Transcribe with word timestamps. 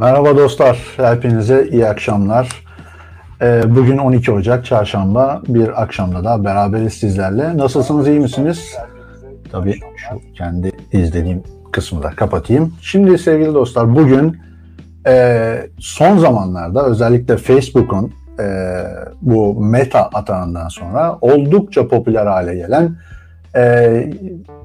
Merhaba 0.00 0.36
dostlar, 0.36 0.78
hepinize 0.96 1.68
iyi 1.70 1.86
akşamlar. 1.86 2.48
Ee, 3.42 3.62
Bugün 3.76 3.98
12 3.98 4.32
Ocak 4.32 4.64
Çarşamba 4.64 5.42
bir 5.48 5.82
akşamda 5.82 6.24
da 6.24 6.44
beraberiz 6.44 6.92
sizlerle. 6.92 7.58
Nasılsınız, 7.58 8.08
iyi 8.08 8.20
misiniz? 8.20 8.76
Tabii 9.52 9.80
şu 9.96 10.34
kendi 10.34 10.72
izlediğim 10.92 11.42
kısmı 11.72 12.02
da 12.02 12.10
kapatayım. 12.10 12.74
Şimdi 12.80 13.18
sevgili 13.18 13.54
dostlar 13.54 13.96
bugün 13.96 14.36
e, 15.06 15.70
son 15.78 16.18
zamanlarda 16.18 16.86
özellikle 16.86 17.36
Facebook'un 17.36 18.12
e, 18.40 18.46
bu 19.22 19.60
meta 19.60 20.00
atağından 20.00 20.68
sonra 20.68 21.18
oldukça 21.20 21.88
popüler 21.88 22.26
hale 22.26 22.54
gelen 22.54 22.96
e, 23.58 24.10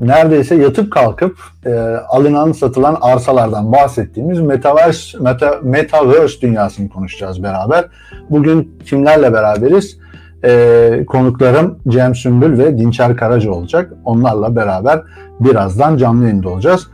neredeyse 0.01 0.55
yatıp 0.55 0.91
kalkıp 0.91 1.37
e, 1.65 1.73
alınan 2.09 2.51
satılan 2.51 2.97
arsalardan 3.01 3.71
bahsettiğimiz 3.71 4.39
Metaverse, 4.39 5.17
Meta, 5.19 5.59
Metaverse 5.63 6.41
dünyasını 6.41 6.89
konuşacağız 6.89 7.43
beraber. 7.43 7.85
Bugün 8.29 8.77
kimlerle 8.85 9.33
beraberiz? 9.33 9.97
E, 10.43 11.05
konuklarım 11.07 11.79
Cem 11.87 12.15
Sümbül 12.15 12.57
ve 12.57 12.77
Dinçer 12.77 13.17
Karaca 13.17 13.51
olacak. 13.51 13.93
Onlarla 14.05 14.55
beraber 14.55 15.01
birazdan 15.39 15.97
canlı 15.97 16.23
yayında 16.23 16.49
olacağız. 16.49 16.87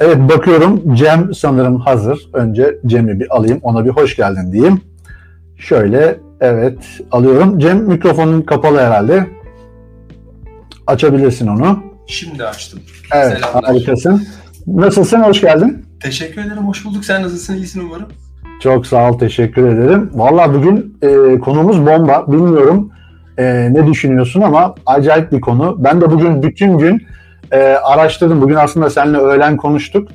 Evet 0.00 0.16
bakıyorum 0.16 0.94
Cem 0.94 1.34
sanırım 1.34 1.80
hazır. 1.80 2.30
Önce 2.32 2.78
Cem'i 2.86 3.20
bir 3.20 3.36
alayım 3.36 3.58
ona 3.62 3.84
bir 3.84 3.90
hoş 3.90 4.16
geldin 4.16 4.52
diyeyim. 4.52 4.80
Şöyle 5.58 6.16
evet 6.40 6.78
alıyorum. 7.12 7.58
Cem 7.58 7.78
mikrofonun 7.78 8.42
kapalı 8.42 8.78
herhalde. 8.78 9.26
Açabilirsin 10.86 11.46
onu. 11.46 11.82
Şimdi 12.06 12.44
açtım. 12.44 12.80
Evet 13.14 13.38
Selamlar. 13.38 13.64
harikasın. 13.64 14.26
Nasılsın? 14.66 15.20
Hoş 15.20 15.40
geldin. 15.40 15.86
Teşekkür 16.02 16.40
ederim. 16.40 16.68
Hoş 16.68 16.84
bulduk. 16.84 17.04
Sen 17.04 17.22
nasılsın? 17.22 17.54
İyisin 17.54 17.80
umarım. 17.80 18.06
Çok 18.62 18.86
sağ 18.86 19.10
ol. 19.10 19.18
Teşekkür 19.18 19.68
ederim. 19.68 20.10
Valla 20.14 20.54
bugün 20.54 20.98
e, 21.02 21.38
konumuz 21.38 21.86
bomba. 21.86 22.32
Bilmiyorum 22.32 22.90
e, 23.38 23.68
ne 23.72 23.86
düşünüyorsun 23.86 24.40
ama 24.40 24.74
acayip 24.86 25.32
bir 25.32 25.40
konu. 25.40 25.76
Ben 25.78 26.00
de 26.00 26.10
bugün 26.10 26.42
bütün 26.42 26.78
gün 26.78 27.06
e, 27.52 27.58
araştırdım. 27.62 28.40
Bugün 28.40 28.54
aslında 28.54 28.90
seninle 28.90 29.18
öğlen 29.18 29.56
konuştuk. 29.56 30.08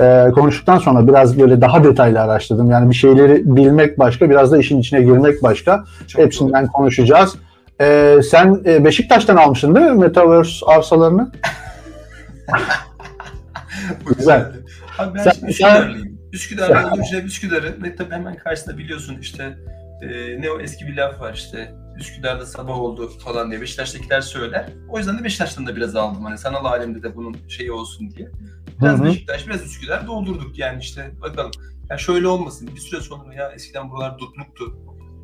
E, 0.00 0.30
konuştuktan 0.34 0.78
sonra 0.78 1.08
biraz 1.08 1.40
böyle 1.40 1.60
daha 1.60 1.84
detaylı 1.84 2.20
araştırdım. 2.20 2.70
Yani 2.70 2.90
bir 2.90 2.94
şeyleri 2.94 3.56
bilmek 3.56 3.98
başka, 3.98 4.30
biraz 4.30 4.52
da 4.52 4.58
işin 4.58 4.80
içine 4.80 5.02
girmek 5.02 5.42
başka. 5.42 5.84
Çok 6.08 6.22
Hepsinden 6.22 6.66
konuşacağız. 6.66 7.36
E, 7.80 8.16
sen 8.30 8.62
e, 8.66 8.84
Beşiktaş'tan 8.84 9.36
almıştın 9.36 9.74
değil 9.74 9.86
mi 9.86 9.98
Metaverse 9.98 10.66
arsalarını? 10.66 11.32
Güzel. 14.06 14.52
Abi 14.98 15.18
ben 15.18 15.22
Sen- 15.22 15.32
şimdi 15.32 15.50
Üsküdar'lıyım. 15.50 16.18
Üsküdar'da 16.32 16.94
olunca 16.94 17.18
hep 17.18 17.24
Üsküdar'ı 17.24 17.82
ve 17.82 17.96
tabii 17.96 18.14
hemen 18.14 18.36
karşısında 18.36 18.78
biliyorsun 18.78 19.18
işte 19.20 19.58
e, 20.02 20.40
ne 20.40 20.50
o 20.50 20.60
eski 20.60 20.86
bir 20.86 20.96
laf 20.96 21.20
var 21.20 21.34
işte 21.34 21.74
Üsküdar'da 21.98 22.46
sabah 22.46 22.78
oldu 22.78 23.12
falan 23.24 23.50
diye 23.50 23.60
Beşiktaş'takiler 23.60 24.20
söyler. 24.20 24.66
O 24.88 24.98
yüzden 24.98 25.18
de 25.18 25.24
Beşiktaş'tan 25.24 25.66
da 25.66 25.76
biraz 25.76 25.96
aldım 25.96 26.24
hani 26.24 26.38
sanal 26.38 26.64
alemde 26.64 27.02
de 27.02 27.16
bunun 27.16 27.36
şeyi 27.48 27.72
olsun 27.72 28.10
diye. 28.10 28.28
Biraz 28.80 28.98
Hı 28.98 29.02
hı. 29.02 29.06
Beşiktaş, 29.06 29.48
biraz 29.48 29.62
Üsküdar 29.62 30.06
doldurduk 30.06 30.58
yani 30.58 30.82
işte 30.82 31.10
bakalım. 31.22 31.50
Ya 31.90 31.98
şöyle 31.98 32.26
olmasın 32.28 32.70
bir 32.74 32.80
süre 32.80 33.00
sonra 33.00 33.34
ya 33.34 33.52
eskiden 33.52 33.90
buralar 33.90 34.18
dutluktu. 34.18 34.76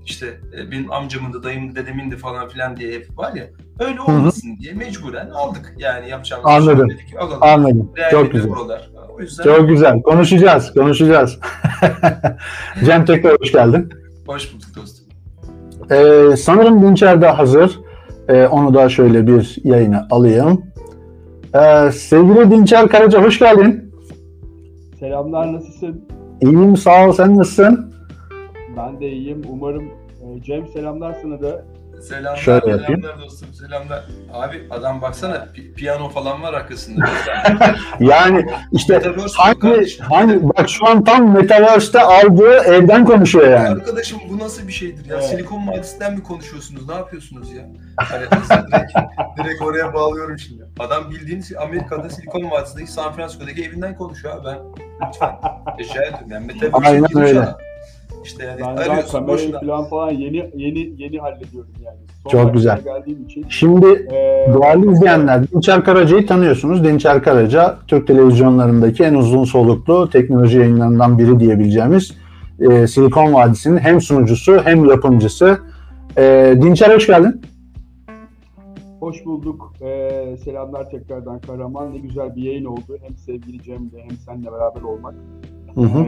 İşte 0.07 0.27
e, 0.59 0.71
benim 0.71 0.93
amcamın 0.93 1.33
da 1.33 1.43
dayımın 1.43 1.73
da 1.73 1.77
dedemin 1.77 2.11
de 2.11 2.17
falan 2.17 2.49
filan 2.49 2.77
diye 2.77 2.93
hep 2.93 3.19
var 3.19 3.35
ya. 3.35 3.45
Öyle 3.79 4.01
olmasın 4.01 4.57
diye 4.61 4.73
mecburen 4.73 5.31
aldık 5.31 5.75
yani 5.79 6.09
yapacağımız 6.09 6.47
Anladım. 6.51 6.91
şey 6.91 6.99
dedik, 6.99 7.17
alalım. 7.19 7.39
Anladım. 7.43 7.93
Değerli 7.97 8.11
Çok 8.11 8.33
güzel. 8.33 8.51
Buralar. 8.51 8.91
O 9.17 9.21
yüzden 9.21 9.45
Çok 9.45 9.69
güzel. 9.69 10.03
Konuşacağız, 10.03 10.73
konuşacağız. 10.75 11.39
Cem 12.85 13.05
tekrar 13.05 13.37
hoş 13.41 13.53
geldin. 13.53 13.89
hoş 14.27 14.55
bulduk 14.55 14.69
dostum. 14.77 15.07
Ee, 15.91 16.37
sanırım 16.37 16.83
Dinçer 16.83 17.23
de 17.23 17.29
hazır. 17.29 17.81
Ee, 18.29 18.47
onu 18.47 18.75
da 18.75 18.89
şöyle 18.89 19.27
bir 19.27 19.57
yayına 19.65 20.09
alayım. 20.11 20.63
Ee, 21.55 21.91
sevgili 21.93 22.51
Dinçer 22.51 22.89
Karaca 22.89 23.23
hoş 23.23 23.39
geldin. 23.39 23.95
Selamlar 25.01 25.53
nasılsın? 25.53 26.05
İyiyim 26.41 26.77
sağ 26.77 27.09
ol 27.09 27.13
sen 27.13 27.39
nasılsın? 27.39 27.95
Ben 28.77 29.01
de 29.01 29.09
iyiyim. 29.09 29.43
Umarım 29.49 29.85
Cem 30.43 30.69
selamlar 30.69 31.17
sana 31.23 31.43
da. 31.43 31.65
Selamlar, 32.09 32.37
Şöyle 32.37 32.71
yapayım. 32.71 33.03
selamlar 33.03 33.25
dostum, 33.25 33.49
selamlar. 33.55 34.05
Abi 34.33 34.67
adam 34.71 35.03
baksana 35.03 35.35
pi- 35.35 35.75
piyano 35.75 36.09
falan 36.09 36.43
var 36.43 36.55
arkasında. 36.55 37.05
Yani 38.01 38.47
işte 38.73 38.93
Metaverse 38.95 39.35
hangi, 39.37 39.99
hangi 40.01 40.49
bak 40.49 40.69
şu 40.69 40.87
an 40.87 41.05
tam 41.05 41.35
Metaverse'te 41.35 42.01
aldığı 42.01 42.53
evden 42.57 43.05
konuşuyor 43.05 43.49
yani. 43.51 43.69
Arkadaşım 43.69 44.19
bu 44.31 44.39
nasıl 44.39 44.69
bir 44.69 44.73
şeydir 44.73 45.05
ya? 45.11 45.15
Evet. 45.17 45.25
Silikon 45.25 45.67
Vadisi'nden 45.69 46.15
mi 46.15 46.23
konuşuyorsunuz? 46.23 46.89
Ne 46.89 46.95
yapıyorsunuz 46.95 47.53
ya? 47.53 47.63
Hani 47.97 48.23
direkt, 48.23 48.93
direkt 49.39 49.63
oraya 49.63 49.95
bağlıyorum 49.95 50.39
şimdi. 50.39 50.65
Adam 50.79 51.11
bildiğiniz 51.11 51.53
Amerika'da 51.57 52.11
Silikon 52.11 52.51
Vadisi'ndeki 52.51 52.93
San 52.93 53.13
Francisco'daki 53.13 53.65
evinden 53.65 53.95
konuşuyor 53.95 54.35
abi 54.37 54.45
ben. 54.47 54.59
Lütfen. 55.09 55.37
Rica 55.79 56.03
ediyorum. 56.03 56.27
Yani 56.31 56.47
Metaverse 56.47 56.89
Aynen 56.89 57.05
girmiş 57.07 57.29
öyle. 57.29 57.41
adam. 57.41 57.59
İşte 58.27 58.45
yani 58.45 58.61
Ben 58.61 58.77
daha 58.77 58.85
arıyorsun 58.85 59.13
kamerayı 59.13 59.39
boşuna. 59.39 59.61
falan 59.61 59.85
falan 59.89 60.11
yeni 60.11 60.51
yeni 60.57 60.79
yeni 61.03 61.19
hallediyorum 61.19 61.71
yani. 61.85 61.97
Son 62.23 62.31
Çok 62.31 62.55
güzel. 62.55 62.81
Geldiğim 62.85 63.25
için. 63.25 63.45
Şimdi 63.49 63.87
E, 63.87 64.47
Değerli 64.63 64.93
izleyenler, 64.93 65.51
Dinçer 65.51 65.85
Karaca'yı 65.85 66.27
tanıyorsunuz. 66.27 66.85
Dinçer 66.85 67.23
Karaca, 67.23 67.77
Türk 67.89 68.07
televizyonlarındaki 68.07 69.05
en 69.05 69.15
uzun 69.15 69.45
soluklu 69.45 70.11
teknoloji 70.11 70.59
yayınlarından 70.59 71.19
biri 71.19 71.41
diyebileceğimiz 71.41 72.15
e, 72.61 72.87
Silikon 72.87 73.35
Vadisi'nin 73.35 73.79
hem 73.79 74.01
sunucusu 74.01 74.61
hem 74.65 74.85
yapımcısı. 74.85 75.59
E, 76.19 76.55
Dinçer 76.63 76.95
hoş 76.95 77.07
geldin. 77.07 77.41
Hoş 79.01 79.25
bulduk. 79.25 79.73
E, 79.81 80.37
selamlar 80.45 80.91
tekrardan 80.91 81.39
Kahraman. 81.39 81.93
Ne 81.95 81.99
güzel 81.99 82.37
bir 82.37 82.43
yayın 82.43 82.65
oldu. 82.65 82.99
Hem 83.03 83.17
sevgili 83.17 83.63
Cem'le 83.63 83.91
hem 84.09 84.17
seninle 84.27 84.53
beraber 84.53 84.83
olmak. 84.83 85.15
Hı 85.75 85.81
hı. 85.81 86.05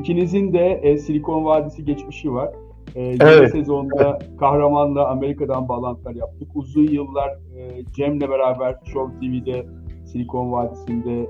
İkinizin 0.00 0.52
de 0.52 0.80
e, 0.82 0.98
Silikon 0.98 1.44
Vadisi 1.44 1.84
geçmişi 1.84 2.32
var. 2.32 2.48
E, 2.94 3.02
yeni 3.02 3.18
Evet. 3.22 3.52
sezonda 3.52 4.18
Kahraman'la 4.40 5.08
Amerika'dan 5.08 5.68
bağlantılar 5.68 6.14
yaptık. 6.14 6.48
Uzun 6.54 6.86
yıllar 6.86 7.28
e, 7.28 7.84
Cem'le 7.96 8.20
beraber 8.20 8.76
Show 8.92 9.18
TV'de 9.20 9.66
Silikon 10.12 10.52
Vadisi'nde 10.52 11.20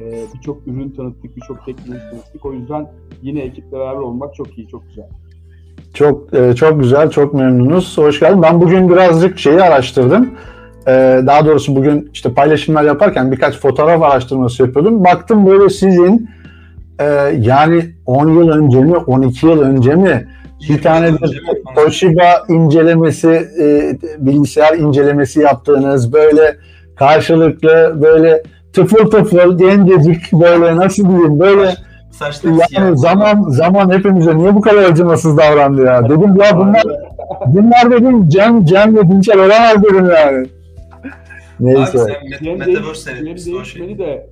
e, 0.00 0.24
birçok 0.34 0.66
ürün 0.66 0.90
tanıttık, 0.90 1.36
birçok 1.36 1.64
teknoloji 1.66 2.10
tanıttık. 2.10 2.44
O 2.44 2.52
yüzden 2.52 2.86
yine 3.22 3.40
ekiple 3.40 3.78
beraber 3.78 4.00
olmak 4.00 4.34
çok 4.34 4.58
iyi, 4.58 4.68
çok 4.68 4.86
güzel. 4.88 5.08
Çok 5.94 6.34
e, 6.34 6.54
çok 6.54 6.80
güzel, 6.80 7.10
çok 7.10 7.34
memnunuz. 7.34 7.98
Hoş 7.98 8.20
geldin. 8.20 8.42
Ben 8.42 8.60
bugün 8.60 8.88
birazcık 8.88 9.38
şeyi 9.38 9.62
araştırdım. 9.62 10.30
E, 10.86 10.92
daha 11.26 11.46
doğrusu 11.46 11.76
bugün 11.76 12.10
işte 12.12 12.34
paylaşımlar 12.34 12.84
yaparken 12.84 13.32
birkaç 13.32 13.58
fotoğraf 13.60 14.02
araştırması 14.02 14.62
yapıyordum. 14.62 15.04
Baktım 15.04 15.46
böyle 15.46 15.68
sizin 15.68 16.28
e, 17.00 17.04
yani 17.40 17.82
10 18.06 18.28
yıl 18.28 18.48
önce 18.48 18.78
mi, 18.80 18.96
12 18.96 19.46
yıl 19.46 19.60
önce 19.60 19.94
mi 19.94 20.28
bir 20.68 20.82
tane 20.82 21.12
de 21.12 21.16
Toshiba 21.74 22.44
incelemesi, 22.48 23.48
e, 23.60 23.96
bilgisayar 24.18 24.76
incelemesi 24.78 25.40
yaptığınız 25.40 26.12
böyle 26.12 26.56
karşılıklı 26.96 27.98
böyle 28.02 28.42
tıfıl 28.72 29.10
tıfıl 29.10 29.58
gencecik 29.58 30.32
böyle 30.32 30.76
nasıl 30.76 31.08
diyeyim 31.08 31.40
böyle 31.40 31.70
siyah. 32.32 32.72
yani 32.72 32.98
zaman 32.98 33.42
zaman 33.42 33.92
hepimize 33.92 34.36
niye 34.38 34.54
bu 34.54 34.60
kadar 34.60 34.82
acımasız 34.82 35.36
davrandı 35.38 35.84
ya 35.84 36.04
dedim 36.04 36.36
ya 36.36 36.56
bunlar 36.58 36.82
bunlar 37.46 37.90
dedim 37.90 38.28
Cem 38.28 38.64
Cem 38.64 38.96
ve 38.96 39.02
Dinçer 39.02 39.36
olamaz 39.36 39.82
dedim 39.82 40.10
yani. 40.16 40.46
Abi 41.60 41.74
Neyse. 41.74 41.98
sen 41.98 42.08
Met- 42.08 42.58
Metaverse 42.58 43.10
değişmeni 43.26 43.98
de 43.98 44.26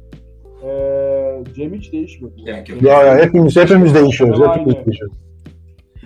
e, 0.63 0.71
Cem 1.57 1.75
hiç 1.75 1.93
değişmedi. 1.93 2.51
Yok, 2.51 2.69
yok. 2.69 2.83
Ya 2.83 3.03
ya 3.03 3.19
hepimiz 3.19 3.57
hepimiz 3.57 3.95
değişiyoruz. 3.95 4.41
Aynı. 4.41 4.53
Hepimiz 4.53 4.87
değişiyoruz. 4.87 5.17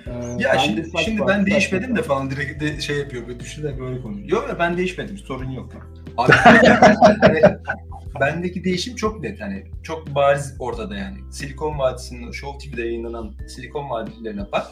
E, 0.07 0.11
Ya 0.43 0.53
bende 0.53 0.59
şimdi 0.59 0.89
şimdi 1.05 1.21
ben 1.29 1.47
değişmedim 1.47 1.97
de 1.97 2.03
falan 2.03 2.31
direkt 2.31 2.63
de 2.63 2.81
şey 2.81 2.99
yapıyor. 2.99 3.27
Böyle 3.29 3.41
düşünerek 3.41 3.81
böyle 3.81 4.01
konuşuyor. 4.03 4.29
Yok 4.29 4.47
ya 4.49 4.59
ben 4.59 4.77
değişmedim. 4.77 5.19
Sorun 5.19 5.51
yok. 5.51 5.73
Abi 6.17 6.33
hani 6.33 6.61
bendeki 8.21 8.65
değişim 8.65 8.95
çok 8.97 9.21
net 9.21 9.41
hani 9.41 9.65
çok 9.83 10.15
bariz 10.15 10.57
ortada 10.59 10.97
yani. 10.97 11.17
Silikon 11.33 11.79
Vadisi'nin 11.79 12.33
Show 12.33 12.71
TV'de 12.71 12.83
yayınlanan 12.83 13.33
Silikon 13.49 13.91
Vadisi'lerine 13.91 14.43
bak. 14.53 14.67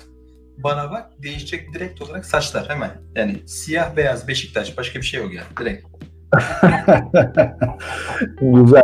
Bana 0.58 0.90
bak 0.90 1.10
değişecek 1.22 1.74
direkt 1.74 2.02
olarak 2.02 2.24
saçlar 2.26 2.68
hemen. 2.68 2.90
Yani 3.16 3.36
siyah 3.46 3.96
beyaz 3.96 4.28
Beşiktaş 4.28 4.78
başka 4.78 4.98
bir 4.98 5.04
şey 5.04 5.20
yok 5.20 5.34
yani 5.34 5.46
direkt. 5.60 5.86
Güzel. 8.40 8.82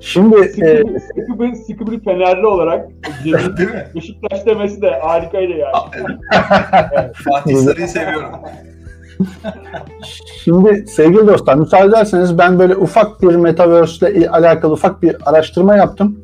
Şimdi 0.00 0.36
e, 0.36 0.48
Sıkı, 0.48 1.00
sıkı, 1.00 1.40
bir, 1.40 1.54
sıkı 1.54 1.86
bir 1.86 2.00
Fenerli 2.04 2.46
olarak 2.46 2.88
Cem'in 3.24 3.56
Değil 3.56 3.68
mi? 3.68 3.86
Beşiktaş 3.94 4.46
demesi 4.46 4.82
de 4.82 4.90
harikaydı 4.90 5.52
yani. 5.52 5.72
Fatih 7.12 7.56
Sarı'yı 7.56 7.88
seviyorum. 7.88 8.30
Şimdi 10.44 10.84
sevgili 10.86 11.26
dostlar 11.26 11.54
müsaade 11.54 11.88
ederseniz 11.88 12.38
ben 12.38 12.58
böyle 12.58 12.76
ufak 12.76 13.22
bir 13.22 13.36
Metaverse 13.36 14.14
ile 14.14 14.30
alakalı 14.30 14.72
ufak 14.72 15.02
bir 15.02 15.16
araştırma 15.26 15.76
yaptım. 15.76 16.18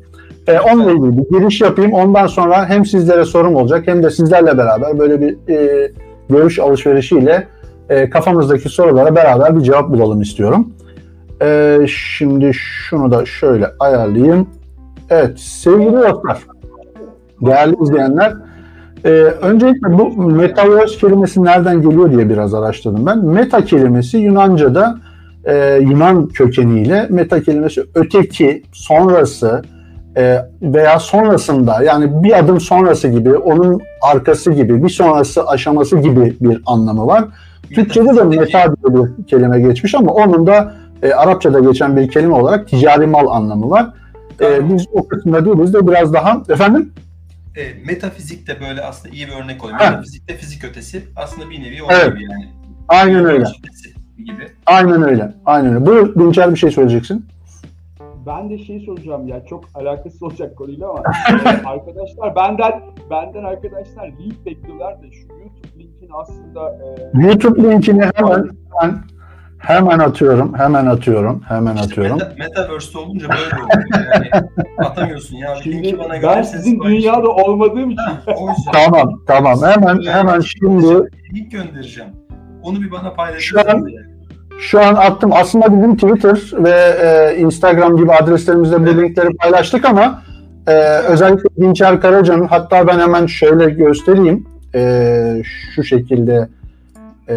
E, 0.47 0.59
onunla 0.59 0.91
ilgili 0.91 1.17
bir 1.17 1.39
giriş 1.39 1.61
yapayım. 1.61 1.93
Ondan 1.93 2.27
sonra 2.27 2.69
hem 2.69 2.85
sizlere 2.85 3.25
sorum 3.25 3.55
olacak 3.55 3.87
hem 3.87 4.03
de 4.03 4.09
sizlerle 4.09 4.57
beraber 4.57 4.99
böyle 4.99 5.21
bir 5.21 5.37
e, 5.49 5.91
görüş 6.29 6.59
alışverişiyle 6.59 7.47
e, 7.89 8.09
kafamızdaki 8.09 8.69
sorulara 8.69 9.15
beraber 9.15 9.57
bir 9.57 9.61
cevap 9.61 9.89
bulalım 9.89 10.21
istiyorum. 10.21 10.73
E, 11.41 11.79
şimdi 11.87 12.51
şunu 12.53 13.11
da 13.11 13.25
şöyle 13.25 13.67
ayarlayayım. 13.79 14.47
Evet 15.09 15.39
sevgili 15.39 15.93
dostlar, 15.93 16.37
değerli 17.41 17.75
izleyenler, 17.83 18.33
e, 19.05 19.09
öncelikle 19.41 19.97
bu 19.97 20.31
metaverse 20.31 20.97
kelimesi 20.97 21.43
nereden 21.43 21.81
geliyor 21.81 22.11
diye 22.11 22.29
biraz 22.29 22.53
araştırdım 22.53 23.05
ben. 23.05 23.25
Meta 23.25 23.65
kelimesi 23.65 24.17
Yunanca'da 24.17 24.97
e, 25.45 25.79
Yunan 25.81 26.27
kökeniyle 26.27 27.07
meta 27.09 27.43
kelimesi 27.43 27.83
öteki, 27.95 28.63
sonrası 28.71 29.61
e, 30.17 30.37
veya 30.61 30.99
sonrasında 30.99 31.83
yani 31.83 32.23
bir 32.23 32.39
adım 32.39 32.59
sonrası 32.59 33.07
gibi, 33.07 33.35
onun 33.35 33.81
arkası 34.01 34.51
gibi, 34.51 34.83
bir 34.83 34.89
sonrası 34.89 35.47
aşaması 35.47 35.97
gibi 35.97 36.35
bir 36.41 36.61
anlamı 36.65 37.07
var. 37.07 37.23
Türkçe'de 37.75 38.15
de 38.15 38.23
meta 38.23 38.63
diye 38.63 39.03
bir 39.03 39.27
kelime 39.27 39.61
geçmiş 39.61 39.95
ama 39.95 40.13
onun 40.13 40.47
da 40.47 40.73
e, 41.03 41.13
Arapçada 41.13 41.59
geçen 41.59 41.97
bir 41.97 42.07
kelime 42.11 42.33
olarak 42.33 42.67
ticari 42.67 43.07
mal 43.07 43.27
anlamı 43.27 43.69
var. 43.69 43.93
E, 44.41 44.69
biz 44.69 44.85
o 44.91 45.07
kısımda 45.07 45.45
değiliz 45.45 45.73
de 45.73 45.87
biraz 45.87 46.13
daha 46.13 46.41
efendim 46.49 46.93
E, 47.57 47.85
metafizik 47.85 48.47
de 48.47 48.57
böyle 48.69 48.81
aslında 48.81 49.15
iyi 49.15 49.27
bir 49.27 49.33
örnek 49.43 49.63
oluyor. 49.63 49.79
Metafizik 49.79 50.27
de 50.29 50.33
fizik 50.33 50.63
ötesi. 50.63 51.03
Aslında 51.15 51.49
bir 51.49 51.63
nevi 51.63 51.83
o 51.83 51.87
Evet. 51.91 52.13
gibi 52.13 52.23
yani. 52.23 52.49
aynen 52.87 53.25
öyle. 53.25 53.45
Gibi. 54.17 54.47
Aynen 54.65 55.03
öyle. 55.03 55.33
Aynen 55.45 55.73
öyle. 55.73 55.85
Buyur 55.85 56.15
Dinçer 56.15 56.51
bir 56.51 56.59
şey 56.59 56.71
söyleyeceksin. 56.71 57.25
Ben 58.25 58.49
de 58.49 58.57
şey 58.57 58.79
soracağım 58.85 59.27
ya 59.27 59.45
çok 59.45 59.63
alakasız 59.73 60.23
olacak 60.23 60.55
konuyla 60.55 60.89
ama 60.89 61.03
arkadaşlar 61.65 62.35
benden 62.35 62.81
benden 63.09 63.43
arkadaşlar 63.43 64.07
link 64.07 64.45
bekliyorlar 64.45 64.93
da 65.01 65.05
şu 65.11 65.27
YouTube 65.27 65.83
linkini 65.83 66.09
aslında 66.13 66.69
e, 66.69 67.27
YouTube 67.27 67.63
linkini 67.63 68.01
hemen 68.15 68.49
hemen, 68.79 68.99
hemen 69.67 69.99
atıyorum. 69.99 70.53
Hemen 70.57 70.85
atıyorum. 70.85 71.41
Hemen 71.47 71.75
İşte 71.75 71.85
atıyorum. 71.85 72.13
meta, 72.17 72.33
metaverse'de 72.39 72.97
olunca 72.97 73.27
böyle 73.29 73.63
oluyor. 73.63 73.85
Yani 74.15 74.29
atamıyorsun 74.85 75.35
ya. 75.37 75.55
Şimdi 75.63 75.77
linki 75.77 75.99
bana 75.99 76.23
ben 76.23 76.41
sizin 76.41 76.79
dünyada 76.81 77.29
olmadığım 77.29 77.89
için 77.89 78.03
Ha. 78.03 78.53
Tamam, 78.73 79.19
tamam. 79.27 79.59
Hemen 79.63 80.01
hemen 80.11 80.39
şimdi 80.39 80.87
Link 81.35 81.51
göndereceğim. 81.51 82.09
Onu 82.63 82.81
bir 82.81 82.91
bana 82.91 83.13
paylaşın. 83.13 83.39
Şu 83.39 83.59
an- 83.71 83.87
şu 84.59 84.81
an 84.81 84.95
attım. 84.95 85.31
Aslında 85.33 85.73
bizim 85.77 85.95
Twitter 85.95 86.63
ve 86.63 86.71
e, 87.01 87.37
Instagram 87.39 87.97
gibi 87.97 88.11
adreslerimizde 88.13 88.79
bu 88.79 88.89
Evet. 88.89 88.95
linkleri 88.97 89.27
paylaştık 89.37 89.85
ama 89.85 90.21
e, 90.67 90.71
özellikle 90.97 91.49
Dinçer 91.61 92.01
Karaca'nın 92.01 92.47
hatta 92.47 92.87
ben 92.87 92.99
hemen 92.99 93.25
şöyle 93.25 93.69
göstereyim. 93.69 94.47
E, 94.75 95.41
şu 95.75 95.83
şekilde 95.83 96.47
e, 97.29 97.35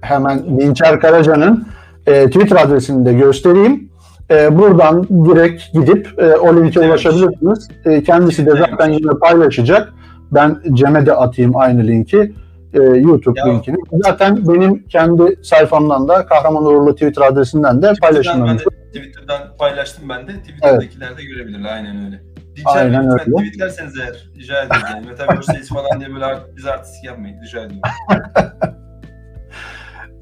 hemen 0.00 0.60
Dinçer 0.60 1.00
Karaca'nın 1.00 1.68
e, 2.06 2.26
Twitter 2.26 2.56
adresini 2.56 3.06
de 3.06 3.12
göstereyim. 3.12 3.88
E, 4.30 4.58
buradan 4.58 5.04
direkt 5.04 5.72
gidip 5.72 6.08
e, 6.18 6.36
o 6.36 6.56
linke 6.56 6.80
Evet. 6.80 6.88
ulaşabilirsiniz. 6.90 7.68
E, 7.84 8.02
kendisi 8.02 8.46
de 8.46 8.50
zaten 8.50 8.88
yine 8.92 9.10
paylaşacak. 9.20 9.92
Ben 10.32 10.58
Cem'e 10.72 11.06
de 11.06 11.12
atayım 11.14 11.56
aynı 11.56 11.86
linki. 11.86 12.32
E, 12.74 12.78
YouTube 12.82 13.40
Ya. 13.40 13.46
linkini. 13.46 13.76
Zaten 14.04 14.48
benim 14.48 14.82
kendi 14.88 15.36
sayfamdan 15.42 16.08
da 16.08 16.26
Kahraman 16.26 16.64
Uğurlu 16.66 16.94
Twitter 16.94 17.22
adresinden 17.22 17.82
de 17.82 17.88
de, 17.88 17.92
Twitter'dan 17.92 19.40
paylaştım 19.58 20.08
ben 20.08 20.28
de. 20.28 20.32
Twitter'dakiler 20.32 21.16
de 21.18 21.24
görebilirler. 21.24 21.72
Aynen 21.74 22.06
öyle. 22.06 22.20
Dinçer 22.56 22.76
Aynen 22.76 23.10
öyle. 23.10 23.24
tweetlerseniz 23.36 23.94
eğer 23.98 24.30
rica 24.38 24.62
ederiz. 24.62 24.82
Yani 24.94 25.06
Metaverse'deyiz 25.06 25.68
falan 25.68 26.00
diye 26.00 26.14
böyle 26.14 26.26
biz 26.56 26.66
artistik 26.66 27.04
yapmayın. 27.04 27.36
Rica 27.42 27.58
ediyorum. 27.58 27.80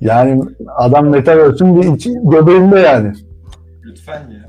Yani 0.04 0.42
adam 0.76 1.08
Metaverse'ün 1.08 1.82
bir 1.82 1.94
içi, 1.94 2.14
göbeğinde 2.22 2.78
yani. 2.78 3.12
Lütfen 3.84 4.12
ya. 4.12 4.44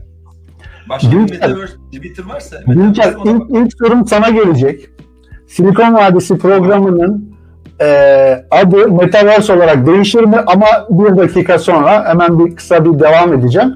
Başka 0.89 1.11
bir 1.11 1.17
Dinçer. 1.17 1.47
Metaverse 1.47 1.73
Twitter 1.91 2.23
varsa 2.25 2.57
bak. 2.67 2.75
ilk, 3.25 3.49
ilk 3.49 3.73
sorum 3.77 4.07
sana 4.07 4.29
gelecek. 4.29 4.89
Silikon 5.47 5.93
Vadisi 5.93 6.37
programının 6.37 7.35
e, 7.81 7.87
adı 8.51 8.91
Metaverse 8.91 9.53
olarak 9.53 9.87
değişir 9.87 10.23
mi? 10.23 10.37
Ama 10.47 10.65
bir 10.89 11.17
dakika 11.17 11.59
sonra 11.59 12.09
hemen 12.09 12.39
bir 12.39 12.55
kısa 12.55 12.85
bir 12.85 12.99
devam 12.99 13.33
edeceğim. 13.33 13.75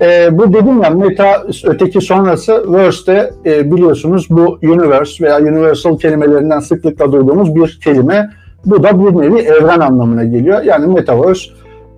E, 0.00 0.38
bu 0.38 0.52
dedim 0.52 0.82
ya 0.82 0.90
meta 0.90 1.46
öteki 1.64 2.00
sonrası 2.00 2.72
verse'de 2.72 3.30
e, 3.46 3.72
biliyorsunuz 3.72 4.26
bu 4.30 4.58
universe 4.62 5.24
veya 5.24 5.38
universal 5.38 5.98
kelimelerinden 5.98 6.60
sıklıkla 6.60 7.12
duyduğumuz 7.12 7.54
bir 7.54 7.80
kelime. 7.84 8.30
Bu 8.66 8.82
da 8.82 8.98
bir 8.98 9.20
nevi 9.20 9.38
evren 9.38 9.80
anlamına 9.80 10.24
geliyor. 10.24 10.62
Yani 10.62 10.94
metaverse 10.94 11.50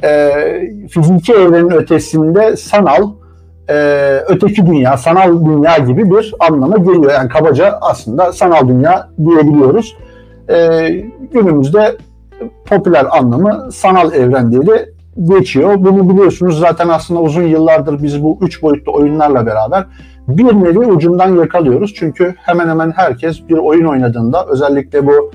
e, 0.04 0.30
fiziki 0.90 1.32
evrenin 1.32 1.70
ötesinde 1.70 2.56
sanal 2.56 3.10
e, 3.68 3.74
öteki 4.28 4.66
dünya, 4.66 4.96
sanal 4.96 5.46
dünya 5.46 5.78
gibi 5.78 6.10
bir 6.10 6.34
anlama 6.40 6.76
geliyor. 6.76 7.12
Yani 7.12 7.28
kabaca 7.28 7.78
aslında 7.80 8.32
sanal 8.32 8.68
dünya 8.68 9.08
diyebiliyoruz. 9.24 9.96
E, 10.50 10.88
günümüzde 11.32 11.96
popüler 12.64 13.06
anlamı 13.10 13.72
sanal 13.72 14.12
evren 14.12 14.50
diye 14.50 14.66
de 14.66 14.88
geçiyor. 15.24 15.74
Bunu 15.78 16.10
biliyorsunuz 16.10 16.58
zaten 16.58 16.88
aslında 16.88 17.20
uzun 17.20 17.42
yıllardır 17.42 18.02
biz 18.02 18.22
bu 18.22 18.38
üç 18.40 18.62
boyutlu 18.62 18.92
oyunlarla 18.92 19.46
beraber 19.46 19.84
bir 20.28 20.44
nevi 20.44 20.78
ucundan 20.78 21.36
yakalıyoruz. 21.36 21.94
Çünkü 21.94 22.34
hemen 22.38 22.68
hemen 22.68 22.92
herkes 22.96 23.48
bir 23.48 23.58
oyun 23.58 23.86
oynadığında 23.86 24.46
özellikle 24.46 25.06
bu 25.06 25.30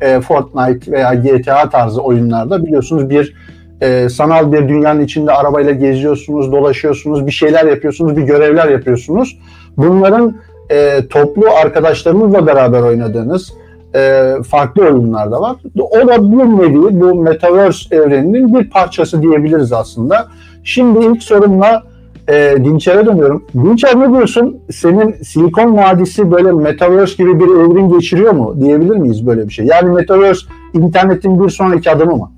e, 0.00 0.20
Fortnite 0.20 0.92
veya 0.92 1.14
GTA 1.14 1.70
tarzı 1.70 2.02
oyunlarda 2.02 2.66
biliyorsunuz 2.66 3.10
bir 3.10 3.34
e, 3.80 4.08
sanal 4.08 4.52
bir 4.52 4.68
dünyanın 4.68 5.00
içinde 5.00 5.32
arabayla 5.32 5.72
geziyorsunuz, 5.72 6.52
dolaşıyorsunuz, 6.52 7.26
bir 7.26 7.32
şeyler 7.32 7.64
yapıyorsunuz, 7.64 8.16
bir 8.16 8.22
görevler 8.22 8.68
yapıyorsunuz. 8.68 9.38
Bunların 9.76 10.36
e, 10.70 11.00
toplu 11.10 11.50
arkadaşlarınızla 11.62 12.46
beraber 12.46 12.82
oynadığınız 12.82 13.52
e, 13.94 14.32
farklı 14.48 14.82
oyunlar 14.82 15.30
da 15.30 15.40
var. 15.40 15.56
O 15.78 16.08
da 16.08 16.32
bir 16.32 16.36
nevi 16.36 17.00
bu 17.00 17.14
Metaverse 17.14 17.96
evreninin 17.96 18.54
bir 18.54 18.70
parçası 18.70 19.22
diyebiliriz 19.22 19.72
aslında. 19.72 20.26
Şimdi 20.64 21.04
ilk 21.04 21.22
sorumla 21.22 21.82
e, 22.28 22.56
Dinçer'e 22.64 23.06
dönüyorum. 23.06 23.46
Dinçer 23.54 24.00
ne 24.00 24.08
diyorsun? 24.08 24.60
Senin 24.70 25.12
Silikon 25.12 25.76
Vadisi 25.76 26.30
böyle 26.30 26.52
Metaverse 26.52 27.22
gibi 27.22 27.40
bir 27.40 27.44
evrim 27.44 27.88
geçiriyor 27.88 28.32
mu? 28.32 28.60
Diyebilir 28.60 28.96
miyiz 28.96 29.26
böyle 29.26 29.48
bir 29.48 29.52
şey? 29.52 29.66
Yani 29.66 29.90
Metaverse 29.90 30.46
internetin 30.74 31.44
bir 31.44 31.48
sonraki 31.48 31.90
adımı 31.90 32.16
mı? 32.16 32.32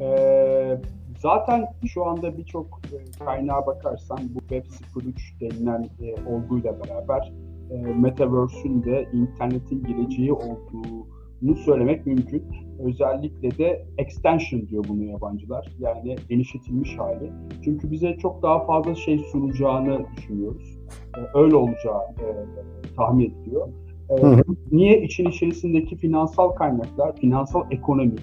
Ee, 0.00 0.76
zaten 1.18 1.64
şu 1.86 2.04
anda 2.04 2.38
birçok 2.38 2.66
e, 2.66 3.24
kaynağa 3.24 3.66
bakarsan 3.66 4.18
bu 4.34 4.38
Web 4.38 4.64
03 4.96 5.40
denilen 5.40 5.88
e, 6.00 6.30
olguyla 6.30 6.74
beraber 6.80 7.32
e, 7.70 7.76
Metaverse'ün 8.00 8.82
de 8.82 9.08
internetin 9.12 9.84
geleceği 9.84 10.32
olduğunu 10.32 11.56
söylemek 11.64 12.06
mümkün. 12.06 12.44
Özellikle 12.84 13.58
de 13.58 13.86
extension 13.98 14.68
diyor 14.68 14.84
bunu 14.88 15.04
yabancılar. 15.04 15.68
Yani 15.78 16.16
genişletilmiş 16.28 16.98
hali. 16.98 17.32
Çünkü 17.64 17.90
bize 17.90 18.16
çok 18.16 18.42
daha 18.42 18.66
fazla 18.66 18.94
şey 18.94 19.18
sunacağını 19.18 20.06
düşünüyoruz. 20.16 20.78
E, 21.16 21.38
öyle 21.38 21.56
olacağı 21.56 22.02
e, 22.02 22.26
tahmin 22.96 23.30
ediliyor. 23.30 23.68
E, 24.10 24.22
Hı 24.22 24.26
hı. 24.26 24.42
niye 24.72 25.02
için 25.02 25.24
içerisindeki 25.24 25.96
finansal 25.96 26.48
kaynaklar, 26.48 27.16
finansal 27.16 27.62
ekonomi, 27.70 28.14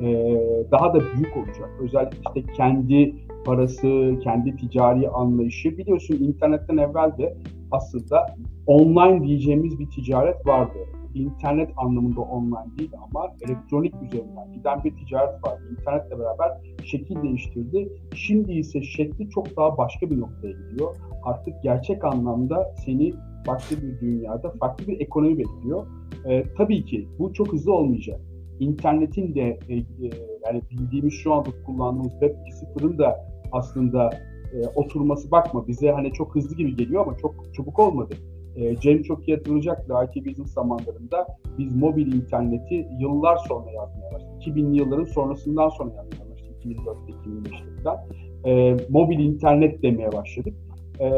e, 0.00 0.36
daha 0.70 0.94
da 0.94 1.00
büyük 1.00 1.36
olacak. 1.36 1.70
Özellikle 1.80 2.18
işte 2.36 2.52
kendi 2.52 3.14
parası, 3.44 4.18
kendi 4.22 4.56
ticari 4.56 5.08
anlayışı. 5.08 5.78
Biliyorsun 5.78 6.14
internetten 6.14 6.76
evvel 6.76 7.18
de 7.18 7.36
aslında 7.70 8.26
online 8.66 9.26
diyeceğimiz 9.26 9.78
bir 9.78 9.90
ticaret 9.90 10.46
vardı. 10.46 10.78
İnternet 11.18 11.70
anlamında 11.76 12.20
online 12.20 12.78
değil 12.78 12.90
ama 13.02 13.26
elektronik 13.46 13.94
üzerinden 14.02 14.52
giden 14.52 14.84
bir 14.84 14.96
ticaret 14.96 15.44
vardı. 15.44 15.62
İnternetle 15.70 16.18
beraber 16.18 16.58
şekil 16.84 17.22
değiştirdi. 17.22 17.88
Şimdi 18.14 18.52
ise 18.52 18.82
şekli 18.82 19.30
çok 19.30 19.56
daha 19.56 19.78
başka 19.78 20.10
bir 20.10 20.20
noktaya 20.20 20.52
gidiyor. 20.52 20.96
Artık 21.24 21.62
gerçek 21.62 22.04
anlamda 22.04 22.74
seni 22.86 23.14
farklı 23.46 23.76
bir 23.82 24.00
dünyada, 24.00 24.50
farklı 24.60 24.86
bir 24.86 25.00
ekonomi 25.00 25.38
bekliyor. 25.38 25.86
E, 26.24 26.44
tabii 26.56 26.84
ki 26.84 27.08
bu 27.18 27.32
çok 27.32 27.52
hızlı 27.52 27.72
olmayacak 27.72 28.20
internetin 28.60 29.34
de 29.34 29.58
e, 29.68 29.74
e, 29.76 30.10
yani 30.46 30.62
bildiğimiz 30.70 31.14
şu 31.14 31.34
anda 31.34 31.50
kullandığımız 31.66 32.12
Web 32.12 32.34
2.0'ın 32.36 32.98
da 32.98 33.28
aslında 33.52 34.10
e, 34.52 34.66
oturması 34.74 35.30
bakma 35.30 35.68
bize 35.68 35.90
hani 35.90 36.12
çok 36.12 36.34
hızlı 36.34 36.56
gibi 36.56 36.76
geliyor 36.76 37.02
ama 37.02 37.16
çok 37.16 37.54
çabuk 37.54 37.78
olmadı. 37.78 38.14
E, 38.58 38.76
Cem 38.76 39.02
çok 39.02 39.28
iyi 39.28 39.36
hatırlayacaktır 39.36 39.94
IT 40.04 40.26
Business 40.26 40.52
zamanlarında 40.52 41.26
biz 41.58 41.76
mobil 41.76 42.12
interneti 42.12 42.88
yıllar 43.00 43.36
sonra 43.36 43.70
yazmaya 43.70 44.12
başladık. 44.12 44.42
2000'li 44.46 44.76
yılların 44.76 45.04
sonrasından 45.04 45.68
sonra 45.68 45.90
yazmaya 45.94 46.32
başladık. 46.32 46.56
2004'te 46.64 47.12
2005'te 47.12 47.82
falan. 47.82 47.98
E, 48.44 48.76
mobil 48.88 49.18
internet 49.18 49.82
demeye 49.82 50.12
başladık. 50.12 50.54
E, 51.00 51.10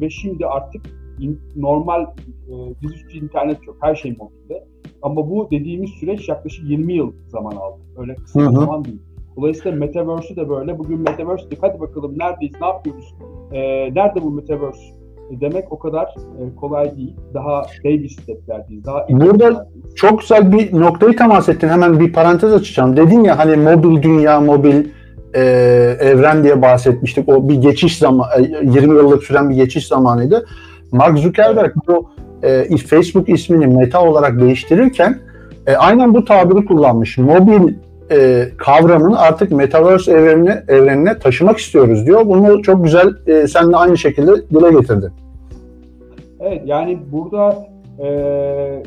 ve 0.00 0.10
şimdi 0.10 0.46
artık 0.46 0.82
in, 1.20 1.40
normal 1.56 2.02
e, 2.48 2.52
dizüstü 2.82 3.18
internet 3.18 3.66
yok. 3.66 3.76
Her 3.80 3.94
şey 3.94 4.12
mobilde. 4.12 4.64
Ama 5.02 5.30
bu 5.30 5.48
dediğimiz 5.50 5.90
süreç 5.90 6.28
yaklaşık 6.28 6.70
20 6.70 6.94
yıl 6.94 7.12
zaman 7.28 7.56
aldı. 7.56 7.80
Öyle 7.96 8.14
kısa 8.14 8.40
bir 8.40 8.44
zaman 8.44 8.84
değil. 8.84 9.02
Dolayısıyla 9.36 9.78
Metaverse'ü 9.78 10.36
de 10.36 10.48
böyle. 10.48 10.78
Bugün 10.78 11.00
Metaverse 11.00 11.46
dedik. 11.46 11.58
Hadi 11.62 11.80
bakalım 11.80 12.18
neredeyiz, 12.18 12.54
ne 12.60 12.66
yapıyoruz? 12.66 13.14
E, 13.52 13.60
nerede 13.94 14.22
bu 14.22 14.30
Metaverse? 14.30 15.03
E, 15.34 15.40
demek 15.40 15.72
o 15.72 15.78
kadar 15.78 16.04
e, 16.04 16.56
kolay 16.60 16.96
değil. 16.96 17.16
Daha 17.34 17.62
baby 17.84 18.06
steplerdeyiz. 18.06 18.84
Daha 18.84 19.06
Burada 19.08 19.68
çok 19.94 20.20
güzel 20.20 20.52
bir 20.52 20.80
noktayı 20.80 21.16
temas 21.16 21.48
ettin. 21.48 21.68
Hemen 21.68 22.00
bir 22.00 22.12
parantez 22.12 22.52
açacağım. 22.52 22.96
Dedin 22.96 23.24
ya 23.24 23.38
hani 23.38 23.56
mobil 23.56 24.02
dünya, 24.02 24.40
mobil 24.40 24.84
e, 25.34 25.40
evren 26.00 26.44
diye 26.44 26.62
bahsetmiştik. 26.62 27.28
O 27.28 27.48
bir 27.48 27.54
geçiş 27.54 27.98
zamanı, 27.98 28.30
20 28.62 28.96
yıllık 28.96 29.22
süren 29.24 29.50
bir 29.50 29.54
geçiş 29.54 29.86
zamanıydı. 29.86 30.46
Mark 30.92 31.18
Zuckerberg 31.18 31.72
bu 31.88 32.10
e, 32.42 32.76
Facebook 32.76 33.28
ismini 33.28 33.66
Meta 33.66 34.04
olarak 34.04 34.40
değiştirirken 34.40 35.18
e, 35.66 35.76
aynen 35.76 36.14
bu 36.14 36.24
tabiri 36.24 36.64
kullanmış. 36.64 37.18
Mobil 37.18 37.74
e, 38.10 38.48
kavramını 38.56 39.20
artık 39.20 39.52
Metaverse 39.52 40.12
evrenine, 40.12 40.64
evrenine 40.68 41.18
taşımak 41.18 41.58
istiyoruz 41.58 42.06
diyor. 42.06 42.26
Bunu 42.26 42.62
çok 42.62 42.84
güzel 42.84 43.08
e, 43.26 43.46
seninle 43.46 43.76
aynı 43.76 43.98
şekilde 43.98 44.32
dile 44.34 44.80
getirdin. 44.80 45.23
Evet 46.44 46.62
yani 46.64 46.98
burada 47.12 47.68
e, 48.02 48.82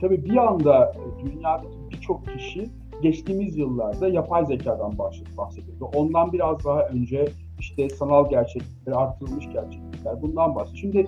tabii 0.00 0.24
bir 0.24 0.36
anda 0.36 0.92
dünyadaki 1.24 1.78
birçok 1.90 2.26
kişi 2.26 2.64
geçtiğimiz 3.02 3.56
yıllarda 3.56 4.08
yapay 4.08 4.46
zekadan 4.46 4.98
bahsediyordu. 5.38 5.90
Ondan 5.94 6.32
biraz 6.32 6.64
daha 6.64 6.82
önce 6.82 7.24
işte 7.60 7.88
sanal 7.90 8.30
gerçeklikler, 8.30 8.92
artırılmış 8.92 9.44
gerçeklikler 9.52 10.22
bundan 10.22 10.54
bahsediyor. 10.54 10.80
Şimdi 10.80 11.06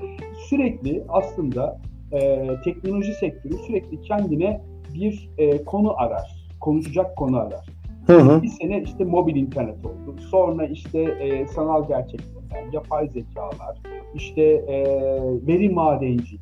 sürekli 0.48 1.04
aslında 1.08 1.80
e, 2.12 2.48
teknoloji 2.64 3.14
sektörü 3.14 3.54
sürekli 3.66 4.02
kendine 4.02 4.60
bir 4.94 5.30
e, 5.38 5.64
konu 5.64 6.00
arar, 6.00 6.48
konuşacak 6.60 7.16
konu 7.16 7.36
arar. 7.38 7.66
Hı 8.06 8.18
hı. 8.18 8.42
Bir 8.42 8.48
sene 8.48 8.82
işte 8.82 9.04
mobil 9.04 9.36
internet 9.36 9.86
oldu. 9.86 10.16
Sonra 10.30 10.66
işte 10.66 11.00
e, 11.00 11.46
sanal 11.46 11.88
gerçeklikler, 12.48 12.72
yapay 12.72 13.08
zekalar, 13.08 13.78
işte 14.14 14.42
e, 14.42 14.84
veri 15.46 15.68
madenciliği, 15.68 16.38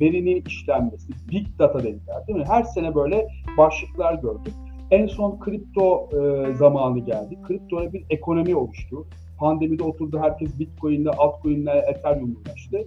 verinin 0.00 0.42
işlenmesi, 0.46 1.12
big 1.30 1.46
data 1.58 1.78
dediler 1.78 2.26
değil 2.26 2.38
mi? 2.38 2.44
Her 2.48 2.62
sene 2.62 2.94
böyle 2.94 3.28
başlıklar 3.58 4.14
gördük. 4.14 4.54
En 4.90 5.06
son 5.06 5.38
kripto 5.38 6.08
e, 6.12 6.52
zamanı 6.54 6.98
geldi. 6.98 7.38
Kriptoya 7.42 7.92
bir 7.92 8.04
ekonomi 8.10 8.56
oluştu. 8.56 9.06
Pandemide 9.38 9.82
oturdu 9.82 10.20
herkes 10.22 10.58
Bitcoin'le, 10.58 11.10
altcoin'le, 11.18 11.66
Ethereum'laştı. 11.66 12.78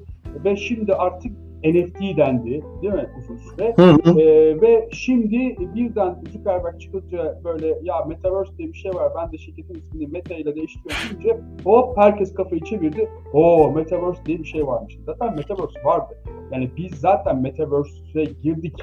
Ve 0.45 0.55
şimdi 0.55 0.93
artık 0.93 1.31
NFT 1.63 2.17
dendi 2.17 2.63
değil 2.81 2.93
mi 2.93 3.09
uzun 3.19 3.37
süre? 3.37 3.73
Hı 3.77 3.83
hı. 3.83 4.21
Ee, 4.21 4.61
ve 4.61 4.89
şimdi 4.91 5.55
birden 5.75 6.15
Zuckerberg 6.31 6.79
çıkınca 6.79 7.41
böyle 7.43 7.67
ya 7.83 8.05
Metaverse 8.05 8.57
diye 8.57 8.67
bir 8.67 8.77
şey 8.77 8.91
var 8.91 9.11
ben 9.17 9.31
de 9.31 9.37
şirketin 9.37 9.75
ismini 9.75 10.07
Meta 10.07 10.33
ile 10.33 10.55
değiştiriyorum 10.55 11.21
deyince 11.21 11.41
hop 11.63 11.97
herkes 11.97 12.33
kafayı 12.33 12.61
çevirdi. 12.61 13.09
O 13.33 13.71
Metaverse 13.71 14.25
diye 14.25 14.39
bir 14.39 14.45
şey 14.45 14.67
varmış. 14.67 14.97
Zaten 15.05 15.35
Metaverse 15.35 15.83
vardı. 15.85 16.17
Yani 16.51 16.69
biz 16.77 16.91
zaten 16.91 17.41
Metaverse'e 17.41 18.23
girdik. 18.23 18.75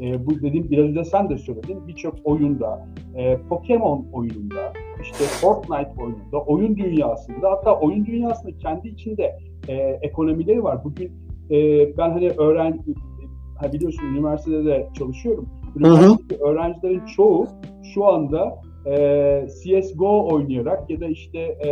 E, 0.00 0.26
bu 0.26 0.42
dediğim 0.42 0.70
biraz 0.70 0.84
önce 0.84 1.04
sen 1.04 1.30
de 1.30 1.38
söyledin. 1.38 1.88
Birçok 1.88 2.14
oyunda, 2.24 2.86
e, 3.16 3.36
Pokemon 3.48 4.06
oyununda, 4.12 4.72
işte 5.02 5.24
Fortnite 5.24 6.02
oyununda, 6.02 6.40
oyun 6.46 6.76
dünyasında 6.76 7.50
hatta 7.50 7.80
oyun 7.80 8.06
dünyasında 8.06 8.58
kendi 8.58 8.88
içinde 8.88 9.38
e, 9.68 9.74
ekonomileri 10.02 10.62
var. 10.64 10.84
Bugün 10.84 11.12
e, 11.50 11.56
ben 11.98 12.10
hani 12.10 12.30
öğren 12.30 12.84
ha 13.60 13.72
biliyorsun 13.72 14.04
üniversitede 14.04 14.64
de 14.64 14.88
çalışıyorum. 14.98 15.48
Üniversitedeki 15.76 16.42
öğrencilerin 16.42 17.06
çoğu 17.16 17.48
şu 17.94 18.06
anda 18.06 18.60
e, 18.86 19.46
CSGO 19.48 20.34
oynayarak 20.34 20.90
ya 20.90 21.00
da 21.00 21.06
işte 21.06 21.38
e, 21.38 21.70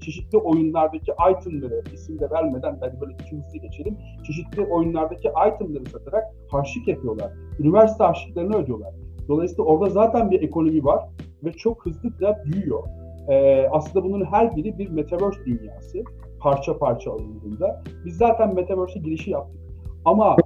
çeşitli 0.00 0.38
oyunlardaki 0.38 1.12
itemları 1.12 1.82
isim 1.94 2.20
de 2.20 2.30
vermeden 2.30 2.78
hadi 2.80 3.00
böyle 3.00 3.12
iki 3.12 3.36
hızlı 3.36 3.58
geçelim. 3.58 3.96
Çeşitli 4.26 4.62
oyunlardaki 4.62 5.28
itemları 5.28 5.86
satarak 5.86 6.24
harçlık 6.48 6.88
yapıyorlar. 6.88 7.32
Üniversite 7.58 8.04
harçlıklarını 8.04 8.56
ödüyorlar. 8.56 8.94
Dolayısıyla 9.28 9.64
orada 9.64 9.90
zaten 9.90 10.30
bir 10.30 10.42
ekonomi 10.42 10.84
var 10.84 11.08
ve 11.44 11.52
çok 11.52 11.86
hızlı 11.86 12.20
da 12.20 12.42
büyüyor. 12.44 12.82
E, 13.28 13.66
aslında 13.70 14.04
bunun 14.04 14.24
her 14.24 14.56
biri 14.56 14.78
bir 14.78 14.88
metaverse 14.88 15.44
dünyası. 15.46 15.98
Parça 16.42 16.78
parça 16.78 17.12
alındığında. 17.12 17.82
Biz 18.04 18.16
zaten 18.16 18.54
metaverse'e 18.54 19.02
girişi 19.02 19.30
yaptık. 19.30 19.60
Ama 20.04 20.36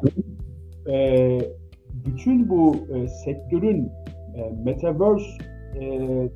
e, 0.91 1.39
bütün 2.07 2.49
bu 2.49 2.77
e, 2.95 3.09
sektörün 3.09 3.93
e, 4.37 4.53
metaverse 4.65 5.27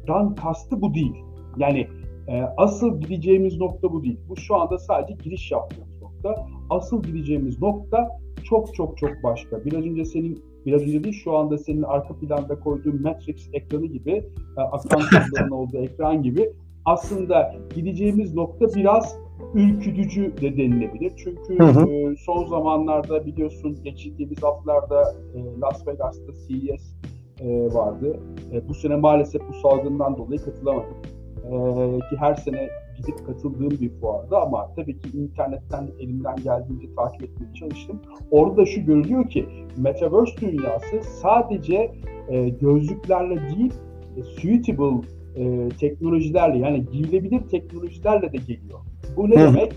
dan 0.08 0.34
kastı 0.34 0.80
bu 0.80 0.94
değil. 0.94 1.14
Yani 1.58 1.86
e, 2.28 2.42
asıl 2.56 3.00
gideceğimiz 3.00 3.56
nokta 3.56 3.92
bu 3.92 4.02
değil. 4.02 4.18
Bu 4.28 4.36
şu 4.36 4.56
anda 4.56 4.78
sadece 4.78 5.14
giriş 5.24 5.50
yaptığımız 5.50 6.02
nokta. 6.02 6.46
Asıl 6.70 7.02
gideceğimiz 7.02 7.62
nokta 7.62 8.08
çok 8.44 8.74
çok 8.74 8.98
çok 8.98 9.10
başka. 9.24 9.64
Biraz 9.64 9.84
önce 9.84 10.04
senin 10.04 10.42
biraz 10.66 10.82
önce 10.82 11.04
değil 11.04 11.20
şu 11.24 11.36
anda 11.36 11.58
senin 11.58 11.82
arka 11.82 12.14
planda 12.14 12.60
koyduğun 12.60 13.02
Matrix 13.02 13.48
ekranı 13.52 13.86
gibi, 13.86 14.24
e, 14.58 14.60
akran 14.60 15.50
olduğu 15.50 15.78
ekran 15.78 16.22
gibi 16.22 16.52
aslında 16.84 17.54
gideceğimiz 17.74 18.34
nokta 18.34 18.66
biraz 18.74 19.16
ürkütücü 19.54 20.36
de 20.40 20.56
denilebilir. 20.56 21.12
Çünkü 21.16 21.58
hı 21.58 21.64
hı. 21.64 21.90
E, 21.90 22.16
son 22.16 22.44
zamanlarda 22.44 23.26
biliyorsun 23.26 23.78
geçtiğimiz 23.84 24.42
haftalarda 24.42 25.14
e, 25.34 25.60
Las 25.60 25.86
Vegas'ta 25.86 26.32
CES 26.48 26.94
e, 27.40 27.74
vardı. 27.74 28.20
E, 28.52 28.68
bu 28.68 28.74
sene 28.74 28.96
maalesef 28.96 29.42
bu 29.48 29.52
salgından 29.52 30.18
dolayı 30.18 30.40
katılamadım. 30.40 30.96
E, 31.44 31.50
ki 31.98 32.16
her 32.16 32.34
sene 32.34 32.68
gidip 32.96 33.26
katıldığım 33.26 33.70
bir 33.70 33.90
fuardı 34.00 34.36
ama 34.36 34.74
tabii 34.76 34.98
ki 34.98 35.18
internetten 35.18 35.88
elimden 36.00 36.36
geldiğince 36.36 36.94
takip 36.96 37.22
etmeye 37.22 37.54
çalıştım. 37.54 38.00
Orada 38.30 38.66
şu 38.66 38.84
görülüyor 38.84 39.28
ki 39.28 39.46
Metaverse 39.76 40.40
dünyası 40.40 41.02
sadece 41.02 41.92
e, 42.28 42.48
gözlüklerle 42.48 43.36
değil, 43.36 43.72
e, 44.16 44.22
suitable 44.22 45.06
e, 45.36 45.68
teknolojilerle 45.68 46.58
yani 46.58 46.86
giyilebilir 46.92 47.40
teknolojilerle 47.40 48.32
de 48.32 48.36
geliyor. 48.36 48.80
Bu 49.16 49.30
ne 49.30 49.36
demek? 49.36 49.72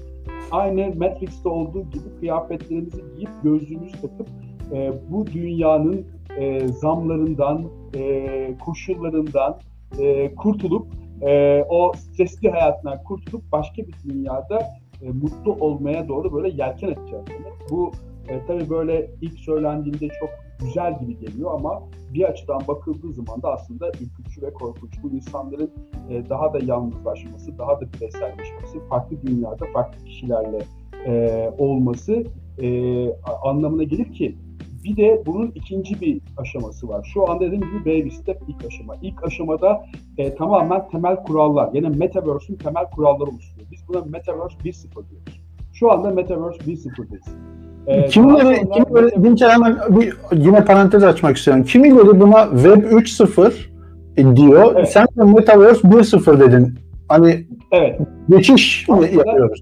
Aynı 0.51 0.95
Matrix'te 0.95 1.49
olduğu 1.49 1.81
gibi 1.81 2.19
kıyafetlerimizi 2.19 3.01
giyip 3.15 3.29
gözlüğümüzü 3.43 4.01
takıp 4.01 4.27
e, 4.71 4.93
bu 5.09 5.27
dünyanın 5.27 6.05
e, 6.37 6.67
zamlarından, 6.67 7.65
e, 7.95 8.55
koşullarından 8.65 9.59
e, 9.99 10.35
kurtulup 10.35 10.87
e, 11.21 11.63
o 11.69 11.91
stresli 11.95 12.49
hayatından 12.49 13.03
kurtulup 13.03 13.51
başka 13.51 13.81
bir 13.87 13.93
dünyada 14.09 14.59
e, 15.01 15.09
mutlu 15.09 15.53
olmaya 15.53 16.07
doğru 16.07 16.33
böyle 16.33 16.47
yelken 16.49 16.87
açacağız. 16.87 17.25
Bu 17.69 17.91
e, 18.27 18.45
tabii 18.47 18.69
böyle 18.69 19.11
ilk 19.21 19.39
söylendiğinde 19.39 20.07
çok 20.19 20.29
güzel 20.63 20.99
gibi 20.99 21.19
geliyor 21.19 21.51
ama 21.53 21.83
bir 22.13 22.23
açıdan 22.23 22.61
bakıldığı 22.67 23.13
zaman 23.13 23.41
da 23.41 23.53
aslında 23.53 23.89
ürkütücü 23.89 24.41
ve 24.41 24.53
korkunç. 24.53 25.03
Bu 25.03 25.09
insanların 25.09 25.71
e, 26.09 26.29
daha 26.29 26.53
da 26.53 26.59
yalnızlaşması, 26.65 27.57
daha 27.57 27.81
da 27.81 27.93
bireyselleşmesi, 27.93 28.79
farklı 28.89 29.21
dünyada 29.27 29.65
farklı 29.73 30.05
kişilerle 30.05 30.59
e, 31.05 31.49
olması 31.57 32.23
e, 32.61 33.09
anlamına 33.43 33.83
gelir 33.83 34.13
ki 34.13 34.37
bir 34.83 34.97
de 34.97 35.23
bunun 35.25 35.51
ikinci 35.55 36.01
bir 36.01 36.21
aşaması 36.37 36.87
var. 36.87 37.09
Şu 37.13 37.29
anda 37.29 37.45
dediğim 37.45 37.63
gibi 37.63 37.79
baby 37.79 38.09
step 38.09 38.41
ilk 38.47 38.65
aşama. 38.65 38.95
İlk 39.01 39.23
aşamada 39.23 39.85
e, 40.17 40.35
tamamen 40.35 40.89
temel 40.89 41.23
kurallar. 41.23 41.73
Yani 41.73 41.97
Metaverse'ün 41.97 42.57
temel 42.57 42.89
kuralları 42.89 43.29
oluşturuyor. 43.29 43.71
Biz 43.71 43.87
buna 43.87 44.01
Metaverse 44.01 44.57
1.0 44.57 45.09
diyoruz. 45.09 45.41
Şu 45.73 45.91
anda 45.91 46.11
Metaverse 46.11 46.57
1.0'dayız. 46.57 47.52
Ee, 47.87 48.05
kimileri, 48.05 48.69
kimileri 48.69 49.23
Dinçer 49.23 49.49
hemen 49.49 49.77
bir 49.89 50.13
yine 50.31 50.65
parantez 50.65 51.03
açmak 51.03 51.37
istiyorum. 51.37 51.63
Kimileri 51.63 52.19
buna 52.19 52.43
Web 52.43 52.83
3.0 52.83 54.35
diyor. 54.35 54.73
Evet. 54.75 54.91
Sen 54.91 55.07
de 55.17 55.23
Metaverse 55.23 55.87
1.0 55.87 56.39
dedin. 56.39 56.73
Hani 57.07 57.45
evet. 57.71 57.99
geçiş 58.29 58.89
mi 58.89 58.95
yapıyoruz? 58.95 59.61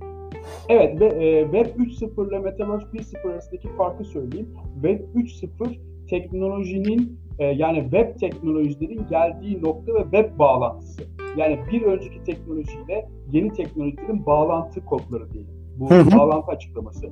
Evet, 0.70 1.02
ve, 1.02 1.06
e, 1.06 1.44
Web 1.44 1.80
3.0 1.80 2.30
ile 2.30 2.40
Metaverse 2.40 2.86
1.0 2.94 3.32
arasındaki 3.32 3.68
farkı 3.78 4.04
söyleyeyim. 4.04 4.48
Web 4.74 5.00
3.0 5.16 5.78
teknolojinin 6.10 7.20
e, 7.40 7.46
yani 7.46 7.82
web 7.82 8.20
teknolojilerin 8.20 9.08
geldiği 9.10 9.62
nokta 9.62 9.94
ve 9.94 10.02
web 10.02 10.40
bağlantısı. 10.40 11.02
Yani 11.38 11.60
bir 11.72 11.82
önceki 11.82 12.24
teknolojiyle 12.24 13.10
yeni 13.32 13.54
teknolojilerin 13.54 14.26
bağlantı 14.26 14.86
kodları 14.86 15.32
diyelim. 15.34 15.52
Bu 15.80 15.92
hı 15.92 16.00
hı. 16.00 16.18
bağlantı 16.18 16.52
açıklaması. 16.52 17.10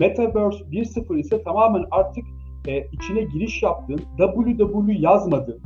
Metaverse 0.00 0.64
1.0 0.64 1.18
ise 1.18 1.42
tamamen 1.42 1.84
artık 1.90 2.24
e, 2.68 2.86
içine 2.92 3.22
giriş 3.22 3.62
yaptığın, 3.62 4.00
www 4.18 4.92
yazmadığın, 4.92 5.60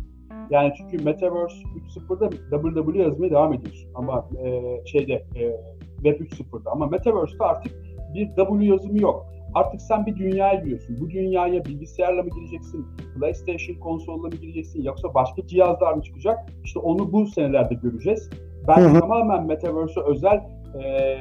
yani 0.51 0.73
çünkü 0.77 1.05
Metaverse 1.05 1.57
3.0'da 1.97 2.31
www 2.31 3.03
yazmaya 3.03 3.31
devam 3.31 3.53
ediyorsun. 3.53 3.91
Ama 3.95 4.29
e, 4.45 4.63
şeyde 4.87 5.13
e, 5.13 5.57
Web 5.97 6.21
3.0'da 6.21 6.71
ama 6.71 6.87
Metaverse'de 6.87 7.45
artık 7.45 7.73
bir 8.15 8.27
W 8.37 8.65
yazımı 8.65 9.01
yok. 9.01 9.27
Artık 9.55 9.81
sen 9.83 10.07
bir 10.07 10.17
dünyaya 10.17 10.55
giriyorsun. 10.55 10.97
Bu 11.01 11.11
dünyaya 11.11 11.65
bilgisayarla 11.65 12.23
mı 12.23 12.31
gireceksin, 12.31 12.87
PlayStation 13.19 13.77
konsolla 13.77 14.29
mı 14.29 14.31
gireceksin 14.31 14.83
yoksa 14.83 15.15
başka 15.15 15.47
cihazlar 15.47 15.93
mı 15.93 16.03
çıkacak? 16.03 16.39
İşte 16.65 16.79
onu 16.79 17.13
bu 17.13 17.27
senelerde 17.27 17.75
göreceğiz. 17.75 18.31
Ben 18.69 19.01
tamamen 19.01 19.47
Metaverse'e 19.47 20.05
özel 20.05 20.41
e, 20.75 21.17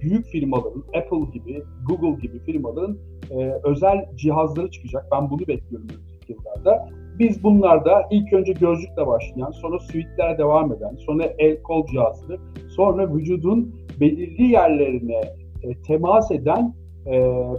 büyük 0.00 0.26
firmaların, 0.26 0.84
Apple 0.96 1.30
gibi, 1.32 1.62
Google 1.88 2.20
gibi 2.20 2.38
firmaların 2.38 2.98
e, 3.30 3.52
özel 3.64 4.08
cihazları 4.16 4.70
çıkacak. 4.70 5.06
Ben 5.12 5.30
bunu 5.30 5.40
bekliyorum 5.40 5.88
önümüzdeki 5.88 6.32
yıllarda. 6.32 6.88
Biz 7.18 7.42
bunlarda 7.42 8.08
ilk 8.10 8.32
önce 8.32 8.52
gözlükle 8.52 9.06
başlayan, 9.06 9.50
sonra 9.50 9.78
suite'lere 9.78 10.38
devam 10.38 10.72
eden, 10.72 10.96
sonra 10.96 11.24
el 11.38 11.62
kol 11.62 11.86
cihazları, 11.86 12.38
sonra 12.68 13.14
vücudun 13.14 13.74
belirli 14.00 14.42
yerlerine 14.42 15.20
e, 15.62 15.82
temas 15.86 16.30
eden 16.30 16.74
e, 17.06 17.12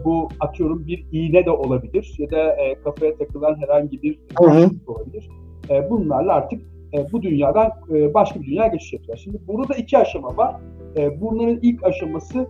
bu 0.06 0.30
atıyorum 0.40 0.88
bir 0.88 1.06
iğne 1.12 1.46
de 1.46 1.52
olabilir 1.52 2.16
ya 2.18 2.32
da 2.32 2.56
e, 2.56 2.75
kafaya 2.84 3.18
takılan 3.18 3.56
herhangi 3.56 4.02
bir 4.02 4.20
başlık 4.40 4.90
olabilir. 4.90 5.30
E, 5.70 5.90
bunlarla 5.90 6.34
artık 6.34 6.62
e, 6.94 7.12
bu 7.12 7.22
dünyadan 7.22 7.72
e, 7.94 8.13
başka 8.13 8.42
bir 8.42 8.46
dünyaya 8.46 8.68
geçiş 8.68 8.94
yapacağız. 8.94 9.20
Şimdi 9.20 9.38
burada 9.48 9.74
iki 9.74 9.98
aşama 9.98 10.38
var. 10.38 10.56
E, 10.97 11.21
bunların 11.21 11.59
ilk 11.62 11.83
aşaması 11.83 12.47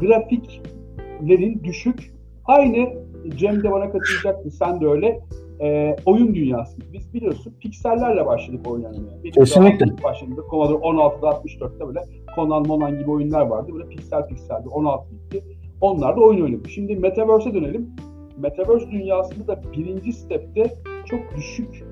grafiklerin 0.00 1.64
düşük. 1.64 2.14
Aynı 2.44 3.04
Cem 3.36 3.62
de 3.62 3.70
bana 3.70 3.90
katılacaktı, 3.90 4.50
sen 4.50 4.80
de 4.80 4.86
öyle. 4.86 5.20
E, 5.60 5.96
oyun 6.06 6.34
dünyası. 6.34 6.78
Biz 6.92 7.14
biliyorsun 7.14 7.54
piksellerle 7.60 8.26
başladık. 8.26 8.60
Benim 8.66 9.32
Kesinlikle. 9.34 10.02
başladığımda 10.02 10.42
Commodore 10.50 10.78
16'da 10.78 11.28
64'te 11.28 11.86
böyle 11.86 12.00
Conan 12.36 12.66
Monan 12.66 12.98
gibi 12.98 13.10
oyunlar 13.10 13.46
vardı. 13.46 13.72
Böyle 13.74 13.88
piksel 13.88 14.26
pikseldi. 14.26 14.68
16 14.68 15.06
bitti. 15.12 15.44
Onlar 15.80 16.16
da 16.16 16.20
oyun 16.20 16.42
oynadı. 16.42 16.68
Şimdi 16.68 16.96
Metaverse'e 16.96 17.54
dönelim. 17.54 17.90
Metaverse 18.38 18.90
dünyasında 18.90 19.46
da 19.46 19.62
birinci 19.76 20.12
stepte 20.12 20.74
çok 21.06 21.20
düşük 21.36 21.84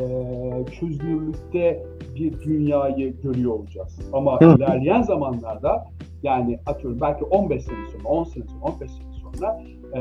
e, 0.00 0.72
çözünürlükte 0.72 1.86
bir 2.14 2.40
dünyayı 2.40 3.20
görüyor 3.20 3.52
olacağız. 3.52 4.00
Ama 4.12 4.40
Hı. 4.40 4.56
ilerleyen 4.56 5.02
zamanlarda 5.02 5.84
yani 6.22 6.58
atıyorum 6.66 7.00
belki 7.00 7.24
15 7.24 7.64
sene 7.64 7.76
sonra, 7.92 8.08
10 8.08 8.24
sene 8.24 8.44
sonra, 8.44 8.64
15 8.64 8.90
sene 8.90 9.12
sonra 9.12 9.62
e, 9.94 10.00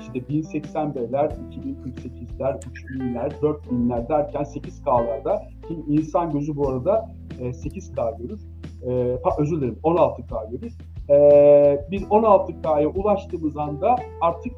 işte 0.00 0.18
1080p'ler, 0.18 1.32
2048'ler, 1.50 2.60
3000'ler, 2.60 3.30
4000'ler 3.30 4.08
derken 4.08 4.42
8K'larda 4.42 5.38
ki 5.68 5.84
insan 5.88 6.32
gözü 6.32 6.56
bu 6.56 6.68
arada 6.68 7.08
e, 7.40 7.44
8K 7.44 8.18
görür. 8.18 8.40
E, 8.82 9.16
pa, 9.16 9.30
özür 9.38 9.56
dilerim 9.56 9.78
16K 9.82 10.50
görür. 10.50 10.72
E, 11.10 11.86
biz 11.90 12.02
16K'ya 12.02 12.88
ulaştığımız 12.88 13.56
anda 13.56 13.96
artık 14.20 14.52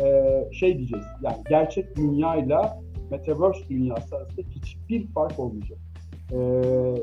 e, 0.00 0.34
şey 0.52 0.78
diyeceğiz 0.78 1.04
yani 1.22 1.36
gerçek 1.48 1.96
dünyayla 1.96 2.85
Metaverse 3.10 3.68
dünyası 3.70 4.16
arasında 4.16 4.40
hiçbir 4.50 5.06
fark 5.06 5.38
olmayacak. 5.38 5.78
E, 6.32 6.36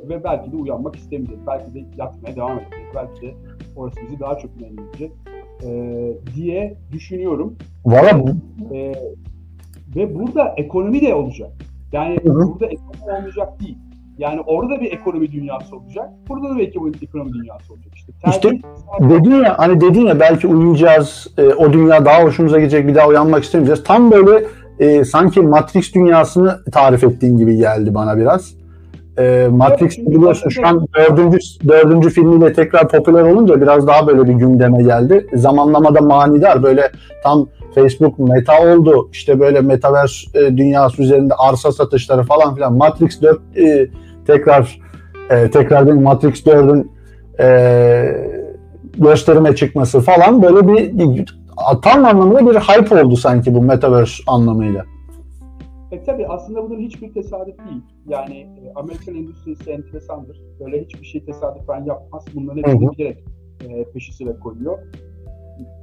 ve 0.10 0.24
belki 0.24 0.52
de 0.52 0.56
uyanmak 0.56 0.96
istemeyeceğiz. 0.96 1.42
Belki 1.48 1.74
de 1.74 1.80
yatmaya 1.98 2.36
devam 2.36 2.52
edeceğiz. 2.60 2.88
Belki 2.96 3.22
de 3.22 3.34
orası 3.76 3.96
bizi 4.08 4.20
daha 4.20 4.38
çok 4.38 4.62
memnun 4.62 4.88
edecek 4.90 5.12
e, 5.66 5.70
diye 6.36 6.78
düşünüyorum. 6.92 7.56
Valla 7.86 8.20
bu- 8.20 8.30
E, 8.76 8.94
ve 9.96 10.16
burada 10.16 10.54
ekonomi 10.58 11.02
de 11.02 11.16
olacak. 11.16 11.50
Yani 11.92 12.18
Hı 12.24 12.30
hı. 12.30 12.36
burada 12.36 12.66
ekonomi 12.66 13.18
olmayacak 13.18 13.60
değil. 13.62 13.78
Yani 14.18 14.42
orada 14.42 14.82
bir 14.82 14.92
ekonomi 14.92 15.32
dünyası 15.32 15.76
olacak. 15.76 16.10
Burada 16.30 16.50
da 16.50 16.58
bir 16.58 16.68
ekonomi, 16.68 16.92
ekonomi 17.04 17.34
dünyası 17.34 17.74
olacak. 17.74 17.92
İşte, 17.96 18.12
İşte 18.30 18.50
tercih- 18.50 19.10
dedin 19.10 19.32
ya 19.44 19.60
hani 19.60 19.82
dedin 19.82 20.02
ya 20.06 20.20
belki 20.20 20.48
uyuyacağız, 20.48 21.28
e, 21.38 21.42
o 21.48 21.74
dünya 21.74 22.06
daha 22.06 22.24
hoşumuza 22.24 22.60
gidecek, 22.60 22.88
bir 22.88 22.96
daha 22.96 23.08
uyanmak 23.08 23.44
istemeyeceğiz. 23.44 23.84
Tam 23.84 24.12
böyle 24.12 24.46
e, 24.80 25.06
sanki 25.06 25.42
Matrix 25.42 25.94
dünyasını 25.94 26.60
tarif 26.72 27.04
ettiğin 27.04 27.38
gibi 27.38 27.58
geldi 27.58 27.96
bana 27.96 28.18
biraz. 28.18 28.54
E, 29.18 29.48
Matrix 29.52 29.98
biliyorsun 29.98 30.50
şu 30.50 30.68
an 30.68 30.88
dördüncü, 30.98 31.38
dördüncü 31.68 32.10
filmiyle 32.10 32.54
tekrar 32.54 32.88
popüler 32.88 33.22
olunca 33.22 33.62
biraz 33.62 33.88
daha 33.88 34.08
böyle 34.08 34.24
bir 34.24 34.34
gündeme 34.34 34.84
geldi. 34.84 35.28
Zamanlamada 35.34 36.02
manidar 36.02 36.64
böyle 36.64 36.92
tam 37.24 37.48
Facebook 37.76 38.20
meta 38.20 38.68
oldu. 38.68 39.10
İşte 39.12 39.40
böyle 39.40 39.62
metaverse 39.62 40.40
e, 40.40 40.58
dünyası 40.58 41.02
üzerinde 41.04 41.34
arsa 41.34 41.72
satışları 41.72 42.24
falan 42.24 42.56
filan. 42.56 42.74
Matrix 42.74 43.22
4 43.22 43.40
e, 43.58 43.88
tekrar 44.28 44.80
e, 45.30 45.52
tekrar 45.52 45.88
değil, 45.88 46.00
Matrix 46.00 46.46
4'ün 46.46 46.92
e, 47.40 47.48
gösterime 48.98 49.56
çıkması 49.56 50.02
falan 50.02 50.44
böyle 50.44 50.68
bir 50.68 50.98
tam 51.82 52.06
anlamda 52.06 52.50
bir 52.50 52.56
hype 52.56 53.04
oldu 53.04 53.16
sanki 53.16 53.54
bu 53.54 53.62
metaverse 53.62 54.24
anlamıyla. 54.28 54.86
E 55.92 56.04
tabii 56.04 56.28
aslında 56.28 56.70
bunun 56.70 56.80
hiçbir 56.80 57.14
tesadüf 57.14 57.58
değil. 57.58 57.82
Yani 58.08 58.36
e, 58.36 58.72
Amerikan 58.76 59.16
endüstrisi 59.16 59.72
enteresandır. 59.72 60.42
Böyle 60.60 60.82
hiçbir 60.84 61.06
şey 61.06 61.26
tesadüfen 61.26 61.86
yapmaz. 61.86 62.26
Bunların 62.36 62.58
hepsini 62.58 62.92
bilerek 62.92 63.24
e, 63.70 63.84
peşi 63.84 64.14
sıra 64.14 64.40
koyuyor. 64.40 64.78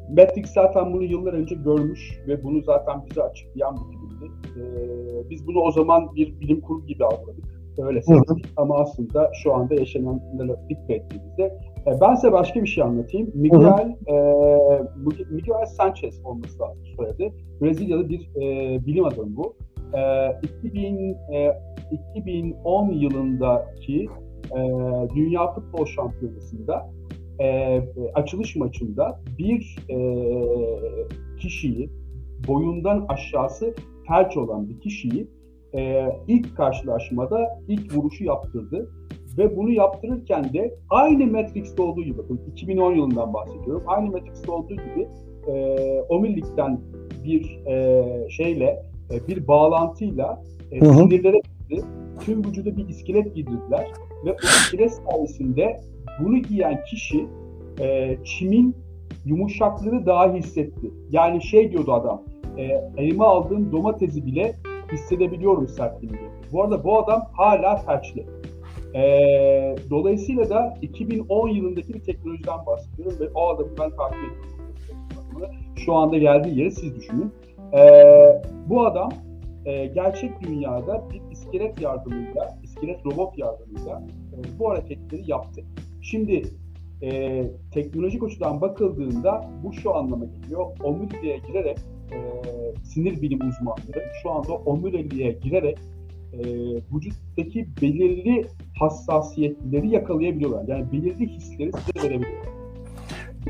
Matrix 0.09 0.47
zaten 0.53 0.93
bunu 0.93 1.05
yıllar 1.05 1.33
önce 1.33 1.55
görmüş 1.55 2.21
ve 2.27 2.45
bunu 2.45 2.63
zaten 2.63 3.05
bize 3.11 3.23
açıklayan 3.23 3.77
bir 3.77 3.97
filmdi. 3.99 4.33
E, 4.61 5.31
biz 5.31 5.47
bunu 5.47 5.61
o 5.61 5.71
zaman 5.71 6.15
bir 6.15 6.41
bilim 6.41 6.61
kurgu 6.61 6.87
gibi 6.87 7.05
algıladık. 7.05 7.45
Öyle 7.79 8.03
sandık. 8.03 8.47
Ama 8.57 8.79
aslında 8.79 9.31
şu 9.43 9.55
anda 9.55 9.75
yaşananlara 9.75 10.69
dikkat 10.69 10.91
ettiğimizde 10.91 11.59
e, 11.87 12.01
ben 12.01 12.15
size 12.15 12.33
başka 12.33 12.63
bir 12.63 12.67
şey 12.67 12.85
anlatayım. 12.85 13.31
Miguel, 13.35 13.97
e, 14.07 14.15
Miguel 15.31 15.67
Sanchez 15.67 16.21
olması 16.25 16.63
lazım 16.63 16.83
soyadı. 16.97 17.33
Brezilyalı 17.61 18.09
bir 18.09 18.31
e, 18.37 18.87
bilim 18.87 19.05
adamı 19.05 19.37
bu. 19.37 19.57
E, 19.97 20.31
2000, 20.43 21.17
e, 21.33 21.61
2010 22.15 22.91
yılındaki 22.91 24.09
e, 24.57 24.59
Dünya 25.15 25.53
Futbol 25.53 25.87
Şampiyonası'nda 25.87 26.91
e, 27.41 27.81
açılış 28.15 28.57
maçında 28.57 29.21
bir 29.39 29.77
e, 29.91 29.97
kişiyi 31.39 31.91
boyundan 32.49 33.07
aşağısı 33.09 33.75
felç 34.09 34.37
olan 34.37 34.69
bir 34.69 34.81
kişiyi 34.81 35.29
e, 35.75 36.07
ilk 36.29 36.57
karşılaşmada 36.57 37.61
ilk 37.69 37.97
vuruşu 37.97 38.25
yaptırdı 38.25 38.91
ve 39.39 39.57
bunu 39.57 39.71
yaptırırken 39.71 40.53
de 40.53 40.75
aynı 40.91 41.27
Matrix'te 41.27 41.83
olduğu 41.83 42.03
gibi 42.03 42.19
bakın 42.19 42.41
2010 42.53 42.95
yılından 42.95 43.35
bahsediyorum. 43.35 43.83
Aynı 43.87 44.11
Matrix'te 44.11 44.53
olduğu 44.53 44.75
gibi 44.75 45.09
e, 45.47 45.77
Omurilikten 46.09 46.81
bir 47.25 47.67
e, 47.67 48.05
şeyle 48.31 48.83
e, 49.11 49.29
bir 49.29 49.49
bağlantıyla 49.49 50.43
e, 50.73 50.81
Hı 50.81 50.85
hı. 50.85 50.95
sinirlere 50.95 51.37
gitti. 51.39 51.85
Tüm 52.25 52.45
vücuda 52.45 52.77
bir 52.77 52.89
iskelet 52.89 53.35
giydirdiler 53.35 53.93
ve 54.25 54.33
o 54.33 54.37
iskelet 54.47 54.93
sayesinde 54.93 55.77
bunu 56.21 56.39
giyen 56.39 56.85
kişi 56.85 57.27
e, 57.81 58.19
çimin 58.25 58.77
yumuşaklığını 59.25 60.07
daha 60.07 60.35
hissetti. 60.35 60.91
Yani 61.11 61.43
şey 61.43 61.73
diyordu 61.73 61.93
adam, 61.93 62.23
e, 62.57 62.63
elime 62.97 63.25
aldığım 63.25 63.73
domatesi 63.73 64.27
bile 64.27 64.55
hissedebiliyorum 64.93 65.69
sertliğini. 65.69 66.19
Bu 66.53 66.63
arada 66.63 66.85
bu 66.85 66.99
adam 66.99 67.23
hala 67.33 67.77
felçli. 67.77 68.27
E, 68.95 69.77
dolayısıyla 69.91 70.51
da 70.51 70.79
2010 70.83 71.49
yılındaki 71.49 71.95
bir 71.95 72.01
teknolojiden 72.01 72.67
bahsediyorum 72.67 73.21
ve 73.21 73.29
o 73.35 73.49
adamı 73.49 73.71
ben 73.79 73.91
takip 73.97 74.19
ediyorum. 74.19 74.51
Şu 75.77 75.95
anda 75.95 76.19
geldiği 76.19 76.59
yeri 76.59 76.71
siz 76.71 76.97
düşünün. 76.97 77.33
E, 77.73 77.83
bu 78.67 78.87
adam 78.87 79.11
e, 79.65 79.87
gerçek 79.87 80.41
dünyada 80.41 81.05
bir 81.11 81.33
iskelet 81.33 81.81
yardımıyla, 81.81 82.59
iskelet 82.63 83.07
robot 83.07 83.39
yardımıyla 83.39 84.03
e, 84.33 84.59
bu 84.59 84.71
hareketleri 84.71 85.31
yaptı. 85.31 85.65
Şimdi 86.03 86.43
e, 87.03 87.43
teknolojik 87.73 88.23
açıdan 88.23 88.61
bakıldığında 88.61 89.51
bu 89.65 89.73
şu 89.73 89.95
anlama 89.95 90.25
geliyor. 90.25 90.67
Omuriliğe 90.83 91.39
girerek 91.49 91.79
e, 92.13 92.19
sinir 92.85 93.23
bilim 93.23 93.49
uzmanları 93.49 94.05
şu 94.23 94.31
anda 94.31 94.53
omuriliğe 94.53 95.33
girerek 95.33 95.79
e, 96.33 96.41
vücuttaki 96.95 97.69
belirli 97.83 98.47
hassasiyetleri 98.81 99.89
yakalayabiliyorlar. 99.89 100.69
Yani 100.69 100.85
belirli 100.93 101.29
hisleri 101.29 101.71
size 101.73 102.09
verebiliyorlar. 102.09 102.61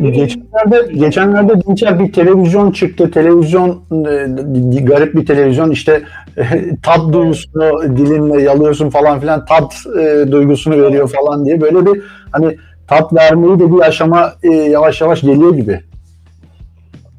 Geçenlerde, 0.01 0.93
geçenlerde 0.93 1.63
Dinçer 1.63 1.99
bir 1.99 2.13
televizyon 2.13 2.71
çıktı. 2.71 3.11
Televizyon 3.11 3.71
e, 3.71 4.81
garip 4.81 5.15
bir 5.15 5.27
televizyon 5.27 5.71
işte 5.71 6.03
e, 6.37 6.43
tat 6.83 7.13
duygusunu 7.13 7.97
dilinle 7.97 8.43
yalıyorsun 8.43 8.91
falan 8.91 9.21
filan 9.21 9.45
tat 9.45 9.75
e, 10.01 10.33
duygusunu 10.33 10.83
veriyor 10.83 11.09
falan 11.09 11.45
diye 11.45 11.61
böyle 11.61 11.87
bir 11.87 12.03
hani 12.33 12.57
tat 12.89 13.13
vermeyi 13.13 13.59
de 13.59 13.73
bir 13.73 13.81
aşama 13.81 14.33
e, 14.43 14.49
yavaş 14.49 15.01
yavaş 15.01 15.21
geliyor 15.21 15.55
gibi. 15.55 15.81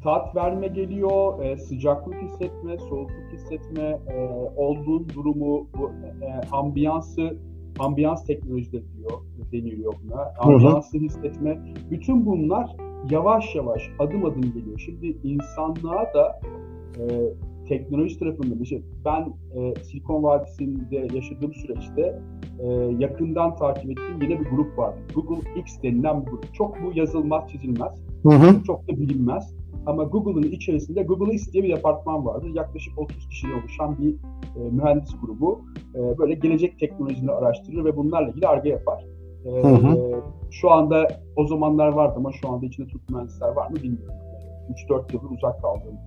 tat 0.04 0.36
verme 0.36 0.68
geliyor, 0.68 1.44
e, 1.44 1.56
sıcaklık 1.56 2.14
hissetme, 2.22 2.78
soğukluk 2.78 3.32
hissetme, 3.32 3.82
e, 3.82 4.28
olduğun 4.56 5.06
durumu, 5.14 5.66
bu 5.78 5.90
e, 6.22 6.48
ambiyansı, 6.52 7.36
ambiyans 7.78 8.26
teknolojileri 8.26 8.84
diyor 8.98 9.18
deniliyor 9.52 9.92
buna. 10.04 10.32
Ambulansı 10.38 10.98
hissetme. 10.98 11.58
Bütün 11.90 12.26
bunlar 12.26 12.76
yavaş 13.10 13.54
yavaş 13.54 13.90
adım 13.98 14.24
adım 14.24 14.42
geliyor. 14.42 14.78
Şimdi 14.78 15.16
insanlığa 15.24 16.14
da 16.14 16.40
e, 16.98 17.02
teknoloji 17.68 18.18
tarafında 18.18 18.64
şey. 18.64 18.82
Ben 19.04 19.32
e, 19.56 19.74
Silikon 19.84 20.22
Vadisi'nde 20.22 21.08
yaşadığım 21.14 21.54
süreçte 21.54 22.22
e, 22.60 22.66
yakından 22.98 23.56
takip 23.56 23.90
ettiğim 23.90 24.22
yine 24.22 24.40
bir 24.40 24.46
grup 24.46 24.78
vardı. 24.78 24.98
Google 25.14 25.60
X 25.60 25.82
denilen 25.82 26.26
bir 26.26 26.30
grup. 26.30 26.54
Çok 26.54 26.76
bu 26.84 26.98
yazılmaz, 26.98 27.50
çizilmez. 27.50 27.92
Hı 28.22 28.28
hı. 28.28 28.64
Çok 28.64 28.88
da 28.88 29.00
bilinmez. 29.00 29.54
Ama 29.86 30.04
Google'ın 30.04 30.52
içerisinde 30.52 31.02
Google 31.02 31.34
X 31.34 31.52
diye 31.52 31.64
bir 31.64 31.76
departman 31.76 32.26
vardı. 32.26 32.46
Yaklaşık 32.54 32.98
30 32.98 33.28
kişiden 33.28 33.60
oluşan 33.60 33.98
bir 33.98 34.14
e, 34.56 34.70
mühendis 34.70 35.20
grubu. 35.20 35.60
E, 35.94 36.18
böyle 36.18 36.34
gelecek 36.34 36.78
teknolojileri 36.78 37.32
araştırır 37.32 37.84
ve 37.84 37.96
bunlarla 37.96 38.28
ilgili 38.28 38.46
arge 38.46 38.68
yapar. 38.68 39.04
E, 39.44 39.50
Hı 39.50 39.68
hı. 39.68 40.22
Şu 40.50 40.70
anda 40.70 41.08
o 41.36 41.46
zamanlar 41.46 41.88
vardı 41.88 42.14
ama 42.16 42.32
şu 42.32 42.48
anda 42.48 42.66
içinde 42.66 42.86
Türk 42.86 43.10
mühendisler 43.10 43.48
var 43.48 43.70
mı 43.70 43.76
bilmiyorum. 43.76 44.14
3-4 44.90 45.12
yıldır 45.12 45.36
uzak 45.36 45.62
kaldığım 45.62 45.98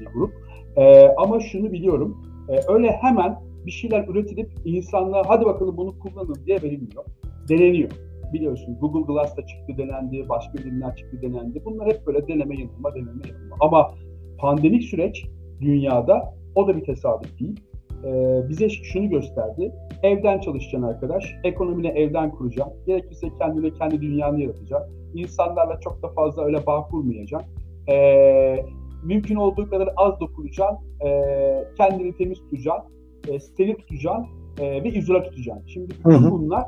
bir 0.00 0.06
grup. 0.06 0.32
E, 0.76 1.08
ama 1.08 1.40
şunu 1.40 1.72
biliyorum. 1.72 2.22
E, 2.48 2.72
öyle 2.72 2.90
hemen 2.90 3.38
bir 3.66 3.70
şeyler 3.70 4.08
üretilip 4.08 4.50
insanlığa 4.64 5.22
hadi 5.26 5.44
bakalım 5.44 5.76
bunu 5.76 5.98
kullanın 5.98 6.36
diye 6.46 6.62
verilmiyor. 6.62 7.04
Deneniyor. 7.48 7.90
Biliyorsun 8.32 8.78
Google 8.80 9.12
Glass 9.12 9.36
da 9.36 9.46
çıktı 9.46 9.78
denendi, 9.78 10.28
başka 10.28 10.62
ürünler 10.62 10.96
çıktı 10.96 11.22
denendi. 11.22 11.62
Bunlar 11.64 11.88
hep 11.88 12.06
böyle 12.06 12.28
deneme 12.28 12.60
yanılma, 12.60 12.94
deneme 12.94 13.22
yanılma. 13.28 13.56
Ama 13.60 13.94
pandemik 14.38 14.84
süreç 14.84 15.26
dünyada 15.60 16.34
o 16.54 16.68
da 16.68 16.76
bir 16.76 16.84
tesadüf 16.84 17.40
değil. 17.40 17.60
Ee, 18.04 18.40
bize 18.48 18.68
şunu 18.68 19.08
gösterdi. 19.10 19.72
Evden 20.02 20.40
çalışacaksın 20.40 20.88
arkadaş. 20.88 21.34
Ekonomini 21.44 21.88
evden 21.88 22.30
kuracaksın. 22.30 22.74
Gerekirse 22.86 23.28
kendine 23.38 23.72
kendi 23.72 24.00
dünyanı 24.00 24.40
yaratacaksın. 24.40 24.94
İnsanlarla 25.14 25.80
çok 25.80 26.02
da 26.02 26.08
fazla 26.08 26.44
öyle 26.44 26.66
bağ 26.66 26.82
kurmayacaksın. 26.82 27.50
Ee, 27.92 28.64
mümkün 29.04 29.36
olduğu 29.36 29.70
kadar 29.70 29.88
az 29.96 30.20
dokunacaksın. 30.20 30.78
Ee, 31.06 31.64
kendini 31.76 32.16
temiz 32.16 32.38
tutacaksın. 32.38 32.92
E, 33.28 33.40
steril 33.40 33.74
tutacaksın. 33.74 34.26
E, 34.60 34.84
ve 34.84 34.88
izole 34.88 35.22
tutacaksın. 35.22 35.66
Şimdi 35.66 35.94
Hı 36.04 36.10
hı. 36.10 36.30
bunlar 36.30 36.64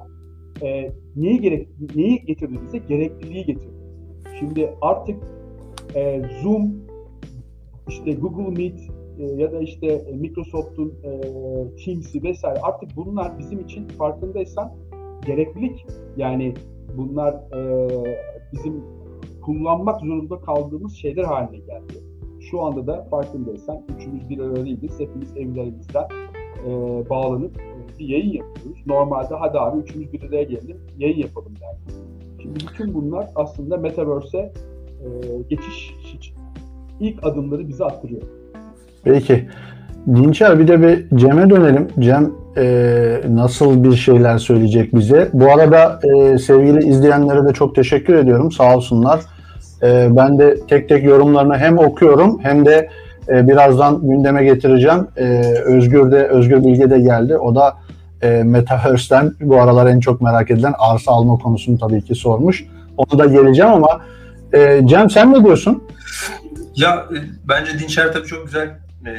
e, 0.62 0.92
neyi 1.16 1.40
gerek 1.40 1.68
neyi 1.96 2.25
getirdi 2.25 2.59
bize? 2.66 2.79
Gerekliliği 2.79 3.44
getirdi. 3.44 3.72
Şimdi 4.38 4.75
artık 4.81 5.16
e, 5.94 6.22
Zoom, 6.42 6.75
işte 7.88 8.12
Google 8.12 8.62
Meet 8.62 8.81
e, 9.18 9.25
ya 9.25 9.53
da 9.53 9.61
işte 9.61 10.05
Microsoft'un 10.14 10.94
e, 11.05 11.20
Teams'i 11.85 12.22
vesaire 12.22 12.61
artık 12.61 12.96
bunlar 12.96 13.38
bizim 13.38 13.61
için 13.61 13.88
farkındaysan 13.88 14.72
gereklilik. 15.27 15.87
Yani 16.16 16.55
bunlar 16.96 17.35
e, 17.35 17.88
bizim 18.53 18.85
kullanmak 19.42 20.01
zorunda 20.01 20.40
kaldığımız 20.40 20.92
şeyler 20.92 21.25
haline 21.25 21.59
geldi. 21.59 21.92
Şu 22.51 22.61
anda 22.61 22.87
da 22.87 23.05
farkındaysan 23.11 23.83
üçümüz 23.96 24.29
bir 24.29 24.38
arada 24.38 24.64
değiliz. 24.64 25.01
Hepimiz 25.01 25.37
evlerimizden 25.37 26.05
e, 26.66 26.70
bağlanıp 27.11 27.61
e, 28.02 28.08
bir 28.08 28.08
yayın 28.08 28.32
yapıyoruz. 28.32 28.82
Normalde 28.86 29.34
hadi 29.34 29.58
abi 29.58 29.78
üçümüz 29.78 30.12
bir 30.12 30.22
araya 30.28 30.42
gelelim, 30.42 30.76
yayın 30.98 31.18
yapalım 31.18 31.52
derdik. 31.60 32.02
Şimdi 32.42 32.54
bütün 32.54 32.94
bunlar 32.94 33.26
aslında 33.34 33.76
Metaverse'e 33.76 34.40
e, 34.40 35.08
geçiş 35.48 35.94
için 36.14 36.34
ilk 37.00 37.26
adımları 37.26 37.68
bize 37.68 37.84
attırıyor. 37.84 38.22
Peki. 39.04 39.48
Dinçer 40.06 40.58
bir 40.58 40.68
de 40.68 40.82
bir 40.82 41.18
Cem'e 41.18 41.50
dönelim. 41.50 41.88
Cem 41.98 42.32
e, 42.56 43.20
nasıl 43.28 43.84
bir 43.84 43.92
şeyler 43.92 44.38
söyleyecek 44.38 44.94
bize? 44.94 45.30
Bu 45.32 45.52
arada 45.52 46.00
e, 46.04 46.38
sevgili 46.38 46.88
izleyenlere 46.88 47.48
de 47.48 47.52
çok 47.52 47.74
teşekkür 47.74 48.14
ediyorum. 48.14 48.52
Sağ 48.52 48.76
olsunlar. 48.76 49.20
E, 49.82 50.08
ben 50.16 50.38
de 50.38 50.56
tek 50.68 50.88
tek 50.88 51.04
yorumlarını 51.04 51.56
hem 51.56 51.78
okuyorum 51.78 52.38
hem 52.42 52.66
de 52.66 52.88
e, 53.28 53.48
birazdan 53.48 54.08
gündeme 54.08 54.44
getireceğim. 54.44 55.06
E, 55.16 55.42
Özgür 55.64 56.12
de 56.12 56.26
Özgür 56.26 56.64
Bilge 56.64 56.90
de 56.90 57.00
geldi. 57.00 57.36
O 57.36 57.54
da 57.54 57.74
e, 58.22 58.42
Metaverse'den 58.42 59.35
bu 59.40 59.62
aralar 59.62 59.87
en 59.87 60.00
çok 60.00 60.20
merak 60.20 60.50
edilen 60.50 60.74
arsa 60.78 61.12
alma 61.12 61.38
konusunu 61.38 61.78
tabii 61.78 62.02
ki 62.02 62.14
sormuş. 62.14 62.64
Onu 62.96 63.18
da 63.18 63.26
geleceğim 63.26 63.72
ama 63.72 64.00
e, 64.52 64.80
Cem 64.85 65.11
sen 65.11 65.32
ne 65.32 65.44
diyorsun? 65.44 65.82
Ya 66.76 67.06
e, 67.16 67.18
bence 67.48 67.78
Dinçer 67.78 68.12
tabii 68.12 68.26
çok 68.26 68.44
güzel 68.44 68.68
e, 69.06 69.12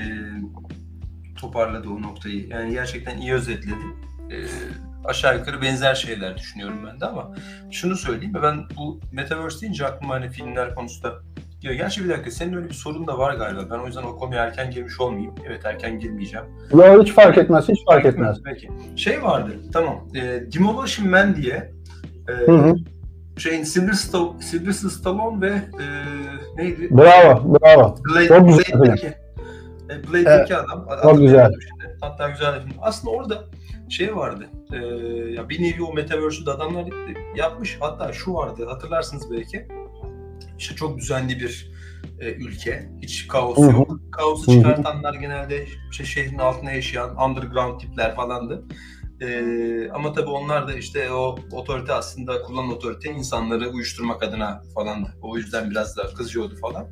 toparladı 1.36 1.90
o 1.90 2.02
noktayı. 2.02 2.48
Yani 2.48 2.74
gerçekten 2.74 3.18
iyi 3.18 3.34
özetledi. 3.34 3.84
E, 4.32 4.36
aşağı 5.06 5.38
yukarı 5.38 5.62
benzer 5.62 5.96
şeyler 5.96 6.38
düşünüyorum 6.38 6.78
ben 6.88 7.02
de 7.02 7.06
ama 7.06 7.32
şunu 7.72 7.96
söyleyeyim 7.96 8.34
ben 8.44 8.64
bu 8.78 9.00
Metaverse 9.12 9.62
deyince 9.62 9.86
aklıma 9.86 10.14
hani 10.14 10.30
filmler 10.30 10.76
konusunda 10.76 11.14
ya 11.64 11.74
gerçi 11.74 12.04
bir 12.04 12.10
dakika 12.10 12.32
senin 12.32 12.54
öyle 12.54 12.70
bir 12.70 12.74
sorun 12.74 13.08
da 13.08 13.18
var 13.18 13.34
galiba. 13.34 13.62
Ben 13.72 13.80
o 13.80 13.86
yüzden 13.88 14.04
o 14.04 14.16
konuya 14.16 14.44
erken 14.44 14.72
girmiş 14.72 15.00
olmayayım. 15.02 15.36
Evet 15.48 15.66
erken 15.66 16.00
girmeyeceğim. 16.00 16.46
Yok 16.74 17.02
hiç 17.04 17.12
fark 17.14 17.38
etmez, 17.38 17.70
hiç 17.70 17.86
fark 17.86 18.06
etmez. 18.06 18.38
Peki. 18.46 18.70
Şey 18.96 19.24
vardı 19.24 19.52
tamam. 19.74 20.08
E, 20.16 20.22
Demolition 20.54 21.10
Man 21.10 21.36
diye 21.36 21.72
e, 22.30 22.32
Hı 22.32 22.52
hı. 22.52 22.76
şeyin 23.38 23.64
Sylvester, 23.64 24.20
Sylvester 24.42 24.90
Stallone 24.90 25.42
ve 25.42 25.50
e, 25.52 25.86
neydi? 26.58 26.88
Bravo, 26.92 27.60
bravo. 27.60 27.96
Blade, 28.10 28.28
Çok 28.28 28.48
güzel 28.48 28.64
film. 28.64 28.80
Blade'deki, 28.82 29.08
e, 29.90 30.14
Blade'deki 30.14 30.56
adam. 30.56 30.88
çok 31.04 31.20
güzel. 31.20 31.52
Şimdi. 31.70 31.98
Hatta 32.02 32.30
güzel 32.30 32.62
film. 32.62 32.74
Aslında 32.82 33.16
orada 33.16 33.44
şey 33.90 34.16
vardı. 34.16 34.46
E, 34.74 34.78
ya 35.34 35.50
bir 35.50 35.62
nevi 35.64 35.84
o 35.84 35.94
Metaverse'ü 35.94 36.46
de 36.46 36.52
adamlar 36.52 36.86
yapmış. 37.36 37.78
Hatta 37.80 38.14
şu 38.14 38.34
vardı 38.34 38.66
hatırlarsınız 38.70 39.32
belki. 39.32 39.68
İşte 40.58 40.76
çok 40.76 40.98
düzenli 40.98 41.40
bir 41.40 41.72
e, 42.20 42.34
ülke. 42.34 42.90
Hiç 43.02 43.28
kaos 43.28 43.58
Hı 43.58 43.62
hı. 43.62 43.72
yok. 43.72 44.00
Kaosu 44.12 44.52
çıkartanlar 44.52 45.14
genelde 45.14 45.66
işte 45.92 46.06
şehrin 46.06 46.40
altında 46.40 46.72
yaşayan 46.72 47.16
underground 47.30 47.80
tipler 47.80 48.16
falandı. 48.16 48.64
Ee, 49.22 49.90
ama 49.94 50.14
tabii 50.14 50.30
onlar 50.30 50.68
da 50.68 50.74
işte 50.74 51.12
o 51.12 51.36
otorite 51.52 51.94
aslında 51.94 52.42
kullanan 52.42 52.72
otorite 52.72 53.12
insanları 53.12 53.70
uyuşturmak 53.70 54.24
adına 54.24 54.64
falan. 54.76 55.08
O 55.22 55.38
yüzden 55.38 55.72
biraz 55.72 55.98
da 55.98 56.04
kızıyordu 56.18 56.56
falan. 56.56 56.88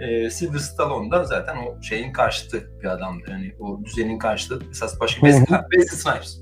Ee, 0.00 0.30
Sylvester 0.30 0.74
Stallone 0.74 1.10
da 1.10 1.24
zaten 1.24 1.56
o 1.56 1.82
şeyin 1.82 2.12
karşıtı 2.12 2.80
bir 2.80 2.86
adamdı. 2.86 3.24
Yani 3.30 3.54
o 3.60 3.84
düzenin 3.84 4.18
karşıtı. 4.18 4.58
Esas. 4.70 4.98
Wesley, 4.98 5.44
ha, 5.46 5.66
Wesley 5.72 5.98
Snipes. 5.98 6.40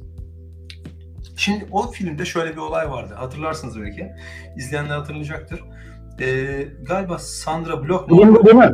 Şimdi 1.37 1.67
o 1.71 1.91
filmde 1.91 2.25
şöyle 2.25 2.53
bir 2.53 2.61
olay 2.61 2.91
vardı. 2.91 3.15
Hatırlarsınız 3.15 3.81
belki. 3.81 4.13
İzleyenler 4.57 4.97
hatırlayacaktır. 4.97 5.61
Ee, 6.21 6.69
galiba 6.83 7.19
Sandra 7.19 7.81
Bullock 7.85 8.11
mu? 8.11 8.17
Film 8.23 8.35
bu 8.35 8.45
değil 8.47 8.57
mi? 8.57 8.73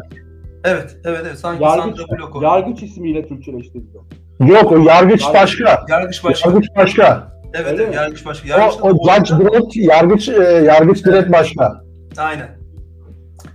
Evet, 0.65 0.97
evet, 1.05 1.21
evet. 1.27 1.39
Sanki 1.39 1.63
Yargıç, 1.63 1.97
Sandra 1.99 2.09
Bullock 2.19 2.37
o. 2.37 2.43
yargıç 2.43 2.83
ismiyle 2.83 3.29
Türkçeleştirildi. 3.29 3.99
Yok 4.41 4.73
o 4.73 4.79
yargıç 4.79 5.23
Yargıç- 5.23 5.35
başka. 5.35 5.87
Yargıç 5.89 6.25
başka. 6.25 6.49
Yargıç 6.51 6.67
başka. 6.77 7.35
Evet, 7.55 7.73
Öyle 7.73 7.83
evet, 7.83 7.95
yargıç 7.95 8.27
başka. 8.27 8.57
O, 8.57 8.61
Yargıç 8.61 8.79
o 8.83 8.91
bu 8.99 9.11
Judge 9.11 9.45
Dredd, 9.45 9.75
yargıç, 9.75 10.29
e, 10.29 10.43
yargıç 10.43 11.07
Dredd 11.07 11.33
başka. 11.33 11.83
Aynen. 12.19 12.49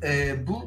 Ee, 0.04 0.48
bu 0.48 0.62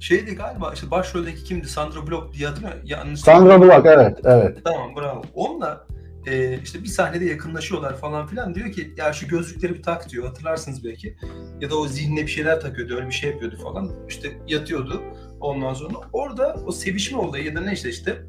şeydi 0.00 0.34
galiba 0.34 0.70
işte 0.74 0.90
başroldeki 0.90 1.44
kimdi? 1.44 1.68
Sandra 1.68 2.06
Bullock 2.06 2.34
diye 2.34 2.48
hatırlıyor 2.48 2.74
musun? 2.74 2.88
Yanlış 2.88 3.20
Sandra 3.20 3.60
Bullock 3.60 3.86
evet, 3.86 4.18
evet. 4.24 4.58
Tamam 4.64 4.96
bravo. 4.96 5.22
Onunla 5.34 5.86
e, 6.26 6.58
işte 6.62 6.82
bir 6.82 6.88
sahnede 6.88 7.24
yakınlaşıyorlar 7.24 7.96
falan 7.96 8.26
filan 8.26 8.54
diyor 8.54 8.72
ki 8.72 8.94
ya 8.96 9.12
şu 9.12 9.28
gözlükleri 9.28 9.74
bir 9.74 9.82
tak 9.82 10.10
diyor 10.10 10.26
hatırlarsınız 10.26 10.84
belki. 10.84 11.16
Ya 11.60 11.70
da 11.70 11.76
o 11.76 11.88
zihnine 11.88 12.22
bir 12.22 12.30
şeyler 12.30 12.60
takıyordu 12.60 12.94
öyle 12.94 13.06
bir 13.06 13.12
şey 13.12 13.30
yapıyordu 13.30 13.58
falan. 13.62 13.90
İşte 14.08 14.38
yatıyordu 14.48 15.02
ondan 15.40 15.74
sonra. 15.74 15.94
Orada 16.12 16.56
o 16.66 16.72
sevişme 16.72 17.18
olayı 17.18 17.44
ya 17.44 17.54
da 17.54 17.60
ne 17.60 17.72
işte 17.72 17.88
işte 17.88 18.22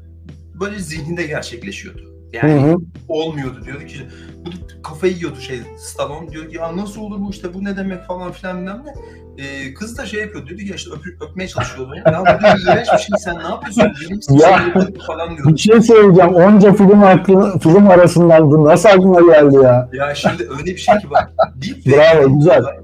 böyle 0.60 0.78
zihninde 0.78 1.26
gerçekleşiyordu. 1.26 2.08
Yani 2.32 2.52
Hı 2.52 2.72
hı. 2.72 2.76
olmuyordu 3.08 3.64
diyordu 3.64 3.86
ki 3.86 3.98
bu 4.46 4.82
kafayı 4.82 5.14
yiyordu 5.14 5.40
şey 5.40 5.60
Stallone 5.78 6.30
diyor 6.30 6.50
ki 6.50 6.56
ya 6.56 6.76
nasıl 6.76 7.00
olur 7.00 7.20
bu 7.20 7.30
işte 7.30 7.54
bu 7.54 7.64
ne 7.64 7.76
demek 7.76 8.04
falan 8.04 8.32
filan 8.32 8.58
bilmem 8.58 8.82
ne. 8.86 8.92
Ee, 9.38 9.74
kız 9.74 9.98
da 9.98 10.06
şey 10.06 10.20
yapıyor 10.20 10.46
diyordu 10.46 10.62
ki 10.62 10.68
ya 10.68 10.74
işte 10.76 10.90
öp, 10.90 11.22
öpmeye 11.22 11.48
çalışıyordu. 11.48 11.94
Ya 12.06 12.20
bu 12.22 12.42
diyor 12.44 12.58
iğrenç 12.62 12.88
bir 12.92 12.98
şey 12.98 13.08
sen 13.18 13.38
ne 13.38 13.42
yapıyorsun? 13.42 13.92
Bilimsiz 14.00 14.40
Ya. 14.40 14.72
falan 15.06 15.36
diyordu. 15.36 15.52
Bir 15.52 15.58
şey 15.58 15.80
söyleyeceğim. 15.80 16.34
Onca 16.34 16.72
film 16.74 17.02
aklı, 17.02 17.58
film 17.58 17.90
arasından 17.90 18.50
bu 18.50 18.64
nasıl 18.64 18.88
aklına 18.88 19.32
geldi 19.34 19.56
ya? 19.62 19.88
Ya 19.92 20.14
şimdi 20.14 20.42
öyle 20.58 20.64
bir 20.64 20.76
şey 20.76 20.98
ki 20.98 21.10
bak. 21.10 21.32
Deepfake 21.54 21.96
Bravo, 21.96 22.38
güzel. 22.38 22.60
olay- 22.62 22.78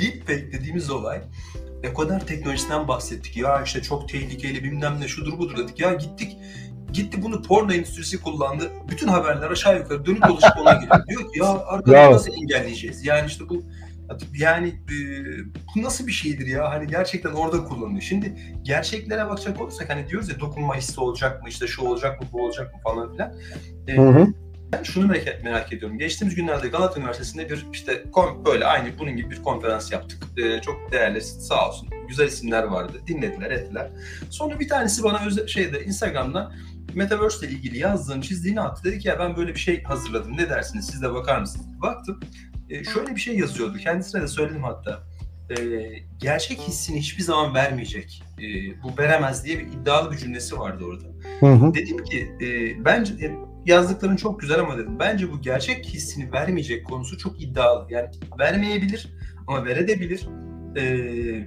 Deepfake 0.00 0.52
dediğimiz 0.52 0.90
olay 0.90 1.18
o 1.90 1.94
kadar 1.94 2.20
teknolojisinden 2.26 2.88
bahsettik. 2.88 3.36
Ya 3.36 3.62
işte 3.62 3.82
çok 3.82 4.08
tehlikeli 4.08 4.64
bilmem 4.64 4.96
ne 5.00 5.08
şudur 5.08 5.38
budur 5.38 5.56
dedik. 5.56 5.80
Ya 5.80 5.92
gittik 5.94 6.36
gitti 6.92 7.22
bunu 7.22 7.42
porno 7.42 7.72
endüstrisi 7.72 8.22
kullandı. 8.22 8.64
Bütün 8.90 9.08
haberler 9.08 9.50
aşağı 9.50 9.78
yukarı 9.78 10.06
dönüp 10.06 10.28
dolaşıp 10.28 10.58
ona 10.62 10.72
geliyor. 10.72 11.06
Diyor 11.08 11.20
ki 11.32 11.38
ya 11.38 11.46
arkadaş 11.66 11.86
Bravo. 11.94 12.14
nasıl 12.14 12.32
engelleyeceğiz? 12.32 13.06
Yani 13.06 13.26
işte 13.26 13.48
bu 13.48 13.62
yani 14.36 14.68
e, 14.68 14.96
bu 15.76 15.82
nasıl 15.82 16.06
bir 16.06 16.12
şeydir 16.12 16.46
ya? 16.46 16.70
Hani 16.70 16.86
gerçekten 16.86 17.30
orada 17.30 17.64
kullanılıyor. 17.64 18.00
Şimdi 18.00 18.34
gerçeklere 18.62 19.28
bakacak 19.28 19.60
olursak 19.60 19.90
hani 19.90 20.08
diyoruz 20.08 20.28
ya 20.28 20.40
dokunma 20.40 20.76
hissi 20.76 21.00
olacak 21.00 21.42
mı? 21.42 21.48
işte 21.48 21.66
şu 21.66 21.82
olacak 21.82 22.20
mı? 22.20 22.26
Bu 22.32 22.44
olacak 22.44 22.74
mı? 22.74 22.80
falan 22.84 23.12
filan. 23.12 23.34
E, 23.88 23.96
Hı 23.96 24.08
hı. 24.08 24.26
Ben 24.72 24.82
şunu 24.82 25.06
merak, 25.06 25.44
merak 25.44 25.72
ediyorum. 25.72 25.98
Geçtiğimiz 25.98 26.34
günlerde 26.34 26.68
Galata 26.68 27.00
Üniversitesi'nde 27.00 27.50
bir 27.50 27.66
işte 27.72 28.04
böyle 28.46 28.66
aynı 28.66 28.98
bunun 28.98 29.16
gibi 29.16 29.30
bir 29.30 29.42
konferans 29.42 29.92
yaptık. 29.92 30.24
Ee, 30.38 30.60
çok 30.60 30.92
değerli 30.92 31.20
sağ 31.22 31.68
olsun. 31.68 31.88
Güzel 32.08 32.26
isimler 32.26 32.62
vardı. 32.62 32.92
Dinlediler, 33.06 33.50
ettiler. 33.50 33.90
Sonra 34.30 34.60
bir 34.60 34.68
tanesi 34.68 35.02
bana 35.02 35.26
özel, 35.26 35.46
şeyde 35.46 35.84
Instagram'da 35.84 36.52
Metaverse 36.94 37.46
ile 37.46 37.54
ilgili 37.54 37.78
yazdığım, 37.78 38.20
çizdiğini 38.20 38.60
attı. 38.60 38.84
Dedi 38.84 38.98
ki 38.98 39.08
ya 39.08 39.18
ben 39.18 39.36
böyle 39.36 39.54
bir 39.54 39.60
şey 39.60 39.82
hazırladım. 39.82 40.36
Ne 40.36 40.48
dersiniz? 40.48 40.86
Siz 40.86 41.02
de 41.02 41.14
bakar 41.14 41.40
mısınız? 41.40 41.66
Baktım. 41.82 42.20
E, 42.70 42.84
şöyle 42.84 43.14
bir 43.14 43.20
şey 43.20 43.38
yazıyordu. 43.38 43.78
Kendisine 43.78 44.22
de 44.22 44.28
söyledim 44.28 44.62
hatta. 44.62 45.02
E, 45.50 45.88
gerçek 46.18 46.60
hissini 46.60 46.98
hiçbir 46.98 47.22
zaman 47.22 47.54
vermeyecek. 47.54 48.22
E, 48.38 48.46
bu 48.82 48.98
veremez 48.98 49.44
diye 49.44 49.58
bir 49.58 49.66
iddialı 49.66 50.12
bir 50.12 50.16
cümlesi 50.16 50.58
vardı 50.58 50.84
orada. 50.84 51.06
Hı 51.40 51.46
hı. 51.46 51.74
Dedim 51.74 52.04
ki 52.04 52.32
e, 52.40 52.84
bence 52.84 53.26
e, 53.26 53.34
yazdıkların 53.66 54.16
çok 54.16 54.40
güzel 54.40 54.60
ama 54.60 54.78
dedim 54.78 54.98
bence 54.98 55.32
bu 55.32 55.40
gerçek 55.40 55.86
hissini 55.86 56.32
vermeyecek 56.32 56.86
konusu 56.86 57.18
çok 57.18 57.42
iddialı. 57.42 57.86
Yani 57.90 58.08
vermeyebilir 58.38 59.08
ama 59.46 59.64
verebilir. 59.64 60.28
E, 60.76 60.82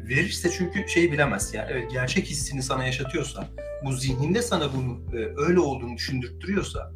verirse 0.10 0.50
çünkü 0.58 0.88
şeyi 0.88 1.12
bilemez 1.12 1.54
yani 1.54 1.68
evet 1.72 1.92
gerçek 1.92 2.26
hissini 2.26 2.64
sana 2.64 2.86
yaşatıyorsa 2.86 3.48
bu 3.86 3.94
zihninde 3.94 4.42
sana 4.42 4.70
bunu 4.74 5.18
e, 5.18 5.34
öyle 5.38 5.60
olduğunu 5.60 5.98
düşündürtüyorsa 5.98 6.92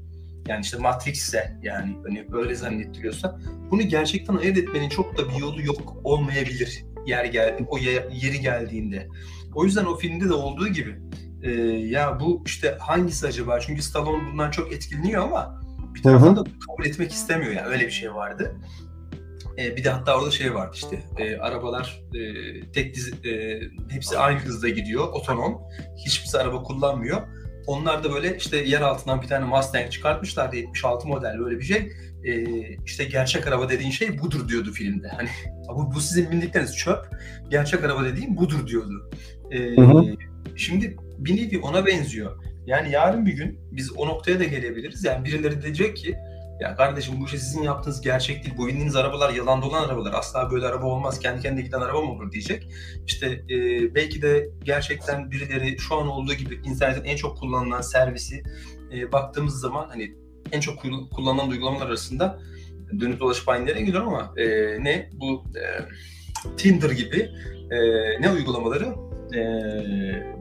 yani 0.47 0.61
işte 0.61 0.77
Matrix'se 0.77 1.57
yani 1.63 1.97
hani 2.05 2.25
öyle 2.33 2.55
zannettiriyorsa 2.55 3.39
bunu 3.71 3.81
gerçekten 3.81 4.35
ayırt 4.35 4.57
etmenin 4.57 4.89
çok 4.89 5.17
da 5.17 5.29
bir 5.29 5.35
yolu 5.35 5.61
yok 5.61 5.97
olmayabilir 6.03 6.85
yer 7.05 7.25
geldi 7.25 7.65
o 7.69 7.77
ye- 7.77 8.09
yeri 8.13 8.39
geldiğinde. 8.41 9.07
O 9.55 9.65
yüzden 9.65 9.85
o 9.85 9.95
filmde 9.97 10.29
de 10.29 10.33
olduğu 10.33 10.67
gibi 10.67 10.95
e, 11.43 11.51
ya 11.71 12.19
bu 12.19 12.43
işte 12.45 12.77
hangisi 12.79 13.27
acaba? 13.27 13.59
Çünkü 13.59 13.81
Stallone 13.81 14.31
bundan 14.31 14.51
çok 14.51 14.73
etkileniyor 14.73 15.23
ama 15.23 15.61
bir 15.95 16.03
taraftan 16.03 16.35
da 16.35 16.43
kabul 16.67 16.85
etmek 16.85 17.11
istemiyor 17.11 17.51
yani 17.51 17.67
öyle 17.67 17.85
bir 17.85 17.91
şey 17.91 18.13
vardı. 18.13 18.55
E, 19.57 19.77
bir 19.77 19.83
de 19.83 19.89
hatta 19.89 20.17
orada 20.17 20.31
şey 20.31 20.53
vardı 20.53 20.71
işte 20.75 21.03
e, 21.17 21.37
arabalar 21.37 22.01
e, 22.13 22.21
tek 22.71 22.95
dizi, 22.95 23.29
e, 23.29 23.61
hepsi 23.89 24.17
aynı 24.17 24.39
hızda 24.39 24.69
gidiyor 24.69 25.07
otonom. 25.07 25.61
Hiçbirisi 26.05 26.37
araba 26.37 26.63
kullanmıyor. 26.63 27.21
Onlar 27.67 28.03
da 28.03 28.13
böyle 28.13 28.37
işte 28.37 28.57
yer 28.57 28.81
altından 28.81 29.21
bir 29.21 29.27
tane 29.27 29.45
Mustang 29.45 29.91
çıkartmışlardı 29.91 30.55
76 30.55 31.07
model 31.07 31.39
böyle 31.39 31.59
bir 31.59 31.63
şey. 31.63 31.91
E, 32.23 32.45
işte 32.85 33.03
gerçek 33.03 33.47
araba 33.47 33.69
dediğin 33.69 33.91
şey 33.91 34.19
budur 34.19 34.49
diyordu 34.49 34.71
filmde. 34.71 35.07
Hani 35.07 35.29
bu, 35.69 35.93
bu 35.95 36.01
sizin 36.01 36.31
bildikleriniz 36.31 36.77
çöp. 36.77 37.05
Gerçek 37.49 37.83
araba 37.83 38.03
dediğin 38.03 38.37
budur 38.37 38.67
diyordu. 38.67 39.09
E, 39.51 39.59
Hı 39.59 39.81
hı. 39.81 40.03
Şimdi 40.55 40.97
bir 41.17 41.35
nevi 41.35 41.59
ona 41.59 41.85
benziyor. 41.85 42.43
Yani 42.65 42.91
yarın 42.91 43.25
bir 43.25 43.33
gün 43.33 43.59
biz 43.71 43.97
o 43.97 44.07
noktaya 44.07 44.39
da 44.39 44.43
gelebiliriz. 44.43 45.03
Yani 45.03 45.25
birileri 45.25 45.61
diyecek 45.61 45.97
ki 45.97 46.15
ya 46.59 46.75
kardeşim 46.75 47.21
bu 47.21 47.25
işi 47.25 47.39
sizin 47.39 47.63
yaptığınız 47.63 48.01
gerçek 48.01 48.43
değil. 48.43 48.55
Bu 48.57 48.67
bindiğiniz 48.67 48.95
arabalar 48.95 49.33
yalan 49.33 49.61
dolan 49.61 49.83
arabalar. 49.83 50.13
Asla 50.13 50.51
böyle 50.51 50.67
araba 50.67 50.85
olmaz. 50.85 51.19
Kendi 51.19 51.41
kendine 51.41 51.61
giden 51.61 51.81
araba 51.81 52.01
mı 52.01 52.11
olur 52.11 52.31
diyecek. 52.31 52.67
İşte 53.07 53.27
e, 53.27 53.55
belki 53.95 54.21
de 54.21 54.49
gerçekten 54.63 55.31
birileri 55.31 55.79
şu 55.79 55.95
an 55.95 56.07
olduğu 56.07 56.33
gibi 56.33 56.55
internetin 56.55 57.03
en 57.03 57.15
çok 57.15 57.37
kullanılan 57.37 57.81
servisi 57.81 58.43
e, 58.93 59.11
baktığımız 59.11 59.59
zaman 59.59 59.89
hani 59.89 60.15
en 60.51 60.59
çok 60.59 60.79
kul- 60.79 61.09
kullanılan 61.09 61.49
uygulamalar 61.49 61.87
arasında 61.87 62.39
dönüp 62.99 63.19
dolaşıp 63.19 63.49
aynı 63.49 63.69
yere 63.69 63.81
gidiyorum 63.81 64.07
ama 64.07 64.33
e, 64.37 64.45
ne 64.83 65.09
bu 65.13 65.43
e, 65.55 65.63
Tinder 66.57 66.89
gibi 66.89 67.29
e, 67.71 67.77
ne 68.21 68.31
uygulamaları 68.31 69.04
e, 69.33 69.41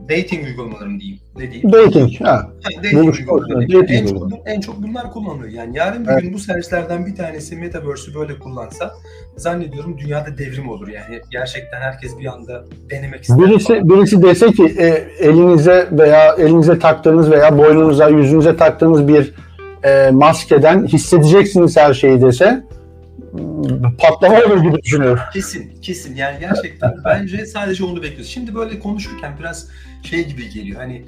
dating 0.09 0.47
uygulamaları 0.47 0.90
mı 0.90 1.01
diyeyim 1.01 1.20
ne 1.37 1.51
diyeyim 1.51 1.73
Dating. 1.73 2.20
Ha. 2.20 2.51
Dating 2.77 2.94
Buluşma, 2.94 3.33
uygulamaları. 3.33 3.68
dating 3.73 3.90
en, 3.90 4.07
çok, 4.07 4.33
en 4.47 4.61
çok 4.61 4.83
bunlar 4.83 5.12
kullanılıyor. 5.12 5.53
Yani 5.53 5.77
yarın 5.77 6.07
bir 6.07 6.11
Evet. 6.11 6.23
gün 6.23 6.33
bu 6.35 6.38
servislerden 6.38 7.07
bir 7.07 7.14
tanesi 7.16 7.57
Metaverse'ü 7.57 8.14
böyle 8.14 8.38
kullansa 8.38 8.94
zannediyorum 9.37 9.99
dünyada 9.99 10.38
devrim 10.38 10.68
olur. 10.68 10.88
Yani 10.88 11.20
gerçekten 11.31 11.81
herkes 11.81 12.18
bir 12.18 12.27
anda 12.27 12.64
denemek 12.90 13.23
ister. 13.23 13.38
Birisi 13.38 13.66
falan. 13.66 13.88
birisi 13.88 14.23
dese 14.23 14.53
ki 14.53 14.75
e, 14.79 14.87
elinize 15.20 15.88
veya 15.92 16.35
elinize 16.38 16.79
taktığınız 16.79 17.31
veya 17.31 17.59
boynunuza, 17.59 18.09
yüzünüze 18.09 18.57
taktığınız 18.57 19.09
bir 19.09 19.35
e, 19.85 20.11
maskeden 20.11 20.87
hissedeceksiniz 20.87 21.77
her 21.77 21.94
şeyi 21.94 22.23
dese 22.23 22.62
patlama 23.99 24.38
olur 24.38 24.62
gibi 24.62 24.83
düşünüyorum. 24.83 25.18
Kesin, 25.33 25.81
kesin. 25.81 26.16
Yani 26.16 26.40
gerçekten 26.40 26.94
bence 27.05 27.47
sadece 27.47 27.85
onu 27.85 28.03
bekliyoruz. 28.03 28.29
Şimdi 28.29 28.55
böyle 28.55 28.79
konuşurken 28.79 29.38
biraz 29.38 29.68
şey 30.03 30.29
gibi 30.29 30.51
geliyor. 30.51 30.81
Hani 30.81 31.05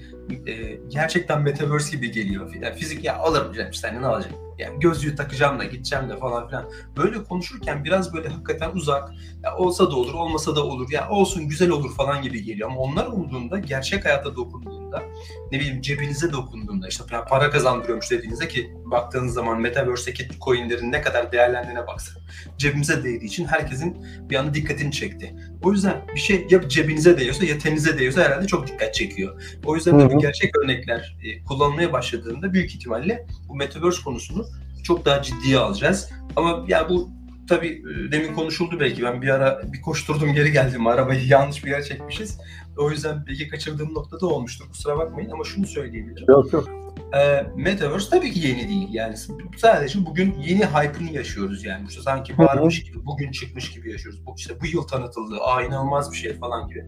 e, 0.47 0.79
gerçekten 0.89 1.43
metaverse 1.43 1.97
gibi 1.97 2.11
geliyor. 2.11 2.55
Yani 2.61 2.75
fizik 2.75 3.05
ya 3.05 3.17
alırım 3.17 3.53
canım 3.53 3.71
işte 3.71 3.95
ne 4.01 4.07
alacağım. 4.07 4.46
Yani 4.59 4.81
gözlüğü 4.81 5.17
takacağım 5.17 5.59
da 5.59 5.65
gideceğim 5.65 6.09
de 6.09 6.17
falan 6.17 6.49
filan. 6.49 6.71
Böyle 6.97 7.25
konuşurken 7.25 7.85
biraz 7.85 8.15
böyle 8.15 8.29
hakikaten 8.29 8.71
uzak. 8.71 9.11
Ya 9.43 9.57
olsa 9.57 9.91
da 9.91 9.97
olur, 9.97 10.15
olmasa 10.15 10.57
da 10.57 10.65
olur. 10.65 10.91
Ya 10.91 11.09
olsun 11.09 11.49
güzel 11.49 11.71
olur 11.71 11.95
falan 11.95 12.23
gibi 12.23 12.45
geliyor. 12.45 12.71
Ama 12.71 12.81
onlar 12.81 13.07
olduğunda 13.07 13.59
gerçek 13.59 14.05
hayata 14.05 14.37
dokunduğunda 14.37 15.03
ne 15.53 15.61
bileyim 15.61 15.81
cebinize 15.81 16.33
dokunduğunda 16.33 16.89
işte 16.89 17.05
para 17.29 17.51
kazandırıyormuş 17.51 18.11
dediğinizde 18.11 18.49
ki 18.49 18.75
baktığınız 18.85 19.35
zaman 19.35 19.61
metaverse'deki 19.61 20.29
coinlerin 20.45 20.93
ne 20.93 21.01
kadar 21.01 21.33
değerlendiğine 21.33 21.87
baksak 21.87 22.17
cebimize 22.59 23.05
değdiği 23.05 23.31
için 23.31 23.45
herkesin 23.45 24.07
bir 24.31 24.37
anda 24.37 24.55
dikkatini 24.55 24.93
çekti. 24.93 25.37
O 25.63 25.73
yüzden 25.73 26.03
bir 26.15 26.21
şey 26.21 26.47
ya 26.51 26.69
cebinize 26.69 27.19
değiyorsa 27.19 27.45
ya 27.45 27.59
tenize 27.59 27.99
değiyorsa 27.99 28.23
herhalde 28.23 28.47
çok 28.47 28.67
dikkat 28.67 28.95
çekiyor. 28.95 29.43
O 29.65 29.77
yüzden 29.77 30.01
de 30.01 30.15
bu 30.15 30.19
gerçek 30.19 30.59
örnekler 30.59 31.17
e, 31.25 31.45
kullanılmaya 31.45 31.93
başladığında 31.93 32.53
büyük 32.53 32.75
ihtimalle 32.75 33.27
bu 33.49 33.55
metaverse 33.55 34.03
konusunu 34.03 34.47
çok 34.85 35.05
daha 35.05 35.23
ciddiye 35.23 35.59
alacağız. 35.59 36.11
Ama 36.37 36.65
ya 36.69 36.89
bu 36.89 37.11
tabii 37.49 37.69
e, 37.69 38.13
demin 38.13 38.35
konuşuldu 38.35 38.81
belki. 38.81 39.03
Ben 39.03 39.23
bir 39.23 39.29
ara 39.29 39.61
bir 39.73 39.81
koşturdum 39.81 40.35
geri 40.35 40.53
geldim. 40.53 40.87
Arabayı 40.87 41.27
yanlış 41.29 41.65
bir 41.65 41.71
yere 41.71 41.83
çekmişiz. 41.83 42.39
O 42.79 42.91
yüzden 42.91 43.25
belki 43.29 43.49
kaçırdığım 43.49 43.95
noktada 43.95 44.27
olmuştur. 44.27 44.69
Kusura 44.69 44.99
bakmayın 44.99 45.31
ama 45.31 45.45
şunu 45.45 45.67
söyleyebilirim. 45.67 46.27
Yok 46.29 46.53
yok. 46.53 46.86
Ee, 47.15 47.47
Metaverse 47.57 48.11
tabii 48.11 48.33
ki 48.33 48.49
yeni 48.49 48.69
değil. 48.69 48.89
Yani 48.91 49.17
sadece 49.57 50.07
bugün 50.07 50.35
yeni 50.41 50.65
hype'ını 50.65 51.11
yaşıyoruz 51.11 51.65
yani. 51.65 51.87
İşte 51.89 52.03
sanki 52.03 52.39
varmış 52.39 52.83
gibi, 52.83 53.07
bugün 53.07 53.31
çıkmış 53.31 53.71
gibi 53.71 53.93
yaşıyoruz. 53.93 54.27
Bu 54.27 54.35
işte 54.37 54.61
bu 54.61 54.67
yıl 54.67 54.83
tanıtıldı, 54.83 55.37
aa 55.41 55.63
inanılmaz 55.63 56.13
bir 56.13 56.17
şey 56.17 56.39
falan 56.39 56.69
gibi. 56.69 56.85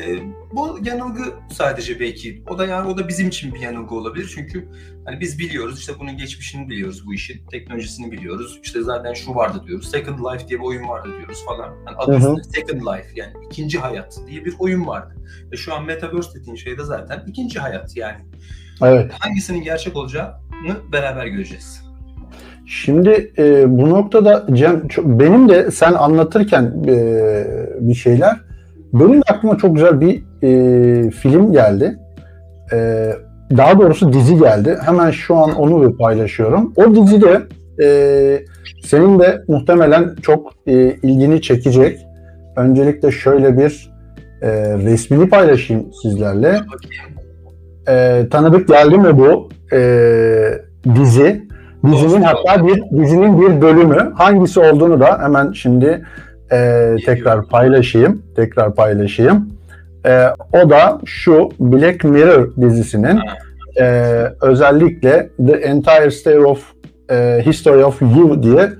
Ee, 0.00 0.18
bu 0.52 0.78
yanılgı 0.82 1.34
sadece 1.52 2.00
belki. 2.00 2.44
O 2.48 2.58
da 2.58 2.66
yani 2.66 2.88
o 2.88 2.98
da 2.98 3.08
bizim 3.08 3.28
için 3.28 3.54
bir 3.54 3.60
yanılgı 3.60 3.94
olabilir. 3.94 4.32
Çünkü 4.34 4.68
hani 5.04 5.20
biz 5.20 5.38
biliyoruz 5.38 5.78
işte 5.78 5.92
bunun 5.98 6.16
geçmişini 6.16 6.68
biliyoruz 6.68 7.06
bu 7.06 7.14
işin, 7.14 7.46
teknolojisini 7.46 8.12
biliyoruz. 8.12 8.60
İşte 8.62 8.82
zaten 8.82 9.12
şu 9.12 9.34
vardı 9.34 9.62
diyoruz. 9.66 9.90
Second 9.90 10.18
Life 10.18 10.48
diye 10.48 10.60
bir 10.60 10.64
oyun 10.64 10.88
vardı 10.88 11.08
diyoruz 11.18 11.44
falan. 11.44 11.76
Yani 11.86 11.96
adı 11.96 12.16
üstünde 12.16 12.42
Second 12.42 12.80
Life 12.80 13.08
yani 13.14 13.32
ikinci 13.46 13.78
hayat 13.78 14.20
diye 14.28 14.44
bir 14.44 14.54
oyun 14.58 14.86
vardı. 14.86 15.14
Ve 15.52 15.56
şu 15.56 15.74
an 15.74 15.84
Metaverse 15.84 16.40
dediğin 16.40 16.56
şey 16.56 16.78
de 16.78 16.84
zaten 16.84 17.24
ikinci 17.26 17.58
hayat 17.58 17.96
yani 17.96 18.24
Evet. 18.82 19.10
hangisinin 19.20 19.62
gerçek 19.62 19.96
olacağını 19.96 20.76
beraber 20.92 21.26
göreceğiz. 21.26 21.82
Şimdi 22.66 23.32
e, 23.38 23.78
bu 23.78 23.90
noktada 23.90 24.46
Cem 24.52 24.88
çok- 24.88 25.04
benim 25.06 25.48
de 25.48 25.70
sen 25.70 25.92
anlatırken 25.92 26.72
e, 26.88 26.96
bir 27.80 27.94
şeyler 27.94 28.36
benim 28.92 29.18
de 29.18 29.22
aklıma 29.32 29.58
çok 29.58 29.74
güzel 29.74 30.00
bir 30.00 30.22
e, 30.42 31.10
film 31.10 31.52
geldi. 31.52 31.98
E, 32.72 32.76
daha 33.56 33.78
doğrusu 33.78 34.12
dizi 34.12 34.38
geldi. 34.38 34.78
Hemen 34.84 35.10
şu 35.10 35.36
an 35.36 35.54
onu 35.54 35.88
bir 35.92 35.96
paylaşıyorum. 35.96 36.72
O 36.76 36.94
dizide 36.94 37.40
e, 37.82 38.42
senin 38.84 39.18
de 39.18 39.42
muhtemelen 39.48 40.14
çok 40.22 40.52
e, 40.66 40.72
ilgini 41.02 41.42
çekecek. 41.42 41.98
Öncelikle 42.56 43.10
şöyle 43.10 43.58
bir 43.58 43.90
e, 44.42 44.48
resmini 44.78 45.28
paylaşayım 45.28 45.86
sizlerle. 46.02 46.60
E, 47.90 48.26
tanıdık 48.30 48.68
geldi 48.68 48.98
mi 48.98 49.18
bu 49.18 49.48
e, 49.76 49.80
dizi? 50.94 51.50
Dizinin 51.92 52.22
hatta 52.22 52.66
bir 52.66 52.82
dizinin 53.02 53.40
bir 53.40 53.60
bölümü 53.60 54.12
hangisi 54.14 54.60
olduğunu 54.60 55.00
da 55.00 55.18
hemen 55.22 55.52
şimdi 55.52 56.04
e, 56.52 56.96
tekrar 57.06 57.46
paylaşayım. 57.46 58.22
Tekrar 58.36 58.74
paylaşayım. 58.74 59.48
E, 60.06 60.26
o 60.52 60.70
da 60.70 61.00
şu 61.04 61.48
Black 61.60 62.04
Mirror 62.04 62.56
dizisinin 62.60 63.18
e, 63.80 63.84
özellikle 64.42 65.28
The 65.46 65.52
Entire 65.52 66.10
Story 66.10 66.44
of 66.44 66.72
e, 67.10 67.42
History 67.46 67.84
of 67.84 68.02
You 68.02 68.42
diye 68.42 68.70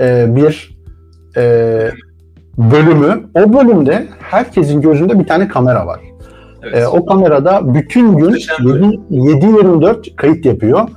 e, 0.00 0.36
bir 0.36 0.78
e, 1.36 1.42
bölümü. 2.58 3.22
O 3.34 3.52
bölümde 3.52 4.06
herkesin 4.30 4.80
gözünde 4.80 5.18
bir 5.18 5.26
tane 5.26 5.48
kamera 5.48 5.86
var. 5.86 6.09
Evet. 6.62 6.82
E, 6.82 6.88
o 6.88 7.06
kamerada 7.06 7.74
bütün 7.74 8.16
gün 8.16 8.26
Muhteşem 8.26 8.66
böyle. 8.66 8.86
7-24 9.10 10.16
kayıt 10.16 10.46
yapıyor. 10.46 10.88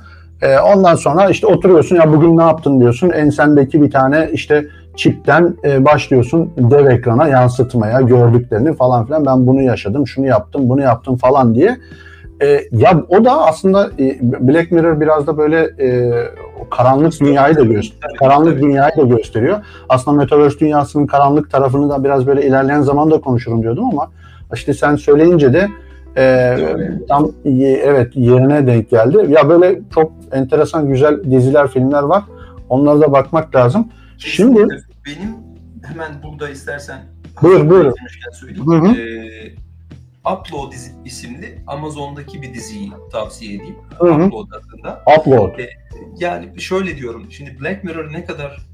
E, 0.42 0.58
ondan 0.58 0.94
sonra 0.94 1.30
işte 1.30 1.46
oturuyorsun 1.46 1.96
ya 1.96 2.12
bugün 2.12 2.38
ne 2.38 2.42
yaptın 2.42 2.80
diyorsun. 2.80 3.10
Ensendeki 3.10 3.82
bir 3.82 3.90
tane 3.90 4.30
işte 4.32 4.66
çipten 4.96 5.56
e, 5.64 5.84
başlıyorsun 5.84 6.50
dev 6.56 6.86
ekrana 6.86 7.28
yansıtmaya 7.28 8.00
gördüklerini 8.00 8.74
falan 8.74 9.06
filan. 9.06 9.26
Ben 9.26 9.46
bunu 9.46 9.62
yaşadım, 9.62 10.06
şunu 10.06 10.26
yaptım, 10.26 10.68
bunu 10.68 10.80
yaptım 10.80 11.16
falan 11.16 11.54
diye. 11.54 11.76
E, 12.42 12.60
ya 12.72 13.02
o 13.08 13.24
da 13.24 13.46
aslında 13.46 13.90
e, 13.98 14.18
Black 14.22 14.72
Mirror 14.72 15.00
biraz 15.00 15.26
da 15.26 15.38
böyle 15.38 15.58
e, 15.80 16.12
karanlık 16.70 17.20
dünyayı 17.20 17.56
da 17.56 17.62
gösteriyor. 17.64 18.18
Karanlık 18.18 18.62
dünyayı 18.62 18.96
da 18.96 19.02
gösteriyor. 19.02 19.58
Aslında 19.88 20.16
Metaverse 20.16 20.58
dünyasının 20.58 21.06
karanlık 21.06 21.50
tarafını 21.50 21.90
da 21.90 22.04
biraz 22.04 22.26
böyle 22.26 22.46
ilerleyen 22.46 22.80
zamanda 22.80 23.20
konuşurum 23.20 23.62
diyordum 23.62 23.84
ama 23.84 24.10
işte 24.54 24.74
sen 24.74 24.96
söyleyince 24.96 25.52
de 25.52 25.68
e, 26.16 26.56
tam 27.08 27.32
evet 27.84 28.16
yerine 28.16 28.66
denk 28.66 28.90
geldi. 28.90 29.26
Ya 29.28 29.48
böyle 29.48 29.80
çok 29.94 30.12
enteresan 30.32 30.88
güzel 30.88 31.30
diziler, 31.30 31.68
filmler 31.68 32.02
var. 32.02 32.22
Onlara 32.68 33.00
da 33.00 33.12
bakmak 33.12 33.54
lazım. 33.54 33.88
Şimdi 34.18 34.66
benim 35.06 35.36
hemen 35.82 36.12
burada 36.22 36.48
istersen 36.48 36.98
Buyur, 37.42 37.70
buyur. 37.70 37.92
Hı 38.66 38.76
hı. 38.76 39.00
Ee, 39.00 39.54
Upload 40.32 40.72
isimli 41.04 41.62
Amazon'daki 41.66 42.42
bir 42.42 42.54
diziyi 42.54 42.92
tavsiye 43.12 43.54
edeyim. 43.54 43.76
Hı 43.98 44.14
hı. 44.14 44.24
Upload 44.24 44.48
adında. 44.50 45.02
upload. 45.18 45.58
Yani 46.18 46.60
şöyle 46.60 46.96
diyorum. 46.96 47.26
Şimdi 47.30 47.60
Black 47.60 47.84
Mirror 47.84 48.12
ne 48.12 48.24
kadar 48.24 48.66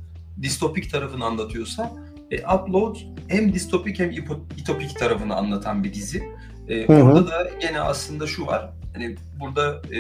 distopik 0.42 0.92
tarafını 0.92 1.24
anlatıyorsa 1.24 1.92
e, 2.30 2.38
Upload 2.54 2.96
hem 3.28 3.52
distopik 3.52 3.98
hem 3.98 4.10
ütopik 4.58 4.98
tarafını 4.98 5.34
anlatan 5.36 5.84
bir 5.84 5.94
dizi. 5.94 6.22
E, 6.68 6.86
Hı 6.86 6.92
hı. 6.92 7.02
orada 7.02 7.26
da 7.26 7.50
gene 7.60 7.80
aslında 7.80 8.26
şu 8.26 8.46
var. 8.46 8.70
Hani 8.94 9.16
burada 9.40 9.82
e, 9.90 9.98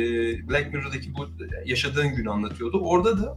Black 0.48 0.74
Mirror'daki 0.74 1.14
bu 1.14 1.26
yaşadığın 1.64 2.08
günü 2.14 2.30
anlatıyordu. 2.30 2.80
Orada 2.84 3.18
da 3.22 3.36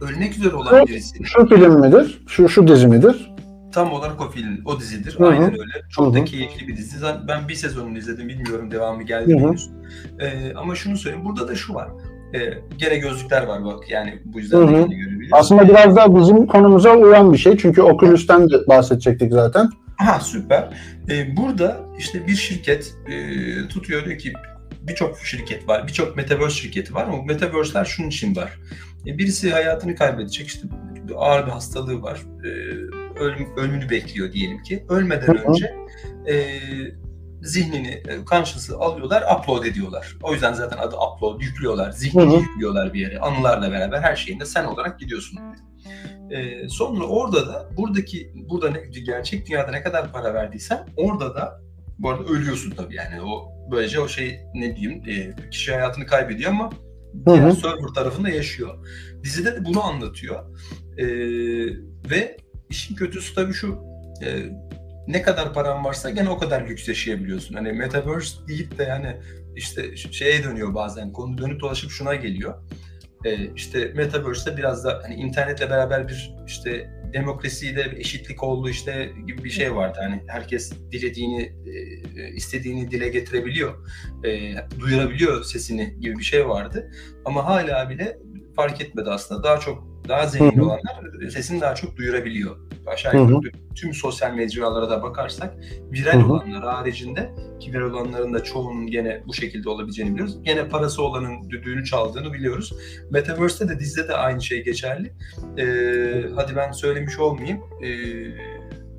ölmek 0.00 0.36
üzere 0.36 0.54
olan 0.54 0.74
Evet. 0.74 0.88
birisi 0.88 1.24
Şu 1.24 1.46
film 1.46 1.80
midir? 1.80 2.22
Şu 2.28 2.48
şu 2.48 2.68
dizi 2.68 2.86
midir? 2.86 3.34
tam 3.72 3.92
olarak 3.92 4.20
o 4.20 4.30
film, 4.30 4.60
o 4.64 4.80
dizidir. 4.80 5.18
Hı 5.18 5.24
hı. 5.24 5.28
Aynen 5.28 5.52
öyle. 5.52 5.82
Çok 5.90 6.06
Hı 6.06 6.10
hı. 6.10 6.14
da 6.14 6.24
keyifli 6.24 6.68
bir 6.68 6.76
dizi. 6.76 6.96
Ben 7.28 7.48
bir 7.48 7.54
sezonunu 7.54 7.98
izledim. 7.98 8.28
Bilmiyorum 8.28 8.70
devamı 8.70 9.02
geldi 9.02 9.34
mi 9.34 9.40
henüz. 9.40 9.70
E, 10.20 10.54
ama 10.54 10.74
şunu 10.74 10.96
söyleyeyim. 10.96 11.24
Burada 11.24 11.48
da 11.48 11.54
şu 11.54 11.74
var. 11.74 11.88
E, 12.34 12.38
gene 12.78 12.98
gözlükler 12.98 13.42
var 13.42 13.64
bak. 13.64 13.90
Yani 13.90 14.18
bu 14.24 14.38
yüzden 14.38 14.58
Hı 14.58 14.66
de 14.66 14.72
görebiliyorsun. 14.72 15.28
Aslında 15.32 15.68
biraz 15.68 15.96
da 15.96 16.16
bizim 16.16 16.46
konumuza 16.46 16.96
uyan 16.96 17.32
bir 17.32 17.38
şey. 17.38 17.56
Çünkü 17.56 17.82
Oculus'tan 17.82 18.50
de 18.50 18.68
bahsedecektik 18.68 19.32
zaten. 19.32 19.70
Ha 19.96 20.20
süper. 20.20 20.68
Ee, 21.10 21.36
burada 21.36 21.80
işte 21.98 22.26
bir 22.26 22.34
şirket 22.34 22.94
e, 23.08 23.68
tutuyor 23.68 24.04
diyor 24.04 24.18
ki 24.18 24.32
birçok 24.82 25.18
şirket 25.18 25.68
var, 25.68 25.86
birçok 25.86 26.16
metaverse 26.16 26.54
şirketi 26.54 26.94
var 26.94 27.04
ama 27.04 27.18
bu 27.18 27.24
metaverse'ler 27.24 27.84
şunun 27.84 28.08
için 28.08 28.36
var. 28.36 28.58
E, 29.06 29.18
birisi 29.18 29.50
hayatını 29.50 29.94
kaybedecek, 29.94 30.46
işte 30.46 30.68
ağır 31.16 31.46
bir 31.46 31.50
hastalığı 31.50 32.02
var, 32.02 32.20
e, 32.44 32.48
ölüm, 33.20 33.48
ölümünü 33.56 33.90
bekliyor 33.90 34.32
diyelim 34.32 34.62
ki. 34.62 34.84
Ölmeden 34.88 35.26
Hı 35.26 35.32
hı. 35.32 35.50
önce 35.50 35.74
e, 36.26 36.34
zihnini, 37.44 37.88
e, 37.88 38.24
conscious'ı 38.26 38.76
alıyorlar, 38.76 39.22
upload 39.36 39.64
ediyorlar. 39.64 40.16
O 40.22 40.32
yüzden 40.32 40.52
zaten 40.52 40.78
adı 40.78 40.96
upload, 40.96 41.40
yüklüyorlar, 41.40 41.90
zihnini 41.92 42.32
Hı 42.32 42.36
hı. 42.36 42.40
yüklüyorlar 42.40 42.94
bir 42.94 43.00
yere. 43.00 43.18
Anılarla 43.18 43.72
beraber 43.72 44.00
her 44.00 44.16
şeyinde 44.16 44.46
sen 44.46 44.64
olarak 44.64 45.00
gidiyorsun. 45.00 45.38
Ee, 46.30 46.68
sonra 46.68 47.04
orada 47.04 47.46
da 47.46 47.68
buradaki 47.76 48.32
burada 48.34 48.70
ne, 48.70 48.80
gerçek 49.00 49.46
dünyada 49.46 49.70
ne 49.70 49.82
kadar 49.82 50.12
para 50.12 50.34
verdiysen 50.34 50.86
orada 50.96 51.34
da 51.34 51.60
bu 51.98 52.10
arada 52.10 52.24
ölüyorsun 52.24 52.70
tabii 52.70 52.94
yani 52.94 53.22
o 53.22 53.52
böylece 53.70 54.00
o 54.00 54.08
şey 54.08 54.40
ne 54.54 54.76
diyeyim 54.76 55.02
e, 55.08 55.48
kişi 55.50 55.72
hayatını 55.72 56.06
kaybediyor 56.06 56.50
ama 56.50 56.70
diğer 57.26 57.50
server 57.50 57.94
tarafında 57.94 58.28
yaşıyor. 58.28 58.86
Dizide 59.24 59.56
de 59.56 59.64
bunu 59.64 59.82
anlatıyor. 59.82 60.44
Ee, 60.98 61.06
ve 62.10 62.36
işin 62.68 62.94
kötüsü 62.94 63.34
tabii 63.34 63.52
şu 63.52 63.78
e, 64.24 64.28
ne 65.08 65.22
kadar 65.22 65.52
paran 65.52 65.84
varsa 65.84 66.10
gene 66.10 66.28
o 66.28 66.38
kadar 66.38 66.68
lüks 66.68 66.88
yaşayabiliyorsun. 66.88 67.54
Hani 67.54 67.72
metaverse 67.72 68.48
deyip 68.48 68.78
de 68.78 68.82
yani 68.82 69.16
işte 69.56 69.96
şeye 69.96 70.44
dönüyor 70.44 70.74
bazen 70.74 71.12
konu 71.12 71.38
dönüp 71.38 71.60
dolaşıp 71.60 71.90
şuna 71.90 72.14
geliyor. 72.14 72.54
Ee, 73.24 73.50
işte 73.56 73.92
Metaverse'de 73.94 74.56
biraz 74.56 74.84
da 74.84 75.00
hani 75.02 75.14
internetle 75.14 75.70
beraber 75.70 76.08
bir 76.08 76.34
işte 76.46 76.90
demokrasiyle 77.12 77.92
eşitlik 77.96 78.42
olduğu 78.42 78.68
işte 78.68 79.12
gibi 79.26 79.44
bir 79.44 79.50
şey 79.50 79.74
vardı. 79.74 79.98
Hani 80.02 80.22
herkes 80.26 80.72
dilediğini, 80.92 81.42
e, 82.16 82.28
istediğini 82.28 82.90
dile 82.90 83.08
getirebiliyor, 83.08 83.88
e, 84.24 84.54
duyurabiliyor 84.80 85.44
sesini 85.44 86.00
gibi 86.00 86.18
bir 86.18 86.24
şey 86.24 86.48
vardı. 86.48 86.90
Ama 87.24 87.44
hala 87.46 87.90
bile 87.90 88.18
fark 88.56 88.80
etmedi 88.80 89.10
aslında. 89.10 89.42
Daha 89.42 89.60
çok 89.60 89.84
daha 90.08 90.26
zengin 90.26 90.58
olanlar 90.58 91.28
sesini 91.30 91.60
daha 91.60 91.74
çok 91.74 91.96
duyurabiliyor. 91.96 92.56
Aşağı 92.86 93.16
yukarı 93.16 93.52
tüm 93.74 93.94
sosyal 93.94 94.34
mecralara 94.34 94.90
da 94.90 95.02
bakarsak 95.02 95.54
viral 95.92 96.20
Hı 96.20 96.24
hı. 96.24 96.32
olanlar 96.32 96.62
haricinde 96.64 97.30
ki 97.60 97.72
viral 97.72 97.90
olanların 97.90 98.34
da 98.34 98.42
çoğunun 98.44 98.86
gene 98.86 99.22
bu 99.26 99.34
şekilde 99.34 99.68
olabileceğini 99.68 100.12
biliyoruz. 100.14 100.38
Gene 100.42 100.68
parası 100.68 101.02
olanın 101.02 101.50
düdüğünü 101.50 101.84
çaldığını 101.84 102.32
biliyoruz. 102.32 102.74
Metaverse'te 103.10 103.68
de 103.74 103.78
dizide 103.80 104.08
de 104.08 104.14
aynı 104.14 104.42
şey 104.42 104.64
geçerli. 104.64 105.12
Ee, 105.58 106.28
hadi 106.34 106.56
ben 106.56 106.72
söylemiş 106.72 107.18
olmayayım. 107.18 107.60
Ee, 107.84 107.88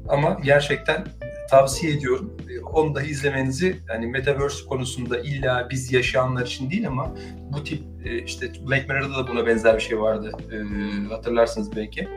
ama 0.10 0.38
gerçekten 0.44 1.06
tavsiye 1.50 1.94
ediyorum. 1.94 2.38
Ee, 2.50 2.60
Onu 2.60 2.96
da 2.96 3.02
izlemenizi 3.02 3.76
yani 3.90 4.08
Metaverse 4.08 4.66
konusunda 4.66 5.20
illa 5.20 5.68
biz 5.72 5.94
yaşayanlar 5.94 6.46
için 6.46 6.72
değil 6.72 6.88
ama 6.88 7.16
bu 7.54 7.64
tip 7.64 7.84
e, 8.06 8.24
işte 8.24 8.52
Black 8.70 8.90
Mirror'da 8.90 9.16
da 9.16 9.28
buna 9.28 9.46
benzer 9.48 9.76
bir 9.76 9.82
şey 9.82 10.00
vardı. 10.00 10.32
Ee, 10.52 11.08
hatırlarsınız 11.10 11.76
belki. 11.76 12.08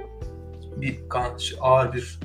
Bir 0.80 1.08
kan, 1.08 1.24
ağır 1.60 1.92
bir 1.92 2.20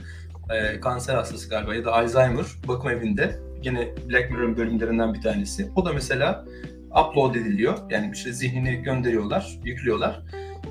e, 0.49 0.79
kanser 0.79 1.15
hastası 1.15 1.49
galiba 1.49 1.75
ya 1.75 1.85
da 1.85 1.93
Alzheimer 1.93 2.45
bakım 2.67 2.89
evinde. 2.89 3.39
Yine 3.63 3.87
Black 4.09 4.31
Mirror'ın 4.31 4.57
bölümlerinden 4.57 5.13
bir 5.13 5.21
tanesi. 5.21 5.71
O 5.75 5.85
da 5.85 5.93
mesela 5.93 6.45
upload 6.91 7.35
ediliyor. 7.35 7.77
Yani 7.89 8.11
işte 8.13 8.33
zihnini 8.33 8.83
gönderiyorlar, 8.83 9.59
yüklüyorlar. 9.63 10.21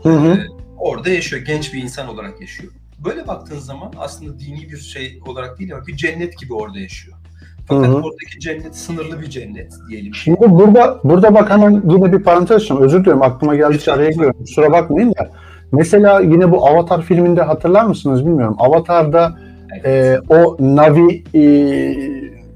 Hı 0.03 0.09
hı. 0.09 0.29
Ee, 0.29 0.47
orada 0.79 1.11
yaşıyor. 1.11 1.42
Genç 1.42 1.75
bir 1.75 1.83
insan 1.83 2.09
olarak 2.09 2.40
yaşıyor. 2.40 2.73
Böyle 3.05 3.27
baktığın 3.27 3.59
zaman 3.59 3.92
aslında 3.99 4.38
dini 4.38 4.71
bir 4.71 4.77
şey 4.77 5.21
olarak 5.27 5.59
değil 5.59 5.75
ama 5.75 5.87
bir 5.87 5.97
cennet 5.97 6.38
gibi 6.38 6.55
orada 6.55 6.79
yaşıyor. 6.79 7.16
Fakat 7.68 7.87
Hı 7.87 7.90
hı. 7.90 7.97
oradaki 7.97 8.40
cennet 8.40 8.77
sınırlı 8.77 9.21
bir 9.21 9.27
cennet 9.27 9.73
diyelim. 9.88 10.14
Şimdi 10.14 10.40
burada 10.40 11.01
burada 11.05 11.35
bak 11.35 11.51
hemen 11.51 11.83
yine 11.88 12.12
bir 12.12 12.23
parantez 12.23 12.57
açacağım. 12.57 12.83
Özür 12.83 13.05
dilerim 13.05 13.23
aklıma 13.23 13.57
geldikçe 13.57 13.92
araya 13.92 14.11
giriyorum. 14.11 14.38
Kusura 14.38 14.73
bakmayın 14.73 15.14
da. 15.18 15.31
Mesela 15.72 16.20
yine 16.20 16.50
bu 16.50 16.66
Avatar 16.66 17.02
filminde 17.02 17.42
hatırlar 17.42 17.85
mısınız 17.85 18.26
bilmiyorum. 18.26 18.56
Avatar'da 18.58 19.35
Evet. 19.72 19.87
e, 19.87 20.20
o 20.28 20.56
Navi 20.61 21.24
e, 21.35 21.42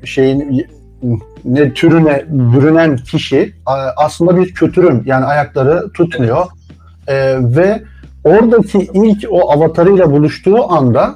şeyin 0.06 0.66
ne 1.44 1.72
türüne 1.72 2.24
bürünen 2.28 2.96
kişi 2.96 3.54
aslında 3.96 4.36
bir 4.36 4.54
kötürüm. 4.54 5.02
Yani 5.06 5.24
ayakları 5.24 5.92
tutmuyor. 5.92 6.46
E, 7.08 7.36
ve 7.40 7.82
oradaki 8.24 8.78
ilk 8.78 9.26
o 9.30 9.50
avatarıyla 9.50 10.12
buluştuğu 10.12 10.72
anda 10.72 11.14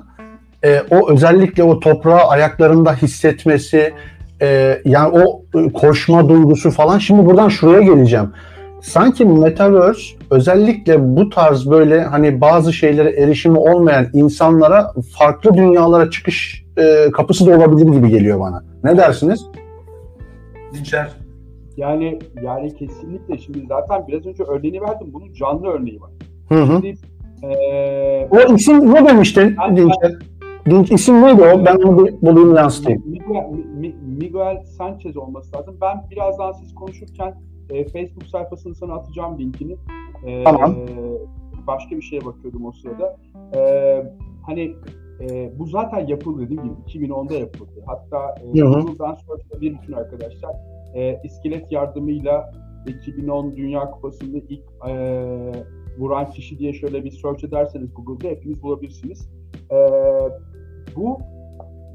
e, 0.65 0.83
o 0.91 1.11
özellikle 1.11 1.63
o 1.63 1.81
toprağı 1.81 2.29
ayaklarında 2.29 2.95
hissetmesi 2.95 3.95
e, 4.43 4.81
yani 4.85 5.21
o 5.23 5.43
e, 5.61 5.73
koşma 5.73 6.29
duygusu 6.29 6.71
falan. 6.71 6.99
Şimdi 6.99 7.27
buradan 7.27 7.49
şuraya 7.49 7.83
geleceğim. 7.83 8.33
Sanki 8.83 9.25
Metaverse 9.25 10.17
özellikle 10.31 11.17
bu 11.17 11.29
tarz 11.31 11.71
böyle 11.71 12.03
hani 12.03 12.41
bazı 12.41 12.73
şeylere 12.73 13.11
erişimi 13.11 13.59
olmayan 13.59 14.07
insanlara 14.13 14.93
farklı 15.19 15.55
dünyalara 15.55 16.11
çıkış 16.11 16.65
e, 16.77 17.11
kapısı 17.11 17.47
da 17.47 17.57
olabilir 17.57 17.93
gibi 17.93 18.09
geliyor 18.09 18.41
bana. 18.41 18.65
Ne 18.85 18.97
dersiniz? 18.97 19.47
Dinçer 20.75 21.09
Yani 21.77 22.19
yani 22.43 22.75
kesinlikle 22.75 23.39
şimdi 23.39 23.67
zaten 23.69 24.07
biraz 24.09 24.27
önce 24.27 24.43
örneğini 24.43 24.81
verdim. 24.81 25.07
Bunun 25.13 25.33
canlı 25.33 25.67
örneği 25.69 26.01
var. 26.01 26.11
Hı 26.49 26.63
hı. 26.63 26.73
Şimdi 26.73 26.95
eee 27.43 28.29
O 28.31 28.55
isim 28.55 28.95
ne 28.95 29.07
demiştin 29.09 29.57
Ben- 29.59 29.77
Dinçer? 29.77 30.13
Dinç, 30.67 30.91
isim 30.93 31.23
neydi 31.23 31.43
o? 31.43 31.65
Ben 31.65 31.77
onu 31.77 32.07
bir 32.07 32.15
bulayım 32.23 32.55
yansıtayım. 32.57 33.03
Miguel, 33.07 33.45
Mi- 33.81 33.95
Miguel 34.19 34.65
Sanchez 34.79 35.17
olması 35.17 35.57
lazım. 35.57 35.77
Ben 35.81 36.05
birazdan 36.11 36.53
siz 36.53 36.75
konuşurken 36.75 37.35
e, 37.71 37.85
Facebook 37.85 38.27
sayfasını 38.27 38.75
sana 38.75 38.95
atacağım 38.95 39.39
linkini. 39.39 39.77
E, 40.27 40.45
Tamam. 40.45 40.77
Başka 41.67 41.97
bir 41.97 42.03
şeye 42.03 42.25
bakıyordum 42.25 42.67
o 42.67 42.73
sırada. 42.73 43.17
E, 43.55 43.61
hani 44.47 44.75
e, 45.21 45.59
bu 45.59 45.67
zaten 45.67 46.07
yapıldı 46.07 46.43
dediğim 46.43 46.63
gibi 46.63 47.07
2010'da 47.07 47.35
yapıldı. 47.35 47.83
Hatta 47.87 48.35
e. 48.55 48.61
Google'dan 48.61 49.15
sonra 49.15 49.61
bir 49.61 49.75
bütün 49.75 49.93
arkadaşlar 49.93 50.57
e, 50.95 51.21
iskelet 51.25 51.73
yardımıyla 51.73 52.53
2010 52.87 53.57
Dünya 53.57 53.91
Kupası'nda 53.91 54.39
ilk 54.49 54.63
e, 54.89 54.93
vuran 55.99 56.31
kişi 56.31 56.59
diye 56.59 56.73
şöyle 56.73 57.05
bir 57.05 57.11
search 57.11 57.45
ederseniz 57.45 57.95
Google'da 57.95 58.29
hepiniz 58.29 58.63
bulabilirsiniz. 58.63 59.31
E, 59.71 59.77
bu 60.97 61.19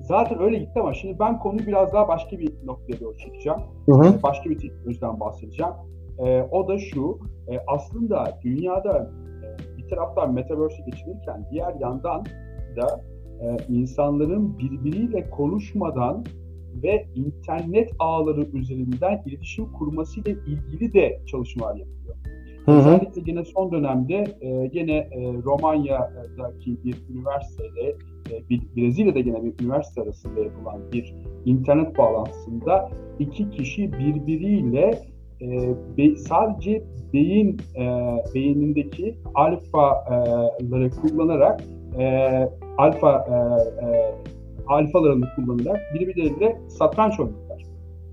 zaten 0.07 0.41
öyle 0.41 0.57
gitti 0.57 0.79
ama 0.79 0.93
şimdi 0.93 1.19
ben 1.19 1.39
konuyu 1.39 1.67
biraz 1.67 1.93
daha 1.93 2.07
başka 2.07 2.39
bir 2.39 2.53
noktaya 2.65 2.99
doğru 2.99 3.17
çekeceğim. 3.17 3.59
Hı 3.85 3.91
hı. 3.91 4.05
Ee, 4.05 4.23
Başka 4.23 4.49
bir 4.49 4.57
teknolojiden 4.57 5.19
bahsedeceğim. 5.19 5.73
Ee, 6.19 6.41
o 6.51 6.67
da 6.67 6.77
şu, 6.77 7.19
e, 7.47 7.59
aslında 7.67 8.39
dünyada 8.43 9.11
e, 9.43 9.77
bir 9.77 9.87
taraftan 9.87 10.33
Metaverse'e 10.33 10.85
geçilirken 10.85 11.45
diğer 11.51 11.75
yandan 11.79 12.25
da 12.75 13.01
e, 13.41 13.57
insanların 13.69 14.57
birbiriyle 14.57 15.29
konuşmadan 15.29 16.25
ve 16.83 17.05
internet 17.15 17.89
ağları 17.99 18.41
üzerinden 18.41 19.23
iletişim 19.25 19.71
kurmasıyla 19.71 20.31
ilgili 20.31 20.93
de 20.93 21.19
çalışmalar 21.25 21.75
yapılıyor. 21.75 22.15
Hı 22.65 22.71
hı. 22.71 22.75
Özellikle 22.77 23.21
gene 23.21 23.43
son 23.45 23.71
dönemde 23.71 24.23
e, 24.41 24.67
gene 24.67 24.97
e, 24.97 25.33
Romanya'daki 25.45 26.83
bir 26.83 26.95
üniversitede, 27.09 27.89
e, 27.89 27.95
Brezilya'da 28.77 29.19
gene 29.19 29.43
bir 29.43 29.63
üniversite 29.63 30.01
arasında 30.01 30.39
yapılan 30.39 30.81
bir 30.93 31.15
internet 31.45 31.97
bağlantısında 31.97 32.89
iki 33.19 33.49
kişi 33.49 33.93
birbiriyle 33.93 35.01
e, 35.41 35.47
be- 35.97 36.15
sadece 36.15 36.83
beyin 37.13 37.57
e, 37.75 37.83
beynindeki 38.35 39.15
alfaları 39.35 40.89
kullanarak 40.89 41.63
e, 41.99 42.29
alfa 42.77 43.25
e, 43.29 43.85
e, 43.85 44.15
alfalarını 44.67 45.25
kullanarak 45.35 45.81
birbirleriyle 45.93 46.57
satranç 46.67 47.19
oynadılar. 47.19 47.63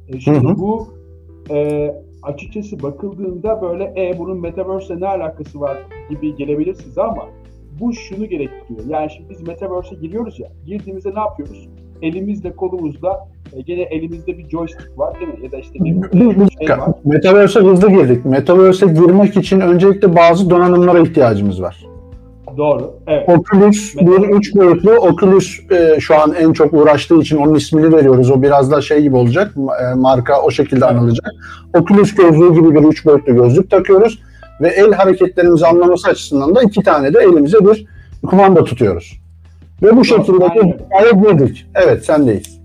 E, 0.08 0.20
şimdi 0.20 0.48
Hı 0.48 0.52
hı. 0.52 0.58
bu 0.58 0.88
e, 1.50 1.88
açıkçası 2.22 2.82
bakıldığında 2.82 3.62
böyle 3.62 3.84
e 3.96 4.18
bunun 4.18 4.40
metaverse'le 4.40 5.00
ne 5.00 5.06
alakası 5.06 5.60
var 5.60 5.78
gibi 6.10 6.36
gelebilir 6.36 6.74
size 6.74 7.02
ama 7.02 7.24
bu 7.80 7.92
şunu 7.92 8.26
gerektiriyor. 8.26 8.86
Yani 8.88 9.10
şimdi 9.16 9.30
biz 9.30 9.48
metaverse'e 9.48 9.98
giriyoruz 9.98 10.40
ya. 10.40 10.48
Girdiğimizde 10.66 11.14
ne 11.14 11.20
yapıyoruz? 11.20 11.68
Elimizle 12.02 12.52
kolumuzla 12.56 13.28
e, 13.52 13.60
gene 13.60 13.82
elimizde 13.82 14.38
bir 14.38 14.48
joystick 14.48 14.98
var 14.98 15.20
değil 15.20 15.28
mi? 15.28 15.44
Ya 15.44 15.52
da 15.52 15.58
işte 15.58 15.74
bir, 15.74 15.94
şey 16.66 16.78
var. 16.78 16.90
Metaverse'e 17.04 17.62
hızlı 17.62 17.90
girdik. 17.90 18.24
Metaverse'e 18.24 18.88
girmek 18.88 19.36
için 19.36 19.60
öncelikle 19.60 20.16
bazı 20.16 20.50
donanımlara 20.50 20.98
ihtiyacımız 20.98 21.62
var. 21.62 21.86
Doğru. 22.56 22.94
Evet. 23.06 23.28
Oculus 23.28 23.96
bir 23.96 24.28
üç 24.28 24.54
boyutlu 24.54 24.90
Oculus 24.90 25.60
e, 25.70 26.00
şu 26.00 26.20
an 26.20 26.34
en 26.40 26.52
çok 26.52 26.72
uğraştığı 26.72 27.18
için 27.18 27.36
onun 27.36 27.54
ismini 27.54 27.96
veriyoruz. 27.96 28.30
O 28.30 28.42
biraz 28.42 28.70
da 28.70 28.80
şey 28.80 29.02
gibi 29.02 29.16
olacak. 29.16 29.54
e, 29.56 29.94
marka 29.94 30.42
o 30.42 30.50
şekilde 30.50 30.84
Evet. 30.84 30.94
anılacak. 30.96 31.32
Oculus 31.78 32.14
gözlüğü 32.14 32.54
gibi 32.54 32.74
bir 32.74 32.88
üç 32.88 33.06
boyutlu 33.06 33.34
gözlük 33.34 33.70
takıyoruz 33.70 34.22
ve 34.60 34.68
el 34.68 34.92
hareketlerimizi 34.92 35.66
anlaması 35.66 36.08
açısından 36.08 36.54
da 36.54 36.62
iki 36.62 36.82
tane 36.82 37.14
de 37.14 37.18
elimize 37.18 37.58
bir 37.58 37.86
kumanda 38.26 38.64
tutuyoruz. 38.64 39.22
Ve 39.82 39.96
bu 39.96 40.04
şekilde 40.04 40.44
hikaye 40.44 41.12
girdik. 41.12 41.66
Evet 41.74 42.04
sendeyiz. 42.04 42.62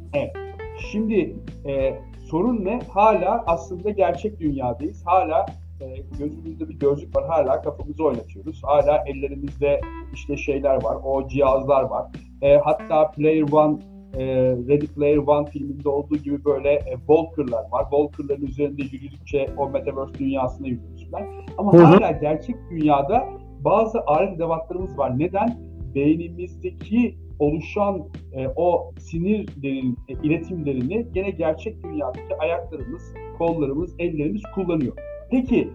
Şimdi 0.92 1.36
e, 1.66 2.00
sorun 2.30 2.66
ne? 2.66 2.80
Hala 2.90 3.44
aslında 3.48 3.90
gerçek 3.90 4.40
dünyadayız. 4.40 5.06
Hala 5.06 5.46
e, 5.82 5.86
gözümüzde 6.20 6.70
bir 6.70 6.80
gözlük 6.80 7.16
var. 7.16 7.26
Hala 7.28 7.62
kafamızı 7.62 8.04
oynatıyoruz. 8.04 8.62
Hala 8.64 9.04
ellerimizde 9.08 9.82
işte 10.14 10.38
şeyler 10.38 10.84
var. 10.84 10.98
O 11.04 11.28
cihazlar 11.28 11.84
var. 11.84 12.06
E, 12.42 12.58
hatta 12.58 13.12
Player 13.12 13.52
One 13.52 13.78
e, 14.14 14.26
Ready 14.68 14.88
Player 14.88 15.18
One 15.18 15.50
filminde 15.50 15.90
olduğu 15.90 16.18
gibi 16.18 16.46
böyle 16.46 16.70
e, 16.70 16.98
Walker'lar 16.98 17.64
var. 17.72 17.84
Walker'ların 17.92 18.46
üzerinde 18.46 18.82
yürüdükçe 18.82 19.50
o 19.58 19.70
Metaverse 19.70 20.14
dünyasına 20.20 20.68
yürüyoruz 20.68 20.97
falan. 21.12 21.28
Ama 21.58 21.74
Hı 21.74 21.78
hı. 21.78 21.84
hala 21.84 22.12
gerçek 22.12 22.56
dünyada 22.72 23.26
bazı 23.60 24.02
alet 24.06 24.36
edevatlarımız 24.36 24.98
var. 24.98 25.20
Neden? 25.20 25.60
Beynimizdeki 25.96 27.16
oluşan 27.40 28.02
e, 28.34 28.48
o 28.56 28.92
sinirlerin 29.00 29.98
e, 30.08 30.14
iletimlerini 30.24 31.08
gene 31.14 31.30
gerçek 31.30 31.84
dünyadaki 31.84 32.36
ayaklarımız, 32.40 33.14
kollarımız, 33.38 33.96
ellerimiz 34.00 34.42
kullanıyor. 34.56 34.94
Peki 35.32 35.70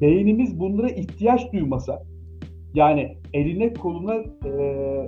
beynimiz 0.00 0.60
bunlara 0.60 0.88
ihtiyaç 0.88 1.52
duymasa 1.52 2.02
yani 2.74 3.16
eline 3.32 3.72
koluna 3.72 4.14
e, 4.14 4.50
e, 4.50 5.06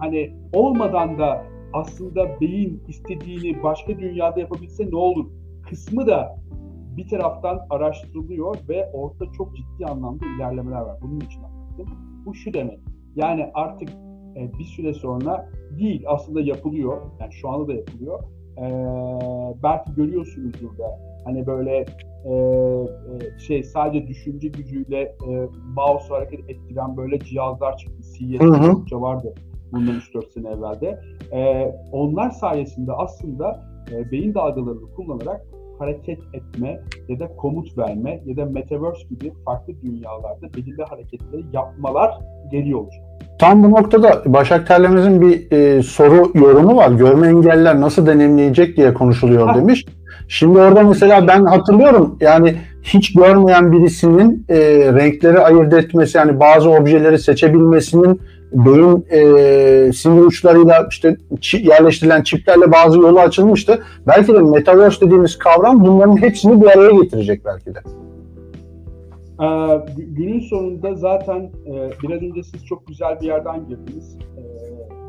hani 0.00 0.32
olmadan 0.52 1.18
da 1.18 1.44
aslında 1.72 2.40
beyin 2.40 2.82
istediğini 2.88 3.62
başka 3.62 3.98
dünyada 3.98 4.40
yapabilse 4.40 4.90
ne 4.90 4.96
olur 4.96 5.26
kısmı 5.68 6.06
da 6.06 6.38
bir 7.00 7.08
taraftan 7.08 7.60
araştırılıyor 7.70 8.56
ve 8.68 8.90
ortada 8.92 9.32
çok 9.32 9.56
ciddi 9.56 9.86
anlamda 9.86 10.24
ilerlemeler 10.36 10.80
var. 10.80 10.98
Bunun 11.02 11.20
için 11.20 11.42
anlattım. 11.42 11.86
Bu 12.26 12.34
şu 12.34 12.54
demek. 12.54 12.78
Yani 13.16 13.50
artık 13.54 13.88
e, 14.36 14.58
bir 14.58 14.64
süre 14.64 14.94
sonra 14.94 15.48
değil 15.78 16.04
aslında 16.06 16.40
yapılıyor. 16.40 17.02
Yani 17.20 17.32
şu 17.32 17.48
anda 17.48 17.68
da 17.68 17.72
yapılıyor. 17.72 18.20
E, 18.58 18.64
belki 19.62 19.94
görüyorsunuzdur 19.94 20.78
da 20.78 20.98
hani 21.24 21.46
böyle 21.46 21.86
e, 22.24 22.32
e, 22.34 23.38
şey 23.38 23.62
sadece 23.62 24.06
düşünce 24.06 24.48
gücüyle 24.48 25.00
e, 25.00 25.48
mouse 25.76 26.14
hareket 26.14 26.50
ettiren 26.50 26.96
böyle 26.96 27.18
cihazlar 27.18 27.76
çıktı. 27.76 28.02
Çokça 28.66 29.00
vardı 29.00 29.34
bundan 29.72 29.94
3-4 29.94 30.32
sene 30.32 30.48
evvelde. 30.48 31.00
E, 31.32 31.72
onlar 31.92 32.30
sayesinde 32.30 32.92
aslında 32.92 33.70
e, 33.92 34.10
beyin 34.10 34.34
dalgalarını 34.34 34.94
kullanarak 34.96 35.49
hareket 35.80 36.18
etme 36.32 36.80
ya 37.08 37.20
da 37.20 37.28
komut 37.36 37.78
verme 37.78 38.20
ya 38.26 38.36
da 38.36 38.44
metaverse 38.44 39.08
gibi 39.10 39.32
farklı 39.44 39.72
dünyalarda 39.82 40.54
belirli 40.56 40.82
hareketleri 40.82 41.44
yapmalar 41.52 42.10
geliyor 42.52 42.80
olacak. 42.80 43.02
Tam 43.38 43.64
bu 43.64 43.70
noktada 43.70 44.22
Başak 44.26 44.66
Terlemez'in 44.66 45.20
bir 45.20 45.52
e, 45.52 45.82
soru 45.82 46.30
yorumu 46.34 46.76
var. 46.76 46.90
Görme 46.90 47.26
engelliler 47.28 47.80
nasıl 47.80 48.06
deneyimleyecek 48.06 48.76
diye 48.76 48.94
konuşuluyor 48.94 49.48
Ha. 49.48 49.54
demiş. 49.54 49.86
Şimdi 50.28 50.58
orada 50.58 50.82
mesela 50.82 51.28
ben 51.28 51.44
hatırlıyorum 51.44 52.16
yani 52.20 52.54
hiç 52.82 53.12
görmeyen 53.12 53.72
birisinin 53.72 54.46
e, 54.48 54.58
renkleri 54.94 55.38
ayırt 55.38 55.72
etmesi 55.72 56.18
yani 56.18 56.40
bazı 56.40 56.70
objeleri 56.70 57.18
seçebilmesinin 57.18 58.20
beyin 58.52 59.06
e, 59.10 59.92
sinir 59.92 60.22
uçlarıyla 60.22 60.86
işte 60.90 61.16
yerleştirilen 61.52 62.22
çiplerle 62.22 62.72
bazı 62.72 62.98
yolu 62.98 63.20
açılmıştı. 63.20 63.82
Belki 64.06 64.32
de 64.32 64.38
Metaverse 64.38 65.06
dediğimiz 65.06 65.38
kavram 65.38 65.84
bunların 65.84 66.16
hepsini 66.16 66.62
bir 66.62 66.66
araya 66.66 67.02
getirecek 67.02 67.44
belki 67.44 67.74
de. 67.74 67.78
Ee, 69.40 69.44
gü- 69.44 70.14
günün 70.14 70.40
sonunda 70.40 70.94
zaten 70.94 71.50
e, 71.66 71.90
biraz 72.02 72.22
önce 72.22 72.42
siz 72.42 72.64
çok 72.66 72.86
güzel 72.86 73.20
bir 73.20 73.26
yerden 73.26 73.68
girdiniz. 73.68 74.18
Ee, 74.36 74.42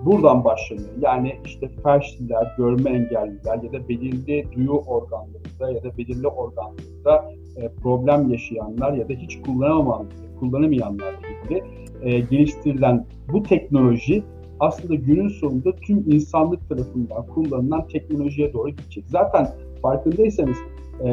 buradan 0.06 0.44
başlanıyor. 0.44 0.90
Yani 1.02 1.36
işte 1.46 1.70
felçliler, 1.84 2.54
görme 2.58 2.90
engelliler 2.90 3.64
ya 3.64 3.74
da 3.74 3.90
belirli 3.90 4.48
duyu 4.56 4.72
organlarında 4.72 5.72
ya 5.72 5.84
da 5.84 5.98
belirli 5.98 6.28
organlarında 6.28 7.32
e, 7.58 7.70
problem 7.70 8.32
yaşayanlar 8.32 8.94
ya 8.94 9.10
da 9.10 9.14
hiç 9.14 9.42
kullanamayan, 9.42 10.06
kullanamayanlarla 10.40 11.20
ilgili 11.44 11.64
e, 12.02 12.20
geliştirilen 12.20 13.06
bu 13.34 13.44
teknoloji 13.44 14.24
aslında 14.60 14.96
günün 14.96 15.28
sonunda 15.28 15.76
tüm 15.76 16.12
insanlık 16.12 16.70
tarafından 16.70 17.28
kullanılan 17.28 17.88
teknolojiye 17.88 18.54
doğru 18.54 18.70
gidecek. 18.70 19.04
Zaten 19.08 19.48
farkındaysanız 19.82 20.58
e, 21.04 21.10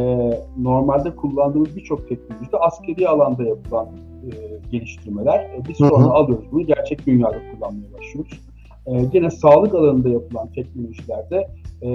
normalde 0.59 1.17
kullandığımız 1.17 1.77
birçok 1.77 2.09
teknolojide 2.09 2.57
askeri 2.57 3.09
alanda 3.09 3.45
yapılan 3.45 3.87
e, 3.87 4.31
geliştirmeler. 4.71 5.39
E, 5.39 5.63
biz 5.69 5.81
Hı 5.81 5.85
hı. 5.85 5.89
sonra 5.89 6.05
alıyoruz 6.05 6.45
bunu 6.53 6.67
gerçek 6.67 7.07
dünyada 7.07 7.37
kullanmaya 7.53 7.93
başlıyoruz. 7.99 8.41
E, 8.89 9.05
gene 9.05 9.31
sağlık 9.31 9.75
alanında 9.75 10.09
yapılan 10.09 10.49
teknolojilerde 10.53 11.49
e, 11.83 11.91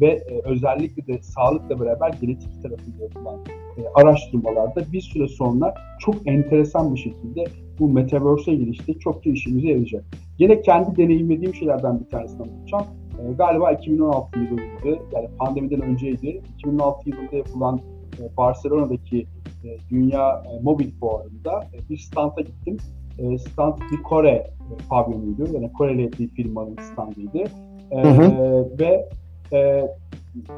ve 0.00 0.08
e, 0.08 0.40
özellikle 0.44 1.06
de 1.06 1.22
sağlıkla 1.22 1.80
beraber 1.80 2.12
genetik 2.20 2.62
tarafında 2.62 3.02
yapılan 3.02 3.40
e, 3.78 3.80
araştırmalarda 3.94 4.92
bir 4.92 5.00
süre 5.00 5.28
sonra 5.28 5.74
çok 5.98 6.14
enteresan 6.26 6.94
bir 6.94 7.00
şekilde 7.00 7.44
bu 7.78 7.88
Metaverse'e 7.88 8.54
girişte 8.54 8.94
çokça 8.94 9.30
işimize 9.30 9.68
yarayacak. 9.68 10.04
Gene 10.38 10.62
kendi 10.62 10.96
deneyimlediğim 10.96 11.54
şeylerden 11.54 12.00
bir 12.00 12.10
tanesini 12.10 12.42
anlatacağım. 12.42 12.84
E, 13.18 13.32
galiba 13.32 13.72
2016 13.72 14.38
yılıydı, 14.38 15.02
yani 15.12 15.28
pandemiden 15.38 15.80
önceydi. 15.80 16.42
2016 16.58 17.10
yılında 17.10 17.36
yapılan 17.36 17.80
e, 18.20 18.36
Barcelona'daki 18.36 19.26
e, 19.64 19.68
Dünya 19.90 20.42
e, 20.52 20.62
Mobil 20.62 20.90
Fuarı'nda 21.00 21.60
e, 21.74 21.90
bir 21.90 21.96
standa 21.96 22.40
gittim. 22.40 22.76
E, 23.18 23.38
stand 23.38 23.78
bir 23.92 24.02
Kore 24.02 24.28
e, 24.28 24.52
pavyonuydu. 24.88 25.54
Yani 25.54 25.72
Koreli 25.72 26.10
bir 26.18 26.28
firmanın 26.28 26.76
standıydı. 26.92 27.44
E, 27.90 28.02
Hı 28.02 28.08
hı. 28.08 28.68
Ve 28.80 29.08
e, 29.52 29.88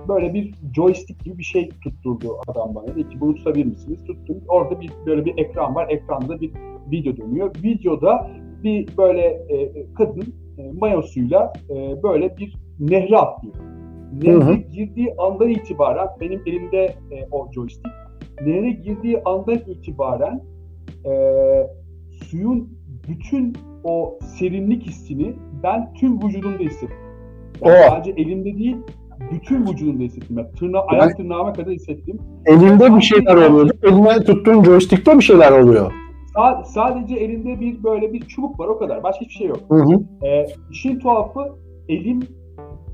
böyle 0.08 0.34
bir 0.34 0.54
joystick 0.76 1.24
gibi 1.24 1.38
bir 1.38 1.44
şey 1.44 1.68
tutturdu 1.68 2.36
adam 2.48 2.74
bana. 2.74 2.86
Dedi 2.86 3.08
ki 3.08 3.20
bunu 3.20 3.34
tutabilir 3.34 3.64
misiniz? 3.64 3.98
Tuttum. 4.06 4.36
Orada 4.48 4.80
bir 4.80 4.90
böyle 5.06 5.24
bir 5.24 5.38
ekran 5.38 5.74
var. 5.74 5.88
Ekranda 5.88 6.40
bir 6.40 6.50
video 6.90 7.16
dönüyor. 7.16 7.50
Videoda 7.62 8.30
bir 8.62 8.96
böyle 8.98 9.20
e, 9.26 9.86
kadın 9.94 10.34
e, 10.58 10.72
mayosuyla 10.80 11.52
e, 11.70 12.02
böyle 12.02 12.36
bir 12.36 12.56
nehre 12.80 13.18
atlıyor. 13.18 13.54
Nehre 14.22 14.32
Hı 14.32 14.38
hı. 14.38 14.54
girdiği 14.54 15.14
andan 15.18 15.48
itibaren 15.48 16.08
benim 16.20 16.42
elimde 16.46 16.84
e, 16.84 17.26
o 17.30 17.52
joystick. 17.52 17.94
Nehre 18.46 18.70
girdiği 18.70 19.22
andan 19.24 19.58
itibaren 19.66 20.42
e, 21.04 21.10
suyun 22.34 22.68
bütün 23.08 23.52
o 23.84 24.18
serinlik 24.38 24.82
hissini 24.82 25.34
ben 25.62 25.94
tüm 25.94 26.22
vücudumda 26.22 26.58
hissettim. 26.58 26.96
Yani 27.64 27.76
Oh. 27.86 27.90
sadece 27.90 28.10
elimde 28.10 28.58
değil, 28.58 28.76
bütün 29.32 29.66
vücudumda 29.66 30.02
hissettim. 30.02 30.38
Yani 30.38 30.50
tırna, 30.58 30.80
ayak 30.80 31.16
tırnağıma 31.16 31.52
kadar 31.52 31.72
hissettim. 31.72 32.18
Elinde 32.46 32.96
bir 32.96 33.00
şeyler 33.00 33.36
oluyor. 33.36 33.70
Eline 33.82 34.24
tuttuğun 34.24 34.64
joystick'te 34.64 35.18
bir 35.18 35.22
şeyler 35.22 35.52
oluyor. 35.52 35.92
Sa- 36.34 36.64
sadece 36.64 37.16
elimde 37.16 37.60
bir 37.60 37.82
böyle 37.82 38.12
bir 38.12 38.20
çubuk 38.20 38.60
var 38.60 38.66
o 38.68 38.78
kadar. 38.78 39.02
Başka 39.02 39.20
hiçbir 39.20 39.34
şey 39.34 39.46
yok. 39.46 39.60
Hı 39.68 39.74
hı. 39.74 40.26
Ee, 40.26 40.46
işin 40.70 40.98
tuhafı 40.98 41.40
elim 41.88 42.20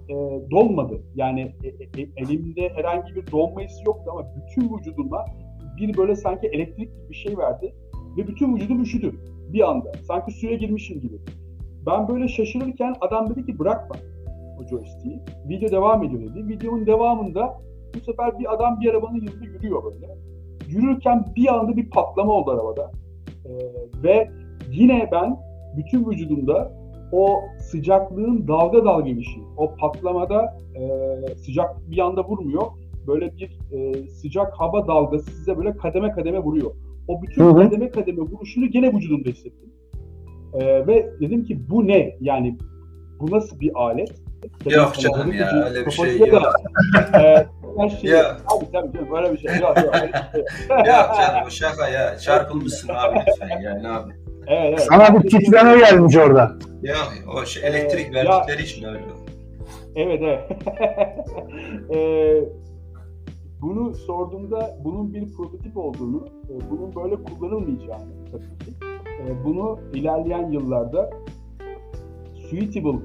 e, 0.08 0.14
donmadı. 0.50 1.00
Yani 1.14 1.40
e, 1.40 1.68
e, 2.02 2.08
elimde 2.16 2.68
herhangi 2.74 3.14
bir 3.14 3.32
donma 3.32 3.60
hissi 3.60 3.82
yoktu 3.86 4.10
ama 4.12 4.26
bütün 4.36 4.76
vücuduma 4.78 5.24
bir 5.80 5.96
böyle 5.96 6.16
sanki 6.16 6.46
elektrik 6.46 6.78
gibi 6.94 7.08
bir 7.10 7.14
şey 7.14 7.38
verdi 7.38 7.74
ve 8.16 8.28
bütün 8.28 8.56
vücudum 8.56 8.82
üşüdü 8.82 9.12
bir 9.52 9.70
anda. 9.70 9.92
Sanki 10.08 10.32
suya 10.32 10.54
girmişim 10.54 11.00
gibi. 11.00 11.16
Ben 11.86 12.08
böyle 12.08 12.28
şaşırırken 12.28 12.94
adam 13.00 13.30
dedi 13.30 13.46
ki 13.46 13.58
bırakma 13.58 13.96
o 14.60 14.68
joystick'i. 14.68 15.20
Video 15.48 15.70
devam 15.70 16.04
ediyor 16.04 16.22
dedi. 16.22 16.48
Videonun 16.48 16.86
devamında 16.86 17.58
bu 17.94 18.00
sefer 18.00 18.38
bir 18.38 18.54
adam 18.54 18.80
bir 18.80 18.90
arabanın 18.90 19.14
yanında 19.14 19.44
yürüyor 19.44 19.84
böyle. 19.84 20.06
Yürürken 20.68 21.24
bir 21.36 21.54
anda 21.54 21.76
bir 21.76 21.90
patlama 21.90 22.32
oldu 22.32 22.50
arabada. 22.50 22.90
Ee, 23.46 23.50
ve 24.02 24.30
yine 24.70 25.08
ben 25.12 25.36
bütün 25.76 26.10
vücudumda 26.10 26.72
o 27.12 27.40
sıcaklığın 27.58 28.48
dalga 28.48 28.84
dalga 28.84 29.08
inişi, 29.08 29.40
o 29.56 29.74
patlamada 29.76 30.58
e, 30.74 31.34
sıcak 31.34 31.90
bir 31.90 31.98
anda 31.98 32.24
vurmuyor. 32.24 32.62
Böyle 33.06 33.36
bir 33.36 33.58
e, 33.72 34.08
sıcak 34.08 34.60
hava 34.60 34.86
dalgası 34.86 35.30
size 35.30 35.58
böyle 35.58 35.76
kademe 35.76 36.10
kademe 36.12 36.38
vuruyor. 36.38 36.70
O 37.10 37.22
bütün 37.22 37.44
Hı 37.44 37.48
hı. 37.48 37.56
kademe 37.64 37.90
kademe 37.90 38.18
vuruşunu 38.20 38.66
gene 38.70 38.92
vücudumda 38.94 39.28
hissettim. 39.28 39.70
E, 40.54 40.86
ve 40.86 41.10
dedim 41.20 41.44
ki 41.44 41.70
bu 41.70 41.86
ne? 41.88 42.16
Yani 42.20 42.58
bu 43.20 43.30
nasıl 43.30 43.60
bir 43.60 43.70
alet? 43.74 44.12
Tabii 44.64 44.74
Yok 44.74 44.94
canım 44.98 45.32
ya, 45.32 45.64
öyle 45.68 45.86
bir 45.86 45.90
şey 45.90 46.18
yok. 46.18 46.32
da, 46.32 46.52
e, 47.22 47.46
her 47.78 47.88
şey, 47.88 48.10
Ya. 48.10 48.36
tabii 48.50 48.70
tabii 48.72 48.92
canım 48.92 49.10
böyle 49.12 49.32
bir 49.32 49.38
şey 49.38 49.60
yok. 49.60 49.76
yok, 49.76 49.94
öyle 49.94 50.12
bir 50.12 50.18
şey 50.32 50.40
yok. 50.40 50.86
Ya 50.86 51.12
canım 51.16 51.40
bu 51.46 51.50
şaka 51.50 51.88
ya. 51.88 52.18
Çarpılmışsın 52.18 52.88
abi 52.88 53.18
lütfen 53.28 53.60
ya 53.60 53.74
ne 53.82 53.88
abi. 53.88 54.12
Evet, 54.46 54.64
evet. 54.68 54.80
Sana 54.80 55.14
bir 55.22 55.30
titreme 55.30 55.78
gelmiş 55.78 56.16
orada. 56.16 56.52
Ya 56.82 56.96
o 57.36 57.44
şey, 57.46 57.68
elektrik 57.68 58.10
Ee, 58.10 58.14
verdikleri 58.14 58.62
için 58.62 58.84
öyle. 58.84 59.00
Evet 59.96 60.20
evet. 60.22 60.40
Eee, 61.90 62.44
bunu 63.62 63.94
sorduğumda 63.94 64.78
bunun 64.84 65.14
bir 65.14 65.32
prototip 65.32 65.76
olduğunu, 65.76 66.26
e, 66.48 66.70
bunun 66.70 66.94
böyle 66.94 67.16
kullanılmayacağını 67.22 68.10
tabii 68.32 68.58
ki. 68.64 68.70
e, 69.26 69.44
bunu 69.44 69.78
ilerleyen 69.94 70.50
yıllarda 70.50 71.10
suitable 72.34 72.98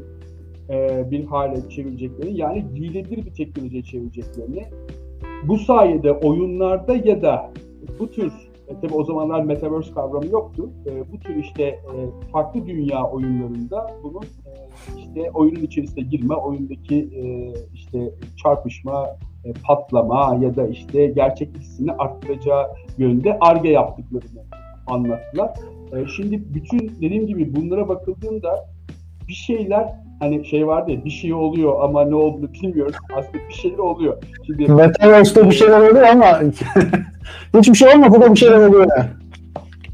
e, 0.69 1.11
bir 1.11 1.25
hale 1.25 1.69
çevireceklerini 1.69 2.37
yani 2.37 2.65
giyilebilir 2.75 3.25
bir 3.25 3.33
teknolojiye 3.33 3.83
çevireceklerini 3.83 4.65
bu 5.47 5.57
sayede 5.57 6.11
oyunlarda 6.11 6.95
ya 6.95 7.21
da 7.21 7.51
bu 7.99 8.11
tür 8.11 8.31
e, 8.67 8.79
tabii 8.81 8.93
o 8.93 9.03
zamanlar 9.03 9.43
metaverse 9.43 9.93
kavramı 9.93 10.27
yoktu. 10.27 10.69
E, 10.85 11.11
bu 11.11 11.19
tür 11.19 11.35
işte 11.35 11.63
e, 11.63 11.93
farklı 12.31 12.67
dünya 12.67 13.03
oyunlarında 13.03 13.97
bunun 14.03 14.23
e, 14.23 14.51
işte 14.99 15.31
oyunun 15.33 15.61
içerisine 15.61 16.03
girme, 16.03 16.35
oyundaki 16.35 16.95
e, 16.95 17.53
işte 17.73 18.11
çarpışma, 18.43 19.17
e, 19.45 19.53
patlama 19.67 20.37
ya 20.41 20.55
da 20.55 20.67
işte 20.67 21.07
gerçeklik 21.07 21.61
hissini 21.61 21.91
arttıracağı 21.91 22.67
yönde 22.97 23.37
arge 23.41 23.69
yaptıklarını 23.69 24.41
anlattılar. 24.87 25.49
E, 25.93 26.07
şimdi 26.15 26.53
bütün 26.53 26.91
dediğim 27.01 27.27
gibi 27.27 27.55
bunlara 27.55 27.87
bakıldığında 27.87 28.65
bir 29.27 29.33
şeyler 29.33 29.93
hani 30.19 30.45
şey 30.45 30.67
vardı 30.67 30.91
ya 30.91 31.05
bir 31.05 31.09
şey 31.09 31.33
oluyor 31.33 31.81
ama 31.81 32.05
ne 32.05 32.15
olduğunu 32.15 32.53
bilmiyoruz. 32.53 32.95
Aslında 33.17 33.37
bir 33.49 33.53
şeyler 33.53 33.77
oluyor. 33.77 34.23
Şimdi 34.45 34.71
Metaverse'de 34.71 35.45
bir 35.49 35.55
şeyler 35.55 35.79
oluyor 35.79 36.07
ama 36.07 36.41
hiçbir 37.57 37.75
şey 37.75 37.95
olmasa 37.95 38.21
da 38.21 38.31
bir 38.31 38.39
şeyler 38.39 38.67
oluyor. 38.67 38.87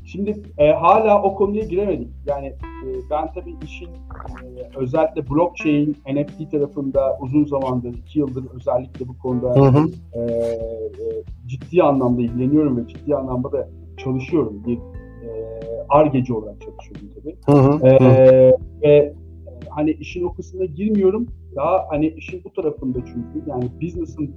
Şimdi 0.05 0.35
e, 0.57 0.71
hala 0.71 1.21
o 1.21 1.35
konuya 1.35 1.63
giremedik. 1.63 2.07
Yani 2.25 2.53
ben 3.11 3.33
tabii 3.33 3.55
işin 3.63 3.87
e, 3.87 4.77
özellikle 4.77 5.29
blockchain, 5.29 5.97
NFT 6.13 6.51
tarafında 6.51 7.17
uzun 7.21 7.45
zamandır, 7.45 7.93
iki 7.93 8.19
yıldır 8.19 8.45
özellikle 8.55 9.07
bu 9.07 9.17
konuda 9.17 9.55
Hı 9.55 9.79
hı. 9.79 9.89
e, 10.13 10.21
e, 10.21 10.59
ciddi 11.47 11.83
anlamda 11.83 12.21
ilgileniyorum 12.21 12.77
ve 12.77 12.87
ciddi 12.87 13.15
anlamda 13.15 13.51
da 13.51 13.69
çalışıyorum. 13.97 14.63
Bir 14.67 14.79
argeci 15.89 16.33
olarak 16.33 16.61
çalışıyorum 16.61 17.09
tabii. 17.15 17.35
Hı 17.45 17.61
hı. 17.61 17.87
E, 17.87 18.51
ve 18.81 19.13
hani 19.69 19.91
işin 19.91 20.23
o 20.23 20.33
kısmına 20.33 20.65
girmiyorum. 20.65 21.27
Daha 21.55 21.85
hani 21.89 22.07
işin 22.07 22.43
bu 22.43 22.53
tarafında 22.53 22.99
çünkü 23.05 23.49
yani 23.49 23.63
business'ın 23.81 24.31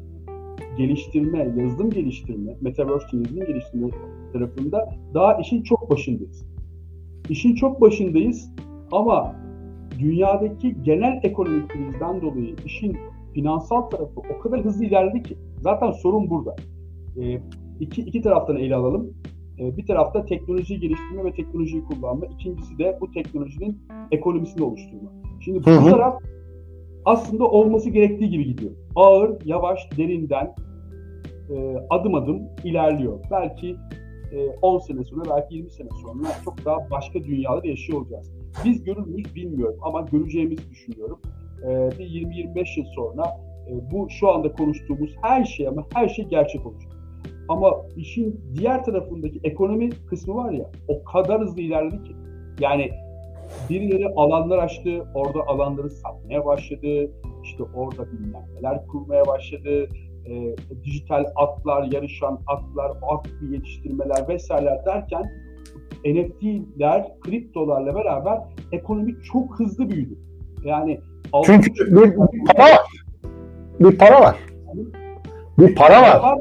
geliştirme, 0.79 1.39
yazılım 1.63 1.91
geliştirme, 1.91 2.57
metaverse 2.61 3.17
yazılım 3.17 3.47
geliştirme 3.47 3.89
tarafında 4.33 4.89
daha 5.15 5.35
işin 5.35 5.63
çok 5.63 5.91
başındayız. 5.91 6.54
İşin 7.29 7.55
çok 7.55 7.81
başındayız 7.81 8.51
ama 8.93 9.37
dünyadaki 9.99 10.83
genel 10.83 11.21
ekonomik 11.23 11.69
krizden 11.69 12.23
dolayı 12.23 12.55
işin 12.67 12.97
finansal 13.35 13.83
tarafı 13.83 14.21
o 14.37 14.39
kadar 14.43 14.65
hızlı 14.65 14.85
ilerledi 14.85 15.23
ki 15.23 15.37
zaten 15.61 15.91
sorun 15.91 16.31
burada. 16.31 16.57
Ee, 17.21 17.41
iki, 17.81 18.03
iki 18.03 18.23
taraftan 18.23 18.57
ele 18.57 18.75
alalım. 18.75 19.11
Ee, 19.59 19.77
bir 19.77 19.87
tarafta 19.87 20.25
teknolojiyi 20.25 20.81
geliştirme 20.81 21.25
ve 21.25 21.33
teknolojiyi 21.33 21.85
kullanma. 21.85 22.27
İkincisi 22.27 22.79
de 22.79 22.99
bu 23.01 23.11
teknolojinin 23.11 23.83
ekonomisini 24.11 24.65
oluşturma. 24.65 25.13
Şimdi 25.41 25.65
bu 25.67 25.71
Hı 25.71 25.75
hı. 25.75 25.91
taraf 25.91 26.23
aslında 27.05 27.45
olması 27.45 27.91
gerektiği 27.91 28.31
gibi 28.31 28.45
gidiyor. 28.45 28.73
Ağır, 28.97 29.37
yavaş, 29.45 29.81
derinden 29.99 30.55
e, 31.51 31.77
adım 31.91 32.15
adım 32.15 32.43
ilerliyor. 32.65 33.19
Belki 33.31 33.77
e, 34.35 34.57
10 34.63 34.79
sene 34.79 35.05
sonra, 35.05 35.25
belki 35.31 35.55
20 35.55 35.71
sene 35.71 35.89
sonra 36.03 36.29
çok 36.45 36.65
daha 36.65 36.91
başka 36.91 37.25
dünyalarda 37.25 37.67
yaşıyor 37.67 38.01
olacağız. 38.01 38.33
Biz 38.65 38.85
görür 38.85 39.07
müyüz 39.07 39.35
bilmiyorum 39.35 39.77
ama 39.83 40.01
göreceğimizi 40.01 40.71
düşünüyorum. 40.71 41.19
E, 41.63 41.91
bir 41.99 42.07
20-25 42.07 42.81
yıl 42.81 42.87
sonra 42.87 43.25
e, 43.69 43.91
bu 43.91 44.11
şu 44.11 44.31
anda 44.31 44.53
konuştuğumuz 44.53 45.17
her 45.23 45.45
şey 45.45 45.69
ama 45.69 45.87
her 45.95 46.09
şey 46.09 46.25
gerçek 46.25 46.67
olacak. 46.67 46.93
Ama 47.49 47.77
işin 47.97 48.41
diğer 48.55 48.85
tarafındaki 48.85 49.41
ekonomi 49.45 49.91
kısmı 49.91 50.35
var 50.35 50.53
ya 50.53 50.71
o 50.89 51.05
kadar 51.05 51.41
hızlı 51.41 51.61
ilerledi 51.61 52.03
ki. 52.05 52.13
Yani 52.61 52.91
birileri 53.71 54.09
alanlar 54.09 54.59
açtı, 54.59 55.05
orada 55.15 55.47
alanları 55.47 55.91
satmaya 55.91 56.45
başladı. 56.45 57.11
İşte 57.43 57.63
orada 57.63 58.13
bilmem 58.13 58.45
neler 58.57 58.87
kurmaya 58.87 59.27
başladı. 59.27 59.89
E, 60.27 60.57
dijital 60.85 61.25
atlar, 61.37 61.93
yarışan 61.93 62.41
atlar, 62.47 62.91
at 62.91 63.29
yetiştirmeler 63.51 64.29
vesaireler 64.29 64.85
derken 64.87 65.31
NFT'ler, 66.05 67.21
kriptolarla 67.21 67.95
beraber 67.95 68.39
ekonomi 68.73 69.15
çok 69.33 69.59
hızlı 69.59 69.91
büyüdü. 69.91 70.19
Yani 70.65 71.01
Çünkü 71.47 71.71
bir, 71.75 72.13
bir 72.13 72.45
para 72.57 72.65
var. 72.65 72.81
Bir 73.81 73.99
para 73.99 74.21
var. 74.21 74.37
Bir 75.59 75.75
para 75.75 76.03
var. 76.03 76.39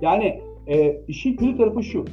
yani 0.00 0.42
e, 0.66 1.00
işin 1.08 1.36
kötü 1.36 1.56
tarafı 1.56 1.82
şu. 1.82 2.04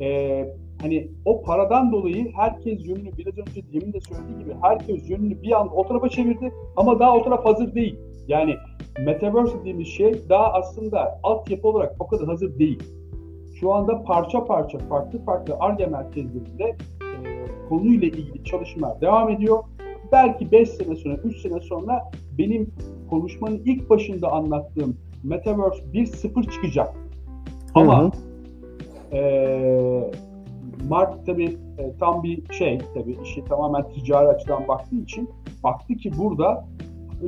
E, 0.00 0.48
hani 0.80 1.08
o 1.24 1.42
paradan 1.42 1.92
dolayı 1.92 2.32
herkes 2.36 2.86
yönünü 2.86 3.10
biraz 3.18 3.38
önce 3.38 3.62
demin 3.72 3.92
de 3.92 4.00
söylediği 4.00 4.38
gibi 4.38 4.54
herkes 4.62 5.10
yönünü 5.10 5.42
bir 5.42 5.60
anda 5.60 5.74
o 5.74 5.88
tarafa 5.88 6.08
çevirdi 6.08 6.52
ama 6.76 7.00
daha 7.00 7.16
o 7.16 7.24
taraf 7.24 7.44
hazır 7.44 7.74
değil. 7.74 7.98
Yani 8.28 8.56
Metaverse 8.98 9.60
dediğimiz 9.60 9.88
şey 9.88 10.28
daha 10.28 10.52
aslında 10.52 11.20
altyapı 11.22 11.68
olarak 11.68 11.96
o 11.98 12.06
kadar 12.06 12.26
hazır 12.26 12.58
değil. 12.58 12.82
Şu 13.60 13.74
anda 13.74 14.02
parça 14.02 14.44
parça 14.44 14.78
farklı 14.78 15.24
farklı 15.24 15.56
ARGE 15.60 15.86
merkezlerinde 15.86 16.64
e, 16.64 16.76
konuyla 17.68 18.08
ilgili 18.08 18.44
çalışmalar 18.44 19.00
devam 19.00 19.30
ediyor. 19.30 19.58
Belki 20.12 20.52
5 20.52 20.68
sene 20.68 20.96
sonra, 20.96 21.14
3 21.14 21.40
sene 21.40 21.60
sonra 21.60 22.10
benim 22.38 22.70
konuşmanın 23.10 23.62
ilk 23.64 23.90
başında 23.90 24.32
anlattığım 24.32 24.96
Metaverse 25.24 25.84
1.0 25.94 26.50
çıkacak. 26.50 26.94
Ama 27.74 28.02
Hı 28.02 28.06
hı. 28.06 28.10
eee 29.12 30.10
Mark 30.88 31.26
tabii 31.26 31.58
e, 31.78 31.92
tam 32.00 32.22
bir 32.22 32.52
şey 32.52 32.78
tabii 32.94 33.18
işi 33.22 33.44
tamamen 33.44 33.88
ticari 33.88 34.28
açıdan 34.28 34.68
baktığı 34.68 34.96
için 34.96 35.30
baktı 35.64 35.94
ki 35.94 36.10
burada 36.18 36.64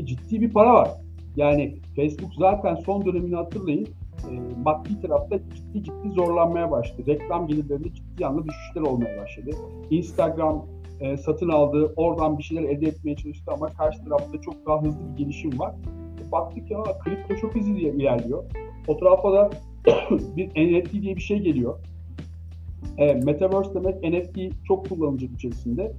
ciddi 0.05 0.41
bir 0.41 0.53
para 0.53 0.75
var. 0.75 0.91
Yani 1.37 1.79
Facebook 1.97 2.35
zaten 2.39 2.75
son 2.75 3.05
dönemini 3.05 3.35
hatırlayın 3.35 3.89
e, 4.25 4.31
maddi 4.65 5.01
tarafta 5.01 5.39
ciddi 5.39 5.85
ciddi 5.85 6.11
zorlanmaya 6.15 6.71
başladı. 6.71 7.03
Reklam 7.07 7.47
gelirlerinde 7.47 7.95
ciddi 7.95 8.27
anlamda 8.27 8.49
düşüşler 8.49 8.81
olmaya 8.81 9.23
başladı. 9.23 9.51
Instagram 9.91 10.67
e, 11.01 11.17
satın 11.17 11.49
aldı, 11.49 11.93
oradan 11.97 12.39
bir 12.39 12.43
şeyler 12.43 12.63
elde 12.63 12.87
etmeye 12.87 13.17
çalıştı 13.17 13.53
ama 13.53 13.67
karşı 13.67 14.05
tarafta 14.05 14.41
çok 14.41 14.67
daha 14.67 14.83
hızlı 14.83 15.01
bir 15.13 15.25
gelişim 15.25 15.59
var. 15.59 15.75
E, 16.29 16.33
baktık 16.33 16.71
ya 16.71 16.83
kripto 17.05 17.37
çok 17.37 17.55
hızlı 17.55 17.79
ilerliyor. 17.79 18.45
O 18.89 18.97
tarafa 18.97 19.33
da 19.33 19.51
bir 20.37 20.49
NFT 20.49 20.93
diye 20.93 21.17
bir 21.17 21.21
şey 21.21 21.39
geliyor. 21.39 21.79
E, 22.99 23.15
Metaverse 23.15 23.75
demek 23.75 24.03
NFT 24.03 24.67
çok 24.69 24.89
kullanılacak 24.89 25.31
içerisinde. 25.31 25.93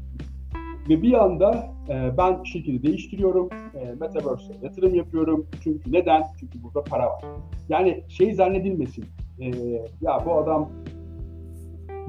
Ve 0.90 1.02
bir 1.02 1.14
anda 1.14 1.68
e, 1.90 2.18
ben 2.18 2.44
şirketi 2.44 2.84
değiştiriyorum, 2.84 3.50
e, 3.76 3.96
Metaverse'e 4.00 4.58
yatırım 4.62 4.96
yapıyorum. 4.96 5.46
Çünkü 5.64 5.92
neden? 5.94 6.24
Çünkü 6.40 6.64
burada 6.64 6.84
para 6.84 7.06
var. 7.06 7.24
Yani 7.70 8.04
şey 8.08 8.34
zannedilmesin, 8.34 9.06
e, 9.40 9.46
ya 10.02 10.24
bu 10.26 10.34
adam 10.34 10.70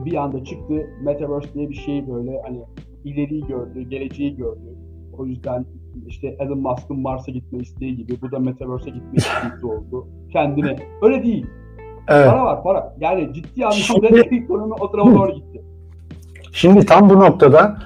bir 0.04 0.14
anda 0.14 0.44
çıktı, 0.44 0.86
Metaverse 1.02 1.54
diye 1.54 1.68
bir 1.68 1.74
şey 1.74 2.08
böyle 2.08 2.42
hani 2.42 2.60
ileriyi 3.04 3.46
gördü, 3.46 3.82
geleceği 3.82 4.36
gördü. 4.36 4.76
O 5.18 5.26
yüzden 5.26 5.64
işte 6.06 6.36
Elon 6.38 6.58
Musk'ın 6.58 7.00
Mars'a 7.00 7.32
gitme 7.32 7.58
isteği 7.58 7.96
gibi 7.96 8.12
bu 8.22 8.32
da 8.32 8.38
Metaverse'e 8.38 8.90
gitme 8.90 9.12
isteği 9.14 9.70
oldu. 9.70 10.06
Kendine. 10.32 10.76
Öyle 11.02 11.22
değil. 11.22 11.46
Evet. 12.08 12.26
Para 12.30 12.44
var 12.44 12.62
para. 12.62 12.96
Yani 13.00 13.34
ciddi 13.34 13.64
anlamda 13.64 14.08
Şimdi- 14.08 14.34
ekonomi 14.34 14.74
o 14.74 14.90
tarafa 14.90 15.14
doğru 15.14 15.32
gitti. 15.32 15.62
Şimdi 16.52 16.86
tam 16.86 17.10
bu 17.10 17.14
noktada 17.20 17.78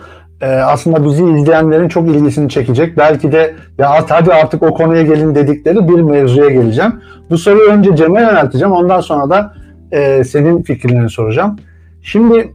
e, 0.45 0.47
aslında 0.47 1.05
bizi 1.05 1.25
izleyenlerin 1.25 1.89
çok 1.89 2.09
ilgisini 2.09 2.49
çekecek. 2.49 2.99
Belki 2.99 3.33
de 3.33 3.55
ya 3.79 4.05
hadi 4.09 4.33
artık 4.33 4.63
o 4.63 4.75
konuya 4.75 5.03
gelin 5.03 5.35
dedikleri 5.35 5.89
bir 5.89 6.01
mevzuya 6.01 6.49
geleceğim. 6.49 6.93
Bu 7.31 7.39
soruyu 7.39 7.71
önce 7.71 7.97
Cem'e 7.97 8.21
yönelteceğim. 8.21 8.73
Ondan 8.73 9.01
sonra 9.01 9.31
da 9.31 9.55
e, 9.93 10.25
senin 10.25 10.63
fikirlerini 10.63 11.11
soracağım. 11.11 11.57
Şimdi 12.03 12.53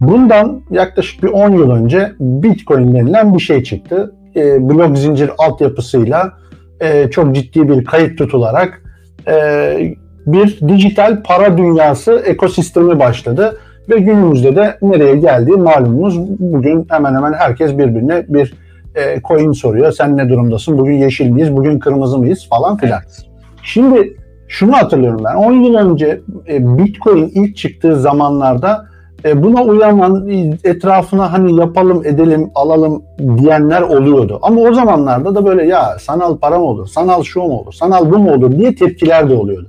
bundan 0.00 0.60
yaklaşık 0.70 1.22
bir 1.22 1.28
10 1.28 1.50
yıl 1.50 1.70
önce 1.70 2.12
Bitcoin 2.20 2.94
denilen 2.94 3.34
bir 3.34 3.40
şey 3.40 3.62
çıktı. 3.62 4.14
E, 4.36 4.68
blok 4.68 4.98
zincir 4.98 5.30
altyapısıyla 5.38 6.32
e, 6.80 7.10
çok 7.10 7.34
ciddi 7.34 7.68
bir 7.68 7.84
kayıt 7.84 8.18
tutularak 8.18 8.82
e, 9.28 9.96
bir 10.26 10.58
dijital 10.68 11.22
para 11.22 11.58
dünyası 11.58 12.22
ekosistemi 12.26 12.98
başladı. 12.98 13.58
Ve 13.88 13.98
günümüzde 13.98 14.56
de 14.56 14.78
nereye 14.82 15.16
geldiği 15.16 15.56
malumunuz. 15.56 16.18
Bugün 16.38 16.86
hemen 16.90 17.14
hemen 17.14 17.32
herkes 17.32 17.78
birbirine 17.78 18.24
bir 18.28 18.54
e, 18.94 19.20
coin 19.28 19.52
soruyor. 19.52 19.92
Sen 19.92 20.16
ne 20.16 20.28
durumdasın? 20.28 20.78
Bugün 20.78 20.94
yeşil 20.94 21.30
miyiz? 21.30 21.56
Bugün 21.56 21.78
kırmızı 21.78 22.18
mıyız? 22.18 22.48
Falan 22.50 22.76
filan. 22.76 23.00
Şimdi 23.62 24.16
şunu 24.48 24.72
hatırlıyorum 24.72 25.22
ben. 25.24 25.34
10 25.34 25.52
yıl 25.52 25.74
önce 25.74 26.20
e, 26.48 26.78
Bitcoin 26.78 27.30
ilk 27.34 27.56
çıktığı 27.56 28.00
zamanlarda 28.00 28.86
e, 29.24 29.42
buna 29.42 29.62
uyanan 29.62 30.28
etrafına 30.64 31.32
hani 31.32 31.60
yapalım, 31.60 32.06
edelim, 32.06 32.50
alalım 32.54 33.02
diyenler 33.38 33.82
oluyordu. 33.82 34.38
Ama 34.42 34.60
o 34.60 34.72
zamanlarda 34.72 35.34
da 35.34 35.46
böyle 35.46 35.66
ya 35.66 35.98
sanal 36.00 36.36
para 36.38 36.58
mı 36.58 36.64
olur, 36.64 36.86
sanal 36.86 37.22
şu 37.22 37.40
mu 37.40 37.58
olur, 37.58 37.72
sanal 37.72 38.10
bu 38.10 38.18
mu 38.18 38.32
olur 38.32 38.52
diye 38.52 38.74
tepkiler 38.74 39.30
de 39.30 39.34
oluyordu. 39.34 39.68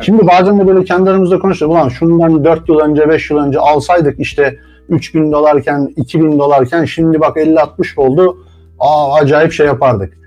Şimdi 0.00 0.26
bazen 0.26 0.58
de 0.58 0.66
böyle 0.66 0.84
kendi 0.84 1.10
aramızda 1.10 1.38
konuşuyoruz. 1.38 1.76
Ulan 1.76 1.88
şundan 1.88 2.44
4 2.44 2.68
yıl 2.68 2.78
önce, 2.78 3.08
5 3.08 3.30
yıl 3.30 3.38
önce 3.38 3.58
alsaydık 3.58 4.20
işte 4.20 4.58
3000 4.88 5.32
dolarken, 5.32 5.92
2000 5.96 6.38
dolarken 6.38 6.84
şimdi 6.84 7.20
bak 7.20 7.36
50-60 7.36 8.00
oldu. 8.00 8.38
Aa 8.78 9.14
acayip 9.14 9.52
şey 9.52 9.66
yapardık. 9.66 10.18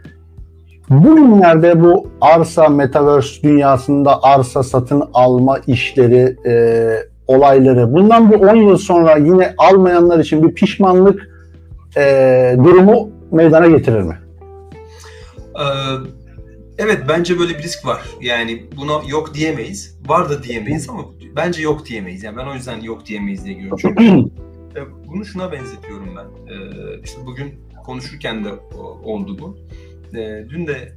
Bugünlerde 0.90 1.84
bu 1.84 2.08
arsa, 2.22 2.70
metaverse 2.70 3.44
dünyasında 3.44 4.24
arsa 4.24 4.64
satın 4.64 5.04
alma 5.14 5.60
işleri, 5.68 6.38
e, 6.46 6.54
olayları 7.28 7.94
bundan 7.94 8.32
bir 8.32 8.40
10 8.40 8.56
yıl 8.56 8.78
sonra 8.78 9.16
yine 9.18 9.54
almayanlar 9.58 10.20
için 10.20 10.44
bir 10.44 10.54
pişmanlık 10.54 11.30
e, 11.98 12.56
durumu 12.64 13.10
meydana 13.32 13.68
getirir 13.68 14.02
mi? 14.02 14.18
Ee, 15.56 15.64
evet 16.82 17.04
bence 17.08 17.40
böyle 17.40 17.58
bir 17.58 17.64
risk 17.64 17.86
var. 17.86 18.02
Yani 18.22 18.66
buna 18.78 19.02
yok 19.08 19.34
diyemeyiz. 19.34 19.98
Var 20.08 20.30
da 20.30 20.44
diyemeyiz 20.44 20.90
ama 20.90 21.06
bence 21.36 21.62
yok 21.62 21.86
diyemeyiz. 21.86 22.24
Yani 22.24 22.38
ben 22.38 22.46
o 22.46 22.54
yüzden 22.54 22.82
yok 22.82 23.06
diyemeyiz 23.06 23.46
diye 23.46 23.54
görüyorum. 23.54 23.78
Çünkü 23.82 24.04
e, 24.80 24.82
bunu 25.08 25.26
şuna 25.26 25.52
benzetiyorum 25.52 26.16
ben. 26.16 26.54
Ee, 26.54 27.02
işte 27.04 27.26
bugün 27.26 27.54
konuşurken 27.86 28.46
de 28.46 28.54
o- 28.54 29.02
oldu 29.04 29.40
bu. 29.40 29.58
Ee, 30.18 30.46
dün 30.50 30.68
de 30.68 30.94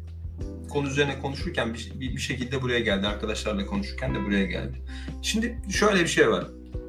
konu 0.71 0.89
üzerine 0.89 1.19
konuşurken 1.23 1.75
bir, 1.75 1.93
bir, 2.01 2.11
bir 2.17 2.21
şekilde 2.21 2.63
buraya 2.63 2.81
geldi. 2.81 3.07
Arkadaşlarla 3.07 3.67
konuşurken 3.67 4.15
de 4.15 4.25
buraya 4.27 4.47
geldi. 4.47 4.77
Şimdi 5.23 5.59
şöyle 5.71 6.01
bir 6.01 6.07
şey 6.09 6.31
var. 6.31 6.47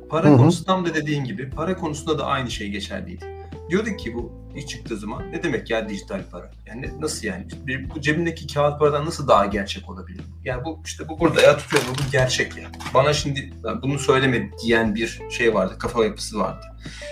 Para 0.10 0.30
Hı 0.30 0.34
hı. 0.34 0.38
konusu 0.38 0.66
tam 0.66 0.86
da 0.86 0.94
dediğin 0.94 1.24
gibi 1.24 1.50
para 1.50 1.76
konusunda 1.78 2.20
da 2.20 2.26
aynı 2.26 2.52
şey 2.52 2.70
geçerliydi. 2.70 3.26
Diyorduk 3.70 4.00
ki 4.00 4.14
bu 4.14 4.45
ilk 4.56 4.68
çıktığı 4.68 4.98
zaman 4.98 5.32
ne 5.32 5.44
demek 5.44 5.70
ya 5.70 5.90
dijital 5.90 6.22
para? 6.32 6.52
Yani 6.68 6.90
nasıl 7.00 7.28
yani? 7.28 7.46
Bir, 7.68 7.90
bu 7.90 8.02
cebindeki 8.02 8.54
kağıt 8.54 8.80
paradan 8.80 9.06
nasıl 9.06 9.28
daha 9.28 9.46
gerçek 9.46 9.90
olabilir? 9.90 10.22
Yani 10.44 10.66
bu 10.66 10.82
işte 10.86 11.10
bu 11.10 11.20
burada 11.20 11.42
ya 11.42 11.58
tutuyor 11.58 11.84
bu 11.90 12.12
gerçek 12.12 12.58
ya. 12.58 12.64
Bana 12.94 13.14
şimdi 13.14 13.54
"Ya 13.66 13.82
bunu 13.82 14.00
söyleme 14.00 14.50
diyen 14.64 14.96
bir 14.96 15.22
şey 15.30 15.54
vardı, 15.54 15.76
kafa 15.80 16.06
yapısı 16.06 16.40
vardı. 16.40 16.66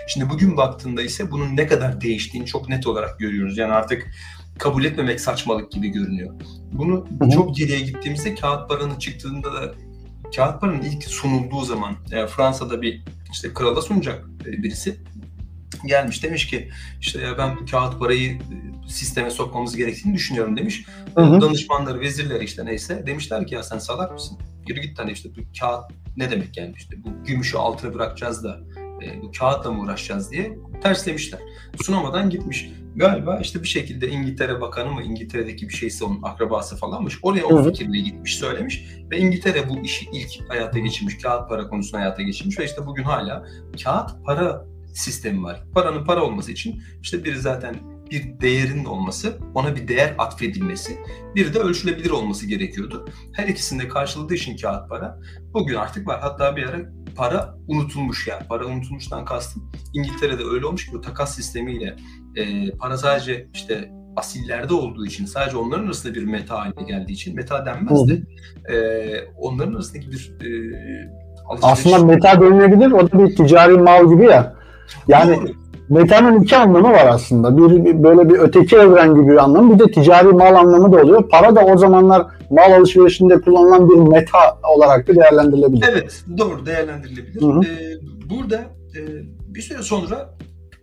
Şimdi 0.08 0.30
bugün 0.30 0.58
baktığında 0.58 1.02
ise 1.02 1.32
bunun 1.32 1.58
ne 1.58 1.68
kadar 1.68 2.02
değiştiğini 2.02 2.48
çok 2.48 2.70
net 2.70 2.88
olarak 2.88 3.20
görüyoruz. 3.20 3.58
Yani 3.58 3.74
artık 3.74 4.12
kabul 4.60 4.84
etmemek 4.86 5.22
saçmalık 5.22 5.72
gibi 5.72 5.90
görünüyor. 5.90 6.34
Bunu 6.72 7.08
Hı 7.20 7.26
hı. 7.26 7.30
çok 7.30 7.56
geriye 7.56 7.80
gittiğimizde 7.80 8.36
kağıt 8.36 8.70
paranın 8.70 9.00
çıktığında 9.00 9.54
da 9.54 9.74
kağıt 10.36 10.62
paranın 10.62 10.82
ilk 10.82 11.04
sunulduğu 11.04 11.62
zaman 11.62 11.96
e, 12.12 12.28
Fransa'da 12.28 12.82
bir 12.82 13.04
işte 13.32 13.54
krala 13.54 13.82
sunacak 13.82 14.26
birisi 14.46 15.00
gelmiş 15.88 16.24
demiş 16.24 16.48
ki 16.48 16.70
işte 17.02 17.22
ya 17.22 17.38
ben 17.38 17.58
bu 17.58 17.66
kağıt 17.66 18.00
parayı 18.00 18.32
e, 18.32 18.40
sisteme 18.88 19.30
sokmamız 19.30 19.76
gerektiğini 19.76 20.14
düşünüyorum 20.14 20.58
demiş. 20.58 20.86
Hı 21.16 21.22
hı. 21.22 21.42
Danışmanları, 21.42 22.00
vezirleri 22.00 22.44
işte 22.44 22.66
neyse 22.66 23.04
demişler 23.08 23.48
ki 23.48 23.56
ya 23.56 23.64
sen 23.64 23.78
salak 23.78 24.12
mısın? 24.12 24.38
Yürü 24.68 24.82
git 24.82 25.00
hani 25.00 25.12
işte 25.12 25.30
bu 25.30 25.60
kağıt 25.60 25.92
ne 26.18 26.32
demek 26.32 26.58
yani 26.58 26.74
işte 26.78 27.04
bu 27.04 27.26
gümüşü 27.26 27.58
altına 27.58 27.94
bırakacağız 27.94 28.44
da 28.44 28.60
e, 29.04 29.22
bu 29.22 29.32
kağıtla 29.40 29.72
mı 29.72 29.82
uğraşacağız 29.82 30.32
diye 30.32 30.58
terslemişler. 30.84 31.40
Sunamadan 31.82 32.30
gitmiş. 32.30 32.70
Galiba 32.96 33.40
işte 33.42 33.64
bir 33.64 33.68
şekilde 33.68 34.10
İngiltere 34.10 34.62
Bakanı 34.62 34.92
mı 34.92 35.04
İngiltere'deki 35.04 35.70
bir 35.70 35.74
şeyse 35.74 36.06
onun 36.06 36.24
akrabası 36.24 36.78
falanmış. 36.78 37.20
Oraya 37.22 37.46
o 37.46 37.64
fikirle 37.64 38.00
gitmiş 38.00 38.36
söylemiş 38.36 38.86
ve 39.12 39.18
İngiltere 39.18 39.70
bu 39.70 39.80
işi 39.80 40.06
ilk 40.14 40.50
hayata 40.50 40.80
geçirmiş. 40.80 41.18
Kağıt 41.18 41.50
para 41.50 41.68
konusunu 41.68 42.00
hayata 42.00 42.22
geçirmiş 42.22 42.60
ve 42.60 42.66
işte 42.66 42.86
bugün 42.86 43.04
hala 43.04 43.46
kağıt 43.84 44.26
para 44.26 44.66
sistemi 44.94 45.44
var. 45.44 45.64
Paranın 45.74 46.06
para 46.06 46.24
olması 46.24 46.52
için 46.52 46.82
işte 47.02 47.24
biri 47.24 47.40
zaten 47.40 47.76
bir 48.12 48.42
değerin 48.42 48.86
olması, 48.86 49.38
ona 49.56 49.76
bir 49.76 49.88
değer 49.88 50.16
atfedilmesi, 50.18 50.98
biri 51.36 51.54
de 51.54 51.60
ölçülebilir 51.60 52.10
olması 52.10 52.48
gerekiyordu. 52.48 53.06
Her 53.34 53.48
ikisinde 53.48 53.88
karşıladığı 53.88 54.34
için 54.34 54.58
kağıt 54.58 54.90
para 54.90 55.20
bugün 55.54 55.76
artık 55.76 56.08
var. 56.08 56.20
Hatta 56.22 56.56
bir 56.56 56.64
ara 56.64 56.80
para 57.16 57.56
unutulmuş 57.68 58.28
yani. 58.28 58.48
Para 58.48 58.66
unutulmuştan 58.66 59.26
kastım. 59.26 59.72
İngiltere'de 59.94 60.44
öyle 60.44 60.66
olmuş 60.66 60.86
ki 60.86 60.94
bu 60.94 61.02
takas 61.02 61.36
sistemiyle 61.36 61.96
e, 62.36 62.72
para 62.72 62.98
sadece 62.98 63.48
işte 63.54 63.92
asillerde 64.16 64.74
olduğu 64.74 65.06
için 65.06 65.26
sadece 65.26 65.58
onların 65.58 65.86
arasında 65.86 66.14
bir 66.14 66.24
meta 66.24 66.60
haline 66.60 66.84
geldiği 66.84 67.12
için 67.12 67.36
meta 67.36 67.66
denmez 67.66 68.08
de 68.08 68.22
e, 68.74 68.76
onların 69.38 69.74
arasındaki 69.74 70.12
bir 70.12 70.36
e. 70.42 71.24
Aslında 71.62 72.06
meta 72.06 72.42
denilebilir. 72.42 72.92
O 72.92 73.12
da 73.12 73.20
bir 73.20 73.36
ticari 73.36 73.74
mal 73.74 74.10
gibi 74.10 74.24
ya. 74.24 74.63
Yani 75.08 75.40
metanın 75.90 76.42
iki 76.44 76.58
anlamı 76.58 76.92
var 76.92 77.08
aslında. 77.08 77.58
Bir, 77.58 77.86
bir- 77.86 78.04
böyle 78.04 78.30
bir 78.30 78.40
öteki 78.40 78.76
evren 78.76 79.16
gibi 79.16 79.28
bir 79.28 79.44
anlamı. 79.44 79.74
Bir 79.74 79.80
de 79.88 79.92
ticari 79.92 80.28
mal 80.28 80.56
anlamı 80.56 80.92
da 80.94 81.02
oluyor. 81.02 81.30
Para 81.30 81.56
da 81.56 81.66
o 81.66 81.78
zamanlar 81.78 82.26
mal 82.50 82.72
alışverişinde 82.72 83.42
kullanılan 83.42 83.90
bir 83.90 83.96
meta 83.96 84.38
olarak 84.76 85.08
da 85.08 85.16
değerlendirilebilir. 85.16 85.86
Evet, 85.92 86.24
doğru 86.38 86.66
değerlendirilebilir. 86.66 87.42
Hı 87.42 87.46
hı. 87.46 87.62
Ee, 87.64 87.98
burada 88.30 88.56
e, 88.96 89.00
bir 89.48 89.62
süre 89.62 89.82
sonra 89.82 90.30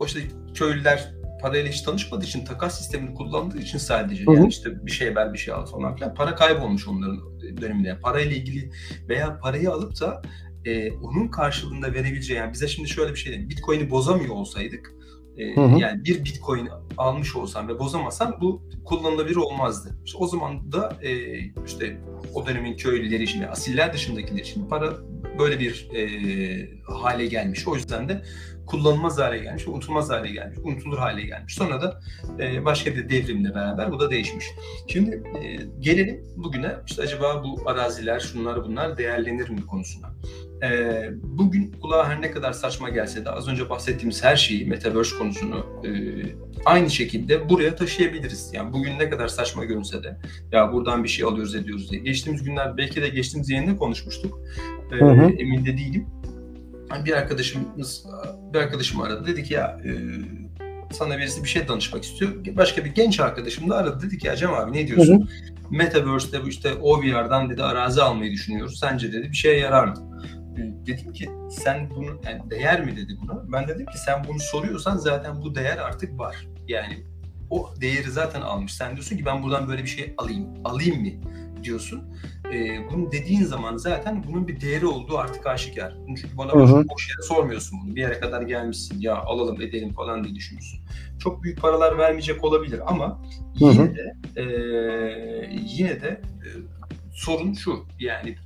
o 0.01 0.05
işte 0.07 0.21
köylüler 0.55 1.15
parayla 1.43 1.71
hiç 1.71 1.83
tanışmadığı 1.83 2.25
için 2.25 2.45
takas 2.45 2.79
sistemini 2.79 3.15
kullandığı 3.15 3.59
için 3.59 3.79
sadece 3.79 4.25
Hı 4.27 4.31
hı. 4.31 4.35
yani 4.35 4.49
işte 4.49 4.87
bir 4.87 4.91
şey 4.91 5.17
ver 5.17 5.33
bir 5.33 5.39
şey 5.39 5.55
al 5.55 5.67
falan 5.67 5.97
filan 5.97 6.15
para 6.15 6.35
kaybolmuş 6.35 6.89
onların 6.89 7.19
döneminde. 7.61 7.89
Yani 7.89 8.01
parayla 8.01 8.37
ilgili 8.37 8.71
veya 9.09 9.39
parayı 9.43 9.71
alıp 9.71 10.01
da 10.01 10.23
e, 10.65 10.93
onun 10.93 11.29
karşılığında 11.29 11.95
verebileceği 11.95 12.39
yani 12.39 12.53
bize 12.53 12.69
şimdi 12.69 12.89
şöyle 12.89 13.13
bir 13.13 13.19
şey 13.19 13.33
diyeyim. 13.33 13.51
Bitcoin'i 13.51 13.91
bozamıyor 13.91 14.35
olsaydık 14.35 14.95
e, 15.37 15.57
Hı 15.57 15.61
hı. 15.61 15.79
yani 15.79 16.05
bir 16.05 16.25
Bitcoin 16.25 16.69
almış 16.97 17.37
olsam 17.37 17.69
ve 17.69 17.79
bozamasam 17.79 18.39
bu 18.41 18.63
kullanılabilir 18.85 19.37
olmazdı. 19.37 19.99
İşte 20.05 20.19
o 20.19 20.27
zaman 20.27 20.73
da 20.73 20.99
e, 21.03 21.39
işte 21.67 22.01
o 22.35 22.47
dönemin 22.47 22.77
köylüleri 22.77 23.23
için, 23.23 23.43
asiller 23.43 23.93
dışındakiler 23.93 24.41
için 24.41 24.69
para 24.69 24.93
böyle 25.39 25.61
bir 25.61 25.89
e, 25.95 26.03
hale 26.83 27.27
gelmiş. 27.27 27.69
O 27.69 27.75
yüzden 27.75 28.09
de 28.09 28.23
kullanılmaz 28.67 29.19
hale 29.19 29.39
gelmiş, 29.39 29.69
unutulmaz 29.69 30.11
hale 30.11 30.31
gelmiş, 30.31 30.59
unutulur 30.65 30.99
hale 30.99 31.23
gelmiş. 31.23 31.55
Sonra 31.55 31.83
da 31.83 32.01
e, 32.41 32.65
başka 32.65 32.97
bir 32.97 33.09
devrimle 33.09 33.55
beraber 33.55 33.93
bu 33.93 34.01
da 34.01 34.11
değişmiş. 34.11 34.47
Şimdi 34.89 35.23
e, 35.43 35.57
gelelim 35.81 36.25
bugüne. 36.37 36.73
İşte 36.87 37.03
acaba 37.03 37.45
bu 37.45 37.71
araziler, 37.71 38.21
şunlar 38.21 38.65
bunlar 38.65 38.99
değerlenir 38.99 39.49
mi 39.49 39.67
konusuna. 39.67 40.15
E, 40.63 41.11
bugün 41.23 41.73
kulağa 41.73 42.09
her 42.09 42.23
ne 42.23 42.31
kadar 42.31 42.53
saçma 42.53 42.89
gelse 42.89 43.25
de 43.25 43.31
az 43.31 43.49
önce 43.49 43.71
bahsettiğimiz 43.71 44.25
her 44.25 44.37
şeyi, 44.37 44.67
Metaverse 44.67 45.17
konusunu 45.17 45.67
e, 45.85 45.91
aynı 46.65 46.91
şekilde 46.91 47.49
buraya 47.49 47.77
taşıyabiliriz. 47.77 48.51
Yani 48.53 48.73
bugün 48.73 48.99
ne 48.99 49.11
kadar 49.11 49.29
saçma 49.29 49.65
görünse 49.65 50.03
de 50.03 50.17
ya 50.53 50.73
buradan 50.73 51.05
bir 51.05 51.09
şey 51.09 51.25
alıyoruz 51.25 51.55
ediyoruz 51.55 51.91
diye. 51.91 52.03
Geçtiğimiz 52.03 52.43
günler 52.43 52.77
belki 52.77 53.03
de 53.03 53.09
geçtiğimiz 53.09 53.51
yayında 53.51 53.77
konuşmuştuk. 53.77 54.41
E, 54.93 54.97
Hı 54.97 55.05
hı. 55.05 55.31
emin 55.39 55.67
de 55.67 55.79
değilim. 55.79 56.07
Bir 57.05 57.13
arkadaşımız 57.13 58.07
bir 58.55 58.59
arkadaşım 58.59 59.01
aradı. 59.01 59.27
Dedi 59.27 59.45
ki 59.45 59.55
ya 59.55 59.81
e, 59.85 59.91
sana 60.93 61.19
birisi 61.19 61.45
bir 61.45 61.49
şey 61.49 61.69
danışmak 61.69 62.05
istiyor. 62.05 62.31
Başka 62.57 62.85
bir 62.85 62.91
genç 62.91 63.21
arkadaşım 63.21 63.71
da 63.71 63.77
aradı. 63.77 64.07
Dedi 64.07 64.19
ki 64.19 64.27
ya 64.27 64.37
Cem 64.37 64.55
abi 64.55 64.73
ne 64.73 64.87
diyorsun? 64.87 65.29
Metaverse'de 65.71 66.45
bu 66.45 66.49
işte 66.49 66.75
OVR'dan 66.75 67.51
dedi 67.51 67.63
arazi 67.63 68.03
almayı 68.03 68.33
düşünüyoruz. 68.33 68.79
Sence 68.79 69.13
dedi 69.13 69.29
bir 69.31 69.37
şeye 69.37 69.59
yarar 69.59 69.89
mı? 69.89 70.21
E, 70.61 70.87
Dedim 70.87 71.13
ki 71.13 71.31
sen 71.51 71.91
bunu 71.91 72.21
yani 72.25 72.51
değer 72.51 72.85
mi 72.85 72.97
dedi 72.97 73.17
buna. 73.23 73.53
Ben 73.53 73.69
dedim 73.69 73.87
ki 73.87 73.99
sen 74.07 74.25
bunu 74.29 74.39
soruyorsan 74.41 74.97
zaten 74.97 75.43
bu 75.43 75.55
değer 75.55 75.79
artık 75.79 76.19
var. 76.19 76.47
Yani 76.69 77.05
o 77.51 77.71
değeri 77.81 78.11
zaten 78.11 78.41
almış. 78.41 78.75
Sen 78.75 78.93
diyorsun 78.93 79.17
ki 79.17 79.25
ben 79.27 79.43
buradan 79.43 79.69
böyle 79.69 79.83
bir 79.83 79.89
şey 79.89 80.15
alayım. 80.19 80.47
Alayım 80.65 81.01
mı 81.03 81.11
diyorsun. 81.65 82.03
E, 82.53 82.79
bunu 82.93 83.13
dediğin 83.13 83.45
zaman 83.45 83.77
zaten 83.77 84.25
bunun 84.29 84.49
bir 84.49 84.61
değeri 84.61 84.87
olduğu 84.87 85.19
artık 85.19 85.47
aşikar. 85.47 85.95
Çünkü 86.07 86.39
bana 86.39 86.53
Hı 86.53 86.59
hı. 86.59 86.89
boş 86.89 87.09
yere 87.11 87.23
sormuyorsun 87.23 87.79
bunu. 87.85 87.97
Bir 87.97 88.01
yere 88.01 88.21
kadar 88.21 88.43
gelmişsin 88.43 89.01
ya 89.01 89.17
alalım 89.17 89.61
edelim 89.63 89.93
falan 89.93 90.25
diye 90.25 90.35
düşünüyorsun. 90.35 90.81
Çok 91.19 91.43
büyük 91.43 91.61
paralar 91.61 91.99
vermeyecek 91.99 92.45
olabilir 92.45 92.81
ama 92.87 93.23
Hı 93.59 93.65
hı. 93.65 93.73
yine 93.73 93.95
de 93.97 94.15
e, 94.37 94.45
yine 95.67 96.01
de 96.03 96.09
e, 96.09 96.49
sorun 97.13 97.53
şu 97.53 97.87
yani 97.99 98.37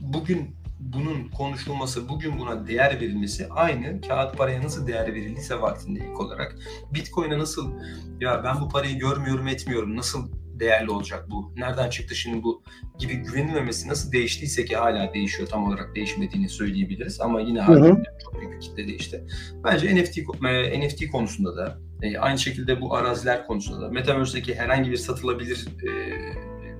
bugün 0.00 0.56
bunun 0.92 1.28
konuşulması, 1.28 2.08
bugün 2.08 2.38
buna 2.38 2.66
değer 2.66 3.00
verilmesi 3.00 3.48
aynı. 3.50 4.00
Kağıt 4.00 4.38
paraya 4.38 4.62
nasıl 4.62 4.86
değer 4.86 5.14
verildiyse 5.14 5.60
vaktinde 5.60 6.00
ilk 6.00 6.20
olarak. 6.20 6.56
Bitcoin'e 6.94 7.38
nasıl 7.38 7.72
ya 8.20 8.44
ben 8.44 8.60
bu 8.60 8.68
parayı 8.68 8.98
görmüyorum 8.98 9.48
etmiyorum 9.48 9.96
nasıl 9.96 10.28
değerli 10.60 10.90
olacak 10.90 11.26
bu? 11.30 11.52
Nereden 11.56 11.90
çıktı 11.90 12.14
şimdi 12.14 12.42
bu? 12.42 12.62
gibi 12.98 13.14
güvenilmemesi 13.14 13.88
nasıl 13.88 14.12
değiştiyse 14.12 14.64
ki 14.64 14.76
hala 14.76 15.14
değişiyor 15.14 15.48
tam 15.48 15.64
olarak 15.64 15.94
değişmediğini 15.94 16.48
söyleyebiliriz. 16.48 17.20
Ama 17.20 17.40
yine 17.40 17.60
hala 17.60 17.96
çok 18.24 18.40
büyük 18.40 18.52
bir 18.52 18.60
kitle 18.60 18.88
değişti. 18.88 19.26
Bence 19.64 19.94
NFT 19.94 20.18
e, 20.18 20.86
NFT 20.86 21.10
konusunda 21.10 21.56
da 21.56 21.78
e, 22.02 22.18
aynı 22.18 22.38
şekilde 22.38 22.80
bu 22.80 22.94
araziler 22.94 23.46
konusunda 23.46 23.80
da 23.80 23.88
Metaverse'deki 23.90 24.54
herhangi 24.54 24.90
bir 24.90 24.96
satılabilir 24.96 25.66
e, 25.82 25.90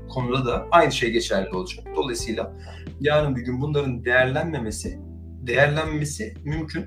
konuda 0.08 0.46
da 0.46 0.66
aynı 0.70 0.92
şey 0.92 1.10
geçerli 1.10 1.50
olacak. 1.50 1.86
Dolayısıyla 1.96 2.52
yarın 3.00 3.36
bir 3.36 3.40
gün 3.40 3.60
bunların 3.60 4.04
değerlenmemesi, 4.04 4.98
değerlenmesi 5.46 6.34
mümkün. 6.44 6.84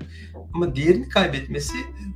Ama 0.54 0.76
değerini 0.76 1.08
kaybetmesi 1.08 1.74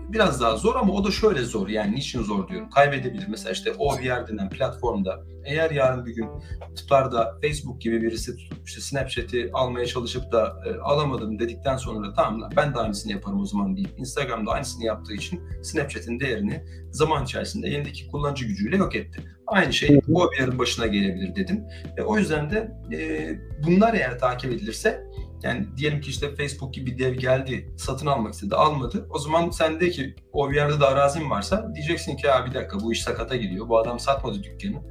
biraz 0.09 0.41
daha 0.41 0.57
zor 0.57 0.75
ama 0.75 0.93
o 0.93 1.05
da 1.05 1.11
şöyle 1.11 1.43
zor 1.43 1.69
yani 1.69 1.95
niçin 1.95 2.23
zor 2.23 2.49
diyorum. 2.49 2.71
Kaybedebilir 2.71 3.29
mesela 3.29 3.53
işte 3.53 3.73
OVR 3.73 4.29
denen 4.29 4.49
platformda 4.49 5.25
eğer 5.45 5.71
yarın 5.71 6.07
bir 6.07 6.15
gün 6.15 6.29
tutar 6.77 7.13
da 7.13 7.39
Facebook 7.43 7.81
gibi 7.81 8.03
birisi 8.03 8.37
tutup 8.37 8.69
işte 8.69 8.81
Snapchat'i 8.81 9.51
almaya 9.53 9.87
çalışıp 9.87 10.33
da 10.33 10.61
e, 10.67 10.79
alamadım 10.79 11.39
dedikten 11.39 11.77
sonra 11.77 12.13
tamam 12.13 12.43
lan 12.43 12.53
ben 12.57 12.75
de 12.75 12.79
aynısını 12.79 13.13
yaparım 13.13 13.41
o 13.41 13.47
zaman 13.47 13.77
deyip 13.77 13.99
Instagram'da 13.99 14.51
aynısını 14.51 14.85
yaptığı 14.85 15.15
için 15.15 15.41
Snapchat'in 15.63 16.21
değerini 16.21 16.65
zaman 16.91 17.25
içerisinde 17.25 17.69
elindeki 17.69 18.09
kullanıcı 18.09 18.45
gücüyle 18.45 18.77
yok 18.77 18.97
etti. 18.97 19.25
Aynı 19.55 19.73
şey 19.73 20.01
OVR'ın 20.13 20.59
başına 20.59 20.87
gelebilir 20.87 21.37
dedim. 21.37 21.65
E, 21.97 22.03
o 22.03 22.19
yüzden 22.19 22.51
de 22.51 22.73
e, 22.93 23.31
bunlar 23.67 23.95
eğer 23.95 24.19
takip 24.19 24.53
edilirse 24.53 25.05
yani 25.43 25.67
diyelim 25.77 26.01
ki 26.01 26.11
işte 26.11 26.35
Facebook 26.37 26.75
gibi 26.75 26.91
bir 26.91 26.99
dev 26.99 27.15
geldi, 27.15 27.75
satın 27.77 28.07
almak 28.07 28.35
istedi, 28.35 28.55
almadı. 28.55 29.09
O 29.11 29.19
zaman 29.19 29.51
sen 29.51 29.81
de 29.81 29.91
ki 29.91 30.15
o 30.33 30.51
bir 30.51 30.57
yerde 30.57 30.81
de 30.81 30.85
arazin 30.85 31.31
varsa 31.31 31.75
diyeceksin 31.75 32.17
ki 32.17 32.27
ya 32.27 32.47
bir 32.47 32.55
dakika 32.55 32.81
bu 32.81 32.93
iş 32.93 33.03
sakata 33.03 33.37
gidiyor. 33.37 33.69
Bu 33.69 33.79
adam 33.79 34.01
satmadı 34.01 34.43
dükkanı. 34.43 34.83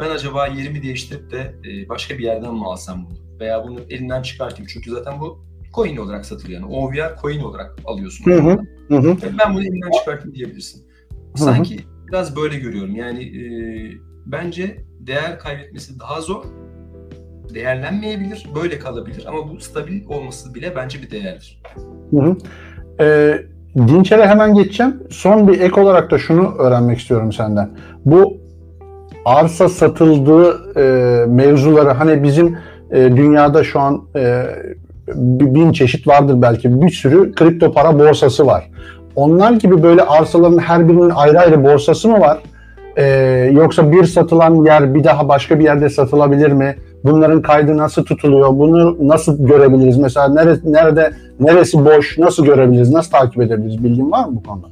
Ben 0.00 0.10
acaba 0.10 0.46
yerimi 0.46 0.82
değiştirip 0.82 1.30
de 1.30 1.54
e, 1.68 1.88
başka 1.88 2.18
bir 2.18 2.24
yerden 2.24 2.54
mi 2.54 2.66
alsam 2.66 3.06
bunu? 3.06 3.38
Veya 3.40 3.64
bunu 3.64 3.80
elinden 3.90 4.22
çıkartayım. 4.22 4.70
Çünkü 4.72 4.90
zaten 4.90 5.20
bu 5.20 5.44
coin 5.74 5.96
olarak 5.96 6.26
satılıyor. 6.26 6.60
Yani 6.60 6.74
OVR 6.74 7.20
coin 7.22 7.40
olarak 7.40 7.76
alıyorsun. 7.84 8.24
Hı 8.24 8.40
hı. 8.40 8.58
Hı 8.88 8.96
hı. 8.96 9.16
Ben 9.38 9.54
bunu 9.54 9.62
elimden 9.62 9.90
çıkartayım 9.98 10.34
diyebilirsin. 10.34 10.86
Sanki 11.36 11.80
biraz 12.14 12.36
böyle 12.36 12.58
görüyorum. 12.58 12.96
Yani 12.96 13.22
e, 13.22 13.44
bence 14.26 14.76
değer 15.00 15.38
kaybetmesi 15.38 16.00
daha 16.00 16.20
zor. 16.20 16.44
Değerlenmeyebilir, 17.54 18.46
böyle 18.54 18.78
kalabilir 18.78 19.24
ama 19.28 19.50
bu 19.50 19.60
stabil 19.60 20.06
olması 20.08 20.54
bile 20.54 20.72
bence 20.76 21.02
bir 21.02 21.10
değerdir. 21.10 21.62
Hı 22.10 22.20
hı. 22.20 22.36
Ee, 23.00 23.38
Dinçer'e 23.76 24.26
hemen 24.26 24.54
geçeceğim. 24.54 25.02
Son 25.10 25.48
bir 25.48 25.60
ek 25.60 25.80
olarak 25.80 26.10
da 26.10 26.18
şunu 26.18 26.54
öğrenmek 26.54 26.98
istiyorum 26.98 27.32
senden. 27.32 27.70
Bu 28.04 28.36
arsa 29.24 29.68
satıldığı 29.68 30.78
e, 30.80 31.26
mevzuları 31.26 31.90
hani 31.90 32.22
bizim 32.22 32.58
e, 32.90 33.16
dünyada 33.16 33.64
şu 33.64 33.80
an 33.80 34.04
e, 34.16 34.46
bin 35.40 35.72
çeşit 35.72 36.08
vardır 36.08 36.42
belki. 36.42 36.82
Bir 36.82 36.90
sürü 36.90 37.32
kripto 37.32 37.72
para 37.72 37.98
borsası 37.98 38.46
var. 38.46 38.70
Onlar 39.16 39.52
gibi 39.52 39.82
böyle 39.82 40.02
arsaların 40.02 40.58
her 40.58 40.88
birinin 40.88 41.10
ayrı 41.10 41.40
ayrı 41.40 41.64
borsası 41.64 42.08
mı 42.08 42.20
var? 42.20 42.38
Ee, 42.96 43.04
yoksa 43.52 43.92
bir 43.92 44.04
satılan 44.04 44.64
yer 44.64 44.94
bir 44.94 45.04
daha 45.04 45.28
başka 45.28 45.58
bir 45.58 45.64
yerde 45.64 45.90
satılabilir 45.90 46.52
mi? 46.52 46.76
Bunların 47.04 47.42
kaydı 47.42 47.76
nasıl 47.76 48.04
tutuluyor? 48.04 48.48
Bunu 48.48 49.08
nasıl 49.08 49.46
görebiliriz? 49.46 49.98
Mesela 49.98 50.28
neresi, 50.28 50.72
nerede 50.72 51.12
neresi 51.40 51.84
boş? 51.84 52.18
Nasıl 52.18 52.44
görebiliriz? 52.44 52.90
Nasıl 52.90 53.10
takip 53.10 53.42
edebiliriz? 53.42 53.84
Bilgin 53.84 54.10
var 54.10 54.24
mı 54.24 54.36
bu 54.36 54.42
konuda? 54.42 54.66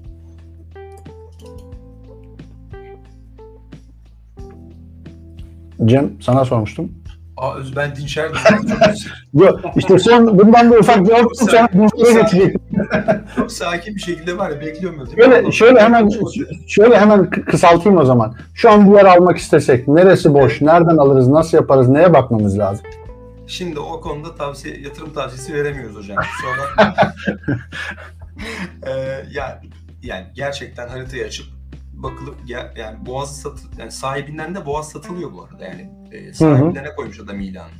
Cem 5.85 6.11
sana 6.21 6.45
sormuştum. 6.45 6.93
Aa 7.43 7.55
ben 7.77 7.97
Dinçer 7.97 8.31
Yok 9.35 9.61
işte 9.77 9.99
son 9.99 10.39
bundan 10.39 10.71
da 10.71 10.79
ufak 10.79 11.05
bir 11.05 11.11
olsun 11.11 11.47
sen 11.47 11.69
Dinçer'e 11.73 12.23
geçecektim. 12.23 12.61
çok 13.37 13.53
sakin 13.53 13.95
bir 13.95 14.01
şekilde 14.01 14.39
var 14.39 14.51
ya 14.51 14.61
bekliyorum 14.61 15.01
öyle. 15.01 15.23
Şöyle, 15.23 15.53
şöyle 15.53 15.81
hemen 15.81 16.11
şöyle 16.67 17.01
hemen 17.01 17.21
kı- 17.21 17.45
kısaltayım 17.45 17.99
o 17.99 18.05
zaman. 18.05 18.35
Şu 18.55 18.71
an 18.71 18.91
bir 18.91 18.97
yer 18.97 19.05
almak 19.05 19.39
istesek 19.39 19.89
neresi 19.89 20.35
boş? 20.35 20.61
Nereden 20.61 20.97
alırız? 20.97 21.29
Nasıl 21.29 21.57
yaparız? 21.57 21.89
Neye 21.89 22.13
bakmamız 22.13 22.59
lazım? 22.59 22.87
Şimdi 23.47 23.79
o 23.79 24.01
konuda 24.01 24.35
tavsiye 24.35 24.81
yatırım 24.81 25.13
tavsiyesi 25.13 25.55
veremiyoruz 25.55 25.97
hocam. 25.97 26.17
Sonra 26.43 26.95
ee, 28.87 28.91
yani 29.33 29.55
yani 30.03 30.27
gerçekten 30.35 30.89
haritayı 30.89 31.27
açıp 31.27 31.47
bakılıp 31.93 32.47
gel, 32.47 32.75
yani 32.77 33.07
boğaz 33.07 33.41
satı 33.41 33.63
yani 33.79 33.93
sahibinden 33.93 34.55
de 34.55 34.67
boğaz 34.67 34.91
satılıyor 34.91 35.33
bu 35.33 35.45
arada 35.45 35.65
yani 35.65 35.91
e, 36.13 36.33
sahibine 36.33 36.95
koymuş 36.97 37.21
adam 37.21 37.41
ilanı. 37.41 37.71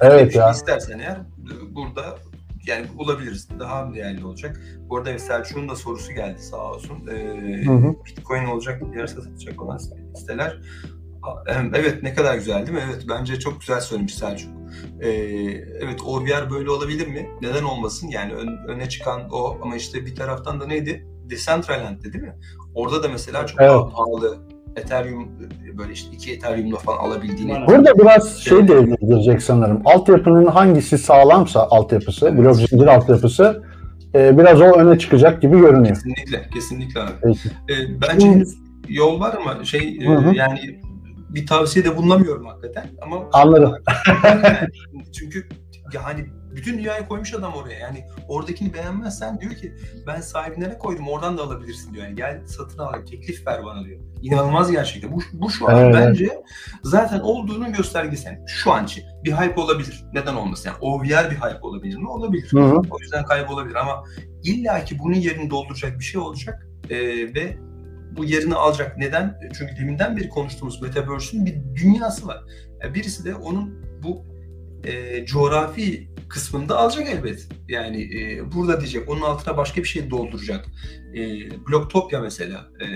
Evet 0.00 0.20
Şimdi 0.20 0.36
ya. 0.36 0.50
İstersen 0.50 0.98
eğer 0.98 1.16
e, 1.16 1.74
burada 1.74 2.18
yani 2.66 2.86
bulabiliriz. 2.98 3.48
Daha 3.58 3.94
değerli 3.94 4.24
olacak. 4.24 4.60
Bu 4.88 4.96
arada 4.96 5.18
Selçuk'un 5.18 5.68
da 5.68 5.76
sorusu 5.76 6.12
geldi 6.12 6.42
sağ 6.42 6.72
olsun. 6.72 7.06
Ee, 7.12 7.66
Hı 7.66 7.72
hı. 7.72 7.94
Bitcoin 8.04 8.44
olacak, 8.44 8.82
diğer 8.92 9.06
satılacak 9.06 9.62
olan 9.62 9.78
siteler. 10.14 10.60
Evet 11.74 12.02
ne 12.02 12.14
kadar 12.14 12.34
güzel 12.34 12.66
değil 12.66 12.78
mi? 12.78 12.84
Evet 12.86 13.04
bence 13.08 13.38
çok 13.38 13.60
güzel 13.60 13.80
söylemiş 13.80 14.14
Selçuk. 14.14 14.50
Ee, 15.00 15.08
evet 15.80 16.02
OVR 16.04 16.50
böyle 16.50 16.70
olabilir 16.70 17.06
mi? 17.06 17.28
Neden 17.42 17.64
olmasın? 17.64 18.08
Yani 18.08 18.34
ön- 18.34 18.68
öne 18.68 18.88
çıkan 18.88 19.28
o 19.32 19.58
ama 19.62 19.76
işte 19.76 20.06
bir 20.06 20.14
taraftan 20.14 20.60
da 20.60 20.66
neydi? 20.66 21.06
Decentraland'dı 21.30 22.12
değil 22.12 22.24
mi? 22.24 22.34
Orada 22.74 23.02
da 23.02 23.08
mesela 23.08 23.46
çok 23.46 23.60
Evet. 23.60 23.70
daha 23.70 23.88
pahalı 23.88 24.38
Ethereum 24.76 25.22
e, 25.22 25.78
böyle 25.78 25.92
işte 25.92 26.10
iki 26.12 26.32
Ethereum'la 26.32 26.76
falan 26.76 26.98
alabildiğini. 26.98 27.66
Burada 27.66 27.98
biraz 27.98 28.38
şey 28.38 28.68
devreye 28.68 28.96
girecek 29.00 29.42
sanırım. 29.42 29.82
Altyapının 29.84 30.46
hangisi 30.46 30.98
sağlamsa 30.98 31.66
altyapısı, 31.70 32.38
blok 32.38 32.56
zincir 32.56 32.86
altyapısı 32.86 33.62
e, 34.14 34.38
biraz 34.38 34.60
o 34.60 34.64
öne 34.64 34.98
çıkacak 34.98 35.42
gibi 35.42 35.58
görünüyor. 35.60 35.94
Kesinlikle, 35.94 36.48
kesinlikle 36.54 37.00
abi. 37.00 37.10
Peki. 37.22 37.48
Ee, 37.48 38.00
bence 38.08 38.28
Hı. 38.28 38.44
yol 38.88 39.20
var 39.20 39.34
ama 39.40 39.64
şey 39.64 39.98
e, 40.02 40.06
Hı 40.06 40.16
hı. 40.16 40.34
yani 40.34 40.80
bir 41.28 41.46
tavsiyede 41.46 41.96
bulunamıyorum 41.96 42.46
hakikaten 42.46 42.86
ama 43.02 43.16
Anladım. 43.32 43.74
çünkü 45.12 45.48
yani 45.92 46.26
bütün 46.56 46.78
dünyayı 46.78 47.06
koymuş 47.08 47.34
adam 47.34 47.52
oraya 47.54 47.78
yani 47.78 48.04
oradakini 48.28 48.74
beğenmezsen 48.74 49.40
diyor 49.40 49.54
ki 49.54 49.74
ben 50.06 50.20
sahibine 50.20 50.78
koydum 50.78 51.08
oradan 51.08 51.38
da 51.38 51.42
alabilirsin 51.42 51.94
diyor 51.94 52.04
yani 52.04 52.16
gel 52.16 52.40
satın 52.46 52.78
al 52.78 52.92
teklif 53.10 53.46
ver 53.46 53.64
bana 53.64 53.84
diyor. 53.84 54.00
İnanılmaz 54.22 54.70
gerçekten. 54.70 55.12
Bu, 55.12 55.20
bu 55.32 55.50
şu 55.50 55.68
an 55.68 55.76
Evet. 55.78 55.94
bence 55.94 56.42
zaten 56.82 57.20
olduğunun 57.20 57.72
göstergesi. 57.72 58.26
Yani 58.26 58.38
şu 58.46 58.72
an 58.72 58.84
için 58.84 59.04
bir 59.24 59.32
hype 59.32 59.60
olabilir. 59.60 60.04
Neden 60.14 60.34
olmasın? 60.34 60.70
Yani 60.70 60.78
OVR 60.80 61.30
bir 61.30 61.36
hype 61.36 61.58
olabilir 61.62 61.96
mi? 61.96 62.08
Olabilir. 62.08 62.52
Hı 62.52 62.60
hı. 62.60 62.82
O 62.90 62.98
yüzden 63.00 63.24
kaybolabilir 63.24 63.74
ama 63.74 64.04
illa 64.44 64.84
ki 64.84 64.98
bunun 64.98 65.16
yerini 65.16 65.50
dolduracak 65.50 65.98
bir 65.98 66.04
şey 66.04 66.20
olacak 66.20 66.66
Ee, 66.90 66.96
ve 67.34 67.56
bu 68.16 68.24
yerini 68.24 68.54
alacak. 68.54 68.98
Neden? 68.98 69.40
Çünkü 69.58 69.76
deminden 69.76 70.16
beri 70.16 70.28
konuştuğumuz 70.28 70.82
Metaverse'ün 70.82 71.46
bir 71.46 71.54
dünyası 71.82 72.26
var. 72.26 72.44
Yani 72.82 72.94
birisi 72.94 73.24
de 73.24 73.34
onun 73.34 73.84
bu 74.02 74.24
e, 74.84 75.26
coğrafi 75.26 76.08
kısmında 76.28 76.78
alacak 76.78 77.08
elbet. 77.08 77.48
Yani 77.68 78.02
e, 78.02 78.52
burada 78.52 78.80
diyecek, 78.80 79.08
onun 79.08 79.20
altına 79.20 79.56
başka 79.56 79.82
bir 79.82 79.88
şey 79.88 80.10
dolduracak. 80.10 80.66
E, 81.14 81.20
Blocktopia 81.68 82.20
mesela, 82.20 82.68
e, 82.80 82.86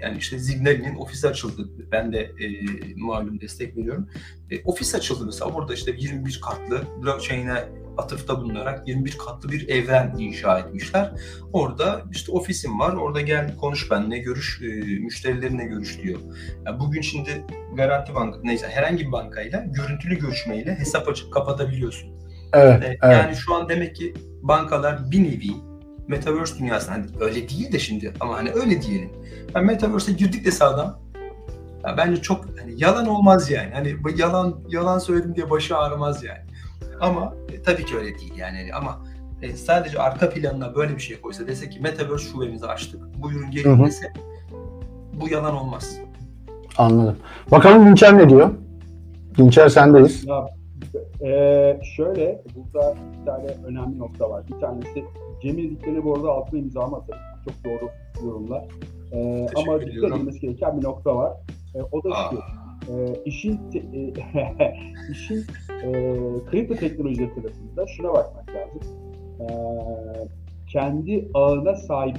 yani 0.00 0.18
işte 0.18 0.38
Zignali'nin 0.38 0.94
ofisi 0.94 1.28
açıldı. 1.28 1.70
Ben 1.92 2.12
de 2.12 2.20
e, 2.20 2.48
malum 2.96 3.40
destek 3.40 3.76
veriyorum. 3.76 4.08
E, 4.50 4.62
ofis 4.64 4.94
açıldı 4.94 5.26
mesela. 5.26 5.50
Orada 5.50 5.74
işte 5.74 5.94
21 5.98 6.40
katlı 6.42 6.82
blockchain'e 7.02 7.68
atıfta 7.98 8.40
bulunarak 8.40 8.88
21 8.88 9.18
katlı 9.26 9.48
bir 9.48 9.68
evren 9.68 10.14
inşa 10.18 10.58
etmişler. 10.58 11.10
Orada 11.52 12.02
işte 12.12 12.32
ofisim 12.32 12.80
var. 12.80 12.92
Orada 12.92 13.20
gel 13.20 13.56
konuş 13.56 13.90
benimle, 13.90 14.18
görüş, 14.18 14.62
e, 14.62 14.66
müşterilerinle 15.00 15.64
görüş 15.64 16.02
diyor. 16.02 16.18
Yani 16.66 16.80
bugün 16.80 17.00
şimdi 17.00 17.44
Garanti 17.76 18.14
Bank, 18.14 18.44
neyse 18.44 18.68
herhangi 18.68 19.06
bir 19.06 19.12
bankayla 19.12 19.64
görüntülü 19.66 20.18
görüşmeyle 20.18 20.74
hesap 20.74 21.08
açıp 21.08 21.32
kapatabiliyorsun. 21.32 22.10
Evet, 22.52 22.82
E, 22.82 22.86
evet. 22.86 22.98
Yani 23.02 23.36
şu 23.36 23.54
an 23.54 23.68
demek 23.68 23.96
ki 23.96 24.14
bankalar 24.42 25.10
bir 25.10 25.24
nevi 25.24 25.50
Metaverse 26.08 26.58
dünyasına 26.58 26.94
hani 26.94 27.06
öyle 27.20 27.48
değil 27.48 27.72
de 27.72 27.78
şimdi 27.78 28.12
ama 28.20 28.36
hani 28.36 28.50
öyle 28.50 28.82
diyelim. 28.82 29.10
Ben 29.54 29.64
Metaverse'e 29.64 30.14
girdik 30.14 30.44
de 30.44 30.50
sağdan 30.50 31.00
ya 31.86 31.96
bence 31.96 32.22
çok 32.22 32.44
hani 32.60 32.74
yalan 32.76 33.06
olmaz 33.06 33.50
yani. 33.50 33.70
Hani 33.74 34.04
bu 34.04 34.10
yalan 34.10 34.60
yalan 34.68 34.98
söyledim 34.98 35.34
diye 35.34 35.50
başı 35.50 35.76
ağrımaz 35.76 36.24
yani. 36.24 36.40
Ama 37.00 37.34
e, 37.52 37.62
tabii 37.62 37.84
ki 37.84 37.96
öyle 37.96 38.18
değil 38.18 38.34
yani. 38.36 38.70
Ama 38.74 39.04
e, 39.42 39.52
sadece 39.52 39.98
arka 39.98 40.30
planına 40.30 40.74
böyle 40.74 40.94
bir 40.94 41.02
şey 41.02 41.20
koysa 41.20 41.46
dese 41.46 41.70
ki 41.70 41.80
Metaverse 41.80 42.28
şubemizi 42.28 42.66
açtık. 42.66 43.00
Buyurun 43.22 43.50
gelin 43.50 43.84
dese 43.84 44.12
bu 45.20 45.28
yalan 45.28 45.56
olmaz. 45.56 45.98
Anladım. 46.78 47.16
Bakalım 47.50 47.86
Dinçer 47.86 48.18
ne 48.18 48.28
diyor? 48.28 48.50
Dinçer 49.38 49.68
sendeyiz. 49.68 50.26
Ya, 50.26 50.46
e, 51.22 51.80
şöyle, 51.96 52.42
burada 52.56 52.94
bir 53.20 53.26
tane 53.26 53.46
önemli 53.66 53.98
nokta 53.98 54.30
var. 54.30 54.44
Bir 54.48 54.60
tanesi, 54.60 55.04
Cemil 55.42 55.64
dediklerine 55.64 56.04
bu 56.04 56.14
arada 56.14 56.30
altına 56.30 56.60
imzamı 56.60 56.96
atarım. 56.96 57.20
Çok 57.44 57.64
doğru 57.64 57.90
yorumlar. 58.26 58.64
E, 59.12 59.46
ama 59.56 59.80
dikkat 59.80 60.12
edilmesi 60.12 60.40
gereken 60.40 60.78
bir 60.78 60.84
nokta 60.84 61.16
var. 61.16 61.32
E, 61.74 61.82
o 61.92 62.04
da 62.04 62.10
şu, 62.30 62.38
e, 62.88 63.22
işin 63.24 63.70
te- 63.70 63.78
e, 63.78 64.12
işin 65.12 65.44
e, 65.84 65.92
kripto 66.50 66.74
teknolojileri 66.74 67.34
tarafında 67.34 67.86
şuna 67.86 68.08
bakmak 68.08 68.48
lazım. 68.48 68.80
E, 69.40 69.46
kendi 70.68 71.28
ağına 71.34 71.74
sahip. 71.74 72.18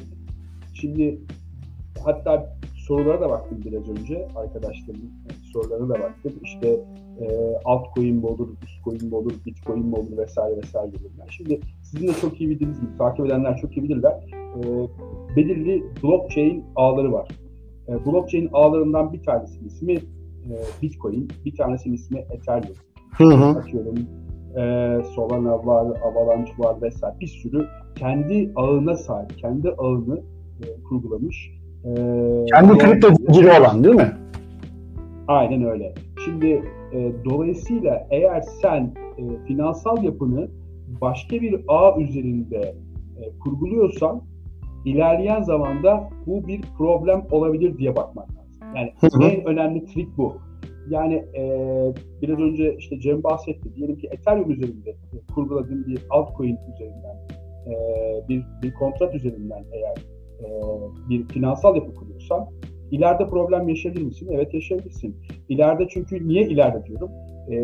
Şimdi 0.73 1.19
hatta 2.05 2.57
sorulara 2.75 3.21
da 3.21 3.29
baktım 3.29 3.61
biraz 3.65 3.89
önce. 3.89 4.27
Arkadaşlarımın 4.35 5.11
sorularına 5.53 5.89
da 5.89 5.99
baktım. 5.99 6.33
İşte 6.43 6.79
e, 7.21 7.55
altcoin 7.65 8.15
mi 8.15 8.25
olur, 8.25 8.47
bitcoin 8.61 9.09
mi 9.09 9.15
olur, 9.15 9.33
bitcoin 9.45 9.85
mi 9.85 9.95
olur 9.95 10.17
vesaire 10.17 10.57
vesaire 10.57 10.89
gibi. 10.89 11.07
Şimdi 11.29 11.59
sizin 11.83 12.07
de 12.07 12.13
çok 12.13 12.41
iyi 12.41 12.49
bildiğiniz 12.49 12.81
gibi, 12.81 12.97
takip 12.97 13.25
edenler 13.25 13.57
çok 13.61 13.77
iyi 13.77 13.83
bilirler. 13.83 14.13
E, 14.33 14.61
belirli 15.35 15.83
blockchain 16.03 16.63
ağları 16.75 17.13
var. 17.13 17.27
E, 17.87 18.05
blockchain 18.05 18.49
ağlarından 18.53 19.13
bir 19.13 19.23
tanesinin 19.23 19.67
ismi 19.67 19.97
e, 20.49 20.81
bitcoin, 20.81 21.27
bir 21.45 21.55
tanesinin 21.55 21.95
ismi 21.95 22.19
ethereum. 22.19 22.75
Hı 23.17 23.23
hı. 23.23 23.59
Atıyorum 23.59 23.95
e, 24.57 24.61
Solana 25.15 25.65
var, 25.65 25.97
Avalanche 26.03 26.53
var 26.57 26.81
vesaire 26.81 27.15
bir 27.19 27.27
sürü 27.27 27.67
kendi 27.95 28.51
ağına 28.55 28.97
sahip, 28.97 29.37
kendi 29.37 29.69
ağını 29.69 30.17
e, 30.61 30.83
kurgulamış. 30.83 31.51
E, 31.85 31.89
Kendi 32.53 32.77
kripto 32.77 33.07
zinciri 33.13 33.51
olan 33.61 33.83
değil 33.83 33.95
mi? 33.95 34.11
Aynen 35.27 35.63
öyle. 35.63 35.93
Şimdi 36.25 36.63
e, 36.93 37.11
dolayısıyla 37.25 38.07
eğer 38.11 38.41
sen 38.41 38.93
e, 39.17 39.45
finansal 39.47 40.03
yapını 40.03 40.47
başka 41.01 41.41
bir 41.41 41.61
ağ 41.67 41.99
üzerinde 41.99 42.75
e, 43.17 43.39
kurguluyorsan 43.39 44.21
ilerleyen 44.85 45.41
zamanda 45.41 46.09
bu 46.27 46.47
bir 46.47 46.61
problem 46.77 47.25
olabilir 47.31 47.77
diye 47.77 47.95
bakmak. 47.95 48.38
Yani 48.75 48.93
en 49.21 49.45
önemli 49.45 49.85
trik 49.85 50.17
bu. 50.17 50.37
Yani 50.89 51.13
e, 51.13 51.43
biraz 52.21 52.39
önce 52.39 52.75
işte 52.77 52.99
Cem 52.99 53.23
bahsetti. 53.23 53.75
Diyelim 53.75 53.97
ki 53.97 54.07
Ethereum 54.11 54.51
üzerinde 54.51 54.95
kurguladığın 55.35 55.87
bir 55.87 55.99
altcoin 56.09 56.57
üzerinden 56.73 57.17
e, 57.67 57.73
bir, 58.29 58.43
bir 58.63 58.73
kontrat 58.73 59.15
üzerinden 59.15 59.63
eğer 59.71 59.97
e, 60.39 60.47
bir 61.09 61.27
finansal 61.27 61.75
yapı 61.75 61.93
kuruyorsan 61.95 62.49
ileride 62.91 63.27
problem 63.27 63.69
yaşayabilir 63.69 64.05
misin? 64.05 64.29
Evet 64.31 64.53
yaşayabilirsin. 64.53 65.15
İleride 65.49 65.87
çünkü 65.89 66.27
niye 66.27 66.47
ileride 66.47 66.85
diyorum? 66.85 67.09
E, 67.51 67.55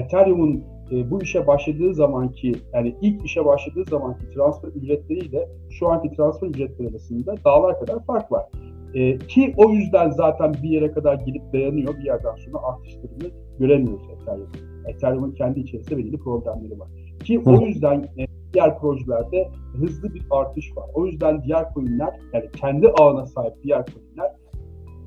Ethereum'un 0.00 0.64
e, 0.92 1.10
bu 1.10 1.22
işe 1.22 1.46
başladığı 1.46 1.94
zamanki 1.94 2.52
yani 2.74 2.94
ilk 3.00 3.24
işe 3.24 3.44
başladığı 3.44 3.84
zamanki 3.84 4.28
transfer 4.34 4.68
ücretleriyle 4.68 5.48
şu 5.70 5.88
anki 5.88 6.16
transfer 6.16 6.46
ücretleri 6.46 6.88
arasında 6.88 7.34
dağlar 7.44 7.80
kadar 7.80 8.04
fark 8.04 8.32
var. 8.32 8.46
E, 8.94 9.18
ki 9.18 9.54
o 9.56 9.70
yüzden 9.70 10.10
zaten 10.10 10.54
bir 10.62 10.68
yere 10.68 10.92
kadar 10.92 11.14
gelip 11.14 11.52
dayanıyor. 11.52 11.98
Bir 11.98 12.04
yerden 12.04 12.34
sonra 12.34 12.58
artışlarını 12.62 13.34
göremiyoruz 13.58 14.06
Ethereum'un. 14.10 14.86
Ethereum'un 14.86 15.32
kendi 15.32 15.60
içerisinde 15.60 15.98
belirli 15.98 16.18
problemleri 16.18 16.80
var. 16.80 16.88
Ki 17.24 17.42
o 17.46 17.60
Hı. 17.60 17.64
yüzden 17.64 18.08
e, 18.18 18.26
diğer 18.52 18.78
projelerde 18.78 19.50
hızlı 19.72 20.14
bir 20.14 20.22
artış 20.30 20.76
var. 20.76 20.90
O 20.94 21.06
yüzden 21.06 21.42
diğer 21.42 21.74
coinler 21.74 22.20
yani 22.32 22.44
kendi 22.56 22.88
ağına 22.88 23.26
sahip 23.26 23.54
diğer 23.62 23.86
coinler 23.86 24.32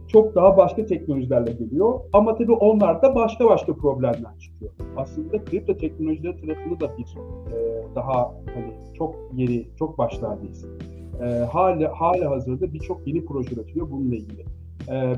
çok 0.07 0.36
daha 0.36 0.57
başka 0.57 0.86
teknolojilerle 0.86 1.51
geliyor. 1.51 1.99
Ama 2.13 2.36
tabii 2.36 2.51
onlar 2.51 3.01
da 3.01 3.15
başka 3.15 3.45
başka 3.45 3.75
problemler 3.75 4.39
çıkıyor. 4.39 4.71
Aslında 4.97 5.43
kripto 5.45 5.77
teknolojileri 5.77 6.41
tarafında 6.41 6.79
da 6.79 6.97
bir 6.97 7.17
e, 7.53 7.86
daha 7.95 8.31
hani 8.53 8.73
çok 8.97 9.15
yeri, 9.34 9.67
çok 9.79 9.97
başlardayız. 9.97 10.65
E, 11.22 11.26
hala, 11.26 11.91
hala 11.99 12.32
hazırda 12.32 12.74
birçok 12.74 13.07
yeni 13.07 13.26
proje 13.26 13.55
üretiliyor 13.55 13.91
bununla 13.91 14.16
ilgili. 14.16 14.41
E, 14.89 15.16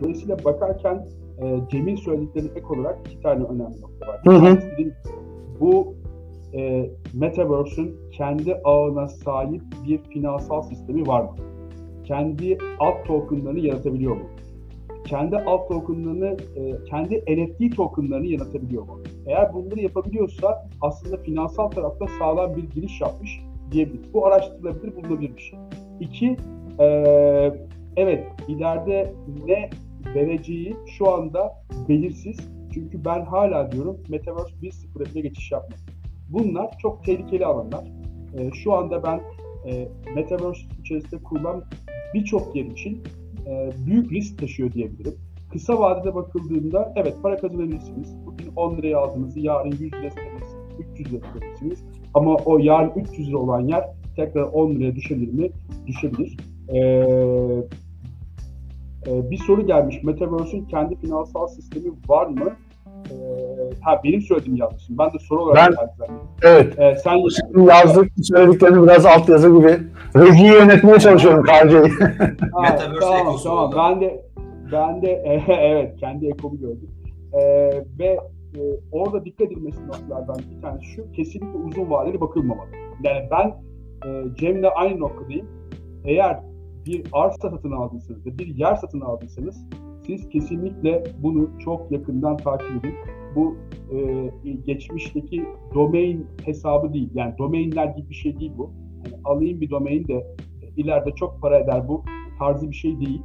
dolayısıyla 0.00 0.44
bakarken 0.44 1.06
e, 1.42 1.58
Cem'in 1.70 1.96
söylediklerine 1.96 2.50
ek 2.56 2.66
olarak 2.66 2.98
iki 3.06 3.20
tane 3.20 3.44
önemli 3.44 3.80
nokta 3.80 4.06
var. 4.06 4.20
Hı 4.24 4.30
hı. 4.30 4.58
bu 5.60 5.94
e, 6.54 6.90
Metaverse'ün 7.14 7.96
kendi 8.12 8.54
ağına 8.54 9.08
sahip 9.08 9.62
bir 9.88 9.98
finansal 9.98 10.62
sistemi 10.62 11.06
var 11.06 11.22
mı? 11.22 11.34
Kendi 12.04 12.58
alt 12.78 13.06
tokenlarını 13.06 13.58
yaratabiliyor 13.58 14.16
mu? 14.16 14.24
Kendi 15.04 15.36
alt 15.36 15.68
tokenlarını, 15.68 16.36
e, 16.56 16.84
kendi 16.84 17.16
NFT 17.16 17.76
tokenlarını 17.76 18.26
yaratabiliyor 18.26 18.82
mu? 18.82 18.98
Eğer 19.26 19.54
bunları 19.54 19.80
yapabiliyorsa 19.80 20.68
aslında 20.80 21.16
finansal 21.16 21.68
tarafta 21.68 22.06
sağlam 22.18 22.56
bir 22.56 22.70
giriş 22.70 23.00
yapmış 23.00 23.40
diyebiliriz. 23.72 24.14
Bu 24.14 24.26
araştırılabilir, 24.26 24.96
bulunabilir 24.96 25.36
bir 25.36 25.42
şey. 25.42 25.58
İki, 26.00 26.36
e, 26.80 26.86
evet 27.96 28.26
ileride 28.48 29.14
ne 29.46 29.70
vereceği 30.14 30.76
şu 30.86 31.12
anda 31.12 31.52
belirsiz. 31.88 32.36
Çünkü 32.74 33.04
ben 33.04 33.24
hala 33.24 33.72
diyorum 33.72 33.96
Metaverse 34.08 34.54
1.0'a 34.62 35.04
bile 35.04 35.20
geçiş 35.20 35.52
yapmadı. 35.52 35.80
Bunlar 36.28 36.78
çok 36.78 37.04
tehlikeli 37.04 37.46
alanlar. 37.46 37.84
E, 38.38 38.50
şu 38.50 38.72
anda 38.72 39.02
ben 39.02 39.20
e, 39.70 39.88
Metaverse 40.14 40.62
içerisinde 40.80 41.22
kurulan 41.22 41.64
birçok 42.14 42.56
yer 42.56 42.64
için 42.64 43.02
e, 43.46 43.70
büyük 43.86 44.12
risk 44.12 44.38
taşıyor 44.38 44.72
diyebilirim. 44.72 45.14
Kısa 45.52 45.78
vadede 45.78 46.14
bakıldığında 46.14 46.92
evet 46.96 47.14
para 47.22 47.36
kazanabilirsiniz. 47.36 48.16
Bugün 48.26 48.52
10 48.56 48.76
liraya 48.76 48.98
aldığınızı 48.98 49.40
yarın 49.40 49.70
100 49.70 49.80
liraya 49.80 50.10
satabilirsiniz, 50.10 50.90
300 50.92 51.12
liraya 51.12 51.20
satabilirsiniz. 51.20 51.97
Ama 52.18 52.36
o 52.44 52.58
yarın 52.58 52.92
300 52.96 53.28
lira 53.28 53.38
olan 53.38 53.60
yer 53.60 53.84
tekrar 54.16 54.42
10 54.42 54.70
liraya 54.70 54.94
düşebilir 54.94 55.32
mi? 55.32 55.50
Düşebilir. 55.86 56.36
Ee, 56.68 56.78
e, 59.06 59.30
bir 59.30 59.36
soru 59.36 59.66
gelmiş. 59.66 60.02
Metaverse'ün 60.02 60.64
kendi 60.64 60.96
finansal 60.96 61.46
sistemi 61.46 61.92
var 62.08 62.26
mı? 62.26 62.52
Ee, 63.10 63.14
ha 63.80 64.00
benim 64.04 64.20
söylediğim 64.20 64.56
yanlış. 64.56 64.82
Ben 64.90 65.12
de 65.12 65.18
soru 65.18 65.42
olarak 65.42 65.70
Ben-. 66.00 66.08
Evet. 66.42 66.78
Ee, 66.78 66.96
sen 67.04 67.18
Şimdi 67.46 67.68
yazdık 67.68 68.12
söylediklerini 68.22 68.82
biraz 68.82 69.06
altyazı 69.06 69.48
gibi 69.48 69.78
rejiyi 70.16 70.52
yönetmeye 70.52 70.98
çalışıyorum 70.98 71.44
KC'yi. 71.44 71.82
Metaverse 72.62 73.00
tamam, 73.00 73.36
tamam. 73.44 73.72
Ben 73.76 74.00
de 74.00 74.24
ben 74.72 75.02
de 75.02 75.22
evet 75.48 75.96
kendi 76.00 76.26
ekomu 76.26 76.58
gördüm. 76.58 76.90
Ee, 77.32 77.70
ve 77.98 78.18
e, 78.56 78.60
orada 78.92 79.24
dikkat 79.24 79.52
edilmesi 79.52 79.86
noktalardan 79.86 80.36
bir 80.56 80.62
tanesi 80.62 80.86
şu 80.86 81.12
kesinlikle 81.12 81.58
uzun 81.58 81.90
vadeli 81.90 82.20
bakılmamalı. 82.20 82.68
Yani 83.04 83.28
ben 83.30 83.48
e, 84.08 84.34
Cem'le 84.34 84.68
aynı 84.74 85.00
noktadayım. 85.00 85.46
Eğer 86.04 86.40
bir 86.86 87.06
arsa 87.12 87.50
satın 87.50 87.72
aldıysanız 87.72 88.24
da 88.24 88.38
bir 88.38 88.46
yer 88.46 88.74
satın 88.74 89.00
aldıysanız 89.00 89.66
siz 90.06 90.28
kesinlikle 90.28 91.04
bunu 91.18 91.50
çok 91.58 91.92
yakından 91.92 92.36
takip 92.36 92.70
edin. 92.70 92.94
Bu 93.36 93.56
e, 93.92 94.30
geçmişteki 94.66 95.44
domain 95.74 96.26
hesabı 96.44 96.92
değil. 96.92 97.10
Yani 97.14 97.38
domainler 97.38 97.86
gibi 97.86 98.10
bir 98.10 98.14
şey 98.14 98.40
değil 98.40 98.52
bu. 98.58 98.70
Yani 99.04 99.22
alayım 99.24 99.60
bir 99.60 99.70
domain 99.70 100.08
de 100.08 100.14
e, 100.62 100.66
ileride 100.76 101.10
çok 101.10 101.42
para 101.42 101.58
eder 101.58 101.88
bu 101.88 102.04
tarzı 102.38 102.70
bir 102.70 102.76
şey 102.76 103.00
değil. 103.00 103.22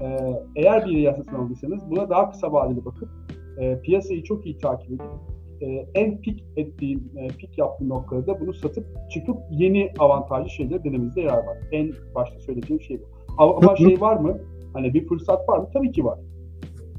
Ee, 0.00 0.18
eğer 0.56 0.86
bir 0.86 0.90
yer 0.92 1.12
satın 1.12 1.34
aldıysanız 1.34 1.90
buna 1.90 2.10
daha 2.10 2.30
kısa 2.30 2.52
vadeli 2.52 2.84
bakıp 2.84 3.08
e, 3.58 3.80
piyasayı 3.80 4.22
çok 4.22 4.46
iyi 4.46 4.58
takip 4.58 4.90
edip 4.90 5.02
e, 5.62 5.86
en 5.94 6.20
pik 6.20 6.44
ettiğim, 6.56 7.10
e, 7.16 7.28
pik 7.28 7.58
yaptığım 7.58 7.88
noktada 7.88 8.26
da 8.26 8.40
bunu 8.40 8.54
satıp 8.54 8.86
çıkıp 9.10 9.36
yeni 9.50 9.92
avantajlı 9.98 10.50
şeyler 10.50 10.84
denememizde 10.84 11.20
yarar 11.20 11.46
var. 11.46 11.56
En 11.72 11.92
başta 12.14 12.40
söylediğim 12.40 12.80
şey 12.80 13.00
bu. 13.00 13.04
Ama, 13.38 13.56
ama 13.56 13.76
şey 13.76 14.00
var 14.00 14.16
mı? 14.16 14.38
Hani 14.72 14.94
bir 14.94 15.08
fırsat 15.08 15.48
var 15.48 15.58
mı? 15.58 15.68
Tabii 15.72 15.92
ki 15.92 16.04
var. 16.04 16.18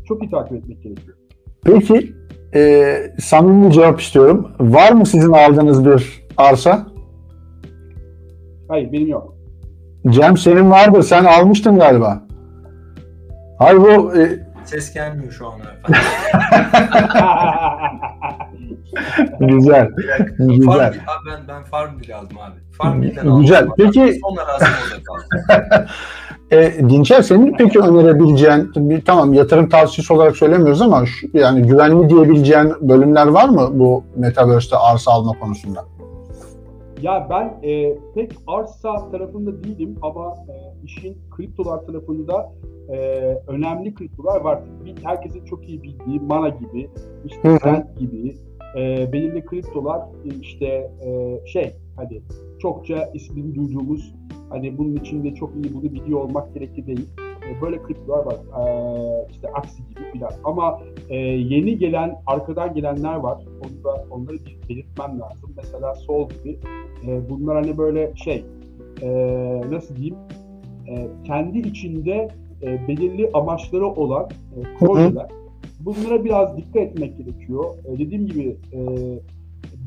Çok 0.07 0.23
iyi 0.23 0.29
takip 0.29 0.57
etmek 0.57 0.83
gerekiyor. 0.83 1.17
Peki 1.63 2.13
e, 2.55 2.93
samimi 3.19 3.67
bir 3.67 3.71
cevap 3.71 4.01
istiyorum. 4.01 4.51
Var 4.59 4.91
mı 4.91 5.05
sizin 5.05 5.31
aldığınız 5.31 5.85
bir 5.85 6.23
arsa? 6.37 6.87
Hayır 8.67 8.91
benim 8.91 9.07
yok. 9.07 9.35
Cem 10.09 10.37
senin 10.37 10.71
vardır. 10.71 11.03
Sen 11.03 11.25
almıştın 11.25 11.79
galiba. 11.79 12.23
Hayır 13.59 13.79
bu 13.79 14.17
e, 14.17 14.39
Ses 14.65 14.93
gelmiyor 14.93 15.31
şu 15.31 15.47
an 15.47 15.59
efendim. 15.59 16.01
Güzel. 19.39 19.89
Güzel. 20.39 20.65
Farm, 20.65 20.79
abi 20.81 20.95
ben, 21.31 21.47
ben 21.47 21.63
farm 21.63 21.99
bile 21.99 22.15
aldım 22.15 22.37
abi. 22.37 22.59
Farm 22.77 23.01
bile 23.01 23.21
Güzel. 23.41 23.57
aldım. 23.63 23.73
Peki- 23.77 24.19
Sonra 24.21 24.47
razım 24.47 24.67
orada 24.83 25.03
kaldı. 25.03 25.87
E, 26.51 26.89
Dinçer 26.89 27.21
senin 27.21 27.55
peki 27.57 27.79
önerebileceğin, 27.79 28.71
bir, 28.75 29.05
tamam 29.05 29.33
yatırım 29.33 29.69
tavsiyesi 29.69 30.13
olarak 30.13 30.37
söylemiyoruz 30.37 30.81
ama 30.81 31.05
şu, 31.05 31.27
yani 31.33 31.61
güvenli 31.67 32.09
diyebileceğin 32.09 32.73
bölümler 32.81 33.27
var 33.27 33.49
mı 33.49 33.69
bu 33.73 34.03
Metaverse'te 34.15 34.77
arsa 34.77 35.11
alma 35.11 35.31
konusunda? 35.39 35.85
Ya 37.01 37.27
ben 37.29 37.69
e, 37.69 37.95
pek 38.15 38.31
arsa 38.47 39.11
tarafında 39.11 39.63
değilim 39.63 39.95
ama 40.01 40.33
e, 40.49 40.53
işin 40.85 41.17
kriptolar 41.37 41.85
tarafında 41.85 42.51
e, 42.89 42.97
önemli 43.47 43.93
kriptolar 43.93 44.41
var. 44.41 44.59
Bir, 44.85 45.03
herkesin 45.03 45.45
çok 45.45 45.69
iyi 45.69 45.83
bildiği 45.83 46.19
Mana 46.19 46.49
gibi, 46.49 46.89
işte. 47.25 47.57
Zend 47.63 47.97
gibi 47.99 48.35
e, 48.77 49.13
belirli 49.13 49.45
kriptolar 49.45 49.99
e, 49.99 50.29
işte 50.41 50.91
e, 51.05 51.39
şey 51.45 51.75
hani 51.95 52.21
çokça 52.59 53.09
ismini 53.13 53.55
duyduğumuz 53.55 54.15
hani 54.49 54.77
bunun 54.77 54.95
içinde 54.95 55.33
çok 55.33 55.55
iyi 55.55 55.73
bunu 55.73 55.83
biliyor 55.83 56.19
olmak 56.19 56.53
gerekli 56.53 56.87
değil. 56.87 57.09
E, 57.49 57.61
böyle 57.61 57.83
kriptolar 57.83 58.25
var. 58.25 58.35
E, 58.35 59.27
işte 59.31 59.47
Axie 59.47 59.85
gibi 59.89 60.11
filan. 60.13 60.31
Ama 60.43 60.81
e, 61.09 61.15
yeni 61.17 61.77
gelen, 61.77 62.15
arkadan 62.27 62.73
gelenler 62.73 63.15
var. 63.15 63.43
Onu 63.65 63.83
da, 63.83 64.05
onları 64.11 64.37
belirtmem 64.69 65.19
lazım. 65.19 65.53
Mesela 65.55 65.95
Sol 65.95 66.29
gibi 66.29 66.59
e, 67.07 67.29
bunlar 67.29 67.55
hani 67.55 67.77
böyle 67.77 68.15
şey 68.15 68.45
e, 69.01 69.07
nasıl 69.71 69.95
diyeyim 69.95 70.15
e, 70.87 71.07
kendi 71.23 71.59
içinde 71.59 72.27
e, 72.63 72.87
belirli 72.87 73.29
amaçları 73.33 73.87
olan 73.87 74.23
e, 74.23 74.77
projeler. 74.79 75.27
Bunlara 75.79 76.25
biraz 76.25 76.57
dikkat 76.57 76.75
etmek 76.75 77.17
gerekiyor. 77.17 77.65
E, 77.85 77.99
dediğim 77.99 78.27
gibi 78.27 78.57
e, 78.73 78.79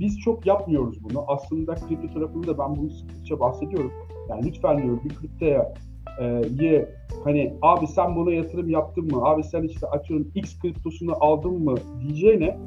biz 0.00 0.20
çok 0.20 0.46
yapmıyoruz 0.46 1.04
bunu. 1.04 1.24
Aslında 1.28 1.74
kripto 1.74 2.14
tarafında 2.14 2.58
ben 2.58 2.76
bunu 2.76 2.90
sıklıkça 2.90 3.40
bahsediyorum. 3.40 3.92
Yani 4.28 4.46
lütfen 4.46 4.82
diyorum 4.82 5.00
bir 5.04 5.14
kriptoya 5.14 5.74
e, 6.20 6.42
ye, 6.60 6.88
hani 7.24 7.54
abi 7.62 7.86
sen 7.86 8.16
buna 8.16 8.32
yatırım 8.32 8.70
yaptın 8.70 9.04
mı? 9.04 9.24
Abi 9.24 9.44
sen 9.44 9.62
işte 9.62 9.86
atıyorum 9.86 10.28
X 10.34 10.58
kriptosunu 10.58 11.12
aldın 11.20 11.64
mı 11.64 11.74
diyeceğine 12.00 12.58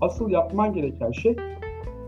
asıl 0.00 0.30
yapman 0.30 0.72
gereken 0.72 1.10
şey 1.10 1.36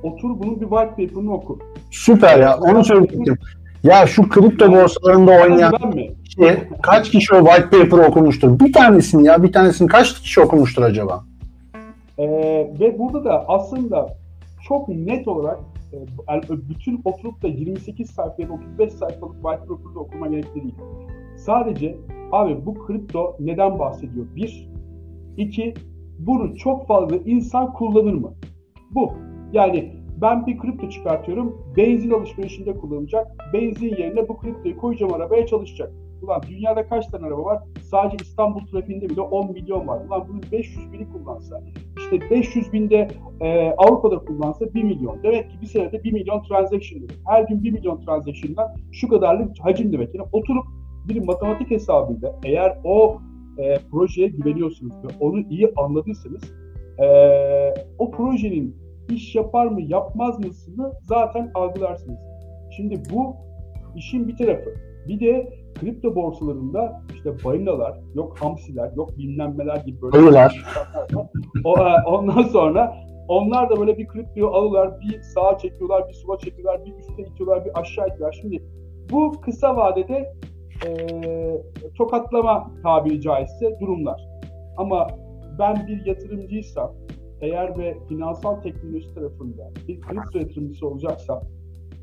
otur 0.02 0.30
bunun 0.38 0.60
bir 0.60 0.68
white 0.68 0.90
paper'ını 0.90 1.34
oku. 1.34 1.58
Süper 1.90 2.38
ya 2.38 2.58
onu 2.58 2.84
söyleyecektim. 2.84 3.38
Ya 3.82 4.06
şu 4.06 4.28
kripto 4.28 4.72
borsalarında 4.72 5.30
oynayan 5.30 5.74
Ben 5.82 5.94
mi? 5.94 6.10
Kişi, 6.36 6.68
kaç 6.82 7.10
kişi 7.10 7.34
o 7.34 7.44
white 7.44 7.70
paper 7.70 8.08
okumuştur? 8.08 8.60
Bir 8.60 8.72
tanesini 8.72 9.26
ya 9.26 9.42
bir 9.42 9.52
tanesini 9.52 9.88
kaç 9.88 10.20
kişi 10.20 10.40
okumuştur 10.40 10.82
acaba? 10.82 11.24
Ee, 12.18 12.26
ve 12.80 12.98
burada 12.98 13.24
da 13.24 13.44
aslında 13.48 14.16
çok 14.68 14.88
net 14.88 15.28
olarak 15.28 15.58
e, 15.92 15.96
yani 16.28 16.42
bütün 16.50 17.00
oturup 17.04 17.42
da 17.42 17.48
28 17.48 18.10
sayfa 18.10 18.42
ya 18.42 18.48
da 18.48 18.52
35 18.52 18.92
sayfalık 18.92 19.34
white 19.34 19.66
paper'da 19.66 20.00
okuma 20.00 20.26
gerekli 20.26 20.62
değil. 20.62 20.74
Sadece 21.36 21.96
abi 22.32 22.66
bu 22.66 22.86
kripto 22.86 23.36
neden 23.40 23.78
bahsediyor? 23.78 24.26
Bir. 24.36 24.68
iki 25.36 25.74
bunu 26.18 26.56
çok 26.56 26.86
fazla 26.86 27.16
insan 27.16 27.72
kullanır 27.72 28.14
mı? 28.14 28.32
Bu. 28.90 29.12
Yani 29.52 29.92
ben 30.20 30.46
bir 30.46 30.58
kripto 30.58 30.90
çıkartıyorum. 30.90 31.58
Benzin 31.76 32.10
alışverişinde 32.10 32.76
kullanacak. 32.76 33.26
Benzin 33.52 33.96
yerine 33.96 34.28
bu 34.28 34.38
kriptoyu 34.38 34.78
koyacağım 34.78 35.14
arabaya 35.14 35.46
çalışacak. 35.46 35.92
Ulan 36.22 36.42
dünyada 36.48 36.88
kaç 36.88 37.06
tane 37.06 37.26
araba 37.26 37.44
var? 37.44 37.62
Sadece 37.82 38.16
İstanbul 38.24 38.66
trafiğinde 38.66 39.08
bile 39.08 39.20
10 39.20 39.52
milyon 39.52 39.88
var. 39.88 40.04
Ulan 40.06 40.24
bunun 40.28 40.42
500 40.52 40.92
bini 40.92 41.12
kullansa, 41.12 41.62
işte 41.98 42.30
500 42.30 42.72
binde 42.72 43.08
e, 43.40 43.70
Avrupa'da 43.70 44.18
kullansa 44.18 44.74
1 44.74 44.82
milyon. 44.82 45.22
Demek 45.22 45.50
ki 45.50 45.60
bir 45.60 45.66
senede 45.66 46.04
1 46.04 46.12
milyon 46.12 46.42
transaction 46.42 47.02
demek. 47.02 47.18
Her 47.26 47.42
gün 47.42 47.64
1 47.64 47.70
milyon 47.70 48.00
transaction'dan 48.00 48.76
şu 48.92 49.08
kadarlık 49.08 49.50
hacim 49.60 49.92
demek. 49.92 50.14
Yani 50.14 50.28
oturup 50.32 50.64
bir 51.08 51.24
matematik 51.24 51.70
hesabıyla 51.70 52.40
eğer 52.44 52.78
o 52.84 53.18
e, 53.58 53.78
projeye 53.90 54.28
güveniyorsunuz 54.28 54.94
ve 55.04 55.08
onu 55.20 55.40
iyi 55.40 55.72
anladıysanız 55.76 56.42
e, 56.98 57.06
o 57.98 58.10
projenin 58.10 58.76
iş 59.10 59.34
yapar 59.34 59.66
mı 59.66 59.82
yapmaz 59.82 60.38
mısını 60.38 60.92
zaten 61.02 61.50
algılarsınız. 61.54 62.18
Şimdi 62.76 63.02
bu 63.12 63.36
işin 63.96 64.28
bir 64.28 64.36
tarafı. 64.36 64.74
Bir 65.08 65.20
de 65.20 65.61
kripto 65.74 66.14
borsalarında 66.14 67.02
işte 67.14 67.44
balinalar, 67.44 67.98
yok 68.14 68.38
hamsiler, 68.38 68.92
yok 68.96 69.18
bilmemmeler 69.18 69.76
gibi 69.76 70.02
böyle 70.02 70.16
Ayılar. 70.18 70.56
insanlar 70.60 71.14
var. 71.14 71.28
O, 71.64 71.78
e, 71.78 72.16
ondan 72.16 72.42
sonra 72.42 72.96
onlar 73.28 73.70
da 73.70 73.80
böyle 73.80 73.98
bir 73.98 74.06
kriptoyu 74.06 74.48
alırlar, 74.48 75.00
bir 75.00 75.20
sağa 75.20 75.58
çekiyorlar, 75.58 76.08
bir 76.08 76.12
sola 76.12 76.38
çekiyorlar, 76.38 76.84
bir 76.84 76.94
üstte 76.98 77.22
itiyorlar, 77.22 77.64
bir 77.64 77.80
aşağı 77.80 78.08
itiyorlar. 78.08 78.38
Şimdi 78.40 78.62
bu 79.10 79.40
kısa 79.40 79.76
vadede 79.76 80.32
e, 80.86 80.92
tokatlama 81.98 82.70
tabiri 82.82 83.20
caizse 83.20 83.80
durumlar. 83.80 84.28
Ama 84.76 85.06
ben 85.58 85.86
bir 85.86 86.06
yatırımcıysam 86.06 86.94
eğer 87.40 87.78
ve 87.78 87.96
finansal 88.08 88.54
teknoloji 88.54 89.14
tarafında 89.14 89.70
bir 89.88 90.00
kripto 90.00 90.38
yatırımcısı 90.38 90.88
olacaksam 90.88 91.40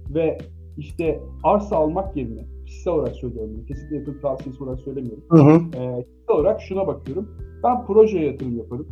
ve 0.10 0.38
işte 0.80 1.20
arsa 1.44 1.76
almak 1.76 2.18
yerine 2.18 2.46
kişisel 2.66 2.94
olarak 2.94 3.16
söylüyorum. 3.16 3.66
Kesinlikle 3.68 3.96
yatırım 3.96 4.22
tavsiyesi 4.22 4.64
olarak 4.64 4.80
söylemiyorum. 4.80 5.24
Hı 5.30 5.38
hı. 5.38 5.52
Ee, 5.52 6.04
kişisel 6.04 6.36
olarak 6.36 6.62
şuna 6.62 6.88
bakıyorum. 6.88 7.30
Ben 7.64 7.86
projeye 7.86 8.26
yatırım 8.26 8.58
yaparım. 8.58 8.88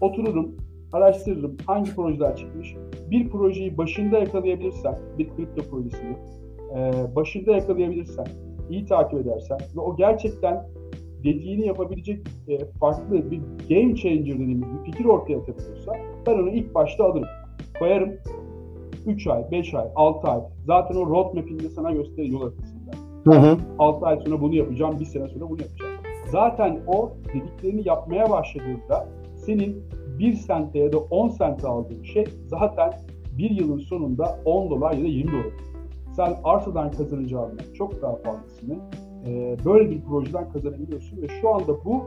Otururum, 0.00 0.56
araştırırım 0.92 1.56
hangi 1.66 1.94
projeler 1.94 2.36
çıkmış. 2.36 2.76
Bir 3.10 3.30
projeyi 3.30 3.78
başında 3.78 4.18
yakalayabilirsen, 4.18 4.98
bir 5.18 5.28
kripto 5.28 5.62
projesini 5.62 6.16
e, 6.76 6.92
başında 7.16 7.52
yakalayabilirsen, 7.52 8.26
iyi 8.70 8.84
takip 8.84 9.20
edersen 9.20 9.58
ve 9.76 9.80
o 9.80 9.96
gerçekten 9.96 10.66
dediğini 11.24 11.66
yapabilecek 11.66 12.26
e, 12.48 12.58
farklı 12.80 13.30
bir 13.30 13.40
game 13.68 13.96
changer 13.96 14.34
dediğimiz 14.34 14.68
bir 14.68 14.92
fikir 14.92 15.04
ortaya 15.04 15.38
atabiliyorsa 15.38 15.92
ben 16.26 16.32
onu 16.32 16.50
ilk 16.50 16.74
başta 16.74 17.04
alırım. 17.04 17.28
Koyarım 17.78 18.10
3 19.06 19.26
ay, 19.26 19.50
5 19.50 19.74
ay, 19.74 19.88
6 19.96 20.28
ay. 20.28 20.40
Zaten 20.66 20.94
o 20.94 21.06
roadmap'inde 21.06 21.68
sana 21.68 21.92
gösterir 21.92 22.28
yol 22.28 22.40
haritasında. 22.40 22.90
Hı 23.24 23.30
hı. 23.30 23.58
6 23.78 24.06
ay 24.06 24.20
sonra 24.24 24.40
bunu 24.40 24.54
yapacağım, 24.54 25.00
bir 25.00 25.04
sene 25.04 25.28
sonra 25.28 25.50
bunu 25.50 25.62
yapacağım. 25.62 25.92
Zaten 26.30 26.80
o 26.86 27.12
dediklerini 27.34 27.88
yapmaya 27.88 28.30
başladığında 28.30 29.08
senin 29.36 29.84
1 30.18 30.32
sente 30.34 30.78
ya 30.78 30.92
da 30.92 30.98
10 30.98 31.28
sente 31.28 31.68
aldığın 31.68 32.02
şey 32.02 32.24
zaten 32.46 32.92
bir 33.38 33.50
yılın 33.50 33.78
sonunda 33.78 34.38
10 34.44 34.70
dolar 34.70 34.92
ya 34.92 35.04
da 35.04 35.08
20 35.08 35.32
dolar. 35.32 35.52
Sen 36.16 36.36
arsadan 36.44 36.90
kazanacağından 36.90 37.64
çok 37.74 38.02
daha 38.02 38.16
fazlasını 38.16 38.78
e, 39.26 39.56
böyle 39.64 39.90
bir 39.90 40.02
projeden 40.02 40.52
kazanabiliyorsun 40.52 41.22
ve 41.22 41.28
şu 41.28 41.54
anda 41.54 41.84
bu 41.84 42.04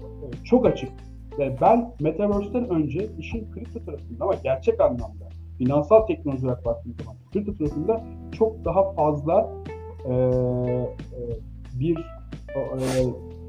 e, 0.00 0.44
çok 0.44 0.66
açık. 0.66 0.90
Ve 1.38 1.56
ben 1.60 1.94
Metaverse'den 2.00 2.68
önce 2.70 3.08
işin 3.18 3.50
kripto 3.50 3.84
tarafında 3.84 4.24
ama 4.24 4.34
gerçek 4.34 4.80
anlamda 4.80 5.28
finansal 5.64 6.06
teknoloji 6.06 6.46
olarak 6.46 6.64
baktığım 6.64 6.94
zaman 6.98 7.16
kripto 7.32 7.54
tarafında 7.54 8.04
çok 8.38 8.64
daha 8.64 8.92
fazla 8.92 9.50
e, 10.04 10.12
e, 10.12 10.22
bir 11.80 11.96
e, 12.56 12.60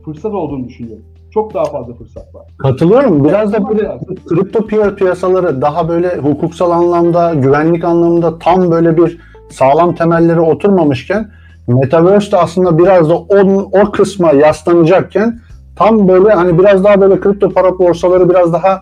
fırsat 0.05 0.33
olduğunu 0.33 0.67
düşünüyorum. 0.67 1.05
Çok 1.33 1.53
daha 1.53 1.65
fazla 1.65 1.93
fırsat 1.93 2.35
var. 2.35 2.47
Katılıyorum. 2.57 3.25
Biraz 3.25 3.53
da 3.53 3.69
böyle 3.69 3.97
kripto 4.27 4.59
piya- 4.59 4.95
piyasaları 4.95 5.61
daha 5.61 5.89
böyle 5.89 6.17
hukuksal 6.17 6.71
anlamda, 6.71 7.33
güvenlik 7.33 7.83
anlamında 7.83 8.39
tam 8.39 8.71
böyle 8.71 8.97
bir 8.97 9.19
sağlam 9.49 9.95
temelleri 9.95 10.39
oturmamışken 10.39 11.31
Metaverse 11.67 12.31
de 12.31 12.37
aslında 12.37 12.77
biraz 12.77 13.09
da 13.09 13.17
onun, 13.17 13.69
o 13.71 13.91
kısma 13.91 14.31
yaslanacakken 14.31 15.39
tam 15.75 16.07
böyle 16.07 16.29
hani 16.29 16.59
biraz 16.59 16.83
daha 16.83 17.01
böyle 17.01 17.19
kripto 17.19 17.49
para 17.49 17.79
borsaları 17.79 18.29
biraz 18.29 18.53
daha 18.53 18.81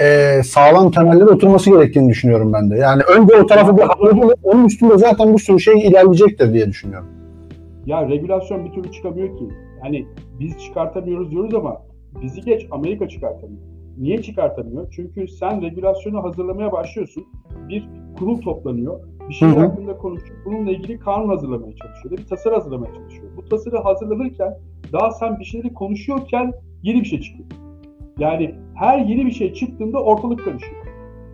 e, 0.00 0.40
sağlam 0.42 0.90
temelleri 0.90 1.24
oturması 1.24 1.70
gerektiğini 1.70 2.08
düşünüyorum 2.08 2.52
ben 2.52 2.70
de. 2.70 2.76
Yani 2.76 3.02
önce 3.02 3.36
o 3.36 3.46
tarafı 3.46 3.76
bir 3.76 3.82
halledilip 3.82 4.38
onun 4.42 4.64
üstünde 4.64 4.98
zaten 4.98 5.32
bir 5.32 5.38
sürü 5.38 5.60
şey 5.60 5.86
ilerleyecektir 5.86 6.52
diye 6.52 6.66
düşünüyorum. 6.66 7.08
Ya 7.86 8.08
regülasyon 8.08 8.64
bir 8.64 8.72
türlü 8.72 8.92
çıkamıyor 8.92 9.38
ki. 9.38 9.44
Yani 9.84 10.06
biz 10.40 10.58
çıkartamıyoruz 10.58 11.30
diyoruz 11.30 11.54
ama 11.54 11.82
bizi 12.22 12.40
geç 12.40 12.66
Amerika 12.70 13.08
çıkartamıyor. 13.08 13.60
Niye 13.98 14.22
çıkartamıyor? 14.22 14.88
Çünkü 14.90 15.28
sen 15.28 15.62
regülasyonu 15.62 16.22
hazırlamaya 16.22 16.72
başlıyorsun. 16.72 17.24
Bir 17.68 17.88
kurul 18.18 18.40
toplanıyor. 18.40 19.00
Bir 19.28 19.34
şey 19.34 19.48
hakkında 19.48 19.96
konuşuyor. 19.96 20.38
Bununla 20.44 20.70
ilgili 20.70 20.98
kanun 20.98 21.28
hazırlamaya 21.28 21.72
çalışıyor. 21.76 22.18
Bir 22.18 22.28
tasarı 22.28 22.54
hazırlamaya 22.54 22.94
çalışıyor. 22.94 23.24
Bu 23.36 23.44
tasarı 23.44 23.76
hazırlanırken 23.76 24.58
daha 24.92 25.10
sen 25.10 25.38
bir 25.38 25.44
şeyleri 25.44 25.74
konuşuyorken 25.74 26.52
yeni 26.82 27.00
bir 27.00 27.04
şey 27.04 27.20
çıkıyor. 27.20 27.48
Yani 28.20 28.54
her 28.74 28.98
yeni 28.98 29.26
bir 29.26 29.30
şey 29.30 29.52
çıktığında 29.52 30.02
ortalık 30.02 30.44
karışıyor. 30.44 30.86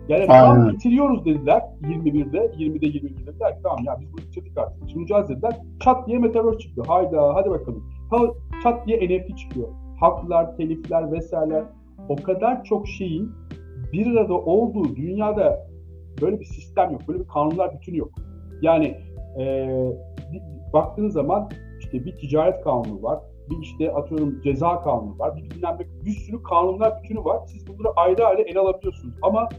Yani 0.09 0.27
tam 0.27 0.51
Aynen. 0.51 0.73
bitiriyoruz 0.73 1.25
dediler 1.25 1.61
21'de, 1.81 2.37
20'de 2.37 2.85
21'de 2.85 3.27
dediler 3.27 3.55
ki 3.55 3.59
tamam 3.63 3.79
ya 3.85 3.97
biz 4.01 4.13
bunu 4.13 4.21
bitirdik 4.21 4.57
artık 4.57 4.89
sunacağız 4.89 5.29
dediler. 5.29 5.57
Çat 5.83 6.07
diye 6.07 6.19
Metaverse 6.19 6.59
çıktı. 6.59 6.81
Hayda 6.87 7.35
hadi 7.35 7.49
bakalım. 7.49 7.83
Ha, 8.11 8.17
çat 8.63 8.87
diye 8.87 8.97
NFT 8.97 9.37
çıkıyor. 9.37 9.67
Haklar, 9.99 10.57
telifler 10.57 11.11
vesaireler 11.11 11.63
o 12.09 12.15
kadar 12.15 12.63
çok 12.63 12.87
şeyin 12.87 13.31
bir 13.93 14.07
arada 14.07 14.33
olduğu 14.33 14.95
dünyada 14.95 15.67
böyle 16.21 16.39
bir 16.39 16.45
sistem 16.45 16.91
yok. 16.91 17.01
Böyle 17.07 17.19
bir 17.19 17.27
kanunlar 17.27 17.73
bütünü 17.73 17.97
yok. 17.97 18.11
Yani 18.61 18.97
e, 19.39 19.69
baktığınız 20.73 21.13
zaman 21.13 21.49
işte 21.79 22.05
bir 22.05 22.15
ticaret 22.17 22.63
kanunu 22.63 23.03
var. 23.03 23.19
Bir 23.49 23.61
işte 23.61 23.91
atıyorum 23.91 24.41
ceza 24.43 24.81
kanunu 24.81 25.19
var. 25.19 25.37
Bir 25.37 25.49
bilmem 25.49 25.77
bir, 26.05 26.11
sürü 26.11 26.43
kanunlar 26.43 27.03
bütünü 27.03 27.19
var. 27.19 27.39
Siz 27.47 27.67
bunları 27.67 27.93
ayrı 27.95 28.25
ayrı 28.25 28.41
ele 28.41 28.59
alabiliyorsunuz. 28.59 29.15
Ama 29.21 29.49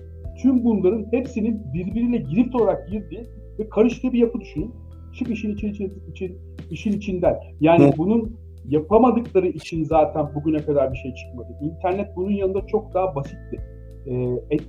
tüm 0.42 0.64
bunların 0.64 1.06
hepsinin 1.10 1.72
birbiriyle 1.74 2.16
girift 2.16 2.54
olarak 2.54 2.88
girdiği 2.88 3.26
ve 3.58 3.68
karıştığı 3.68 4.12
bir 4.12 4.18
yapı 4.18 4.40
düşünün. 4.40 4.74
Çık 5.18 5.30
işin 5.30 5.54
için, 5.54 5.68
için, 5.68 6.02
için 6.10 6.38
işin 6.70 6.92
içinden. 6.92 7.40
Yani 7.60 7.86
Hı. 7.86 7.92
bunun 7.98 8.36
yapamadıkları 8.68 9.46
için 9.48 9.84
zaten 9.84 10.34
bugüne 10.34 10.58
kadar 10.58 10.92
bir 10.92 10.98
şey 10.98 11.14
çıkmadı. 11.14 11.48
İnternet 11.60 12.16
bunun 12.16 12.30
yanında 12.30 12.66
çok 12.66 12.94
daha 12.94 13.14
basitti. 13.14 13.60
Ee, 14.06 14.12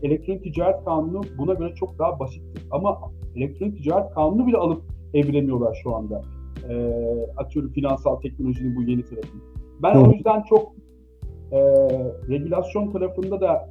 elektronik 0.04 0.44
ticaret 0.44 0.86
kanunu 0.86 1.22
buna 1.38 1.54
göre 1.54 1.76
çok 1.76 2.00
daha 2.00 2.20
basitti. 2.20 2.62
Ama 2.72 3.00
elektronik 3.36 3.78
ticaret 3.78 4.14
kanunu 4.14 4.48
bile 4.48 4.58
alıp 4.58 4.82
eviremiyorlar 5.14 5.80
şu 5.84 5.96
anda. 5.96 6.22
Ee, 6.70 6.92
atıyorum 7.38 7.72
finansal 7.72 8.16
teknolojinin 8.16 8.76
bu 8.76 8.84
yeni 8.84 9.04
tarafını. 9.04 9.42
Ben 9.84 9.96
Hı. 9.96 10.00
o 10.00 10.12
yüzden 10.12 10.44
çok 10.50 10.74
e, 11.52 11.60
regülasyon 12.30 12.92
tarafında 12.92 13.42
da 13.42 13.70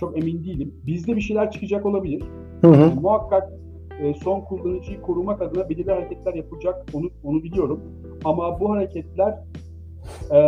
çok 0.00 0.18
emin 0.18 0.44
değilim. 0.44 0.74
Bizde 0.86 1.16
bir 1.16 1.20
şeyler 1.20 1.50
çıkacak 1.50 1.86
olabilir. 1.86 2.22
Hı 2.60 2.68
hı. 2.68 2.80
Yani 2.80 3.00
muhakkak 3.00 3.52
e, 4.02 4.14
son 4.14 4.40
kullanıcıyı 4.40 5.00
korumak 5.00 5.42
adına 5.42 5.68
belirli 5.68 5.92
hareketler 5.92 6.34
yapılacak 6.34 6.86
onu 6.92 7.10
onu 7.24 7.42
biliyorum. 7.42 7.80
Ama 8.24 8.60
bu 8.60 8.70
hareketler 8.70 9.34
e, 10.30 10.40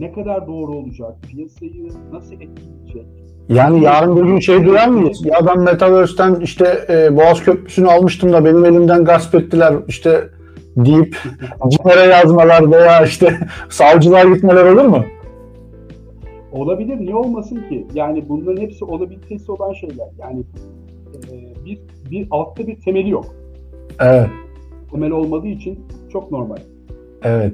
ne 0.00 0.12
kadar 0.12 0.46
doğru 0.46 0.72
olacak, 0.72 1.14
piyasayı 1.28 1.88
nasıl 2.12 2.34
etkileyecek? 2.34 3.06
Yani 3.48 3.84
yarın 3.84 4.16
bir 4.16 4.22
gün 4.22 4.38
şey 4.38 4.64
duyan 4.64 4.92
mıyız? 4.92 5.26
Ya 5.26 5.46
ben 5.46 5.60
Metaverse'ten 5.60 6.40
işte 6.40 6.78
e, 6.88 7.16
Boğaz 7.16 7.44
Köprüsü'nü 7.44 7.88
almıştım 7.88 8.32
da 8.32 8.44
benim 8.44 8.64
elimden 8.64 9.04
gasp 9.04 9.34
ettiler 9.34 9.74
işte 9.88 10.28
deyip 10.76 11.16
CİMER'e 11.68 12.10
yazmalar 12.10 12.70
veya 12.70 13.04
işte 13.04 13.38
savcılar 13.68 14.26
gitmeler 14.26 14.64
olur 14.64 14.84
mu? 14.84 15.04
Olabilir. 16.52 16.96
Niye 16.96 17.14
olmasın 17.14 17.56
ki? 17.68 17.86
Yani 17.94 18.24
bunların 18.28 18.62
hepsi 18.62 18.84
olabilitesi 18.84 19.52
olan 19.52 19.72
şeyler. 19.72 20.08
Yani 20.18 20.42
e, 21.32 21.64
bir, 21.64 21.78
bir 22.10 22.26
altta 22.30 22.66
bir 22.66 22.80
temeli 22.80 23.10
yok. 23.10 23.26
Evet. 24.00 24.28
Temel 24.92 25.10
olmadığı 25.10 25.46
için 25.46 25.78
çok 26.12 26.32
normal. 26.32 26.56
Evet. 27.22 27.52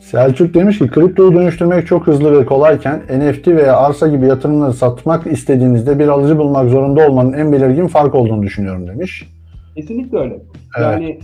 Selçuk 0.00 0.54
demiş 0.54 0.78
ki 0.78 0.86
kriptoyu 0.86 1.34
dönüştürmek 1.34 1.86
çok 1.86 2.06
hızlı 2.06 2.40
ve 2.40 2.46
kolayken 2.46 3.02
NFT 3.10 3.48
veya 3.48 3.76
arsa 3.76 4.08
gibi 4.08 4.26
yatırımları 4.26 4.72
satmak 4.72 5.26
istediğinizde 5.26 5.98
bir 5.98 6.08
alıcı 6.08 6.38
bulmak 6.38 6.70
zorunda 6.70 7.08
olmanın 7.08 7.32
en 7.32 7.52
belirgin 7.52 7.86
fark 7.86 8.14
olduğunu 8.14 8.42
düşünüyorum 8.42 8.86
demiş. 8.86 9.28
Kesinlikle 9.76 10.18
öyle. 10.18 10.34
Evet. 10.78 11.00
Yani 11.00 11.18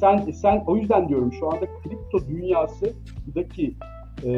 sen 0.00 0.16
sen 0.16 0.64
o 0.66 0.76
yüzden 0.76 1.08
diyorum 1.08 1.32
şu 1.32 1.46
anda 1.46 1.66
kripto 1.82 2.28
dünyasındaki 2.28 3.74
e, 4.24 4.30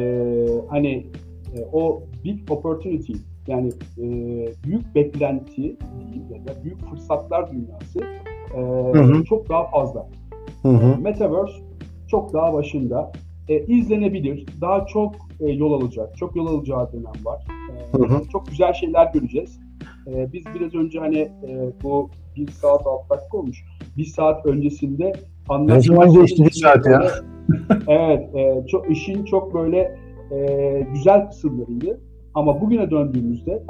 hani 0.69 1.07
e, 1.55 1.65
o 1.73 2.03
big 2.23 2.51
opportunity 2.51 3.13
yani 3.47 3.69
e, 3.97 4.05
büyük 4.63 4.95
beklenti 4.95 5.75
ya 6.29 6.47
da 6.47 6.63
büyük 6.63 6.89
fırsatlar 6.89 7.51
dünyası 7.51 7.99
e, 8.55 8.59
hı 8.97 9.03
hı. 9.03 9.23
çok 9.23 9.49
daha 9.49 9.67
fazla. 9.67 10.07
Hı 10.61 10.69
hı. 10.69 11.01
Metaverse 11.01 11.53
çok 12.07 12.33
daha 12.33 12.53
başında. 12.53 13.11
E, 13.49 13.65
izlenebilir, 13.65 14.45
daha 14.61 14.85
çok 14.85 15.15
e, 15.39 15.51
yol 15.51 15.81
alacak, 15.81 16.17
çok 16.17 16.35
yol 16.35 16.47
alacağı 16.47 16.91
dönem 16.91 17.25
var. 17.25 17.47
E, 17.93 17.97
hı 17.97 18.03
hı. 18.03 18.29
Çok 18.31 18.47
güzel 18.47 18.73
şeyler 18.73 19.13
göreceğiz. 19.13 19.59
E, 20.13 20.33
biz 20.33 20.43
biraz 20.55 20.75
önce 20.75 20.99
hani 20.99 21.17
e, 21.19 21.71
bu 21.83 22.09
bir 22.35 22.51
saat 22.51 22.87
alt 22.87 23.09
dakika 23.09 23.37
olmuş. 23.37 23.63
Bir 23.97 24.05
saat 24.05 24.45
öncesinde 24.45 25.13
ne 25.59 25.81
zaman 25.81 26.13
geçti 26.13 26.43
bir 26.43 26.51
saat 26.51 26.85
ya? 26.85 27.11
evet, 27.87 28.35
e, 28.35 28.67
çok 28.67 28.91
işin 28.91 29.25
çok 29.25 29.53
böyle 29.53 29.97
e, 30.31 30.87
güzel 30.93 31.27
kısımlarıydı. 31.27 31.99
Ama 32.33 32.61
bugüne 32.61 32.91
döndüğümüzde 32.91 33.63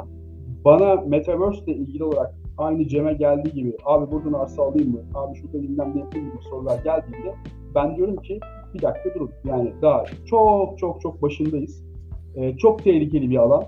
bana 0.64 0.94
Metaverse 0.94 1.64
ile 1.64 1.74
ilgili 1.74 2.04
olarak 2.04 2.34
aynı 2.58 2.88
Cem'e 2.88 3.12
geldiği 3.12 3.52
gibi 3.52 3.76
abi 3.84 4.12
buradan 4.12 4.32
arsa 4.32 4.62
alayım 4.62 4.92
mı? 4.92 5.00
Abi 5.14 5.38
şurada 5.38 5.62
bilmem 5.62 5.92
ne 5.94 6.00
yapayım 6.00 6.30
gibi 6.30 6.42
sorular 6.50 6.78
geldiğinde 6.84 7.34
ben 7.74 7.96
diyorum 7.96 8.16
ki 8.16 8.40
bir 8.74 8.82
dakika 8.82 9.14
durun. 9.14 9.30
Yani 9.44 9.72
daha 9.82 10.04
çok 10.30 10.78
çok 10.78 11.00
çok 11.00 11.22
başındayız. 11.22 11.84
Ee, 12.36 12.56
çok 12.56 12.84
tehlikeli 12.84 13.30
bir 13.30 13.36
alan. 13.36 13.64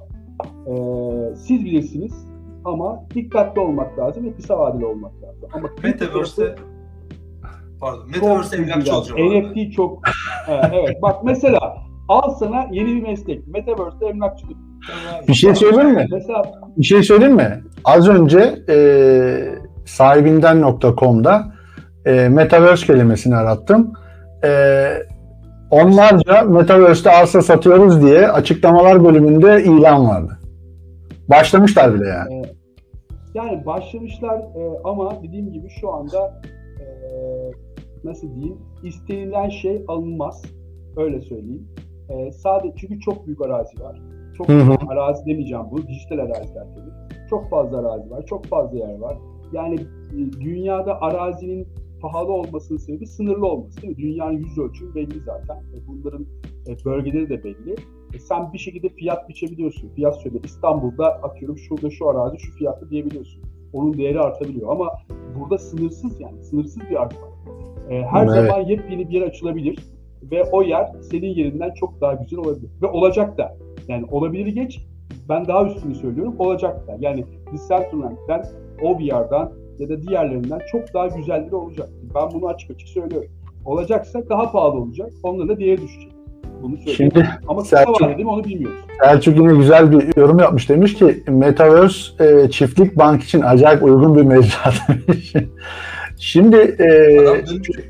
Ee, 0.67 1.35
siz 1.37 1.65
bilirsiniz 1.65 2.30
ama 2.65 3.05
dikkatli 3.15 3.61
olmak 3.61 3.99
lazım 3.99 4.25
ve 4.25 4.33
kısa 4.33 4.59
vadeli 4.59 4.87
olmak 4.87 5.13
lazım. 5.23 5.49
Ama 5.53 5.69
Metaverse'de 5.83 6.55
pardon 7.81 8.11
Metaverse 8.11 8.57
emlakçı 8.57 8.97
olacağım. 8.97 9.21
NFT 9.21 9.73
çok 9.73 10.03
evet 10.73 11.03
bak 11.03 11.25
mesela 11.25 11.77
Al 12.11 12.35
sana 12.35 12.67
yeni 12.71 12.87
bir 12.87 13.03
meslek. 13.03 13.47
Metaverse'de 13.47 14.07
emlakçılık. 14.07 14.57
Bir 15.29 15.35
şey 15.35 15.55
söyleyeyim 15.55 15.95
mi? 15.95 16.07
Mesela... 16.11 16.43
Bir 16.77 16.85
şey 16.85 17.03
söyleyeyim 17.03 17.37
mi? 17.37 17.63
Az 17.85 18.09
önce 18.09 18.55
e, 18.69 18.77
sahibinden.com'da 19.87 21.53
e, 22.07 22.29
Metaverse 22.29 22.87
kelimesini 22.87 23.37
arattım. 23.37 23.93
E, 24.45 24.93
onlarca 25.71 26.43
Metaverse'de 26.43 27.11
arsa 27.11 27.43
satıyoruz 27.43 28.03
diye 28.03 28.29
açıklamalar 28.29 29.05
bölümünde 29.05 29.65
ilan 29.65 30.09
vardı. 30.09 30.39
Başlamışlar 31.31 31.95
bile 31.95 32.09
yani. 32.09 32.35
E, 32.35 32.43
yani 33.35 33.67
başlamışlar 33.67 34.39
e, 34.39 34.79
ama 34.85 35.23
dediğim 35.23 35.53
gibi 35.53 35.69
şu 35.81 35.93
anda 35.93 36.43
e, 36.81 36.87
nasıl 38.05 38.35
diyeyim 38.35 38.59
istenilen 38.83 39.49
şey 39.49 39.85
alınmaz. 39.89 40.43
Öyle 40.97 41.21
söyleyeyim. 41.21 41.69
E, 42.09 42.33
sadece 42.33 42.75
çünkü 42.77 43.01
çok 43.01 43.27
büyük 43.27 43.41
arazi 43.41 43.83
var. 43.83 44.01
Çok 44.37 44.49
hı 44.49 44.61
hı. 44.61 44.77
arazi 44.89 45.27
demeyeceğim 45.27 45.65
bu 45.71 45.89
dijital 45.89 46.19
araziler 46.19 46.65
tabii. 46.75 47.19
Çok 47.31 47.51
fazla 47.51 47.79
arazi 47.79 48.11
var, 48.11 48.27
çok 48.27 48.47
fazla 48.47 48.79
yer 48.79 48.99
var. 48.99 49.19
Yani 49.53 49.79
dünyada 50.41 51.01
arazinin 51.01 51.69
pahalı 52.01 52.33
olmasının 52.33 52.79
sebebi 52.79 53.07
sınırlı 53.07 53.47
olması 53.47 53.83
değil 53.83 53.97
mi? 53.97 54.03
Dünyanın 54.03 54.39
yüz 54.39 54.59
ölçümü 54.59 54.95
belli 54.95 55.21
zaten. 55.21 55.57
E, 55.57 55.87
bunların 55.89 56.27
e, 56.69 56.85
bölgeleri 56.85 57.29
de 57.29 57.45
belli. 57.45 57.77
E, 58.15 58.19
sen 58.19 58.53
bir 58.53 58.59
şekilde 58.59 58.89
fiyat 58.89 59.29
biçebiliyorsun. 59.29 59.89
Fiyat 59.89 60.23
söyle. 60.23 60.39
İstanbul'da 60.45 61.07
atıyorum 61.07 61.59
şurada 61.59 61.91
şu 61.91 62.09
arazi 62.09 62.39
şu 62.39 62.53
fiyatlı 62.53 62.91
diyebiliyorsun. 62.91 63.43
Onun 63.73 63.99
değeri 63.99 64.21
artabiliyor 64.21 64.73
ama 64.73 64.91
burada 65.39 65.59
sınırsız 65.59 66.21
yani 66.21 66.43
sınırsız 66.43 66.83
bir 66.91 67.03
arz 67.03 67.13
var. 67.13 67.31
E, 67.91 68.03
her 68.03 68.27
evet. 68.27 68.35
zaman 68.35 68.61
yepyeni 68.61 69.09
bir 69.09 69.15
yer 69.15 69.23
açılabilir 69.23 69.79
ve 70.23 70.45
o 70.45 70.63
yer 70.63 70.93
senin 71.11 71.29
yerinden 71.29 71.75
çok 71.75 72.01
daha 72.01 72.15
güzel 72.15 72.39
olabilir. 72.39 72.71
Ve 72.83 72.87
olacak 72.87 73.39
da. 73.39 73.57
Yani 73.89 74.07
olabilir 74.11 74.47
geç. 74.47 74.81
Ben 75.29 75.49
daha 75.49 75.67
üstünü 75.67 75.95
söylüyorum. 75.95 76.35
Olacak 76.39 76.87
da. 76.87 76.97
Yani 77.01 77.25
Decentraland'den, 77.53 78.45
OVR'dan 78.83 79.53
ya 79.81 79.89
da 79.89 80.03
diğerlerinden 80.03 80.61
çok 80.73 80.95
daha 80.95 81.07
güzelleri 81.07 81.55
olacak. 81.55 81.89
Ben 82.15 82.31
bunu 82.35 82.49
açık 82.49 82.71
açık 82.71 82.89
söylüyorum. 82.89 83.31
Olacaksa 83.65 84.29
daha 84.29 84.53
pahalı 84.53 84.81
olacak. 84.81 85.11
Onların 85.23 85.49
da 85.49 85.59
değeri 85.59 85.83
düşecek. 85.83 86.13
Bunu 86.63 86.77
söylüyorum. 86.77 86.97
Şimdi 86.97 87.29
Ama 87.49 87.65
Selçuk, 87.65 88.03
var 88.03 88.19
onu 88.25 88.45
bilmiyoruz. 88.45 88.79
Selçuk 89.03 89.37
yine 89.37 89.57
güzel 89.57 89.93
bir 89.93 90.17
yorum 90.17 90.39
yapmış. 90.39 90.69
Demiş 90.69 90.95
ki 90.95 91.25
Metaverse 91.29 92.25
e, 92.25 92.51
çiftlik 92.51 92.99
bank 92.99 93.23
için 93.23 93.41
acayip 93.41 93.83
uygun 93.83 94.17
bir 94.17 94.23
mecra 94.23 94.73
demiş. 94.89 95.33
Şimdi 96.19 96.57
e, 96.57 97.19
adam, 97.21 97.37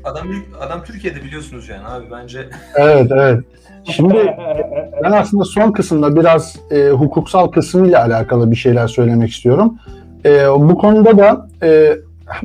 adam, 0.03 0.27
adam 0.59 0.83
Türkiye'de 0.83 1.23
biliyorsunuz 1.23 1.69
yani 1.69 1.87
abi 1.87 2.05
bence. 2.11 2.49
Evet 2.75 3.11
evet. 3.11 3.43
Şimdi 3.83 4.35
ben 5.03 5.11
aslında 5.11 5.45
son 5.45 5.71
kısımda 5.71 6.15
biraz 6.15 6.59
e, 6.71 6.89
hukuksal 6.89 7.47
kısmıyla 7.47 8.05
alakalı 8.05 8.51
bir 8.51 8.55
şeyler 8.55 8.87
söylemek 8.87 9.29
istiyorum. 9.29 9.77
E, 10.25 10.47
bu 10.47 10.77
konuda 10.77 11.17
da 11.17 11.47
e, 11.63 11.97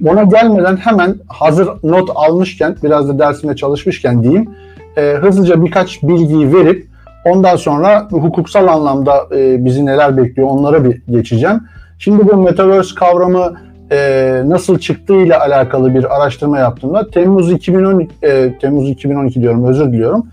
ona 0.06 0.22
gelmeden 0.22 0.76
hemen 0.76 1.14
hazır 1.28 1.68
not 1.82 2.10
almışken, 2.14 2.76
biraz 2.82 3.08
da 3.08 3.18
dersime 3.18 3.56
çalışmışken 3.56 4.22
diyeyim, 4.22 4.50
e, 4.96 5.00
hızlıca 5.02 5.64
birkaç 5.64 6.02
bilgiyi 6.02 6.52
verip 6.52 6.86
ondan 7.24 7.56
sonra 7.56 8.08
hukuksal 8.10 8.66
anlamda 8.66 9.26
e, 9.36 9.64
bizi 9.64 9.86
neler 9.86 10.16
bekliyor 10.16 10.48
onlara 10.48 10.84
bir 10.84 11.02
geçeceğim. 11.08 11.60
Şimdi 11.98 12.28
bu 12.28 12.36
Metaverse 12.36 12.94
kavramı 12.94 13.54
e, 13.92 14.42
nasıl 14.46 14.78
çıktığıyla 14.78 15.40
alakalı 15.40 15.94
bir 15.94 16.16
araştırma 16.16 16.58
yaptığımda 16.58 17.10
Temmuz 17.10 17.52
2012 17.52 18.14
e, 18.22 18.58
Temmuz 18.58 18.90
2012 18.90 19.40
diyorum 19.40 19.64
özür 19.64 19.92
diliyorum. 19.92 20.26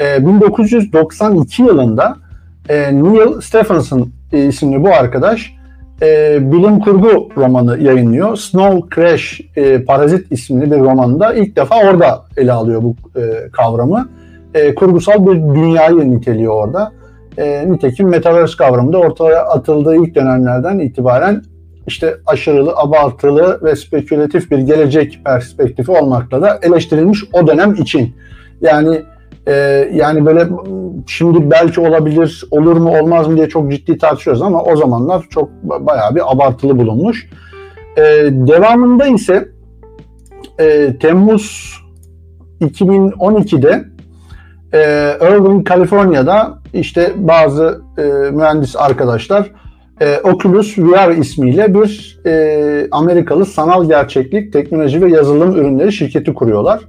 E, 0.00 0.26
1992 0.26 1.62
yılında 1.62 2.16
e, 2.68 2.94
Neil 2.94 3.40
Stephenson 3.40 4.10
e, 4.32 4.46
isimli 4.46 4.84
bu 4.84 4.88
arkadaş 4.88 5.57
e, 6.02 6.38
bilim 6.52 6.80
kurgu 6.80 7.28
romanı 7.36 7.78
yayınlıyor. 7.82 8.36
Snow 8.36 8.94
Crash 8.94 9.40
e, 9.56 9.84
Parazit 9.84 10.32
isimli 10.32 10.70
bir 10.70 10.78
romanında 10.78 11.34
ilk 11.34 11.56
defa 11.56 11.76
orada 11.90 12.24
ele 12.36 12.52
alıyor 12.52 12.82
bu 12.82 12.94
e, 13.20 13.48
kavramı. 13.52 14.08
E, 14.54 14.74
kurgusal 14.74 15.26
bir 15.26 15.54
dünyayı 15.54 16.10
niteliyor 16.10 16.54
orada. 16.54 16.92
E, 17.38 17.70
nitekim 17.70 18.08
Metaverse 18.08 18.56
kavramı 18.56 18.92
da 18.92 18.98
ortaya 18.98 19.44
atıldığı 19.44 19.96
ilk 19.96 20.14
dönemlerden 20.14 20.78
itibaren 20.78 21.42
işte 21.86 22.14
aşırılı, 22.26 22.72
abartılı 22.76 23.60
ve 23.62 23.76
spekülatif 23.76 24.50
bir 24.50 24.58
gelecek 24.58 25.20
perspektifi 25.24 25.90
olmakla 25.90 26.42
da 26.42 26.58
eleştirilmiş 26.62 27.24
o 27.32 27.46
dönem 27.46 27.74
için. 27.74 28.14
Yani 28.60 29.02
e, 29.48 29.54
yani 29.92 30.26
böyle 30.26 30.48
şimdi 31.06 31.50
belki 31.50 31.80
olabilir, 31.80 32.44
olur 32.50 32.76
mu 32.76 32.98
olmaz 32.98 33.28
mı 33.28 33.36
diye 33.36 33.48
çok 33.48 33.72
ciddi 33.72 33.98
tartışıyoruz 33.98 34.42
ama 34.42 34.62
o 34.62 34.76
zamanlar 34.76 35.24
çok 35.30 35.48
bayağı 35.62 36.14
bir 36.14 36.32
abartılı 36.32 36.78
bulunmuş. 36.78 37.30
E, 37.96 38.02
devamında 38.30 39.06
ise 39.06 39.48
e, 40.60 40.98
Temmuz 41.00 41.78
2012'de 42.60 43.84
e, 44.74 44.78
Irvine, 45.22 45.64
Kaliforniya'da 45.64 46.58
işte 46.72 47.12
bazı 47.16 47.82
e, 47.98 48.02
mühendis 48.30 48.76
arkadaşlar 48.76 49.50
e, 50.00 50.20
Oculus 50.22 50.78
VR 50.78 51.10
ismiyle 51.10 51.74
bir 51.74 52.20
e, 52.26 52.88
Amerikalı 52.90 53.46
sanal 53.46 53.88
gerçeklik, 53.88 54.52
teknoloji 54.52 55.02
ve 55.02 55.10
yazılım 55.10 55.56
ürünleri 55.56 55.92
şirketi 55.92 56.34
kuruyorlar. 56.34 56.80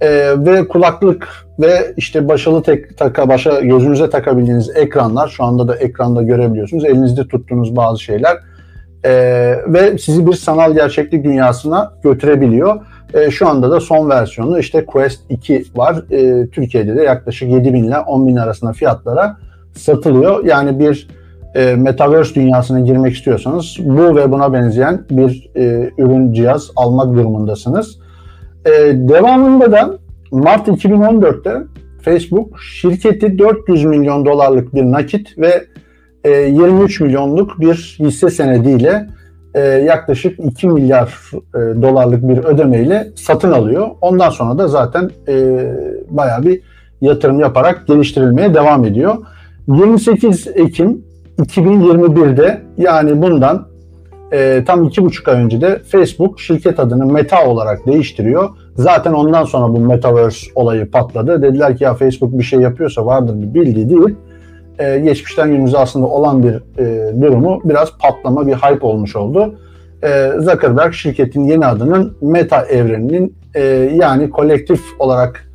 E, 0.00 0.08
ve 0.36 0.68
kulaklık 0.68 1.28
ve 1.62 1.94
işte 1.96 2.28
başalı 2.28 2.62
tek, 2.62 2.98
taka, 2.98 3.28
başa 3.28 3.60
gözünüze 3.60 4.10
takabildiğiniz 4.10 4.76
ekranlar, 4.76 5.28
şu 5.28 5.44
anda 5.44 5.68
da 5.68 5.76
ekranda 5.76 6.22
görebiliyorsunuz. 6.22 6.84
Elinizde 6.84 7.28
tuttuğunuz 7.28 7.76
bazı 7.76 8.02
şeyler 8.02 8.36
e, 9.04 9.12
ve 9.66 9.98
sizi 9.98 10.26
bir 10.26 10.32
sanal 10.32 10.74
gerçeklik 10.74 11.24
dünyasına 11.24 11.92
götürebiliyor. 12.02 12.80
E, 13.14 13.30
şu 13.30 13.48
anda 13.48 13.70
da 13.70 13.80
son 13.80 14.10
versiyonu 14.10 14.58
işte 14.58 14.86
Quest 14.86 15.20
2 15.28 15.64
var. 15.76 16.04
E, 16.10 16.46
Türkiye'de 16.46 16.96
de 16.96 17.02
yaklaşık 17.02 17.50
7 17.50 17.74
bin 17.74 17.84
ile 17.84 17.98
10 17.98 18.26
bin 18.26 18.36
arasında 18.36 18.72
fiyatlara 18.72 19.36
satılıyor. 19.76 20.44
Yani 20.44 20.78
bir 20.78 21.08
e, 21.54 21.74
Metaverse 21.76 22.34
dünyasına 22.34 22.80
girmek 22.80 23.14
istiyorsanız 23.14 23.76
bu 23.80 24.16
ve 24.16 24.32
buna 24.32 24.52
benzeyen 24.52 25.04
bir 25.10 25.50
e, 25.56 25.90
ürün 25.98 26.32
cihaz 26.32 26.70
almak 26.76 27.14
durumundasınız. 27.14 27.98
E, 28.64 28.70
devamında 28.94 29.72
da 29.72 29.98
Mart 30.32 30.68
2014'te 30.68 31.62
Facebook 32.02 32.60
şirketi 32.60 33.38
400 33.38 33.84
milyon 33.84 34.26
dolarlık 34.26 34.74
bir 34.74 34.82
nakit 34.82 35.38
ve 35.38 35.64
e, 36.24 36.30
23 36.30 37.00
milyonluk 37.00 37.60
bir 37.60 37.96
hisse 37.98 38.30
senediyle 38.30 39.06
e, 39.54 39.60
yaklaşık 39.60 40.38
2 40.38 40.68
milyar 40.68 41.30
e, 41.34 41.82
dolarlık 41.82 42.28
bir 42.28 42.38
ödemeyle 42.38 43.08
satın 43.16 43.52
alıyor. 43.52 43.88
Ondan 44.00 44.30
sonra 44.30 44.58
da 44.58 44.68
zaten 44.68 45.10
e, 45.28 45.66
bayağı 46.10 46.42
bir 46.42 46.60
yatırım 47.00 47.40
yaparak 47.40 47.86
geliştirilmeye 47.86 48.54
devam 48.54 48.84
ediyor. 48.84 49.16
28 49.68 50.48
Ekim 50.54 51.04
2021'de 51.38 52.62
yani 52.78 53.22
bundan 53.22 53.68
e, 54.32 54.64
tam 54.66 54.84
iki 54.84 55.02
buçuk 55.02 55.28
ay 55.28 55.44
önce 55.44 55.60
de 55.60 55.78
Facebook 55.78 56.40
şirket 56.40 56.80
adını 56.80 57.06
Meta 57.06 57.46
olarak 57.46 57.86
değiştiriyor. 57.86 58.50
Zaten 58.76 59.12
ondan 59.12 59.44
sonra 59.44 59.74
bu 59.74 59.80
Metaverse 59.80 60.46
olayı 60.54 60.90
patladı. 60.90 61.42
Dediler 61.42 61.76
ki 61.76 61.84
ya 61.84 61.94
Facebook 61.94 62.38
bir 62.38 62.42
şey 62.42 62.60
yapıyorsa 62.60 63.06
vardır 63.06 63.34
bir 63.42 63.54
bildiği 63.54 63.88
değil. 63.88 64.16
E, 64.78 64.98
geçmişten 64.98 65.50
günümüze 65.50 65.78
aslında 65.78 66.06
olan 66.06 66.42
bir 66.42 66.54
e, 66.78 67.12
durumu 67.22 67.60
biraz 67.64 67.98
patlama, 67.98 68.46
bir 68.46 68.54
hype 68.54 68.86
olmuş 68.86 69.16
oldu. 69.16 69.54
E, 70.04 70.32
Zuckerberg 70.38 70.92
şirketin 70.92 71.44
yeni 71.44 71.66
adının 71.66 72.16
Meta 72.20 72.62
evreninin 72.62 73.36
e, 73.54 73.62
yani 73.94 74.30
kolektif 74.30 74.80
olarak 74.98 75.48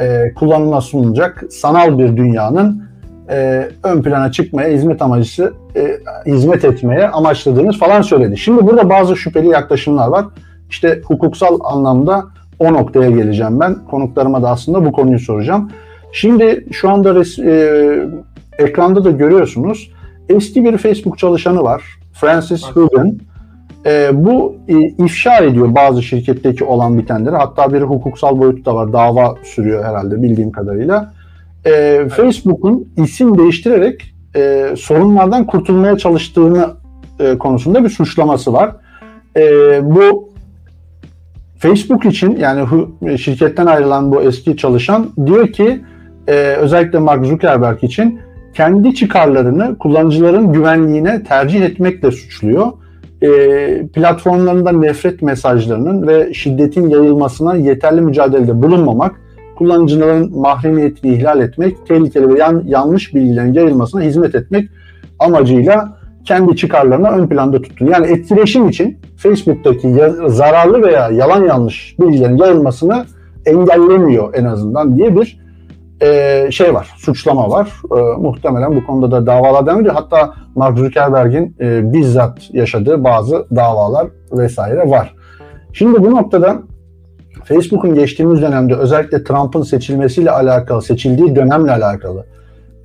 e, 0.00 0.34
kullanıma 0.34 0.80
sunulacak 0.80 1.44
sanal 1.50 1.98
bir 1.98 2.16
dünyanın 2.16 2.82
e, 3.30 3.68
ön 3.82 4.02
plana 4.02 4.32
çıkmaya 4.32 4.68
hizmet 4.68 5.02
amacısı 5.02 5.52
e, 5.76 5.98
hizmet 6.26 6.64
etmeye 6.64 7.08
amaçladığınız 7.08 7.78
falan 7.78 8.02
söyledi. 8.02 8.36
Şimdi 8.36 8.66
burada 8.66 8.90
bazı 8.90 9.16
şüpheli 9.16 9.48
yaklaşımlar 9.48 10.08
var. 10.08 10.24
İşte 10.70 11.00
hukuksal 11.04 11.58
anlamda 11.64 12.24
o 12.58 12.72
noktaya 12.72 13.10
geleceğim 13.10 13.60
ben. 13.60 13.74
Konuklarıma 13.90 14.42
da 14.42 14.50
aslında 14.50 14.84
bu 14.84 14.92
konuyu 14.92 15.18
soracağım. 15.18 15.70
Şimdi 16.12 16.66
şu 16.72 16.90
anda 16.90 17.14
res, 17.14 17.38
e, 17.38 18.08
ekranda 18.58 19.04
da 19.04 19.10
görüyorsunuz. 19.10 19.90
Eski 20.28 20.64
bir 20.64 20.78
Facebook 20.78 21.18
çalışanı 21.18 21.62
var. 21.62 21.82
Francis 22.12 22.64
Hogan. 22.64 23.18
E, 23.86 24.10
bu 24.12 24.56
e, 24.68 24.74
ifşa 24.78 25.36
ediyor 25.36 25.74
bazı 25.74 26.02
şirketteki 26.02 26.64
olan 26.64 26.98
bitenleri. 26.98 27.36
Hatta 27.36 27.72
bir 27.72 27.82
hukuksal 27.82 28.38
boyutu 28.38 28.64
da 28.64 28.74
var. 28.74 28.92
Dava 28.92 29.34
sürüyor 29.42 29.84
herhalde 29.84 30.22
bildiğim 30.22 30.52
kadarıyla 30.52 31.12
e, 31.66 32.04
Facebook'un 32.08 32.88
isim 32.96 33.38
değiştirerek 33.38 34.14
e, 34.36 34.74
sorunlardan 34.78 35.46
kurtulmaya 35.46 35.98
çalıştığını 35.98 36.70
e, 37.20 37.38
konusunda 37.38 37.84
bir 37.84 37.88
suçlaması 37.88 38.52
var. 38.52 38.76
E, 39.36 39.40
bu 39.82 40.28
Facebook 41.58 42.04
için 42.04 42.36
yani 42.36 42.68
şirketten 43.18 43.66
ayrılan 43.66 44.12
bu 44.12 44.22
eski 44.22 44.56
çalışan 44.56 45.06
diyor 45.26 45.48
ki 45.48 45.80
e, 46.28 46.32
özellikle 46.32 46.98
Mark 46.98 47.26
Zuckerberg 47.26 47.84
için 47.84 48.20
kendi 48.54 48.94
çıkarlarını 48.94 49.78
kullanıcıların 49.78 50.52
güvenliğine 50.52 51.22
tercih 51.22 51.62
etmekle 51.62 52.10
suçluyor. 52.10 52.72
E, 53.22 53.28
platformlarında 53.86 54.72
nefret 54.72 55.22
mesajlarının 55.22 56.06
ve 56.06 56.34
şiddetin 56.34 56.88
yayılmasına 56.88 57.56
yeterli 57.56 58.00
mücadelede 58.00 58.62
bulunmamak 58.62 59.20
kullanıcıların 59.56 60.38
mahremiyetini 60.38 61.14
ihlal 61.14 61.40
etmek, 61.40 61.86
tehlikeli 61.86 62.34
ve 62.34 62.38
yan, 62.38 62.62
yanlış 62.66 63.14
bilgilerin 63.14 63.52
yayılmasına 63.52 64.00
hizmet 64.00 64.34
etmek 64.34 64.68
amacıyla 65.18 65.98
kendi 66.26 66.56
çıkarlarını 66.56 67.08
ön 67.08 67.26
planda 67.26 67.62
tuttu. 67.62 67.84
Yani 67.84 68.06
etkileşim 68.06 68.68
için 68.68 68.98
Facebook'taki 69.16 69.94
zararlı 70.26 70.82
veya 70.82 71.08
yalan 71.08 71.44
yanlış 71.44 71.96
bilgilerin 72.00 72.36
yayılmasını 72.36 73.04
engellemiyor 73.46 74.34
en 74.34 74.44
azından 74.44 74.96
diye 74.96 75.16
bir 75.16 75.40
e, 76.02 76.48
şey 76.50 76.74
var, 76.74 76.94
suçlama 76.96 77.50
var. 77.50 77.72
E, 77.96 78.20
muhtemelen 78.20 78.76
bu 78.76 78.86
konuda 78.86 79.10
da 79.10 79.26
davalar 79.26 79.66
devam 79.66 79.80
ediyor. 79.80 79.94
Hatta 79.94 80.34
Mark 80.54 80.78
Zuckerberg'in 80.78 81.56
e, 81.60 81.92
bizzat 81.92 82.38
yaşadığı 82.52 83.04
bazı 83.04 83.46
davalar 83.56 84.06
vesaire 84.32 84.90
var. 84.90 85.14
Şimdi 85.72 86.04
bu 86.04 86.10
noktada 86.10 86.62
Facebook'un 87.44 87.94
geçtiğimiz 87.94 88.42
dönemde 88.42 88.74
özellikle 88.74 89.24
Trump'ın 89.24 89.62
seçilmesiyle 89.62 90.30
alakalı, 90.30 90.82
seçildiği 90.82 91.36
dönemle 91.36 91.72
alakalı 91.72 92.26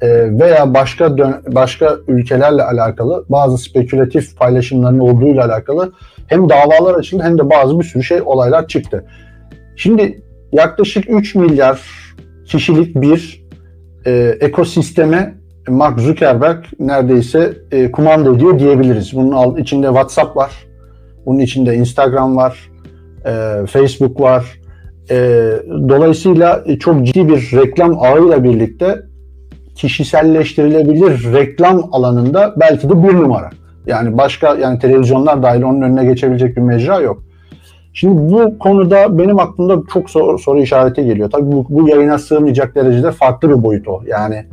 e, 0.01 0.39
veya 0.39 0.73
başka 0.73 1.17
başka 1.47 1.95
ülkelerle 2.07 2.63
alakalı 2.63 3.25
bazı 3.29 3.57
spekülatif 3.57 4.37
paylaşımların 4.37 4.99
olduğuyla 4.99 5.45
alakalı 5.45 5.93
hem 6.27 6.49
davalar 6.49 6.93
açıldı 6.99 7.23
hem 7.23 7.37
de 7.37 7.49
bazı 7.49 7.79
bir 7.79 7.83
sürü 7.83 8.03
şey 8.03 8.21
olaylar 8.21 8.67
çıktı. 8.67 9.05
Şimdi 9.75 10.21
yaklaşık 10.51 11.09
3 11.09 11.35
milyar 11.35 11.81
kişilik 12.45 12.95
bir 12.95 13.45
e, 14.05 14.37
ekosisteme 14.39 15.33
Mark 15.67 15.99
Zuckerberg 15.99 16.63
neredeyse 16.79 17.53
e, 17.71 17.91
kumanda 17.91 18.35
ediyor 18.35 18.59
diyebiliriz. 18.59 19.15
Bunun 19.15 19.57
içinde 19.57 19.87
WhatsApp 19.87 20.37
var, 20.37 20.51
bunun 21.25 21.39
içinde 21.39 21.75
Instagram 21.75 22.35
var, 22.35 22.69
e, 23.25 23.65
Facebook 23.65 24.21
var. 24.21 24.61
E, 25.09 25.15
dolayısıyla 25.67 26.63
çok 26.79 27.05
ciddi 27.05 27.29
bir 27.29 27.51
reklam 27.57 27.99
ağıyla 27.99 28.43
birlikte 28.43 29.10
kişiselleştirilebilir 29.75 31.33
reklam 31.33 31.89
alanında 31.91 32.55
belki 32.57 32.89
de 32.89 33.03
bir 33.03 33.13
numara. 33.13 33.49
Yani 33.87 34.17
başka 34.17 34.55
yani 34.55 34.79
televizyonlar 34.79 35.43
dahil 35.43 35.61
onun 35.61 35.81
önüne 35.81 36.05
geçebilecek 36.05 36.57
bir 36.57 36.61
mecra 36.61 36.99
yok. 36.99 37.23
Şimdi 37.93 38.33
bu 38.33 38.57
konuda 38.59 39.17
benim 39.17 39.39
aklımda 39.39 39.81
çok 39.93 40.09
soru, 40.09 40.39
soru 40.39 40.61
işareti 40.61 41.05
geliyor. 41.05 41.29
Tabii 41.29 41.51
bu, 41.51 41.65
bu 41.69 41.89
yayına 41.89 42.17
sığmayacak 42.17 42.75
derecede 42.75 43.11
farklı 43.11 43.49
bir 43.49 43.63
boyut 43.63 43.87
o. 43.87 44.01
Yani 44.07 44.45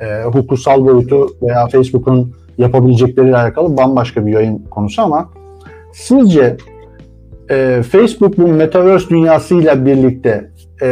e, 0.00 0.24
hukuksal 0.24 0.86
boyutu 0.86 1.26
veya 1.42 1.66
Facebook'un 1.66 2.32
yapabilecekleriyle 2.58 3.36
alakalı 3.36 3.76
bambaşka 3.76 4.26
bir 4.26 4.32
yayın 4.32 4.58
konusu 4.70 5.02
ama 5.02 5.28
sizce 5.92 6.56
e, 7.50 7.82
Facebook 7.82 8.38
bu 8.38 8.48
Metaverse 8.48 9.08
dünyasıyla 9.08 9.86
birlikte 9.86 10.50
e, 10.82 10.88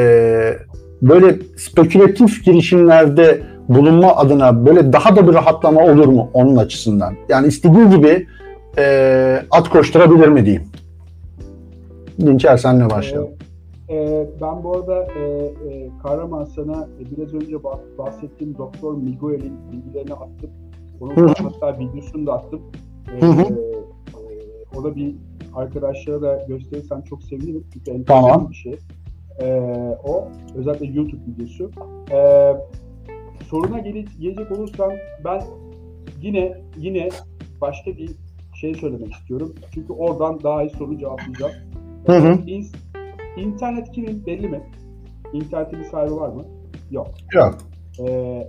böyle 1.03 1.37
spekülatif 1.57 2.45
girişimlerde 2.45 3.41
bulunma 3.75 4.17
adına 4.17 4.67
böyle 4.67 4.93
daha 4.93 5.17
da 5.17 5.29
bir 5.29 5.35
rahatlama 5.35 5.85
olur 5.85 6.07
mu 6.07 6.31
onun 6.35 6.57
açısından? 6.57 7.15
Yani 7.29 7.47
istediği 7.47 7.91
gibi 7.91 8.27
e, 8.79 9.43
at 9.51 9.69
koşturabilir 9.69 10.29
mi 10.29 10.45
diyeyim? 10.45 10.65
Dinçer 12.21 12.57
senle 12.57 12.91
başlayalım. 12.91 13.31
Ee, 13.89 13.97
e, 13.97 14.27
ben 14.41 14.65
bu 14.65 14.77
arada 14.77 15.05
e, 15.05 15.21
e, 15.21 15.91
Kahraman 16.03 16.45
sana 16.45 16.89
e, 17.01 17.17
biraz 17.17 17.35
önce 17.35 17.57
bahsettiğim 17.99 18.59
Doktor 18.59 18.95
Miguel'in 18.95 19.55
bilgilerini 19.73 20.15
attım. 20.15 20.51
Onun 21.01 21.29
hatta 21.29 21.79
videosunu 21.79 22.27
da 22.27 22.33
attım. 22.33 22.61
E, 23.17 23.27
hı 23.27 23.27
hı. 23.27 23.43
E, 23.43 24.79
o 24.79 24.85
da 24.85 24.97
bir 24.97 25.15
arkadaşlara 25.55 26.23
da 26.23 26.45
gösterirsem 26.49 27.03
çok 27.03 27.23
sevinirim. 27.23 27.65
Çünkü 27.73 27.91
enteresan 27.91 28.29
tamam. 28.29 28.51
bir 28.51 28.55
şey. 28.55 28.79
Ee, 29.43 29.99
o 30.05 30.29
özellikle 30.55 30.87
YouTube 30.87 31.21
videosu. 31.27 31.71
Ee, 32.13 32.57
soruna 33.45 33.79
gele- 33.79 34.05
gelecek 34.21 34.53
olursam 34.53 34.91
ben 35.25 35.43
yine 36.23 36.61
yine 36.77 37.09
başka 37.61 37.97
bir 37.97 38.11
şey 38.55 38.75
söylemek 38.75 39.13
istiyorum. 39.13 39.55
Çünkü 39.75 39.93
oradan 39.93 40.43
daha 40.43 40.63
iyi 40.63 40.71
soru 40.71 40.99
cevaplayacağım. 40.99 41.53
Hı 42.07 42.13
hı. 42.13 42.41
İn- 42.47 42.67
İnternet 43.37 43.93
kimin 43.93 44.27
belli 44.27 44.49
mi? 44.49 44.61
İnternetin 45.33 45.79
bir 45.79 45.85
sahibi 45.85 46.15
var 46.17 46.29
mı? 46.29 46.45
Yok. 46.91 47.11
Yok. 47.35 47.59
Ee, 48.01 48.49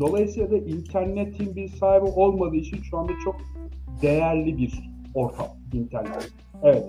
dolayısıyla 0.00 0.50
da 0.50 0.56
internetin 0.56 1.56
bir 1.56 1.68
sahibi 1.68 2.06
olmadığı 2.06 2.56
için 2.56 2.82
şu 2.82 2.98
anda 2.98 3.12
çok 3.24 3.36
değerli 4.02 4.58
bir 4.58 4.90
ortam 5.14 5.46
internet. 5.72 6.32
Evet. 6.62 6.84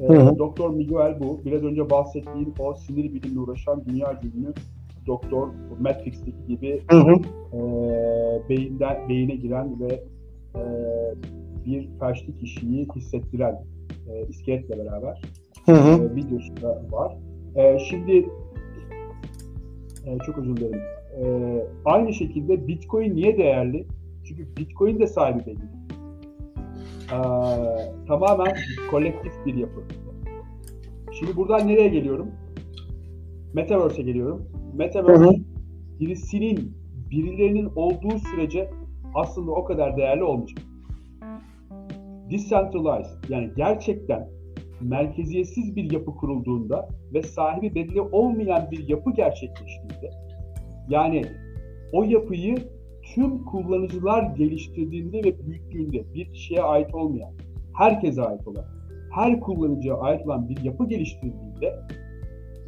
Ee. 0.00 0.38
Doktor 0.38 0.70
Miguel 0.70 1.20
bu. 1.20 1.40
Biraz 1.44 1.62
önce 1.62 1.90
bahsettiğim 1.90 2.54
o 2.58 2.74
sinir 2.74 3.14
bilimle 3.14 3.40
uğraşan 3.40 3.84
dünya 3.84 4.20
ünlü 4.22 4.54
doktor 5.06 5.48
Matrix'teki 5.80 6.46
gibi 6.48 6.82
Hı 6.90 6.96
hı. 6.96 7.14
e, 7.52 7.58
beyinden 8.48 9.08
beyine 9.08 9.34
giren 9.34 9.80
ve 9.80 10.02
e, 10.54 10.62
bir 11.66 11.88
felçli 12.00 12.36
kişiyi 12.36 12.88
hissettiren 12.96 13.64
e, 14.10 14.26
iskeletle 14.28 14.78
beraber 14.78 15.22
Hı 15.66 15.72
hı. 15.72 16.02
e, 16.04 16.14
videosu 16.16 16.62
da 16.62 16.82
var. 16.90 17.16
E, 17.56 17.78
şimdi 17.78 18.28
e, 20.06 20.18
çok 20.26 20.38
özür 20.38 20.56
dilerim. 20.56 20.80
E, 21.22 21.26
aynı 21.84 22.14
şekilde 22.14 22.66
Bitcoin 22.66 23.16
niye 23.16 23.38
değerli? 23.38 23.86
Çünkü 24.24 24.56
Bitcoin 24.56 24.98
de 24.98 25.06
sahibi 25.06 25.46
belli. 25.46 25.76
E, 27.12 27.18
tamamen 28.08 28.56
kolektif 28.90 29.32
bir 29.46 29.54
yapı. 29.54 29.80
Şimdi 31.12 31.36
buradan 31.36 31.68
nereye 31.68 31.88
geliyorum? 31.88 32.30
Metaverse'e 33.54 34.02
geliyorum. 34.02 34.48
Metaverse 34.78 35.40
birisinin, 36.00 36.72
birilerinin 37.10 37.70
olduğu 37.76 38.18
sürece 38.18 38.70
aslında 39.14 39.50
o 39.50 39.64
kadar 39.64 39.96
değerli 39.96 40.24
olmayacak. 40.24 40.64
Decentralized 42.30 43.28
yani 43.28 43.50
gerçekten 43.56 44.28
merkeziyetsiz 44.80 45.76
bir 45.76 45.92
yapı 45.92 46.16
kurulduğunda 46.16 46.88
ve 47.14 47.22
sahibi 47.22 47.74
belli 47.74 48.00
olmayan 48.00 48.70
bir 48.70 48.88
yapı 48.88 49.10
gerçekleştiğinde 49.10 50.10
yani 50.88 51.22
o 51.92 52.04
yapıyı 52.04 52.56
tüm 53.14 53.44
kullanıcılar 53.44 54.22
geliştirdiğinde 54.36 55.24
ve 55.24 55.46
büyüttüğünde 55.46 56.14
bir 56.14 56.32
kişiye 56.32 56.62
ait 56.62 56.94
olmayan, 56.94 57.32
herkese 57.78 58.22
ait 58.22 58.48
olan, 58.48 58.64
her 59.14 59.40
kullanıcıya 59.40 59.94
ait 59.94 60.26
olan 60.26 60.48
bir 60.48 60.64
yapı 60.64 60.88
geliştirdiğinde 60.88 61.74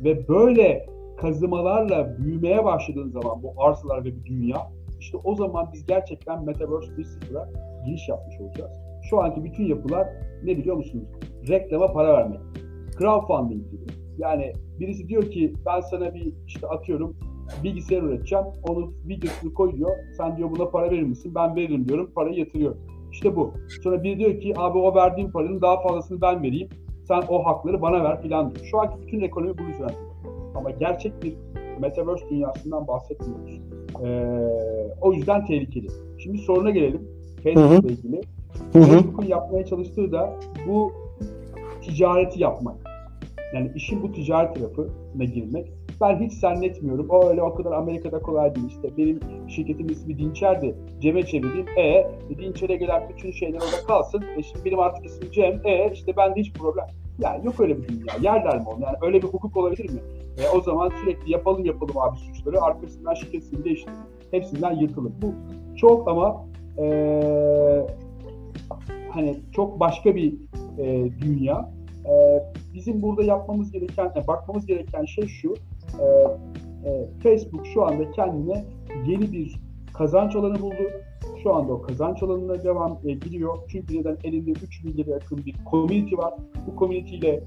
ve 0.05 0.29
böyle 0.29 0.87
kazımalarla 1.21 2.19
büyümeye 2.19 2.65
başladığın 2.65 3.11
zaman 3.11 3.43
bu 3.43 3.65
arsalar 3.65 4.05
ve 4.05 4.17
bir 4.17 4.25
dünya 4.25 4.59
işte 5.01 5.19
o 5.25 5.35
zaman 5.35 5.69
biz 5.73 5.87
gerçekten 5.87 6.45
Metaverse 6.45 6.93
1.0'a 6.93 7.49
giriş 7.87 8.09
yapmış 8.09 8.41
olacağız. 8.41 8.73
Şu 9.11 9.21
anki 9.21 9.45
bütün 9.45 9.65
yapılar 9.65 10.09
ne 10.45 10.57
biliyor 10.57 10.77
musunuz? 10.77 11.09
Reklama 11.49 11.93
para 11.93 12.13
vermek. 12.13 12.41
Crowdfunding 12.99 13.71
gibi. 13.71 13.87
Yani 14.19 14.53
birisi 14.81 15.09
diyor 15.09 15.23
ki 15.23 15.55
ben 15.67 15.81
sana 15.81 16.15
bir 16.15 16.33
işte 16.47 16.67
atıyorum 16.67 17.17
bilgisayar 17.65 18.03
üreteceğim. 18.03 18.45
Onun 18.69 18.95
videosunu 19.09 19.55
koyuyor. 19.55 19.91
Sen 20.17 20.37
diyor 20.37 20.51
buna 20.51 20.69
para 20.71 20.91
verir 20.91 21.03
misin? 21.03 21.35
Ben 21.35 21.57
veririm 21.57 21.89
diyorum. 21.89 22.11
Parayı 22.15 22.39
yatırıyor. 22.39 22.77
İşte 23.13 23.37
bu. 23.37 23.53
Sonra 23.83 24.03
biri 24.03 24.19
diyor 24.19 24.41
ki 24.41 24.55
abi 24.57 24.79
o 24.79 24.95
verdiğim 24.95 25.33
paranın 25.33 25.63
daha 25.63 25.83
fazlasını 25.83 26.21
ben 26.21 26.43
vereyim. 26.43 26.69
Sen 27.09 27.23
o 27.29 27.47
hakları 27.47 27.83
bana 27.83 28.05
ver 28.05 28.23
filan 28.23 28.51
diyor. 28.51 28.67
Şu 28.67 28.81
anki 28.81 29.03
bütün 29.03 29.21
ekonomi 29.21 29.59
bunun 29.59 29.71
üzerine. 29.71 30.08
Ama 30.59 30.71
gerçek 30.71 31.23
bir 31.23 31.35
Metaverse 31.81 32.29
dünyasından 32.31 32.89
bahsetmiyoruz. 32.89 33.61
Ee, 34.05 34.39
o 35.01 35.13
yüzden 35.13 35.47
tehlikeli. 35.47 35.87
Şimdi 36.19 36.39
soruna 36.39 36.71
gelelim. 36.71 37.09
Facebook'la 37.43 37.89
ilgili. 37.89 38.21
Facebook'un 38.73 39.27
yapmaya 39.27 39.67
çalıştığı 39.67 40.13
da 40.13 40.37
bu 40.69 40.93
ticareti 41.83 42.43
yapmak. 42.43 42.77
Yani 43.55 43.71
işin 43.75 44.03
bu 44.03 44.13
ticaret 44.13 44.55
tarafına 44.55 45.25
girmek. 45.25 45.73
Ben 46.01 46.21
hiç 46.21 46.33
zannetmiyorum. 46.33 47.07
O 47.11 47.29
öyle 47.29 47.43
o 47.43 47.55
kadar 47.55 47.73
Amerika'da 47.73 48.19
kolay 48.19 48.55
değil. 48.55 48.67
İşte 48.69 48.97
benim 48.97 49.21
şirketimin 49.49 49.93
ismi 49.93 50.19
Dinçer'di. 50.19 50.75
Cem'e 51.01 51.23
çevireyim. 51.23 51.67
E 51.79 52.11
Dinçer'e 52.39 52.77
gelen 52.77 53.09
bütün 53.09 53.31
şeyler 53.31 53.59
orada 53.59 53.87
kalsın. 53.87 54.25
E 54.39 54.43
şimdi 54.43 54.65
benim 54.65 54.79
artık 54.79 55.07
ismim 55.07 55.31
Cem. 55.31 55.61
E 55.65 55.91
işte 55.93 56.17
bende 56.17 56.41
hiç 56.41 56.53
problem. 56.53 56.87
Yani 57.19 57.47
yok 57.47 57.61
öyle 57.61 57.83
bir 57.83 57.89
dünya. 57.89 58.15
Yerler 58.23 58.59
mi 58.59 58.65
onu? 58.69 58.83
Yani 58.83 58.97
öyle 59.03 59.23
bir 59.23 59.29
hukuk 59.29 59.57
olabilir 59.57 59.91
mi? 59.91 60.01
E, 60.39 60.57
o 60.57 60.61
zaman 60.61 60.93
sürekli 61.01 61.33
yapalım 61.33 61.65
yapalım 61.65 61.99
abi 61.99 62.19
suçları. 62.19 62.63
Arkasından 62.63 63.15
şirket 63.15 63.65
değiştirelim. 63.65 63.99
Hepsinden 64.31 64.73
yırtılır. 64.73 65.13
Bu 65.23 65.35
çok 65.77 66.09
ama 66.09 66.45
eee 66.79 67.87
hani 69.11 69.41
çok 69.53 69.81
başka 69.81 70.17
bir 70.17 70.35
e, 70.79 71.11
dünya. 71.21 71.71
E, 72.05 72.43
bizim 72.75 73.03
burada 73.03 73.23
yapmamız 73.23 73.73
gereken, 73.73 74.13
e, 74.17 74.27
bakmamız 74.27 74.67
gereken 74.67 75.05
şey 75.05 75.27
şu. 75.27 75.55
E, 76.01 76.05
e, 76.89 77.09
Facebook 77.23 77.67
şu 77.67 77.85
anda 77.87 78.11
kendine 78.11 78.65
yeni 79.07 79.33
bir 79.33 79.61
kazanç 79.99 80.37
alanı 80.37 80.61
buldu. 80.61 80.91
Şu 81.43 81.55
anda 81.55 81.73
o 81.73 81.83
kazanç 81.83 82.23
alanına 82.23 82.65
devam 82.65 82.99
e, 83.05 83.13
gidiyor. 83.13 83.59
Çünkü 83.69 83.99
neden 83.99 84.17
elinde 84.25 84.51
3 84.51 84.85
milyara 84.85 85.11
yakın 85.11 85.45
bir 85.47 85.55
community 85.71 86.17
var. 86.17 86.35
Bu 86.67 86.79
community 86.79 87.17
ile 87.17 87.45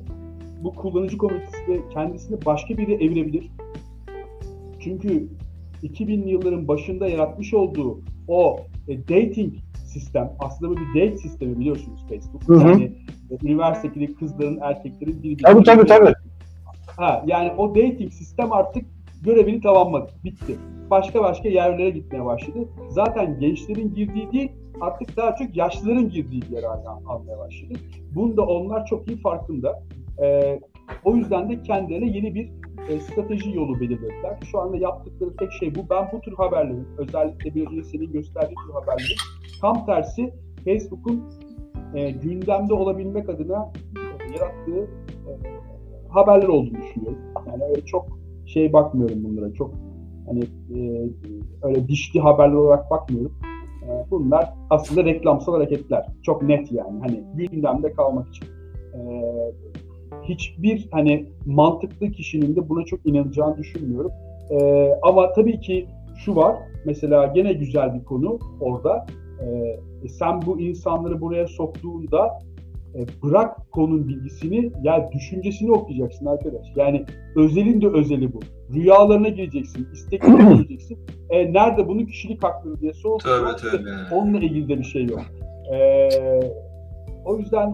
bu 0.64 0.76
kullanıcı 0.76 1.18
komünitesi 1.18 1.68
de 1.68 1.82
kendisini 1.94 2.46
başka 2.46 2.78
biri 2.78 2.94
evirebilir. 2.94 3.52
Çünkü 4.80 5.28
2000'li 5.84 6.30
yılların 6.30 6.68
başında 6.68 7.08
yaratmış 7.08 7.54
olduğu 7.54 8.00
o 8.28 8.58
e, 8.88 9.00
dating 9.00 9.54
sistem 9.86 10.34
aslında 10.40 10.72
bu 10.72 10.76
bir 10.76 11.02
date 11.02 11.18
sistemi 11.18 11.60
biliyorsunuz 11.60 12.06
Facebook. 12.10 12.48
Hı 12.48 12.54
hı. 12.54 12.70
Yani 12.70 12.84
e, 13.32 13.48
üniversitedeki 13.48 14.16
kızların 14.16 14.60
erkeklerin 14.62 15.24
birbirine 15.24 15.54
Tabii 15.54 15.64
tabii 15.64 15.86
tabii. 15.86 16.14
Ha, 16.98 17.24
yani 17.28 17.52
o 17.58 17.70
dating 17.70 18.12
sistem 18.12 18.52
artık 18.52 18.86
görevini 19.24 19.62
tamamladı. 19.62 20.12
Bitti. 20.24 20.58
Başka 20.92 21.24
başka 21.24 21.50
yerlere 21.50 21.90
gitmeye 21.90 22.26
başladı. 22.26 22.60
Zaten 22.90 23.40
gençlerin 23.40 23.94
girdiği 23.94 24.32
değil 24.32 24.52
artık 24.82 25.18
daha 25.18 25.36
çok 25.36 25.58
yaşlıların 25.58 26.10
girdiği 26.10 26.42
bir 26.42 26.50
yer 26.50 26.64
almaya 26.64 27.40
başladı. 27.40 27.74
Bunda 28.16 28.42
onlar 28.42 28.86
çok 28.86 29.08
iyi 29.08 29.18
farkında. 29.18 29.84
Ee, 30.24 30.60
o 31.04 31.16
yüzden 31.16 31.50
de 31.50 31.62
kendilerine 31.62 32.18
yeni 32.18 32.36
bir 32.36 32.50
e, 32.90 33.00
strateji 33.00 33.56
yolu 33.56 33.80
belirlediler. 33.80 34.40
Şu 34.52 34.60
anda 34.60 34.78
yaptıkları 34.78 35.36
tek 35.36 35.52
şey 35.52 35.76
bu. 35.76 35.80
Ben 35.90 36.10
bu 36.14 36.22
tür 36.22 36.34
haberlerin, 36.34 36.88
özellikle 36.98 37.56
bir 37.56 37.68
önce 37.68 37.84
senin 37.84 38.12
gösterdiğin 38.12 38.60
tür 38.68 38.74
haberlerin 38.74 39.18
tam 39.62 39.86
tersi 39.86 40.34
Facebook'un 40.66 41.24
e, 41.96 42.12
gündemde 42.12 42.74
olabilmek 42.74 43.30
adına 43.30 43.72
e, 43.96 44.34
yarattığı 44.34 44.82
e, 44.82 45.32
haberler 46.10 46.48
olduğunu 46.48 46.82
düşünüyorum. 46.82 47.20
Yani 47.48 47.64
öyle 47.64 47.86
çok 47.86 48.06
şey 48.46 48.74
bakmıyorum 48.74 49.24
bunlara. 49.24 49.54
Çok 49.54 49.91
hani 50.32 50.44
e, 50.80 51.10
öyle 51.64 51.88
dişli 51.88 52.20
haberler 52.20 52.56
olarak 52.56 52.92
bakmıyorum. 52.92 53.36
E, 53.84 54.12
bunlar 54.12 54.54
aslında 54.70 55.04
reklamsal 55.04 55.54
hareketler. 55.54 56.06
Çok 56.24 56.44
net 56.44 56.72
yani. 56.72 57.00
Hani 57.00 57.48
gündemde 57.50 57.94
kalmak 57.94 58.28
için. 58.28 58.46
E, 58.94 59.02
hiçbir 60.24 60.88
hani 60.92 61.26
mantıklı 61.46 62.12
kişinin 62.12 62.56
de 62.56 62.70
buna 62.70 62.86
çok 62.86 63.06
inanacağını 63.06 63.58
düşünmüyorum. 63.58 64.12
E, 64.52 64.90
ama 65.02 65.34
tabii 65.34 65.60
ki 65.60 65.88
şu 66.26 66.36
var. 66.36 66.56
Mesela 66.86 67.26
gene 67.26 67.54
güzel 67.54 67.94
bir 67.94 68.04
konu 68.04 68.40
orada. 68.60 69.06
E, 70.04 70.08
sen 70.10 70.42
bu 70.46 70.60
insanları 70.60 71.22
buraya 71.22 71.48
soktuğunda 71.48 72.40
e, 72.96 73.06
bırak 73.24 73.72
konunun 73.72 74.08
bilgisini 74.08 74.72
ya 74.84 75.10
düşüncesini 75.14 75.72
okuyacaksın 75.72 76.26
arkadaş. 76.26 76.68
Yani 76.76 77.06
özelin 77.36 77.82
de 77.82 77.88
özeli 77.88 78.34
bu. 78.34 78.40
Rüyalarına 78.74 79.30
gireceksin, 79.30 79.88
isteklerine 79.94 80.54
gireceksin. 80.56 81.00
E, 81.30 81.54
nerede 81.54 81.88
bunun 81.88 82.06
kişilik 82.06 82.44
hakları 82.44 82.82
diye 82.82 82.94
tövbe. 83.56 83.90
onunla 84.16 84.38
ilgili 84.38 84.70
de 84.70 84.80
bir 84.80 84.84
şey 84.84 85.06
yok. 85.06 85.22
E, 85.74 86.10
o 87.26 87.38
yüzden 87.38 87.74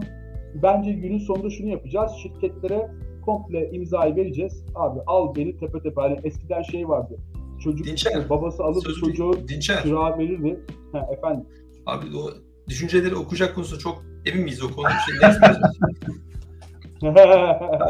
bence 0.62 0.92
günün 0.92 1.18
sonunda 1.18 1.50
şunu 1.50 1.68
yapacağız. 1.68 2.12
Şirketlere 2.22 2.90
komple 3.24 3.70
imzayı 3.70 4.16
vereceğiz. 4.16 4.64
Abi 4.74 5.00
al 5.06 5.34
beni 5.36 5.56
tepe 5.56 5.82
tepe. 5.82 6.00
Hani 6.00 6.16
eskiden 6.24 6.62
şey 6.62 6.88
vardı. 6.88 7.18
Çocuk 7.64 7.86
Dinçer, 7.86 8.30
babası 8.30 8.64
alıp 8.64 8.84
Sözü 8.84 9.00
çocuğu 9.00 9.32
Dinçer. 9.48 9.82
çırağa 9.82 10.18
verirdi. 10.18 10.60
Ha, 10.92 11.08
efendim. 11.12 11.44
Abi 11.86 12.06
o 12.16 12.30
düşünceleri 12.68 13.16
okuyacak 13.16 13.54
konusunda 13.54 13.80
çok 13.80 14.04
emin 14.26 14.42
miyiz 14.42 14.62
o 14.62 14.74
konuda? 14.74 14.90
Şey, 14.90 15.28
ne 15.28 15.32
istiyorsun? 15.32 15.62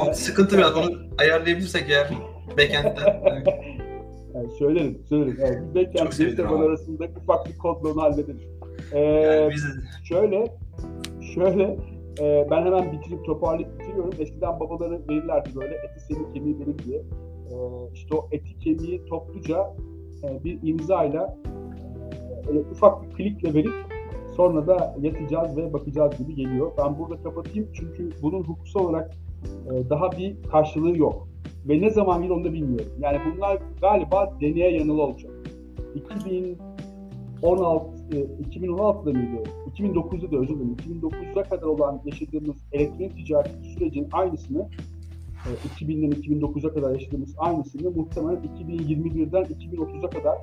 O 0.00 0.12
sıkıntı 0.12 0.58
biraz 0.58 0.76
onu 0.76 0.90
ayarlayabilirsek 1.18 1.90
eğer 1.90 2.10
backend'den. 2.56 3.22
Yani 3.26 3.44
Yani 4.34 4.50
söylerim, 4.58 4.98
söylerim. 5.08 5.38
Evet, 5.40 5.58
biz 5.62 5.74
backend 5.74 6.12
sevinirim 6.12 6.46
taban 6.46 6.62
arasında 6.62 7.04
ufak 7.22 7.46
bir 7.46 7.58
kodla 7.58 7.92
onu 7.92 8.02
hallederiz. 8.02 8.42
Ee, 8.92 9.00
yani 9.00 9.50
biz 9.54 9.64
şöyle, 10.04 10.46
şöyle, 11.34 11.76
e, 12.20 12.46
ben 12.50 12.66
hemen 12.66 12.92
bitirip 12.92 13.24
toparlayıp 13.24 13.80
bitiriyorum. 13.80 14.12
Eskiden 14.18 14.60
babaları 14.60 15.08
verirlerdi 15.08 15.48
böyle 15.54 15.74
eti 15.74 16.00
senin 16.08 16.32
kemiği 16.34 16.60
benim 16.60 16.78
diye. 16.78 16.98
E, 16.98 17.54
işte 17.94 18.14
o 18.14 18.28
eti 18.32 18.58
kemiği 18.58 19.04
topluca 19.04 19.74
e, 20.24 20.44
bir 20.44 20.58
imzayla 20.62 21.36
e, 22.48 22.58
ufak 22.58 23.02
bir 23.02 23.10
klikle 23.10 23.54
verip 23.54 23.74
sonra 24.38 24.66
da 24.66 24.96
yatacağız 25.00 25.56
ve 25.56 25.72
bakacağız 25.72 26.18
gibi 26.18 26.34
geliyor. 26.34 26.72
Ben 26.78 26.98
burada 26.98 27.22
kapatayım 27.22 27.68
çünkü 27.74 28.10
bunun 28.22 28.42
hukuksal 28.42 28.80
olarak 28.80 29.16
e, 29.44 29.90
daha 29.90 30.12
bir 30.12 30.42
karşılığı 30.42 30.98
yok. 30.98 31.28
Ve 31.68 31.80
ne 31.80 31.90
zaman 31.90 32.22
gelir 32.22 32.32
onu 32.32 32.44
da 32.44 32.52
bilmiyorum. 32.52 32.92
Yani 32.98 33.18
bunlar 33.26 33.58
galiba 33.80 34.34
deneye 34.40 34.70
yanılı 34.70 35.02
olacak. 35.02 35.32
2016, 35.94 38.16
e, 38.16 38.20
2016'da 38.42 39.12
mıydı? 39.12 39.42
2009'da 39.76 40.32
da 40.32 40.36
özür 40.36 40.54
dilerim. 40.54 40.76
2009'a 41.02 41.42
kadar 41.42 41.66
olan 41.66 42.00
yaşadığımız 42.04 42.56
elektronik 42.72 43.16
ticaret 43.16 43.52
sürecin 43.74 44.08
aynısını 44.12 44.68
e, 45.46 45.50
2000'den 45.68 46.10
2009'a 46.10 46.74
kadar 46.74 46.92
yaşadığımız 46.92 47.34
aynısını 47.38 47.90
muhtemelen 47.90 48.42
2021'den 48.42 49.44
2030'a 49.44 50.10
kadar 50.10 50.38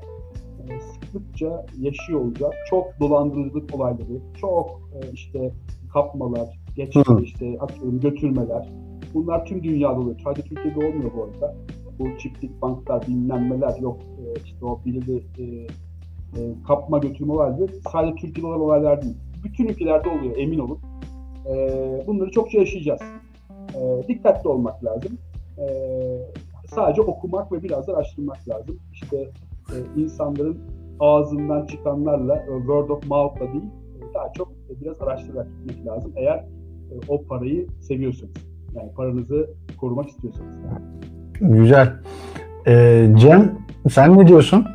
e, 0.70 0.80
sıklıkça 0.80 1.66
yaşıyor 1.80 2.22
olacağız. 2.22 2.54
Çok 2.70 3.00
dolandırıcılık 3.00 3.76
olayları, 3.76 4.22
çok 4.42 4.82
e, 4.94 5.12
işte 5.12 5.52
kapmalar, 5.94 6.60
geçme, 6.76 7.04
Hı. 7.08 7.22
işte 7.22 7.58
atıyorum 7.60 8.00
götürmeler. 8.00 8.70
Bunlar 9.14 9.46
tüm 9.46 9.64
dünyada 9.64 10.00
oluyor. 10.00 10.20
Sadece 10.24 10.42
Türkiye'de 10.42 10.88
olmuyor 10.88 11.12
bu 11.18 11.24
arada. 11.24 11.56
Bu 12.00 12.18
çiftlik 12.18 12.62
banklar, 12.62 13.08
bilmemmeler 13.08 13.80
yok. 13.80 14.02
E, 14.02 14.40
işte 14.46 14.66
o 14.66 14.80
biri 14.86 15.24
e, 15.40 15.44
e, 16.40 16.56
kapma 16.68 16.98
götürme 16.98 17.34
olayları 17.34 17.72
sadece 17.92 18.16
Türkiye'de 18.16 18.48
olan 18.48 18.62
olaylar 18.62 19.02
değil. 19.02 19.18
Bütün 19.44 19.68
ülkelerde 19.68 20.10
oluyor 20.10 20.38
emin 20.38 20.60
olun. 20.60 20.80
E, 21.46 21.54
bunları 22.08 22.32
çokça 22.32 22.60
yaşayacağız. 22.60 23.02
E, 23.76 24.08
dikkatli 24.08 24.50
olmak 24.50 24.84
lazım. 24.84 25.18
E, 25.58 25.66
sadece 26.68 27.02
okumak 27.02 27.52
ve 27.52 27.64
biraz 27.64 27.88
da 27.88 27.94
araştırmak 27.94 28.50
lazım. 28.50 28.80
İşte 28.94 29.30
e, 29.72 30.02
insanların 30.02 30.58
ağzından 31.00 31.66
çıkanlarla, 31.66 32.36
e, 32.36 32.58
word 32.58 32.90
of 32.90 33.08
mouth'la 33.08 33.54
değil, 33.54 33.64
e, 34.02 34.14
daha 34.14 34.34
çok 34.34 34.48
e, 34.48 34.82
biraz 34.82 35.02
araştırarak 35.02 35.48
gitmek 35.68 35.86
lazım. 35.86 36.12
Eğer 36.16 36.36
e, 36.38 36.46
o 37.08 37.24
parayı 37.24 37.68
seviyorsanız. 37.82 38.34
Yani 38.76 38.92
paranızı 38.94 39.50
korumak 39.80 40.10
istiyorsanız. 40.10 40.56
Güzel. 41.42 41.94
Ee, 42.68 43.12
Cem 43.16 43.58
sen 43.90 44.18
ne 44.18 44.28
diyorsun? 44.28 44.66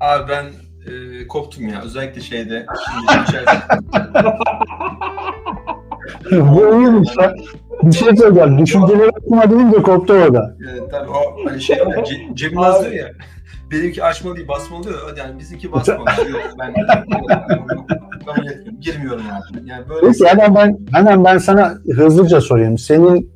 Abi 0.00 0.28
ben 0.28 0.44
e, 0.92 1.26
koptum 1.26 1.68
ya. 1.68 1.82
Özellikle 1.82 2.20
şeyde. 2.20 2.66
Şimdi 2.90 3.22
içeride- 3.22 3.80
Bu 6.54 6.80
iyiymiş 6.80 7.10
ya. 7.20 7.34
Bir 7.82 7.92
şey 7.92 8.16
söyleyeceğim. 8.16 8.58
Düşünceleri 8.58 9.08
okuma 9.08 9.50
deyince 9.50 9.82
koptu 9.82 10.12
orada. 10.12 10.56
Evet, 10.70 10.82
tabii 10.90 11.10
o 11.10 11.48
hani 11.48 11.60
şey 11.60 11.80
var, 11.80 11.96
Ce- 11.96 12.34
Cem 12.34 12.50
diyor 12.50 12.92
ya. 12.92 13.06
Benimki 13.70 14.04
açmalı 14.04 14.36
değil 14.36 14.48
basmalı 14.48 14.84
diyor. 14.84 15.16
Yani 15.18 15.38
bizimki 15.38 15.72
basmalı. 15.72 15.98
Yok 16.30 16.42
ben 16.58 16.74
kabul 18.26 18.46
etmiyorum. 18.46 18.80
Girmiyorum 18.80 19.22
abi. 19.22 19.68
Yani 19.68 19.88
böyle 19.88 20.06
Peki 20.06 20.24
hemen 20.24 20.54
ben, 20.54 20.78
hemen 20.92 21.24
ben 21.24 21.38
sana 21.38 21.74
hızlıca 21.96 22.40
sorayım. 22.40 22.78
Senin 22.78 23.30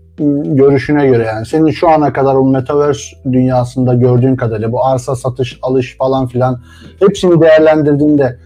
görüşüne 0.57 1.07
göre 1.07 1.25
yani 1.25 1.47
senin 1.47 1.71
şu 1.71 1.89
ana 1.89 2.13
kadar 2.13 2.35
o 2.35 2.45
metaverse 2.45 3.17
dünyasında 3.33 3.95
gördüğün 3.95 4.37
kadarıyla 4.37 4.73
bu 4.73 4.85
arsa 4.85 5.17
satış 5.17 5.59
alış 5.63 5.97
falan 5.97 6.27
filan 6.27 6.61
hepsini 6.99 7.41
değerlendirdiğinde 7.41 8.39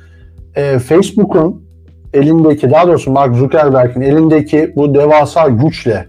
e, 0.55 0.79
Facebook'un 0.79 1.68
elindeki 2.15 2.71
daha 2.71 2.89
doğrusu 2.89 3.11
Mark 3.11 3.37
Zuckerberg'in 3.37 4.01
elindeki 4.01 4.73
bu 4.77 4.95
devasa 4.95 5.49
güçle 5.49 6.07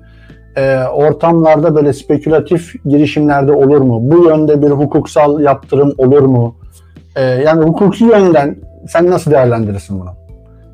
e, 0.58 0.84
ortamlarda 0.84 1.76
böyle 1.76 1.94
spekülatif 1.94 2.74
girişimlerde 2.86 3.52
olur 3.52 3.82
mu? 3.82 4.00
Bu 4.02 4.30
yönde 4.30 4.62
bir 4.62 4.70
hukuksal 4.70 5.40
yaptırım 5.40 5.94
olur 5.98 6.22
mu? 6.22 6.56
E, 7.16 7.24
yani 7.24 7.66
hukuki 7.66 8.04
yönden 8.04 8.56
sen 8.88 9.12
nasıl 9.12 9.32
değerlendirirsin 9.32 10.00
bunu? 10.00 10.10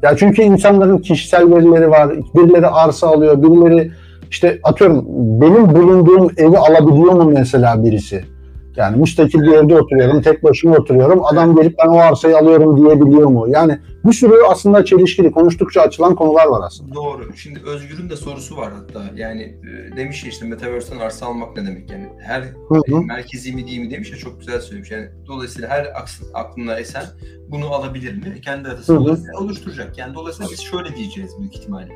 Ya 0.04 0.18
çünkü 0.18 0.42
insanların 0.42 0.98
kişisel 0.98 1.56
verileri 1.56 1.90
var. 1.90 2.10
Birileri 2.36 2.68
arsa 2.68 3.08
alıyor, 3.08 3.42
birileri 3.44 3.92
işte 4.32 4.60
atıyorum 4.64 5.06
benim 5.42 5.76
bulunduğum 5.76 6.32
evi 6.38 6.58
alabiliyor 6.58 7.14
mu 7.14 7.32
mesela 7.34 7.84
birisi? 7.84 8.35
Yani 8.76 8.98
müstakil 8.98 9.42
bir 9.42 9.52
evde 9.52 9.82
oturuyorum, 9.82 10.22
tek 10.22 10.44
başıma 10.44 10.76
oturuyorum. 10.76 11.26
Adam 11.26 11.56
gelip 11.56 11.78
ben 11.78 11.88
o 11.88 11.98
arsayı 11.98 12.38
alıyorum 12.38 12.78
diyebiliyor 12.78 13.28
mu? 13.28 13.48
Yani 13.50 13.80
bir 14.06 14.14
sürü 14.14 14.34
aslında 14.50 14.86
çelişkili, 14.86 15.32
konuştukça 15.32 15.82
açılan 15.82 16.16
konular 16.16 16.46
var 16.46 16.62
aslında. 16.66 16.96
Doğru. 16.96 17.34
Şimdi 17.36 17.60
Özgür'ün 17.66 18.10
de 18.10 18.16
sorusu 18.16 18.58
var 18.58 18.74
hatta. 18.74 19.04
Yani 19.16 19.42
e, 19.42 19.98
demiş 19.98 20.24
ya 20.24 20.30
işte 20.30 20.46
Metaverse'den 20.46 21.00
arsa 21.00 21.26
almak 21.26 21.58
ne 21.58 21.66
demek? 21.66 21.92
Yani 21.92 22.10
her 22.20 22.42
Hı 22.42 22.76
hı. 22.88 23.02
e, 23.02 23.06
merkezi 23.06 23.54
mi 23.56 23.68
değil 23.68 23.80
mi 23.80 23.92
demiş 23.92 24.12
ya 24.12 24.18
çok 24.18 24.40
güzel 24.40 24.62
söylemiş. 24.62 24.92
Yani 24.92 25.10
dolayısıyla 25.28 25.70
her 25.70 25.88
aklına 26.34 26.76
esen 26.76 27.06
bunu 27.50 27.66
alabilir 27.66 28.14
mi? 28.14 28.42
Kendi 28.42 28.70
oluşturacak. 28.70 29.42
oluşturacak. 29.42 29.98
Yani 29.98 30.16
dolayısıyla 30.16 30.52
biz 30.52 30.62
şöyle 30.62 30.96
diyeceğiz 30.96 31.32
büyük 31.40 31.56
ihtimalle. 31.56 31.94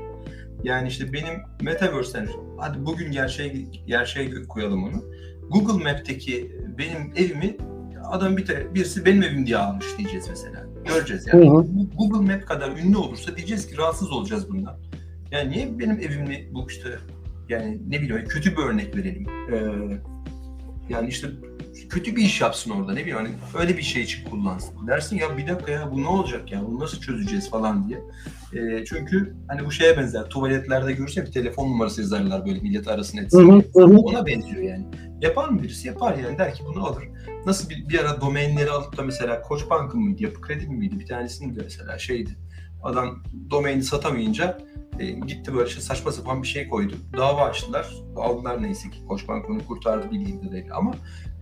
Yani 0.64 0.88
işte 0.88 1.14
benim 1.14 1.39
Metaverse'den 1.61 2.27
hadi 2.57 2.85
bugün 2.85 3.11
gerçeğe 3.11 3.53
gerçeğe 3.88 4.30
koyalım 4.49 4.84
onu. 4.84 5.03
Google 5.49 5.84
Map'teki 5.84 6.51
benim 6.80 7.11
evimi 7.15 7.57
adam 8.03 8.38
bir 8.38 8.45
te- 8.45 8.76
birisi 8.76 9.06
benim 9.06 9.23
evim 9.23 9.45
diye 9.45 9.57
almış 9.57 9.85
diyeceğiz 9.97 10.27
mesela. 10.30 10.65
Göreceğiz 10.85 11.27
yani. 11.27 11.49
Hı 11.49 11.53
hı. 11.53 11.65
Google 11.97 12.34
Map 12.34 12.47
kadar 12.47 12.77
ünlü 12.77 12.97
olursa 12.97 13.35
diyeceğiz 13.35 13.68
ki 13.68 13.77
rahatsız 13.77 14.11
olacağız 14.11 14.49
bundan. 14.49 14.80
Yani 15.31 15.51
niye 15.51 15.80
benim 15.80 15.99
evimli 15.99 16.49
bu 16.53 16.68
işte 16.69 16.89
yani 17.49 17.81
ne 17.89 18.01
bileyim 18.01 18.27
kötü 18.27 18.51
bir 18.51 18.64
örnek 18.64 18.95
verelim. 18.95 19.26
Ee, 19.51 19.57
yani 20.89 21.10
işte 21.10 21.27
kötü 21.90 22.16
bir 22.16 22.24
iş 22.24 22.41
yapsın 22.41 22.72
orada 22.72 22.94
ne 22.94 22.99
bileyim 22.99 23.18
hani 23.18 23.30
öyle 23.60 23.78
bir 23.78 23.82
şey 23.82 24.03
için 24.03 24.30
kullansın. 24.30 24.88
Dersin 24.88 25.18
ya 25.18 25.38
bir 25.38 25.48
dakika 25.48 25.72
ya 25.72 25.91
bu 25.91 26.02
ne 26.02 26.07
olacak 26.07 26.52
ya 26.52 26.68
bunu 26.68 26.80
nasıl 26.80 27.02
çözeceğiz 27.02 27.49
falan 27.49 27.90
diye. 27.90 27.99
Ee, 28.53 28.86
çünkü 28.86 29.36
hani 29.48 29.66
bu 29.66 29.72
şeye 29.72 29.98
benzer 29.98 30.24
tuvaletlerde 30.24 30.94
görürsen 30.94 31.26
bir 31.26 31.32
telefon 31.32 31.66
numarası 31.70 32.02
yazarlar 32.02 32.45
böyle 32.45 32.60
millet 32.60 32.88
arasına 32.88 33.22
Hı 33.22 33.26
etsin. 33.26 33.66
Ona 33.74 34.26
benziyor 34.26 34.64
yani. 34.64 34.86
Yapar 35.22 35.49
mı 35.49 35.64
birisi? 35.64 35.88
Yapar 35.88 36.18
yani. 36.18 36.38
Der 36.38 36.53
ki 36.53 36.64
bunu 36.66 36.86
alır. 36.86 37.03
Nasıl 37.45 37.70
bir, 37.70 37.90
bir 37.90 37.99
ara 37.99 38.22
domainleri 38.22 38.72
alıp 38.72 38.98
da 38.98 39.02
mesela 39.02 39.41
Koç 39.41 39.70
Bank'ın 39.70 40.02
mıydı, 40.02 40.24
Yapı 40.24 40.41
Kredi 40.41 40.68
mi 40.68 40.76
miydi? 40.76 40.99
Bir 40.99 41.06
tanesinin 41.06 41.56
de 41.56 41.60
mesela 41.64 41.98
şeydi. 41.98 42.30
Adam 42.84 43.24
domaini 43.49 43.84
satamayınca 43.84 44.57
e, 44.99 45.06
gitti 45.06 45.53
böyle 45.53 45.70
işte 45.70 45.82
saçma 45.82 46.11
sapan 46.11 46.44
bir 46.44 46.48
şey 46.48 46.70
koydu. 46.70 46.94
Dava 47.18 47.41
açtılar. 47.41 47.95
Aldılar 48.16 48.64
neyse 48.64 48.90
ki. 48.90 49.06
Koç 49.07 49.28
Bank 49.28 49.49
onu 49.49 49.66
kurtardı 49.68 50.11
bildiğim 50.11 50.41
kadarıyla. 50.41 50.76
Ama 50.76 50.94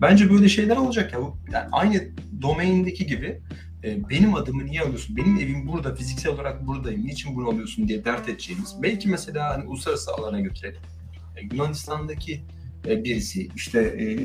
bence 0.02 0.30
böyle 0.32 0.50
şeyler 0.50 0.78
olacak 0.78 1.14
ya. 1.14 1.20
Yani 1.52 1.68
aynı 1.72 2.04
domaindeki 2.42 3.08
gibi 3.08 3.42
e, 3.84 4.10
benim 4.10 4.36
adımı 4.36 4.66
niye 4.66 4.82
alıyorsun? 4.82 5.18
Benim 5.18 5.38
evim 5.38 5.68
burada, 5.68 5.96
fiziksel 5.96 6.34
olarak 6.34 6.68
buradayım. 6.68 7.06
Niçin 7.06 7.36
bunu 7.36 7.50
alıyorsun 7.50 7.88
diye 7.88 8.06
dert 8.06 8.30
edeceğimiz. 8.30 8.76
Belki 8.84 9.10
mesela 9.10 9.50
hani 9.50 9.68
uluslararası 9.68 10.12
alana 10.12 10.40
götürelim. 10.40 10.80
E, 11.38 11.56
Yunanistan'daki 11.56 12.42
e, 12.88 13.04
birisi, 13.04 13.48
işte 13.56 13.80
e, 13.80 14.18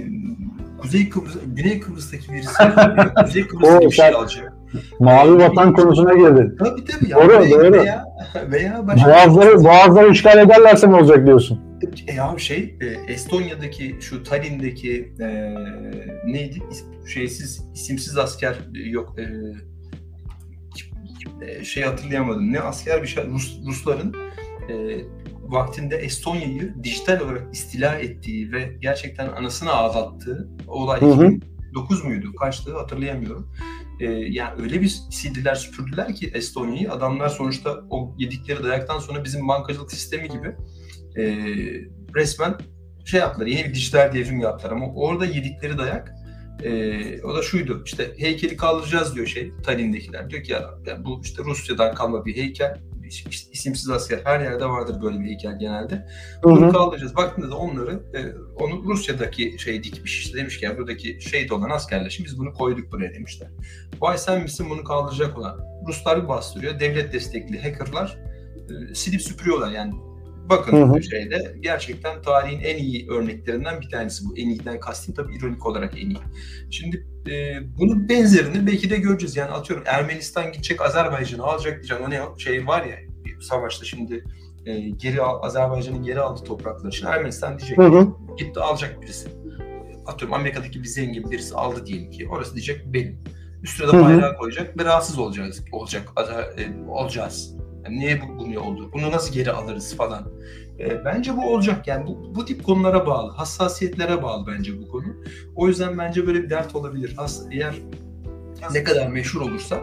Kuzey 0.80 1.08
Kıbrıs, 1.08 1.34
Güney 1.46 1.80
Kıbrıs'taki 1.80 2.32
birisi, 2.32 2.52
Kuzey 3.24 3.46
Kıbrıs'taki 3.46 3.86
bir 3.86 3.90
şey 3.90 4.08
alacak. 4.08 4.52
Mavi 5.00 5.38
vatan 5.38 5.74
konusuna 5.74 6.14
girdin. 6.14 6.56
Tabii 6.58 6.84
tabii 6.84 7.10
ya. 7.10 7.16
Doğru, 7.16 7.40
veya, 7.40 7.50
doğru. 7.50 7.72
Veya, 7.72 8.04
veya 8.50 8.86
başka 8.86 9.10
Boğazları, 9.10 9.64
boğazları 9.64 10.12
işgal 10.12 10.38
ederlerse 10.38 10.90
ne 10.90 10.94
olacak 10.94 11.26
diyorsun? 11.26 11.71
E 12.06 12.12
ya 12.12 12.34
şey, 12.38 12.76
e, 12.80 12.86
Estonya'daki 13.12 13.96
şu 14.00 14.22
Tallinn'deki 14.22 15.12
e, 15.20 15.54
neydi? 16.24 16.62
Şeysiz, 17.06 17.64
isimsiz 17.74 18.18
asker 18.18 18.58
e, 18.74 18.88
yok. 18.88 19.16
E, 19.18 19.24
e, 21.46 21.64
şey 21.64 21.82
hatırlayamadım. 21.82 22.52
Ne 22.52 22.60
asker 22.60 23.02
bir 23.02 23.06
şey. 23.06 23.26
Rus, 23.26 23.58
Rusların 23.66 24.16
e, 24.70 25.04
vaktinde 25.40 25.96
Estonya'yı 25.96 26.74
dijital 26.82 27.20
olarak 27.20 27.54
istila 27.54 27.94
ettiği 27.94 28.52
ve 28.52 28.76
gerçekten 28.80 29.28
anasını 29.28 29.70
ağlattığı 29.72 30.48
olay 30.66 31.00
Hı 31.00 31.06
hı. 31.06 31.38
2009 31.72 32.04
muydu? 32.04 32.34
Kaçtı 32.34 32.78
hatırlayamıyorum. 32.78 33.52
E, 34.00 34.04
yani 34.10 34.62
öyle 34.62 34.80
bir 34.80 34.88
sildiler 35.10 35.54
süpürdüler 35.54 36.14
ki 36.14 36.30
Estonya'yı. 36.34 36.92
Adamlar 36.92 37.28
sonuçta 37.28 37.80
o 37.90 38.14
yedikleri 38.18 38.62
dayaktan 38.62 38.98
sonra 38.98 39.24
bizim 39.24 39.48
bankacılık 39.48 39.92
sistemi 39.92 40.28
gibi 40.28 40.56
e, 41.16 41.24
resmen 42.16 42.54
şey 43.04 43.20
yaptılar, 43.20 43.46
yeni 43.46 43.68
bir 43.68 43.74
dijital 43.74 44.12
devrim 44.12 44.40
yaptılar 44.40 44.72
ama 44.72 44.94
orada 44.94 45.26
yedikleri 45.26 45.78
dayak 45.78 46.14
e, 46.62 47.22
o 47.22 47.36
da 47.36 47.42
şuydu, 47.42 47.82
işte 47.86 48.12
heykeli 48.16 48.56
kaldıracağız 48.56 49.14
diyor 49.14 49.26
şey, 49.26 49.52
Tallinn'dekiler. 49.64 50.30
Diyor 50.30 50.42
ki 50.42 50.52
ya, 50.52 50.70
ya 50.86 51.04
bu 51.04 51.20
işte 51.24 51.42
Rusya'dan 51.44 51.94
kalma 51.94 52.26
bir 52.26 52.36
heykel, 52.36 52.80
is- 53.04 53.50
isimsiz 53.52 53.90
asker, 53.90 54.20
her 54.24 54.40
yerde 54.40 54.66
vardır 54.66 55.02
böyle 55.02 55.20
bir 55.20 55.24
heykel 55.24 55.58
genelde. 55.58 56.06
Bunu 56.44 56.66
hı. 56.66 56.72
kaldıracağız. 56.72 57.16
Baktığında 57.16 57.50
da 57.50 57.56
onları, 57.56 58.02
e, 58.14 58.20
onu 58.62 58.84
Rusya'daki 58.84 59.58
şey 59.58 59.84
dikmiş 59.84 60.20
işte 60.20 60.38
demiş 60.38 60.58
ki 60.58 60.64
ya 60.64 60.78
buradaki 60.78 61.18
şehit 61.20 61.52
olan 61.52 61.70
askerler 61.70 62.10
şimdi 62.10 62.28
biz 62.30 62.38
bunu 62.38 62.52
koyduk 62.52 62.92
buraya 62.92 63.14
demişler. 63.14 63.48
Vay 64.00 64.18
sen 64.18 64.42
misin 64.42 64.66
bunu 64.70 64.84
kaldıracak 64.84 65.38
olan? 65.38 65.60
Ruslar 65.88 66.22
bir 66.22 66.28
bastırıyor, 66.28 66.80
devlet 66.80 67.12
destekli 67.12 67.62
hackerlar 67.62 68.18
e, 68.90 68.94
silip 68.94 69.22
süpürüyorlar 69.22 69.70
yani 69.72 69.92
Bakın 70.50 70.94
Hı 70.94 71.02
şeyde 71.02 71.56
gerçekten 71.60 72.22
tarihin 72.22 72.60
en 72.60 72.76
iyi 72.76 73.10
örneklerinden 73.10 73.80
bir 73.80 73.88
tanesi 73.88 74.24
bu. 74.24 74.36
En 74.36 74.48
iyiden 74.48 74.80
kastım 74.80 75.14
tabii 75.14 75.36
ironik 75.36 75.66
olarak 75.66 75.94
en 75.96 76.10
iyi. 76.10 76.18
Şimdi 76.70 77.06
e, 77.30 77.58
bunun 77.78 78.08
benzerini 78.08 78.66
belki 78.66 78.90
de 78.90 78.96
göreceğiz. 78.96 79.36
Yani 79.36 79.50
atıyorum 79.50 79.84
Ermenistan 79.86 80.52
gidecek 80.52 80.82
Azerbaycan'ı 80.82 81.42
alacak 81.42 81.74
diyeceğim. 81.74 82.02
O 82.06 82.10
ne 82.10 82.20
şey 82.38 82.66
var 82.66 82.84
ya 82.84 82.96
bir 83.24 83.40
savaşta 83.40 83.84
şimdi 83.84 84.24
e, 84.66 84.80
geri 84.80 85.22
Azerbaycan'ın 85.22 86.02
geri 86.02 86.20
aldığı 86.20 86.44
toprakları. 86.44 86.92
Şimdi 86.92 87.12
Ermenistan 87.12 87.58
diyecek 87.58 87.78
Hı 87.78 87.82
hı. 87.82 88.08
gitti 88.38 88.60
alacak 88.60 89.02
birisi. 89.02 89.28
Atıyorum 90.06 90.34
Amerika'daki 90.34 90.82
bir 90.82 90.88
zengin 90.88 91.30
birisi 91.30 91.54
aldı 91.54 91.86
diyelim 91.86 92.10
ki. 92.10 92.28
Orası 92.28 92.54
diyecek 92.54 92.80
benim. 92.86 93.18
Üstüne 93.62 93.88
de 93.88 93.92
Hı 93.92 93.96
hı. 93.96 94.04
bayrağı 94.04 94.36
koyacak 94.36 94.80
ve 94.80 94.84
rahatsız 94.84 95.18
olacağız. 95.18 95.64
Olacak. 95.72 96.08
Azer- 96.16 96.60
e, 96.60 96.88
olacağız. 96.88 97.56
Yani 97.84 97.98
niye 97.98 98.20
bu, 98.22 98.38
bunu 98.38 98.60
oldu? 98.60 98.90
Bunu 98.92 99.10
nasıl 99.10 99.34
geri 99.34 99.52
alırız 99.52 99.96
falan. 99.96 100.32
E, 100.78 101.04
bence 101.04 101.36
bu 101.36 101.54
olacak. 101.54 101.86
Yani 101.88 102.06
bu, 102.06 102.34
bu 102.34 102.44
tip 102.44 102.64
konulara 102.64 103.06
bağlı. 103.06 103.32
Hassasiyetlere 103.32 104.22
bağlı 104.22 104.46
bence 104.46 104.82
bu 104.82 104.88
konu. 104.88 105.06
O 105.56 105.68
yüzden 105.68 105.98
bence 105.98 106.26
böyle 106.26 106.42
bir 106.42 106.50
dert 106.50 106.74
olabilir. 106.74 107.14
Aslında 107.16 107.54
eğer 107.54 107.74
ne 108.72 108.84
kadar 108.84 109.08
meşhur 109.08 109.40
olursa 109.40 109.80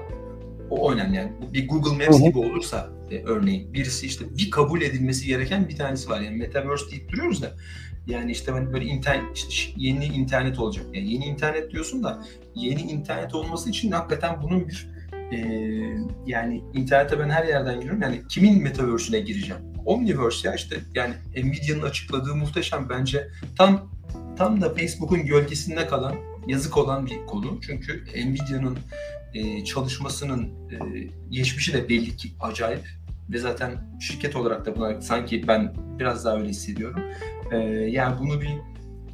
o 0.70 0.92
önemli 0.92 1.16
yani. 1.16 1.32
Bir 1.54 1.68
Google 1.68 2.06
Maps 2.06 2.24
gibi 2.24 2.38
olursa 2.38 2.90
e, 3.12 3.24
örneğin 3.24 3.74
birisi 3.74 4.06
işte 4.06 4.26
bir 4.38 4.52
kabul 4.52 4.82
edilmesi 4.82 5.28
gereken 5.28 5.70
bir 5.70 5.76
tanesi 5.76 6.10
var. 6.10 6.22
Yani 6.22 6.38
Metaverse 6.38 6.92
deyip 6.92 7.10
duruyoruz 7.12 7.42
da 7.42 7.52
yani 8.08 8.32
işte 8.32 8.52
hani 8.52 8.74
böyle 8.74 8.86
internet 8.86 9.38
işte 9.38 9.74
yeni 9.78 10.06
internet 10.06 10.60
olacak. 10.60 10.86
Yani 10.94 11.14
yeni 11.14 11.26
internet 11.26 11.72
diyorsun 11.72 12.04
da 12.04 12.26
yeni 12.56 12.82
internet 12.82 13.36
olması 13.36 13.70
için 13.70 13.92
hakikaten 13.92 14.42
bunun 14.42 14.68
bir 14.68 14.89
e, 15.32 15.38
yani 16.26 16.64
internete 16.74 17.20
ben 17.20 17.30
her 17.30 17.44
yerden 17.44 17.76
giriyorum. 17.76 18.02
Yani 18.02 18.22
kimin 18.30 18.64
metaverse'üne 18.64 19.20
gireceğim? 19.20 19.62
Omniverse 19.86 20.48
ya 20.48 20.56
işte 20.56 20.80
yani 20.96 21.14
Nvidia'nın 21.38 21.82
açıkladığı 21.82 22.36
muhteşem 22.36 22.90
bence 22.90 23.28
tam 23.58 23.92
tam 24.38 24.62
da 24.62 24.74
Facebook'un 24.74 25.26
gölgesinde 25.26 25.88
kalan 25.88 26.16
yazık 26.48 26.78
olan 26.78 27.06
bir 27.06 27.26
konu. 27.26 27.60
Çünkü 27.62 28.04
Nvidia'nın 28.16 28.78
e, 29.34 29.64
çalışmasının 29.64 30.44
e, 30.44 30.78
geçmişi 31.30 31.74
de 31.74 31.90
belli 31.90 32.16
ki 32.16 32.30
acayip 32.40 32.88
ve 33.30 33.38
zaten 33.38 33.72
şirket 34.00 34.36
olarak 34.36 34.66
da 34.66 34.76
buna 34.76 35.02
sanki 35.02 35.48
ben 35.48 35.74
biraz 36.00 36.26
daha 36.26 36.38
öyle 36.38 36.50
hissediyorum. 36.50 37.02
E, 37.52 37.58
yani 37.68 38.20
bunu 38.20 38.42
bir 38.42 38.50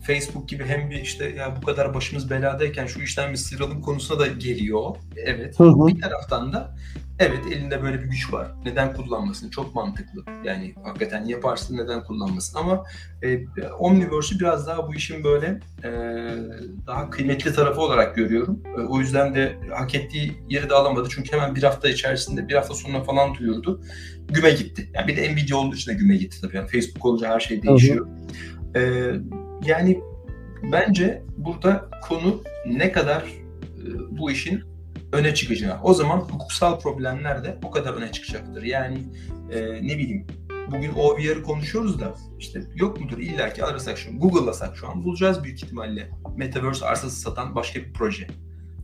Facebook 0.07 0.49
gibi 0.49 0.65
hem 0.65 0.90
bir 0.90 1.02
işte 1.02 1.30
ya 1.30 1.56
bu 1.61 1.65
kadar 1.65 1.94
başımız 1.94 2.30
beladayken 2.30 2.86
şu 2.86 3.02
işten 3.02 3.32
bir 3.32 3.38
sıyrılalım 3.38 3.82
konusuna 3.82 4.19
da 4.19 4.27
geliyor. 4.27 4.95
Evet. 5.15 5.60
Hı 5.60 5.64
hı. 5.64 5.88
Bir 5.88 6.02
taraftan 6.02 6.53
da 6.53 6.76
evet 7.19 7.40
elinde 7.52 7.84
böyle 7.84 7.99
bir 8.03 8.07
güç 8.07 8.34
var. 8.34 8.48
Neden 8.65 8.94
kullanmasın? 8.94 9.49
Çok 9.49 9.76
mantıklı. 9.76 10.23
Yani 10.44 10.76
hakikaten 10.84 11.26
yaparsın 11.26 11.77
neden 11.77 12.03
kullanmasın? 12.03 12.57
Ama 12.57 12.84
e, 13.23 13.40
Omniverse'ü 13.80 14.40
biraz 14.40 14.68
daha 14.68 14.88
bu 14.88 14.95
işin 14.95 15.23
böyle 15.23 15.60
e, 15.84 15.90
daha 16.88 17.10
kıymetli 17.10 17.53
tarafı 17.53 17.82
olarak 17.82 18.15
görüyorum. 18.15 18.64
E, 18.77 18.82
o 18.82 18.99
yüzden 18.99 19.36
de 19.36 19.56
hak 19.77 19.95
ettiği 19.95 20.34
yeri 20.49 20.69
de 20.69 20.73
alamadı. 20.73 21.10
Çünkü 21.11 21.32
hemen 21.32 21.56
bir 21.56 21.64
hafta 21.64 21.90
içerisinde, 21.90 22.48
bir 22.48 22.53
hafta 22.53 22.73
sonra 22.73 23.03
falan 23.03 23.36
duyurdu. 23.36 23.82
Güme 24.27 24.52
gitti. 24.52 24.90
Yani 24.94 25.07
bir 25.07 25.18
de 25.18 25.34
Nvidia 25.34 25.57
olduğu 25.57 25.76
için 25.76 25.91
de 25.91 25.95
güme 25.95 26.15
gitti 26.18 26.41
tabii. 26.41 26.56
Yani 26.56 26.68
Facebook 26.68 27.06
olunca 27.06 27.30
her 27.30 27.40
şey 27.40 27.64
değişiyor. 27.64 28.07
E, 28.76 29.11
yani 29.65 29.99
bence 30.71 31.23
burada 31.37 31.89
konu 32.07 32.43
ne 32.67 32.91
kadar 32.91 33.21
e, 33.21 33.87
bu 34.09 34.31
işin 34.31 34.63
öne 35.13 35.33
çıkacağı. 35.33 35.79
O 35.83 35.93
zaman 35.93 36.17
hukuksal 36.17 36.79
problemler 36.79 37.43
de 37.43 37.57
o 37.63 37.71
kadar 37.71 37.93
öne 37.93 38.11
çıkacaktır. 38.11 38.63
Yani 38.63 38.97
e, 39.51 39.61
ne 39.61 39.97
bileyim 39.97 40.27
bugün 40.71 40.91
OVR'ı 40.93 41.43
konuşuyoruz 41.43 41.99
da 41.99 42.13
işte 42.39 42.63
yok 42.75 43.01
mudur 43.01 43.17
illa 43.17 43.53
ki 43.53 43.63
arasak 43.63 43.97
şu 43.97 44.19
Google'lasak 44.19 44.77
şu 44.77 44.89
an 44.89 45.03
bulacağız 45.03 45.43
büyük 45.43 45.63
ihtimalle 45.63 46.09
Metaverse 46.35 46.85
arsası 46.85 47.19
satan 47.19 47.55
başka 47.55 47.79
bir 47.79 47.93
proje. 47.93 48.27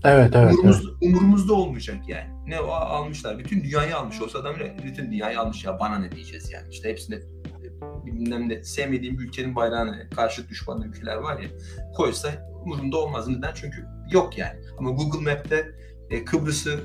Evet 0.03 0.31
evet. 0.35 0.35
evet. 0.35 0.53
umurumuzda, 0.53 0.91
umurumuzda 1.01 1.53
olmayacak 1.53 1.97
yani. 2.07 2.29
Ne 2.47 2.59
o 2.59 2.71
almışlar. 2.71 3.39
Bütün 3.39 3.63
dünyayı 3.63 3.97
almış 3.97 4.21
olsa 4.21 4.39
adam 4.39 4.55
bütün 4.85 5.11
dünyayı 5.11 5.39
almış 5.39 5.65
ya 5.65 5.79
bana 5.79 5.99
ne 5.99 6.11
diyeceğiz 6.11 6.51
yani. 6.51 6.67
İşte 6.71 6.89
hepsinde 6.89 7.21
bilmem 8.05 8.49
ne 8.49 8.63
sevmediğim 8.63 9.19
bir 9.19 9.23
ülkenin 9.23 9.55
bayrağını 9.55 10.09
karşı 10.15 10.49
düşman 10.49 10.81
ülkeler 10.81 11.15
var 11.15 11.39
ya 11.39 11.49
koysa 11.95 12.29
umurumda 12.65 12.97
olmaz. 12.97 13.27
Neden? 13.27 13.51
Çünkü 13.55 13.85
yok 14.11 14.37
yani. 14.37 14.59
Ama 14.77 14.89
Google 14.89 15.31
Map'te 15.31 15.71
e, 16.09 16.25
Kıbrıs'ı 16.25 16.79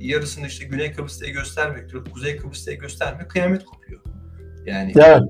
yarısını 0.00 0.46
işte 0.46 0.64
Güney 0.64 0.92
Kıbrıs 0.92 1.20
diye 1.20 1.32
göstermek, 1.32 1.90
Kuzey 2.12 2.36
Kıbrıs 2.36 2.66
diye 2.66 2.76
göstermek 2.76 3.30
kıyamet 3.30 3.64
kopuyor. 3.64 4.00
Yani 4.66 4.92
Evet. 4.96 5.22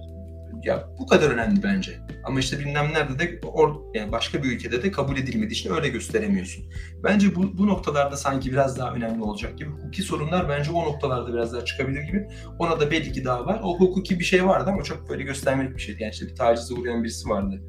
ya 0.63 0.89
bu 0.99 1.07
kadar 1.07 1.31
önemli 1.31 1.63
bence. 1.63 1.99
Ama 2.25 2.41
işte 2.41 2.59
bilmem 2.59 2.93
nerede 2.93 3.19
de 3.19 3.41
or, 3.47 3.75
yani 3.95 4.13
başka 4.13 4.43
bir 4.43 4.53
ülkede 4.53 4.83
de 4.83 4.91
kabul 4.91 5.17
edilmediği 5.17 5.53
için 5.53 5.75
öyle 5.75 5.89
gösteremiyorsun. 5.89 6.65
Bence 7.05 7.35
bu, 7.35 7.59
bu 7.59 7.67
noktalarda 7.67 8.17
sanki 8.17 8.53
biraz 8.53 8.79
daha 8.79 8.95
önemli 8.95 9.23
olacak 9.23 9.59
gibi. 9.59 9.71
Hukuki 9.71 10.03
sorunlar 10.03 10.49
bence 10.49 10.71
o 10.71 10.85
noktalarda 10.85 11.33
biraz 11.33 11.53
daha 11.53 11.65
çıkabilir 11.65 12.03
gibi. 12.03 12.29
Ona 12.59 12.81
da 12.81 12.91
belli 12.91 13.13
ki 13.13 13.25
daha 13.25 13.47
var. 13.47 13.61
O 13.65 13.79
hukuki 13.79 14.19
bir 14.19 14.25
şey 14.25 14.47
vardı 14.47 14.71
ama 14.71 14.83
çok 14.83 15.09
böyle 15.09 15.23
göstermelik 15.23 15.77
bir 15.77 15.83
şeydi. 15.83 16.03
Yani 16.03 16.13
işte 16.13 16.27
bir 16.27 16.35
tacize 16.35 16.75
uğrayan 16.75 17.05
birisi 17.05 17.29
vardı. 17.29 17.63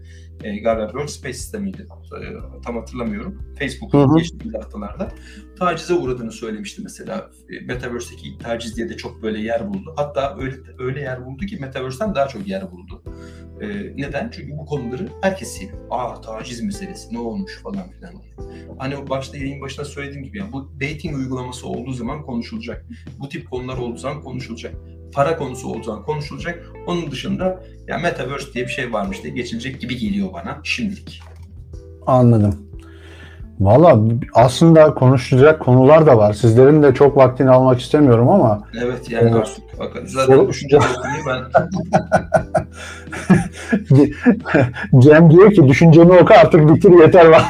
E, 0.44 0.58
galiba 0.58 0.86
Workspace 0.86 1.34
sistemiydi. 1.34 1.88
E, 2.22 2.62
tam 2.66 2.78
hatırlamıyorum. 2.78 3.56
Facebook'un 3.60 4.18
geçtiğimiz 4.18 4.56
haftalarda. 4.56 5.12
Tacize 5.60 5.94
uğradığını 5.94 6.32
söylemişti 6.32 6.82
mesela. 6.82 7.32
E, 7.50 7.66
Metaverse'deki 7.66 8.38
taciz 8.38 8.78
diye 8.78 8.90
de 8.90 8.98
çok 8.98 9.24
böyle 9.24 9.40
yer 9.40 9.70
buldu. 9.70 9.94
Hatta 9.98 10.38
öyle 10.40 10.56
öyle 10.80 11.02
yer 11.02 11.26
buldu 11.26 11.46
ki 11.46 11.58
Metaverse'den 11.58 12.16
daha 12.16 12.28
çok 12.28 12.48
yer 12.48 12.72
buldu. 12.72 13.04
E, 13.64 13.94
neden? 13.98 14.32
Çünkü 14.36 14.58
bu 14.58 14.66
konuları 14.66 15.08
herkes 15.22 15.48
seviyor. 15.48 15.78
Aa 15.90 16.22
taciz 16.22 16.62
meselesi 16.62 17.14
ne 17.14 17.20
olmuş 17.20 17.62
falan 17.64 17.90
filan 17.92 18.14
diye. 18.22 18.34
Hani 18.78 19.10
başta 19.10 19.38
yayın 19.38 19.62
başında 19.62 19.86
söylediğim 19.86 20.24
gibi 20.24 20.38
yani 20.38 20.52
bu 20.52 20.72
dating 20.82 21.16
uygulaması 21.16 21.68
olduğu 21.68 21.94
zaman 21.94 22.22
konuşulacak. 22.22 22.86
Bu 23.20 23.30
tip 23.30 23.52
konular 23.52 23.78
olduğu 23.78 23.98
zaman 23.98 24.24
konuşulacak. 24.24 24.76
Para 25.14 25.38
konusu 25.38 25.68
olduğu 25.68 25.84
zaman 25.84 26.06
konuşulacak. 26.06 26.72
Onun 26.88 27.12
dışında 27.12 27.64
ya 27.88 27.98
Metaverse 27.98 28.54
diye 28.54 28.66
bir 28.66 28.72
şey 28.72 28.94
varmış 28.94 29.24
diye 29.24 29.34
geçilecek 29.34 29.82
gibi 29.82 29.98
geliyor 29.98 30.34
bana 30.34 30.62
şimdilik. 30.64 31.22
Anladım. 32.06 32.63
Valla 33.60 34.00
aslında 34.34 34.94
konuşacak 34.94 35.60
konular 35.60 36.06
da 36.06 36.18
var. 36.18 36.34
Sizlerin 36.34 36.84
de 36.84 36.94
çok 36.94 37.18
vaktini 37.18 37.50
almak 37.50 37.80
istemiyorum 37.82 38.30
ama 38.30 38.64
Evet 38.84 39.10
yani 39.12 39.24
Evet. 39.32 39.36
artık 39.36 39.80
bakın 39.80 40.06
zaten 40.06 40.48
düşünce 40.48 40.78
okumayı 40.78 41.22
ben 41.28 41.44
Cem 45.02 45.32
diyor 45.32 45.52
ki 45.52 45.68
düşünceni 45.68 46.12
oku 46.12 46.34
artık 46.34 46.76
bitir 46.76 46.92
yeter 46.92 47.26
var. 47.26 47.50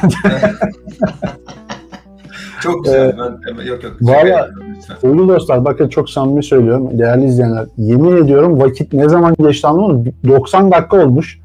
çok 2.62 2.84
güzel. 2.84 3.16
ben 3.18 3.64
yok 3.64 3.84
yok. 3.84 3.92
Valla-. 4.00 4.50
Sevgili 5.00 5.28
dostlar 5.28 5.64
bakın 5.64 5.88
çok 5.88 6.10
samimi 6.10 6.44
söylüyorum. 6.44 6.98
Değerli 6.98 7.24
izleyenler 7.26 7.66
yemin 7.76 8.24
ediyorum 8.24 8.60
vakit 8.60 8.92
ne 8.92 9.08
zaman 9.08 9.34
geçti 9.38 9.66
anlamadım. 9.66 10.12
90 10.28 10.70
dakika 10.70 10.96
olmuş. 10.96 11.38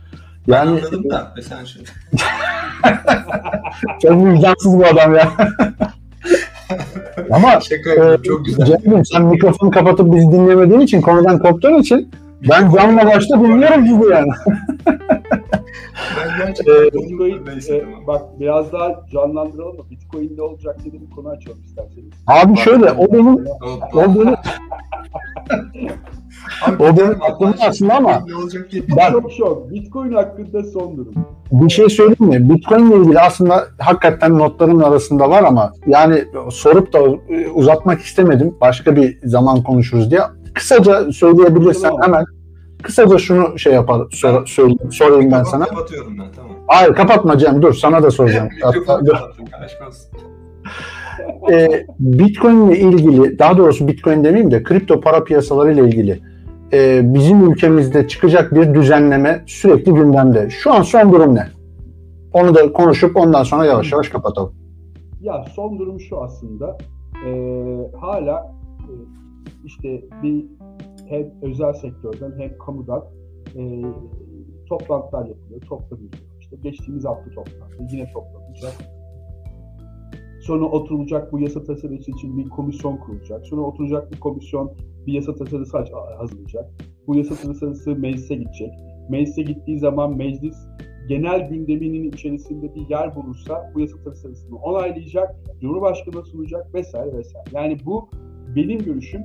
Ben 0.48 0.54
Yani 0.66 0.70
anladım 0.70 1.10
da 1.10 1.32
mesela 1.36 1.66
şu 1.66 1.80
çok 4.02 4.12
vicdansız 4.12 4.80
bu 4.80 4.86
adam 4.86 5.16
ya. 5.16 5.32
Ama 7.32 7.60
şaka 7.62 7.90
yapıyorum 7.90 8.22
çok 8.24 8.46
güzel. 8.46 8.66
Cem'ciğim 8.66 9.06
sen 9.06 9.26
mikrofonu 9.26 9.72
kapatıp 9.72 10.14
bizi 10.14 10.32
dinlemediğin 10.32 10.80
için 10.80 11.02
konudan 11.02 11.40
koptuğun 11.40 11.82
için 11.82 12.12
ben 12.50 12.72
canla 12.72 13.06
başta 13.06 13.40
dinliyorum 13.40 13.86
sizi 13.88 14.12
yani. 14.12 14.32
Ben 16.18 16.38
gerçekten 16.48 16.74
Ee, 16.74 16.92
Bitcoin, 16.94 17.46
neyse 17.46 17.76
e, 17.76 18.08
bak 18.08 18.22
biraz 18.40 18.74
daha 18.74 19.06
canlandıralım 19.14 19.78
mı? 19.78 19.84
Bitcoin 19.92 20.38
ne 20.38 20.42
olacak 20.42 20.78
diye 20.84 20.94
bir 20.94 21.10
konu 21.16 21.30
açalım 21.30 21.60
isterseniz. 21.66 22.14
Abi 22.28 22.58
şöyle 22.58 22.92
o 22.92 23.14
benim 23.14 23.36
o 23.94 24.16
benim 24.16 24.36
Abi, 26.68 26.84
o 26.84 26.98
benim 26.98 27.22
aklımda 27.22 27.56
aslında 27.68 27.96
ama 27.96 28.24
Ben- 28.98 29.12
Çok 29.12 29.32
şok. 29.32 29.72
Bitcoin 29.72 30.12
hakkında 30.14 30.64
son 30.64 30.98
durum. 30.98 31.14
bir 31.52 31.70
şey 31.70 31.90
söyleyeyim 31.90 32.26
mi? 32.46 32.50
Bitcoin 32.56 32.92
ile 32.92 32.96
ilgili 32.98 33.20
aslında 33.20 33.66
hakikaten 33.80 34.40
notlarımın 34.40 34.84
arasında 34.84 35.30
var 35.30 35.44
ama 35.44 35.74
yani 35.88 36.24
sorup 36.52 36.94
da 36.94 37.00
uzatmak 37.54 38.02
istemedim. 38.02 38.56
Başka 38.62 38.96
bir 38.96 39.20
zaman 39.24 39.64
konuşuruz 39.64 40.12
diye. 40.12 40.22
Kısaca 40.54 41.12
söyleyebilirsen 41.12 41.90
Tamam. 41.90 42.02
hemen 42.04 42.26
kısaca 42.84 43.18
şunu 43.18 43.60
şey 43.60 43.74
yapar 43.74 44.02
sor, 44.12 44.46
söyleyeyim, 44.46 44.92
sorayım 44.92 45.32
ben 45.32 45.44
sana. 45.44 45.66
Kapatıyorum 45.66 46.20
ben 46.20 46.32
tamam. 46.36 46.52
Hayır 46.68 46.94
kapatma 46.94 47.38
Cem 47.38 47.62
dur 47.62 47.74
sana 47.74 48.04
da 48.04 48.12
soracağım. 48.12 48.50
Hatta, 48.62 49.02
e, 51.52 51.86
Bitcoin 52.00 52.70
ile 52.70 52.80
ilgili 52.80 53.40
daha 53.40 53.58
doğrusu 53.58 53.88
Bitcoin 53.88 54.24
demeyeyim 54.24 54.52
de 54.52 54.64
kripto 54.64 55.02
para 55.02 55.24
piyasaları 55.24 55.74
ile 55.74 55.82
ilgili 55.82 56.20
e, 56.74 57.02
bizim 57.14 57.52
ülkemizde 57.52 58.08
çıkacak 58.08 58.56
bir 58.56 58.74
düzenleme 58.74 59.44
sürekli 59.48 59.94
gündemde. 59.94 60.50
Şu 60.50 60.74
an 60.74 60.82
son 60.82 61.14
durum 61.14 61.36
ne? 61.36 61.48
Onu 62.34 62.56
da 62.56 62.74
konuşup 62.74 63.18
ondan 63.18 63.44
sonra 63.44 63.66
yavaş 63.66 63.92
yavaş 63.92 64.10
kapatalım. 64.10 64.54
Ya 65.22 65.46
son 65.56 65.80
durum 65.80 66.00
şu 66.00 66.22
aslında. 66.22 66.78
Ee, 67.26 67.92
hala 68.02 68.52
e, 68.80 68.92
işte 69.66 70.06
bir 70.24 70.46
hem 71.10 71.32
özel 71.42 71.74
sektörden 71.74 72.34
hem 72.38 72.58
kamudan 72.58 73.04
e, 73.56 73.82
toplantılar 74.70 75.26
yapılıyor, 75.26 75.62
toplanıyor. 75.62 76.12
İşte 76.40 76.56
geçtiğimiz 76.56 77.06
hafta 77.06 77.30
toplandı, 77.32 77.88
yine 77.92 78.12
toplanacak. 78.14 78.74
Sonra 80.42 80.66
oturulacak 80.66 81.32
bu 81.32 81.40
yasa 81.40 81.64
tasarısı 81.64 82.12
için 82.12 82.38
bir 82.38 82.50
komisyon 82.50 82.98
kurulacak. 82.98 83.46
Sonra 83.46 83.62
oturacak 83.62 84.12
bir 84.12 84.20
komisyon 84.20 84.72
bir 85.08 85.14
yasa 85.14 85.36
tasarısı 85.36 85.78
hazırlayacak. 86.18 86.70
Bu 87.08 87.16
yasa 87.16 87.36
tasarısı 87.36 87.96
meclise 87.96 88.36
gidecek. 88.36 88.74
Meclise 89.10 89.42
gittiği 89.42 89.80
zaman 89.80 90.18
meclis 90.18 90.58
genel 91.10 91.50
gündeminin 91.50 92.12
içerisinde 92.12 92.76
bir 92.76 92.90
yer 92.90 93.16
bulursa 93.16 93.72
bu 93.76 93.80
yasa 93.80 94.04
tasarısını 94.04 94.58
onaylayacak, 94.58 95.36
Cumhurbaşkanı'na 95.62 96.24
sunacak 96.24 96.74
vesaire 96.74 97.18
vesaire. 97.18 97.50
Yani 97.52 97.78
bu 97.86 98.10
benim 98.56 98.80
görüşüm, 98.80 99.22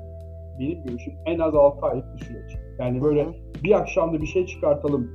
benim 0.61 0.85
görüşüm 0.85 1.15
en 1.27 1.39
az 1.39 1.55
6 1.55 1.87
aylık 1.87 2.05
bir 2.15 2.25
süreç. 2.25 2.53
Yani 2.79 3.03
böyle 3.03 3.27
bir 3.65 3.73
akşamda 3.73 4.21
bir 4.21 4.27
şey 4.27 4.47
çıkartalım, 4.47 5.11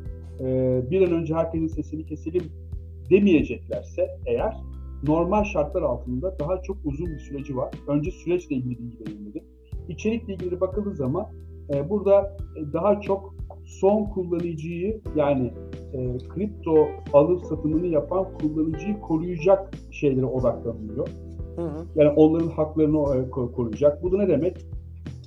bir 0.91 1.01
an 1.01 1.13
önce 1.13 1.35
herkesin 1.35 1.67
sesini 1.67 2.05
keselim 2.05 2.43
demeyeceklerse 3.09 4.07
eğer 4.25 4.53
normal 5.07 5.43
şartlar 5.43 5.81
altında 5.81 6.39
daha 6.39 6.61
çok 6.61 6.77
uzun 6.85 7.05
bir 7.05 7.19
süreci 7.19 7.57
var. 7.57 7.73
Önce 7.87 8.11
süreçle 8.11 8.55
ilgili 8.55 8.79
bilgi 8.79 8.99
verilmeli. 8.99 9.43
İçerikle 9.89 10.33
ilgili 10.33 10.61
bakıldığı 10.61 10.95
zaman 10.95 11.27
burada 11.89 12.37
daha 12.73 13.01
çok 13.01 13.35
son 13.65 14.05
kullanıcıyı 14.05 15.01
yani 15.15 15.53
e, 15.93 16.17
kripto 16.17 16.87
alım 17.13 17.39
satımını 17.39 17.87
yapan 17.87 18.27
kullanıcıyı 18.33 18.99
koruyacak 18.99 19.71
şeylere 19.91 20.25
odaklanılıyor. 20.25 21.07
Hı 21.55 21.61
hı. 21.61 21.85
Yani 21.95 22.09
onların 22.09 22.47
haklarını 22.47 23.17
e, 23.17 23.29
koruyacak. 23.29 24.03
Bu 24.03 24.11
da 24.11 24.17
ne 24.17 24.27
demek? 24.27 24.65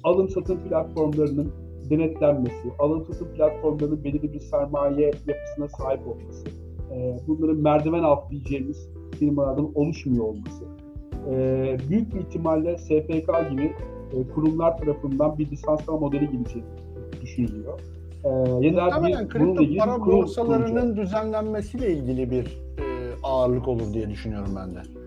Alım 0.04 0.28
satım 0.28 0.58
platformlarının 0.58 1.52
denetlenmesi, 1.90 2.72
alım 2.78 3.04
satım 3.04 3.28
platformlarının 3.28 4.04
belirli 4.04 4.32
bir 4.32 4.40
sermaye 4.40 5.06
yapısına 5.06 5.68
sahip 5.68 6.08
olması, 6.08 6.46
e, 6.92 7.16
bunların 7.28 7.56
merdiven 7.56 8.02
altı 8.02 8.30
diyeceğimiz 8.30 8.88
firmalardan 9.18 9.70
oluşmuyor 9.74 10.24
olması, 10.24 10.64
e, 11.30 11.76
büyük 11.90 12.14
bir 12.14 12.20
ihtimalle 12.20 12.78
SPK 12.78 13.50
gibi 13.50 13.72
e, 14.12 14.28
kurumlar 14.34 14.78
tarafından 14.78 15.38
bir 15.38 15.50
lisanslama 15.50 15.98
modeli 15.98 16.30
gelecek 16.30 16.64
düşünülüyor. 17.22 17.80
Ee, 18.24 18.28
ya 18.66 18.76
da 18.76 19.06
bir 19.06 19.28
kripto 19.28 19.78
para 19.78 20.06
borsalarının 20.06 20.66
kurulacak. 20.66 20.96
düzenlenmesiyle 20.96 21.92
ilgili 21.92 22.30
bir 22.30 22.44
e, 22.78 22.84
ağırlık 23.22 23.68
olur 23.68 23.94
diye 23.94 24.10
düşünüyorum 24.10 24.50
ben 24.56 24.74
de. 24.74 25.01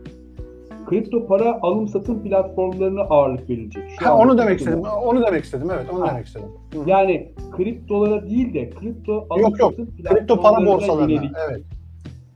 Kripto 0.86 1.28
para 1.28 1.60
alım 1.62 1.88
satım 1.88 2.24
platformlarına 2.24 3.02
ağırlık 3.02 3.50
verilecek. 3.50 3.84
Şu 4.00 4.06
ha, 4.06 4.18
onu 4.18 4.38
demek 4.38 4.60
istedim. 4.60 4.82
Onu 5.06 5.26
demek 5.28 5.44
istedim. 5.44 5.68
Evet, 5.74 5.86
onu 5.94 6.02
ha. 6.02 6.12
demek 6.12 6.26
istedim. 6.26 6.48
Hı. 6.74 6.90
Yani 6.90 7.32
kriptolara 7.52 8.30
değil 8.30 8.54
de 8.54 8.70
kripto 8.70 9.28
alım 9.30 9.42
yok, 9.42 9.60
yok. 9.60 9.72
satım 9.72 9.86
platformlarına 9.86 10.18
kripto 10.18 10.42
para 10.42 10.66
borsalarına 10.66 11.12
yönelik, 11.12 11.32
evet. 11.50 11.62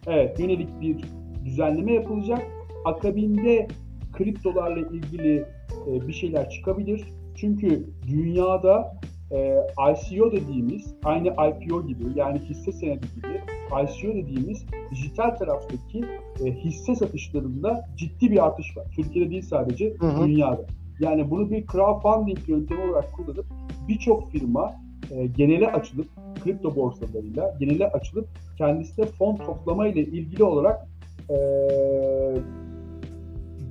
Evet, 0.08 0.40
yönelik 0.40 0.82
bir 0.82 0.98
düzenleme 1.46 1.94
yapılacak. 1.94 2.42
Akabinde 2.86 3.68
kriptolarla 4.14 4.80
ilgili 4.80 5.46
e, 5.88 6.08
bir 6.08 6.14
şeyler 6.14 6.50
çıkabilir. 6.50 7.04
Çünkü 7.36 7.86
dünyada 8.08 9.00
e, 9.32 9.60
ICO 9.92 10.32
dediğimiz 10.32 10.94
aynı 11.04 11.28
IPO 11.28 11.88
gibi 11.88 12.04
yani 12.16 12.40
hisse 12.40 12.72
senedi 12.72 13.06
gibi 13.16 13.42
ICO 13.72 14.14
dediğimiz 14.14 14.66
dijital 14.92 15.30
taraftaki 15.30 16.06
e, 16.46 16.52
hisse 16.52 16.96
satışlarında 16.96 17.86
ciddi 17.96 18.32
bir 18.32 18.46
artış 18.46 18.78
var. 18.78 18.86
Türkiye'de 18.96 19.30
değil 19.30 19.42
sadece 19.42 19.94
hı 20.00 20.08
hı. 20.08 20.26
dünyada. 20.26 20.66
Yani 21.00 21.32
bunu 21.32 21.52
bir 21.52 21.68
crowdfunding 21.68 22.50
yöntemi 22.50 22.92
olarak 22.92 23.14
kullanıp 23.14 23.46
birçok 23.88 24.32
firma 24.32 24.74
e, 25.12 25.26
genele 25.26 25.72
açılıp 25.72 26.08
kripto 26.44 26.76
borsalarıyla 26.76 27.56
genele 27.60 27.88
açılıp 27.88 28.28
kendisine 28.58 29.06
fon 29.06 29.36
toplama 29.36 29.88
ile 29.88 30.02
ilgili 30.02 30.44
olarak 30.44 30.88
e, 31.30 31.38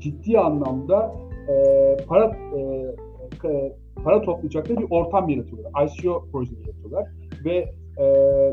ciddi 0.00 0.38
anlamda 0.38 1.14
e, 1.48 1.96
para 2.06 2.36
e, 2.56 2.94
para 4.04 4.22
toplayacakları 4.22 4.78
bir 4.78 4.86
ortam 4.90 5.28
yaratıyorlar. 5.28 5.86
ICO 5.86 6.24
projeleri 6.32 6.60
yaratıyorlar 6.60 7.06
ve 7.44 7.74
e, 7.98 8.04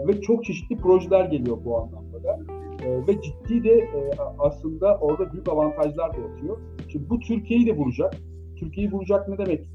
ve 0.07 0.21
çok 0.21 0.45
çeşitli 0.45 0.77
projeler 0.77 1.25
geliyor 1.25 1.57
bu 1.65 1.77
anlamda 1.77 2.23
da. 2.23 2.39
E, 2.85 3.07
ve 3.07 3.21
ciddi 3.21 3.63
de 3.63 3.73
e, 3.77 4.11
aslında 4.39 4.97
orada 4.97 5.33
büyük 5.33 5.49
avantajlar 5.49 6.13
da 6.13 6.17
yatıyor. 6.17 6.57
Şimdi 6.91 7.09
bu 7.09 7.19
Türkiye'yi 7.19 7.67
de 7.67 7.77
vuracak. 7.77 8.15
Türkiye'yi 8.59 8.91
vuracak 8.91 9.29
ne 9.29 9.37
demek? 9.37 9.69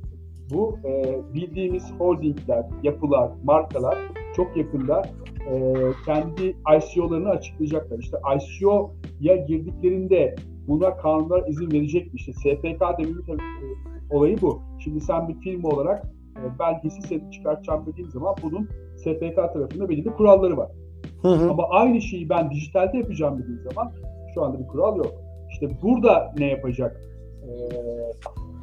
Bu 0.55 0.78
e, 0.84 1.18
bildiğimiz 1.34 1.92
holdingler, 1.98 2.66
yapılar, 2.82 3.30
markalar 3.44 3.98
çok 4.36 4.56
yakında 4.56 5.02
e, 5.51 5.74
kendi 6.06 6.56
ICO'larını 6.78 7.28
açıklayacaklar. 7.28 7.98
İşte 7.98 8.16
ICO'ya 8.36 9.36
girdiklerinde 9.36 10.34
buna 10.68 10.97
kanunlar 10.97 11.48
izin 11.48 11.70
verecek? 11.70 12.10
İşte 12.14 12.32
SPK 12.32 12.80
dememin 12.98 13.22
e, 13.28 13.36
olayı 14.10 14.40
bu. 14.40 14.69
Şimdi 14.85 15.01
sen 15.01 15.28
bir 15.28 15.35
firma 15.35 15.69
olarak 15.69 16.07
e, 16.36 16.85
hisse 16.85 17.09
senedi 17.09 17.31
çıkartacağım 17.31 17.86
dediğim 17.86 18.11
zaman 18.11 18.35
bunun 18.43 18.69
SPK 18.97 19.36
tarafında 19.36 19.89
belirli 19.89 20.11
kuralları 20.11 20.57
var. 20.57 20.70
Hı 21.23 21.28
hı. 21.28 21.51
Ama 21.51 21.69
aynı 21.69 22.01
şeyi 22.01 22.28
ben 22.28 22.51
dijitalde 22.51 22.98
yapacağım 22.98 23.43
dediğim 23.43 23.61
zaman 23.70 23.93
şu 24.35 24.43
anda 24.43 24.59
bir 24.59 24.66
kural 24.66 24.97
yok. 24.97 25.12
İşte 25.51 25.69
burada 25.82 26.35
ne 26.39 26.47
yapacak 26.47 27.01
ee, 27.43 27.51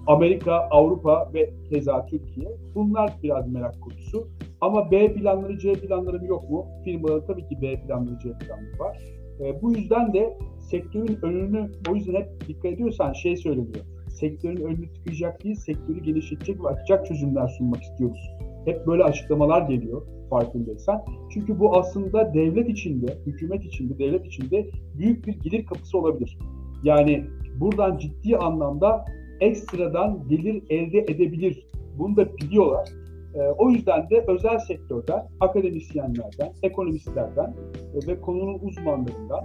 Amerika, 0.08 0.54
Avrupa 0.54 1.30
ve 1.34 1.50
keza 1.70 2.06
Türkiye? 2.06 2.48
Bunlar 2.76 3.14
biraz 3.24 3.52
merak 3.52 3.82
konusu. 3.82 4.28
Ama 4.62 4.92
B 4.92 5.14
planları, 5.14 5.60
C 5.60 5.74
planları 5.74 6.26
yok 6.26 6.50
mu? 6.50 6.66
Firmaların 6.84 7.28
tabii 7.28 7.48
ki 7.48 7.62
B 7.62 7.82
planları, 7.82 8.20
C 8.20 8.30
planları 8.30 8.80
var. 8.80 8.98
E, 9.40 9.62
bu 9.62 9.72
yüzden 9.72 10.14
de 10.14 10.38
sektörün 10.60 11.20
önünü, 11.22 11.72
o 11.92 11.96
yüzden 11.96 12.14
hep 12.14 12.48
dikkat 12.48 12.66
ediyorsan 12.66 13.14
şey 13.14 13.38
söyleniyor 13.38 13.86
sektörün 14.20 14.62
önünü 14.62 14.94
tıkayacak 14.94 15.44
değil, 15.44 15.56
sektörü 15.56 16.04
genişletecek 16.04 16.64
ve 16.64 16.68
açacak 16.68 17.06
çözümler 17.06 17.48
sunmak 17.48 17.84
istiyoruz. 17.84 18.30
Hep 18.66 18.88
böyle 18.88 19.04
açıklamalar 19.04 19.70
geliyor 19.70 20.02
farkındaysan. 20.30 21.04
Çünkü 21.34 21.60
bu 21.60 21.78
aslında 21.78 22.34
devlet 22.34 22.70
içinde, 22.70 23.18
hükümet 23.26 23.66
içinde, 23.66 24.00
devlet 24.00 24.26
içinde 24.26 24.70
büyük 24.98 25.28
bir 25.28 25.34
gelir 25.34 25.66
kapısı 25.66 25.98
olabilir. 25.98 26.38
Yani 26.84 27.26
buradan 27.60 27.98
ciddi 27.98 28.38
anlamda 28.38 29.06
ekstradan 29.40 30.28
gelir 30.28 30.64
elde 30.70 31.00
edebilir. 31.00 31.68
Bunu 31.98 32.18
da 32.18 32.38
biliyorlar. 32.38 32.90
E, 33.38 33.42
o 33.58 33.70
yüzden 33.70 34.10
de 34.10 34.26
özel 34.28 34.60
sektörden, 34.60 35.28
akademisyenlerden, 35.40 36.54
ekonomistlerden 36.64 37.54
e, 37.96 38.08
ve 38.08 38.22
konunun 38.22 38.60
uzmanlarından 38.60 39.44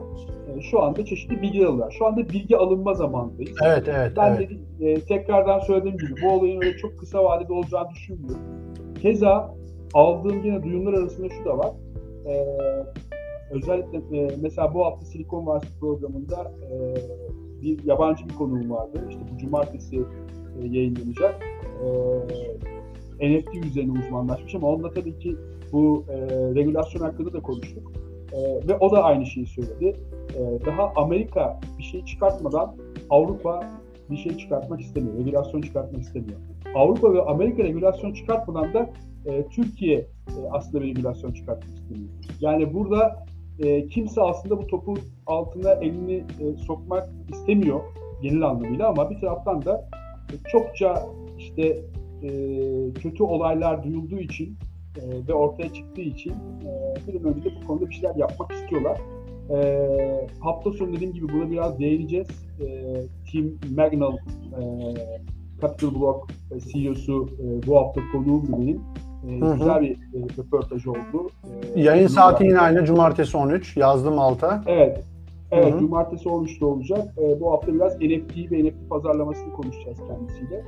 e, 0.57 0.61
şu 0.61 0.83
anda 0.83 1.05
çeşitli 1.05 1.43
bilgi 1.43 1.67
alıyorlar. 1.67 1.95
Şu 1.99 2.07
anda 2.07 2.29
bilgi 2.29 2.57
alınma 2.57 2.95
zamanındayız. 2.95 3.57
Evet, 3.65 3.89
evet. 3.89 4.13
Ben 4.17 4.37
evet. 4.37 4.51
de 4.81 4.91
e, 4.91 5.01
tekrardan 5.01 5.59
söylediğim 5.59 5.97
gibi 5.97 6.15
bu 6.23 6.29
olayın 6.29 6.63
öyle 6.63 6.77
çok 6.77 6.99
kısa 6.99 7.25
vadede 7.25 7.53
olacağını 7.53 7.91
düşünmüyorum. 7.91 8.43
Keza 9.03 9.55
aldığım 9.95 10.45
yine 10.45 10.63
duyumlar 10.63 10.93
arasında 10.93 11.29
şu 11.29 11.45
da 11.45 11.59
var. 11.59 11.71
E, 12.27 12.47
özellikle 13.51 14.19
e, 14.19 14.29
mesela 14.43 14.75
bu 14.75 14.85
hafta 14.85 15.07
Silikon 15.07 15.47
Vadisi 15.47 15.81
programında 15.81 16.53
e, 16.73 16.95
bir 17.63 17.85
yabancı 17.85 18.29
bir 18.29 18.35
konuğum 18.35 18.71
vardı. 18.71 19.07
İşte 19.11 19.21
bu 19.35 19.39
cumartesi 19.39 19.97
e, 19.97 20.67
yayınlanacak. 20.67 21.43
E, 21.85 21.89
NFT 23.23 23.67
üzerine 23.67 23.99
uzmanlaşmış 23.99 24.55
ama 24.55 24.69
onunla 24.69 24.91
tabii 24.91 25.19
ki 25.19 25.37
bu 25.73 26.05
e, 26.09 26.15
regülasyon 26.55 27.03
hakkında 27.03 27.33
da 27.33 27.41
konuştuk. 27.41 27.93
E, 28.33 28.69
ve 28.69 28.77
o 28.81 28.93
da 28.93 29.05
aynı 29.05 29.27
şeyi 29.27 29.47
söyledi. 29.47 29.97
E, 30.37 30.67
daha 30.67 30.93
Amerika 30.97 31.61
bir 31.79 31.83
şey 31.83 32.05
çıkartmadan 32.05 32.77
Avrupa 33.11 33.83
bir 34.11 34.17
şey 34.17 34.37
çıkartmak 34.37 34.81
istemiyor, 34.81 35.19
regülasyon 35.19 35.61
çıkartmak 35.61 36.03
istemiyor. 36.03 36.39
Avrupa 36.75 37.15
ve 37.15 37.23
Amerika 37.23 37.63
regülasyon 37.63 38.13
çıkartmadan 38.13 38.75
da 38.75 38.91
e, 39.27 39.49
Türkiye 39.49 39.99
e, 39.99 40.07
aslında 40.51 40.85
bir 40.85 40.89
regülasyon 40.89 41.33
çıkartmak 41.33 41.77
istemiyor. 41.77 42.09
Yani 42.41 42.75
burada 42.75 43.25
e, 43.59 43.89
kimse 43.89 44.23
aslında 44.23 44.59
bu 44.59 44.67
topun 44.67 44.99
altına 45.27 45.73
elini 45.73 46.15
e, 46.17 46.57
sokmak 46.67 47.09
istemiyor 47.33 47.81
genel 48.23 48.43
anlamıyla 48.43 48.89
ama 48.89 49.11
bir 49.11 49.21
taraftan 49.21 49.65
da 49.65 49.89
e, 50.33 50.35
çokça 50.53 51.07
işte 51.39 51.85
e, 52.23 52.31
kötü 53.03 53.23
olaylar 53.23 53.85
duyulduğu 53.85 54.19
için 54.19 54.57
e, 54.97 55.29
ve 55.29 55.35
ortaya 55.35 55.73
çıktığı 55.73 56.01
için 56.01 56.31
e, 56.31 56.95
bir 57.09 57.25
önce 57.25 57.51
bu 57.63 57.67
konuda 57.67 57.89
bir 57.89 57.95
şeyler 57.95 58.17
yapmak 58.17 58.53
istiyorlar. 58.53 59.01
E, 59.51 59.89
hafta 60.41 60.73
sonu 60.73 60.93
dediğim 60.93 61.15
gibi 61.15 61.29
buna 61.33 61.51
biraz 61.51 61.79
değineceğiz. 61.79 62.29
E, 62.61 62.95
Tim 63.31 63.59
Magnal, 63.77 64.17
e, 64.17 64.63
Capital 65.63 65.95
Block 65.95 66.33
CEO'su 66.73 67.29
e, 67.41 67.67
bu 67.67 67.77
hafta 67.77 68.01
konuğum 68.13 68.49
benim. 68.53 68.81
E, 69.29 69.41
hı 69.41 69.47
hı. 69.47 69.55
güzel 69.55 69.81
bir 69.81 69.91
e, 69.91 70.39
röportaj 70.39 70.87
oldu. 70.87 71.31
E, 71.75 71.81
Yayın 71.81 72.07
saati 72.07 72.45
yine 72.45 72.59
aynı 72.59 72.85
cumartesi 72.85 73.37
13 73.37 73.77
yazdım 73.77 74.19
alta. 74.19 74.65
Evet. 74.67 75.05
Evet, 75.53 75.73
Hı-hı. 75.73 75.79
cumartesi 75.81 76.29
13'te 76.29 76.65
olacak. 76.65 77.09
E, 77.19 77.41
bu 77.41 77.53
hafta 77.53 77.75
biraz 77.75 77.95
NFT 77.95 78.53
ve 78.53 78.65
NFT 78.65 78.91
pazarlamasını 78.91 79.53
konuşacağız 79.53 79.99
kendisiyle. 80.09 80.65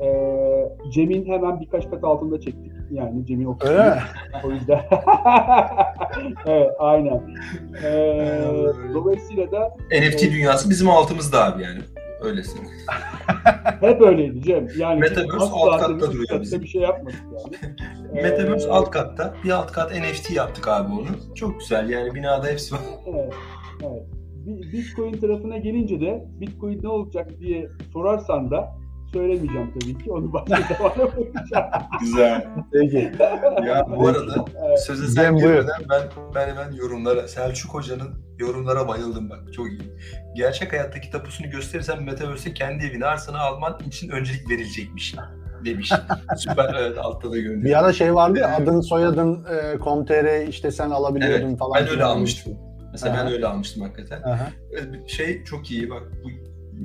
Ee, 0.00 0.68
Cem'in 0.90 1.26
hemen 1.26 1.60
birkaç 1.60 1.90
kat 1.90 2.04
altında 2.04 2.40
çektik. 2.40 2.72
Yani 2.90 3.26
Cem'in 3.26 3.44
ofisini. 3.44 3.70
Öyle 3.70 3.90
mi? 3.90 4.00
O 4.44 4.50
yüzden. 4.50 4.80
evet, 6.46 6.70
aynen. 6.78 7.22
Ee, 7.84 8.42
dolayısıyla 8.94 9.52
da 9.52 9.76
NFT 9.92 10.22
dünyası 10.22 10.70
bizim 10.70 10.90
altımızda 10.90 11.44
abi 11.44 11.62
yani. 11.62 11.78
Öylesin. 12.20 12.60
hep 13.80 14.00
öyleydi 14.02 14.42
Cem. 14.42 14.68
Yani 14.78 15.00
Metaverse 15.00 15.50
alt 15.52 15.80
katta 15.80 16.00
duruyor 16.00 16.40
bizim. 16.40 16.62
bir 16.62 16.66
şey 16.66 16.82
yapmadık 16.82 17.22
yani. 17.32 18.22
Metaverse 18.22 18.68
Ee, 18.68 18.72
alt 18.72 18.90
katta. 18.90 19.34
Bir 19.44 19.50
alt 19.50 19.72
kat 19.72 19.92
NFT 19.94 20.30
yaptık 20.30 20.68
abi 20.68 20.92
onu. 20.92 21.34
Çok 21.34 21.60
güzel 21.60 21.88
yani 21.88 22.14
binada 22.14 22.46
hepsi 22.46 22.74
var. 22.74 22.80
Evet, 23.06 23.34
evet. 23.82 24.02
Bi- 24.46 24.72
Bitcoin 24.72 25.12
tarafına 25.12 25.56
gelince 25.58 26.00
de 26.00 26.24
Bitcoin 26.40 26.82
ne 26.82 26.88
olacak 26.88 27.28
diye 27.40 27.68
sorarsan 27.92 28.50
da 28.50 28.68
söylemeyeceğim 29.12 29.70
tabii 29.80 29.98
ki. 29.98 30.12
Onu 30.12 30.32
başka 30.32 30.74
zamana 30.74 30.96
bırakacağım. 30.96 31.70
Güzel. 32.00 32.46
Peki. 32.72 33.12
Ya 33.66 33.86
bu 33.96 34.08
arada 34.08 34.44
Evet. 34.68 34.80
söze 34.80 35.06
sen 35.06 35.36
girmeden 35.36 35.80
ben, 35.90 36.02
ben 36.34 36.48
hemen 36.48 36.72
yorumlara, 36.72 37.28
Selçuk 37.28 37.74
Hoca'nın 37.74 38.08
yorumlara 38.38 38.88
bayıldım 38.88 39.30
bak 39.30 39.52
çok 39.52 39.66
iyi. 39.66 39.80
Gerçek 40.36 40.72
hayattaki 40.72 41.10
tapusunu 41.10 41.50
gösterirsen 41.50 42.02
Metaverse'e 42.02 42.54
kendi 42.54 42.84
evini 42.84 43.04
arsanı 43.04 43.38
alman 43.40 43.78
için 43.86 44.08
öncelik 44.08 44.50
verilecekmiş 44.50 45.14
demiş. 45.64 45.92
Süper 46.36 46.74
evet 46.80 46.98
altta 46.98 47.30
da 47.32 47.36
gönderdim. 47.38 47.64
Bir 47.64 47.78
ara 47.78 47.92
şey 47.92 48.14
vardı 48.14 48.38
ya 48.38 48.56
adın 48.56 48.80
soyadın 48.80 49.44
e, 49.44 49.78
com.tr 49.84 50.48
işte 50.48 50.70
sen 50.70 50.90
alabiliyordun 50.90 51.46
Evet, 51.48 51.58
falan. 51.58 51.72
ben 51.74 51.88
öyle 51.88 52.04
almıştım. 52.04 52.58
Mesela 52.92 53.14
ben 53.16 53.20
Aha. 53.26 53.30
öyle 53.30 53.46
almıştım 53.46 53.82
hakikaten. 53.82 54.22
Aha. 54.22 54.48
Şey 55.06 55.44
çok 55.44 55.70
iyi 55.70 55.90
bak 55.90 56.02
bu 56.24 56.28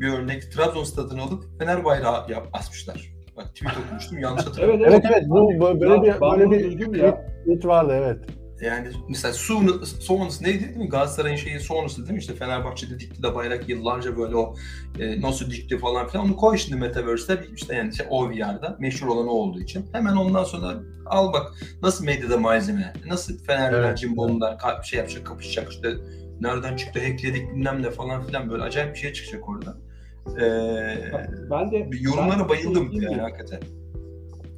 bir 0.02 0.14
örnek 0.14 0.52
Trabzon 0.52 0.84
stadını 0.84 1.22
alıp 1.22 1.44
Fener 1.60 1.86
bayrağı 1.86 2.32
yap, 2.32 2.48
asmışlar. 2.54 3.12
Bak 3.38 3.46
tweet 3.56 3.74
okumuştum 3.86 4.20
yanlış 4.20 4.46
hatırlamıyorum. 4.48 4.84
Evet, 4.86 5.06
Evet 5.06 5.14
evet 5.16 5.30
bu 5.30 5.60
böyle 5.82 5.94
Ya, 5.94 6.02
bir 6.04 6.22
ben 6.22 6.40
böyle 6.40 6.52
bir 6.52 6.96
ya. 6.96 7.26
tweet 7.42 7.66
vardı 7.66 7.94
evet. 7.96 8.20
Yani 8.62 8.88
mesela 9.10 9.34
Su, 9.34 9.86
sonrası 9.86 10.44
neydi 10.44 10.64
değil 10.64 10.78
mi? 10.78 10.90
Galatasaray'ın 10.90 11.36
şeyi 11.36 11.60
sonrası 11.60 12.02
değil 12.02 12.14
mi? 12.14 12.20
İşte 12.20 12.34
Fenerbahçe'de 12.34 13.00
dikti 13.00 13.24
de 13.24 13.36
bayrak 13.36 13.70
yıllarca 13.70 14.18
böyle 14.18 14.36
o 14.36 14.56
e, 15.00 15.22
nasıl 15.22 15.52
dikti 15.52 15.78
falan 15.78 16.08
filan. 16.08 16.26
Onu 16.26 16.36
koy 16.36 16.58
şimdi 16.58 16.78
Metaverse'de 16.78 17.46
işte 17.56 17.76
yani 17.76 17.90
işte 17.90 18.08
OVR'da 18.10 18.78
meşhur 18.80 19.08
olan 19.08 19.28
o 19.28 19.32
olduğu 19.32 19.60
için. 19.60 19.86
Hemen 19.92 20.16
ondan 20.16 20.44
sonra 20.44 20.80
al 21.06 21.34
bak 21.34 21.54
nasıl 21.84 22.06
medyada 22.06 22.38
malzeme, 22.38 22.94
nasıl 23.08 23.38
Fenerliler, 23.44 23.84
Evet, 23.84 23.98
cimbomlar 23.98 24.58
şey 24.84 25.00
yapacak, 25.00 25.26
kapışacak 25.26 25.72
işte 25.72 25.94
nereden 26.42 26.76
çıktı, 26.76 27.00
hackledik 27.00 27.56
bilmem 27.56 27.84
ne 27.84 27.92
falan 27.92 28.24
filan 28.24 28.50
böyle 28.50 28.64
acayip 28.64 28.94
bir 28.94 29.00
şey 29.00 29.14
çıkacak 29.14 29.50
orada. 29.50 29.78
Ee, 30.28 31.12
Ben 31.52 31.72
de 31.72 31.90
yorumlara 32.02 32.40
ben 32.40 32.50
bayıldım 32.50 32.84
şey 32.84 32.92
diyeyim 32.92 33.12
yani 33.12 33.22
hakikaten. 33.22 33.60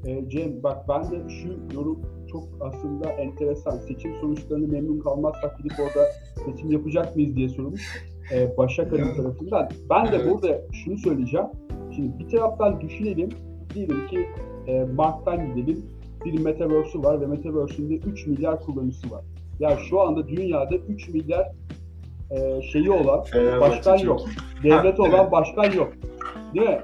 Ee, 0.06 0.30
Cem 0.30 0.64
bak 0.64 0.90
ben 0.90 1.12
de 1.12 1.30
şu 1.30 1.76
yorum 1.76 2.13
çok 2.34 2.44
aslında 2.62 3.10
enteresan. 3.12 3.78
Seçim 3.78 4.16
sonuçlarını 4.22 4.68
memnun 4.68 5.00
kalmazsak 5.00 5.58
gidip 5.58 5.74
orada 5.80 6.08
seçim 6.46 6.72
yapacak 6.72 7.16
mıyız 7.16 7.36
diye 7.36 7.50
sorulmuş. 7.50 7.82
Ee, 8.34 8.58
Başak 8.58 8.92
Hanım 8.92 9.04
Evet. 9.06 9.18
tarafından. 9.18 9.70
Ben 9.90 10.06
de 10.06 10.16
Evet. 10.16 10.32
burada 10.32 10.62
şunu 10.72 10.98
söyleyeceğim. 10.98 11.48
Şimdi 11.96 12.20
bir 12.20 12.30
taraftan 12.30 12.82
düşünelim. 12.82 13.30
Diyelim 13.74 14.08
ki 14.08 14.28
e, 14.68 14.84
Mart'tan 14.84 15.56
gidelim. 15.56 15.86
Bir 16.26 16.40
Metaverse'ü 16.40 17.04
var 17.04 17.22
ve 17.22 17.26
Metaverse'ünde 17.26 17.96
3 17.96 18.28
milyar 18.28 18.60
kullanıcısı 18.60 19.12
var. 19.12 19.22
Ya 19.60 19.78
şu 19.90 20.02
anda 20.02 20.28
dünyada 20.28 20.76
3 20.76 21.10
milyar 21.10 21.52
e, 22.32 22.62
şeyi 22.62 22.92
olan 22.92 23.26
başkan 23.62 23.98
çok 23.98 24.06
yok. 24.06 24.22
Ha, 24.70 24.84
olan 24.98 25.20
evet. 25.22 25.32
başkan 25.32 25.72
yok. 25.72 25.94
Değil 26.54 26.70
mi? 26.70 26.80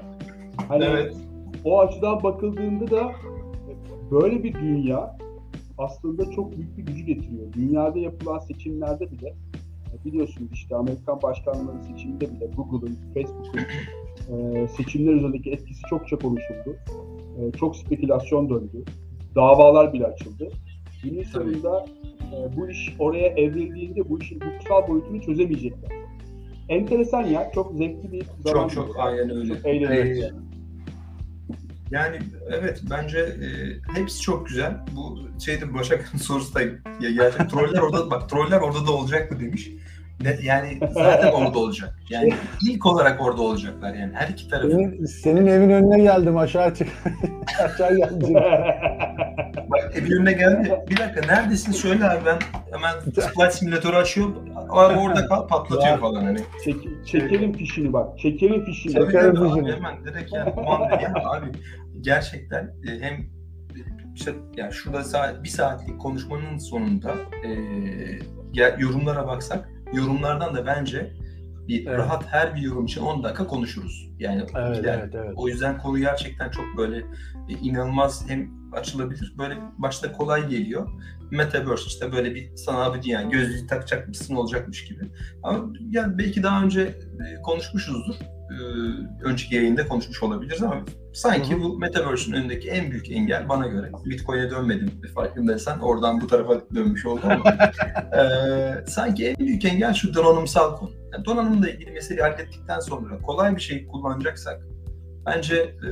Hani 0.68 0.84
Evet. 0.84 1.16
o 1.64 1.80
açıdan 1.80 2.22
bakıldığında 2.22 2.90
da 2.90 3.12
böyle 4.10 4.42
bir 4.42 4.54
dünya 4.54 5.16
aslında 5.80 6.30
çok 6.30 6.56
büyük 6.56 6.78
bir 6.78 6.82
gücü 6.82 7.04
getiriyor. 7.04 7.52
Dünyada 7.52 7.98
yapılan 7.98 8.38
seçimlerde 8.38 9.10
bile 9.10 9.28
e, 9.92 10.04
biliyorsunuz 10.04 10.50
işte 10.52 10.76
Amerikan 10.76 11.22
başkanları 11.22 11.80
seçiminde 11.80 12.34
bile 12.34 12.46
Google'ın, 12.46 12.98
Facebook'un 13.14 13.60
e, 14.34 14.68
seçimler 14.68 15.12
üzerindeki 15.12 15.50
etkisi 15.50 15.82
çokça 15.90 16.18
konuşuldu. 16.18 16.76
E, 17.38 17.52
çok 17.52 17.76
spekülasyon 17.76 18.50
döndü. 18.50 18.84
Davalar 19.34 19.92
bile 19.92 20.06
açıldı. 20.06 20.48
Günün 21.02 21.22
sonunda 21.22 21.86
e, 22.32 22.56
bu 22.56 22.68
iş 22.68 22.94
oraya 22.98 23.26
evrildiğinde 23.26 24.08
bu 24.08 24.18
işin 24.18 24.40
hukuksal 24.40 24.88
boyutunu 24.88 25.20
çözemeyecekler. 25.20 25.90
Enteresan 26.68 27.22
ya. 27.22 27.50
Çok 27.54 27.72
zevkli 27.72 28.12
bir 28.12 28.26
zaman. 28.38 28.68
Çok 28.68 28.86
çok 28.86 28.96
aynen 28.98 29.30
öyle. 29.30 29.54
Çok 29.54 29.66
eğlenceli. 29.66 30.32
Yani 31.90 32.18
evet 32.50 32.80
bence 32.90 33.18
e, 33.18 33.48
hepsi 33.94 34.20
çok 34.20 34.46
güzel. 34.46 34.76
Bu 34.92 35.28
şeyde 35.44 35.74
Başak'ın 35.74 36.18
sorusu 36.22 36.54
da 36.54 36.62
ya 36.62 37.10
gerçekten 37.10 37.48
troller 37.48 37.78
orada 37.78 38.10
bak 38.10 38.30
troller 38.30 38.60
orada 38.60 38.86
da 38.86 38.92
olacak 38.92 39.30
mı 39.30 39.40
demiş. 39.40 39.70
Ne, 40.24 40.38
yani 40.42 40.78
zaten 40.92 41.32
orada 41.32 41.58
olacak. 41.58 41.98
Yani 42.10 42.34
ilk 42.68 42.86
olarak 42.86 43.20
orada 43.20 43.42
olacaklar 43.42 43.94
yani 43.94 44.12
her 44.14 44.28
iki 44.28 44.48
tarafın. 44.48 44.70
Senin, 44.70 45.04
senin 45.04 45.46
evin 45.46 45.70
önüne 45.70 46.02
geldim 46.02 46.36
aşağı 46.36 46.74
çık. 46.74 46.88
aşağı 47.64 47.96
geldim. 47.96 48.34
Bak 49.70 49.92
evin 49.94 50.10
önüne 50.10 50.32
geldi. 50.32 50.84
Bir 50.90 50.96
dakika 50.96 51.20
neredesin 51.34 51.72
söyle 51.72 52.04
abi 52.04 52.24
ben 52.26 52.38
hemen 52.72 53.00
flight 53.00 53.54
simülatörü 53.54 53.96
açıyor. 53.96 54.28
Abi 54.68 54.98
orada 54.98 55.26
kal 55.26 55.48
patlatıyor 55.48 55.98
falan 55.98 56.24
hani. 56.24 56.38
Çek- 56.64 57.06
çekelim 57.06 57.52
fişini 57.52 57.92
bak. 57.92 58.18
Çekelim 58.18 58.64
fişini. 58.64 58.98
Abi, 58.98 59.34
bizim. 59.34 59.66
hemen 59.66 60.04
direkt 60.04 60.32
yani 60.32 60.54
kumanda 60.54 60.94
ya 60.94 61.12
abi 61.24 61.46
gerçekten 62.00 62.64
e, 62.64 63.00
hem 63.00 63.26
işte 64.14 64.32
yani 64.56 64.72
şurada 64.72 65.04
saat, 65.04 65.44
bir 65.44 65.48
saatlik 65.48 66.00
konuşmanın 66.00 66.58
sonunda 66.58 67.14
e, 67.44 67.50
yorumlara 68.78 69.26
baksak 69.26 69.68
yorumlardan 69.92 70.54
da 70.54 70.66
bence 70.66 71.12
bir 71.68 71.86
Evet. 71.86 71.98
rahat 71.98 72.26
her 72.32 72.54
bir 72.54 72.60
yorum 72.60 72.84
için 72.84 73.00
10 73.00 73.22
dakika 73.24 73.46
konuşuruz. 73.46 74.10
Yani 74.18 74.44
Evet 74.56 74.76
gider. 74.76 74.98
evet 75.02 75.14
evet. 75.14 75.32
O 75.36 75.48
yüzden 75.48 75.78
konu 75.78 75.98
gerçekten 75.98 76.50
çok 76.50 76.64
böyle 76.76 76.96
e, 77.48 77.52
inanılmaz 77.62 78.28
hem 78.28 78.50
açılabilir. 78.72 79.34
Böyle 79.38 79.58
başta 79.78 80.12
kolay 80.12 80.48
geliyor. 80.48 80.88
Metaverse 81.30 81.84
işte 81.86 82.12
böyle 82.12 82.34
bir 82.34 82.56
sana 82.56 82.94
bir 82.94 83.04
yani 83.04 83.32
gözlüğü 83.32 83.66
takacakmışsın 83.66 84.34
olacakmış 84.34 84.84
gibi. 84.84 85.00
Ama 85.42 85.72
yani 85.90 86.18
belki 86.18 86.42
daha 86.42 86.64
önce 86.64 86.80
e, 86.82 87.42
konuşmuşuzdur. 87.42 88.14
E, 88.50 88.56
önceki 89.24 89.54
yayında 89.54 89.88
konuşmuş 89.88 90.22
olabiliriz 90.22 90.62
ama 90.62 90.84
sanki 91.14 91.60
bu 91.60 91.78
Metaverse'ün 91.78 92.34
önündeki 92.34 92.70
en 92.70 92.90
büyük 92.90 93.10
engel 93.10 93.48
bana 93.48 93.66
göre 93.66 93.90
Bitcoin'e 94.04 94.50
dönmedim 94.50 94.90
farkındaysan 95.14 95.80
oradan 95.80 96.20
bu 96.20 96.26
tarafa 96.26 96.60
dönmüş 96.74 97.06
oldum 97.06 97.30
ama 97.30 97.54
e, 98.18 98.86
sanki 98.86 99.28
en 99.28 99.36
büyük 99.46 99.64
engel 99.64 99.94
şu 99.94 100.14
donanımsal 100.14 100.76
konu. 100.76 100.90
Yani 101.12 101.24
donanımla 101.24 101.70
ilgili 101.70 101.90
meseleyi 101.90 102.22
hallettikten 102.22 102.80
sonra 102.80 103.18
kolay 103.18 103.56
bir 103.56 103.60
şey 103.60 103.86
kullanacaksak 103.86 104.60
bence 105.26 105.56
e, 105.56 105.88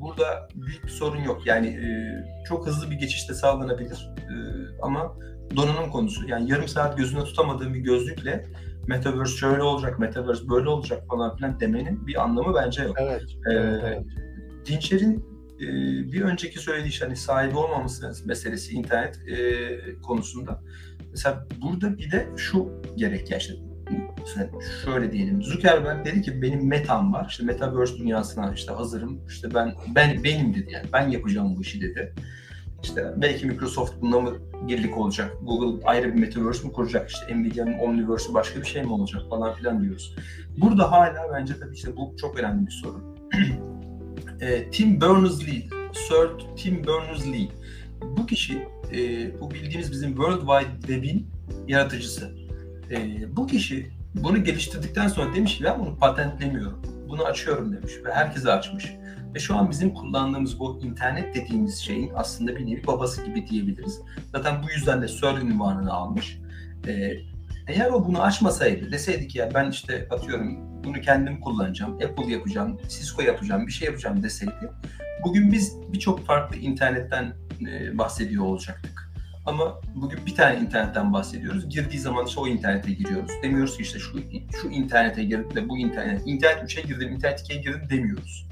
burada 0.00 0.48
büyük 0.54 0.84
bir 0.84 0.90
sorun 0.90 1.22
yok. 1.22 1.46
Yani 1.46 1.66
e, 1.68 1.88
çok 2.48 2.66
hızlı 2.66 2.90
bir 2.90 2.96
geçişte 2.96 3.34
sağlanabilir 3.34 4.10
E, 4.18 4.34
ama 4.82 5.16
donanım 5.56 5.90
konusu 5.90 6.28
yani 6.28 6.50
yarım 6.50 6.68
saat 6.68 6.98
gözüne 6.98 7.24
tutamadığım 7.24 7.74
bir 7.74 7.80
gözlükle 7.80 8.46
Metaverse 8.86 9.36
şöyle 9.36 9.62
olacak, 9.62 9.98
Metaverse 9.98 10.48
böyle 10.48 10.68
olacak 10.68 11.02
falan 11.08 11.36
filan 11.36 11.60
demenin 11.60 12.06
bir 12.06 12.22
anlamı 12.22 12.54
bence 12.54 12.82
yok. 12.82 12.96
Evet. 13.00 13.22
Ee, 13.50 13.54
evet. 13.54 14.06
Dinçer'in 14.66 15.24
e, 15.60 15.66
bir 16.12 16.22
önceki 16.22 16.58
söylediği 16.58 16.92
şey 16.92 17.06
hani 17.08 17.16
sahibi 17.16 17.56
olmaması 17.56 18.26
meselesi 18.26 18.74
internet 18.74 19.18
e, 19.28 20.00
konusunda. 20.02 20.62
Mesela 21.10 21.46
burada 21.62 21.98
bir 21.98 22.10
de 22.10 22.28
şu 22.36 22.82
gerek 22.96 23.30
ya 23.30 23.38
işte 23.38 23.54
şöyle 24.84 25.12
diyelim 25.12 25.42
Zuckerberg 25.42 26.04
dedi 26.04 26.22
ki 26.22 26.42
benim 26.42 26.68
metam 26.68 27.12
var 27.12 27.26
işte 27.30 27.44
metaverse 27.44 27.96
dünyasına 27.96 28.52
işte 28.54 28.72
hazırım 28.72 29.20
işte 29.28 29.54
ben 29.54 29.74
ben 29.94 30.24
benim 30.24 30.54
dedi 30.54 30.72
yani 30.72 30.86
ben 30.92 31.08
yapacağım 31.08 31.56
bu 31.56 31.60
işi 31.60 31.80
dedi. 31.80 32.14
İşte 32.82 33.14
belki 33.16 33.46
Microsoft 33.46 33.92
bununla 34.00 34.20
mı 34.20 34.32
birlik 34.68 34.98
olacak? 34.98 35.36
Google 35.42 35.86
ayrı 35.86 36.14
bir 36.14 36.20
metaverse 36.20 36.66
mi 36.66 36.72
kuracak? 36.72 37.10
İşte 37.10 37.36
Nvidia'nın 37.36 37.78
Omniverse'ü 37.78 38.34
başka 38.34 38.60
bir 38.60 38.66
şey 38.66 38.82
mi 38.82 38.92
olacak 38.92 39.22
falan 39.30 39.54
filan 39.54 39.82
diyoruz. 39.82 40.16
Burada 40.56 40.92
hala 40.92 41.30
bence 41.32 41.54
tabii 41.60 41.74
işte 41.74 41.96
bu 41.96 42.16
çok 42.20 42.38
önemli 42.38 42.66
bir 42.66 42.72
soru. 42.72 43.14
e, 44.40 44.70
Tim 44.70 45.00
Berners-Lee, 45.00 45.62
Sir 45.92 46.56
Tim 46.56 46.82
Berners-Lee. 46.84 47.48
Bu 48.02 48.26
kişi 48.26 48.58
e, 48.92 49.30
bu 49.40 49.50
bildiğimiz 49.50 49.92
bizim 49.92 50.08
World 50.08 50.40
Wide 50.40 50.80
Web'in 50.80 51.26
yaratıcısı. 51.68 52.39
E, 52.90 52.96
bu 53.36 53.46
kişi 53.46 53.90
bunu 54.14 54.44
geliştirdikten 54.44 55.08
sonra 55.08 55.34
demiş 55.34 55.58
ki 55.58 55.64
ben 55.64 55.78
bunu 55.80 55.98
patentlemiyorum. 55.98 56.82
Bunu 57.08 57.24
açıyorum 57.24 57.72
demiş 57.72 57.92
ve 58.04 58.12
herkese 58.12 58.52
açmış. 58.52 58.92
Ve 59.34 59.38
şu 59.38 59.56
an 59.56 59.70
bizim 59.70 59.94
kullandığımız 59.94 60.58
bu 60.58 60.80
internet 60.82 61.34
dediğimiz 61.34 61.78
şeyin 61.78 62.12
aslında 62.14 62.56
bir 62.56 62.66
nevi 62.66 62.86
babası 62.86 63.24
gibi 63.24 63.46
diyebiliriz. 63.46 64.00
Zaten 64.32 64.62
bu 64.62 64.70
yüzden 64.70 65.02
de 65.02 65.08
Sir 65.08 65.42
ünvanını 65.42 65.92
almış. 65.92 66.38
E, 66.86 67.12
Eğer 67.70 67.90
o 67.90 68.06
bunu 68.06 68.22
açmasaydı, 68.22 68.92
deseydi 68.92 69.28
ki 69.28 69.38
ya 69.38 69.50
ben 69.54 69.70
işte 69.70 70.08
atıyorum 70.10 70.58
bunu 70.84 71.00
kendim 71.00 71.40
kullanacağım, 71.40 71.92
Apple 71.92 72.32
yapacağım, 72.32 72.80
Cisco 72.88 73.22
yapacağım, 73.22 73.66
bir 73.66 73.72
şey 73.72 73.86
yapacağım 73.86 74.22
deseydi, 74.22 74.70
bugün 75.24 75.52
biz 75.52 75.76
birçok 75.92 76.26
farklı 76.26 76.56
internetten 76.56 77.32
e, 77.70 77.98
bahsediyor 77.98 78.44
olacaktık. 78.44 79.09
Ama 79.46 79.80
bugün 79.94 80.26
bir 80.26 80.34
tane 80.34 80.60
internetten 80.60 81.12
bahsediyoruz. 81.12 81.68
Girdiği 81.68 81.98
zaman 81.98 82.26
işte 82.26 82.40
o 82.40 82.46
internete 82.48 82.92
giriyoruz. 82.92 83.30
Demiyoruz 83.42 83.76
ki 83.76 83.82
işte 83.82 83.98
şu 83.98 84.18
şu 84.60 84.68
internete 84.68 85.24
girdim 85.24 85.54
de 85.54 85.68
bu 85.68 85.78
internet, 85.78 86.22
internet 86.26 86.72
3'e 86.72 86.82
girdim, 86.82 87.12
internet 87.12 87.40
2'ye 87.40 87.60
girdim 87.60 87.82
demiyoruz. 87.90 88.46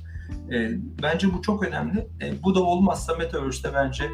E, 0.52 0.70
bence 1.02 1.32
bu 1.32 1.42
çok 1.42 1.62
önemli. 1.62 2.08
E, 2.22 2.42
bu 2.42 2.54
da 2.54 2.62
olmazsa 2.62 3.14
Metaverse'de 3.14 3.74
bence 3.74 4.04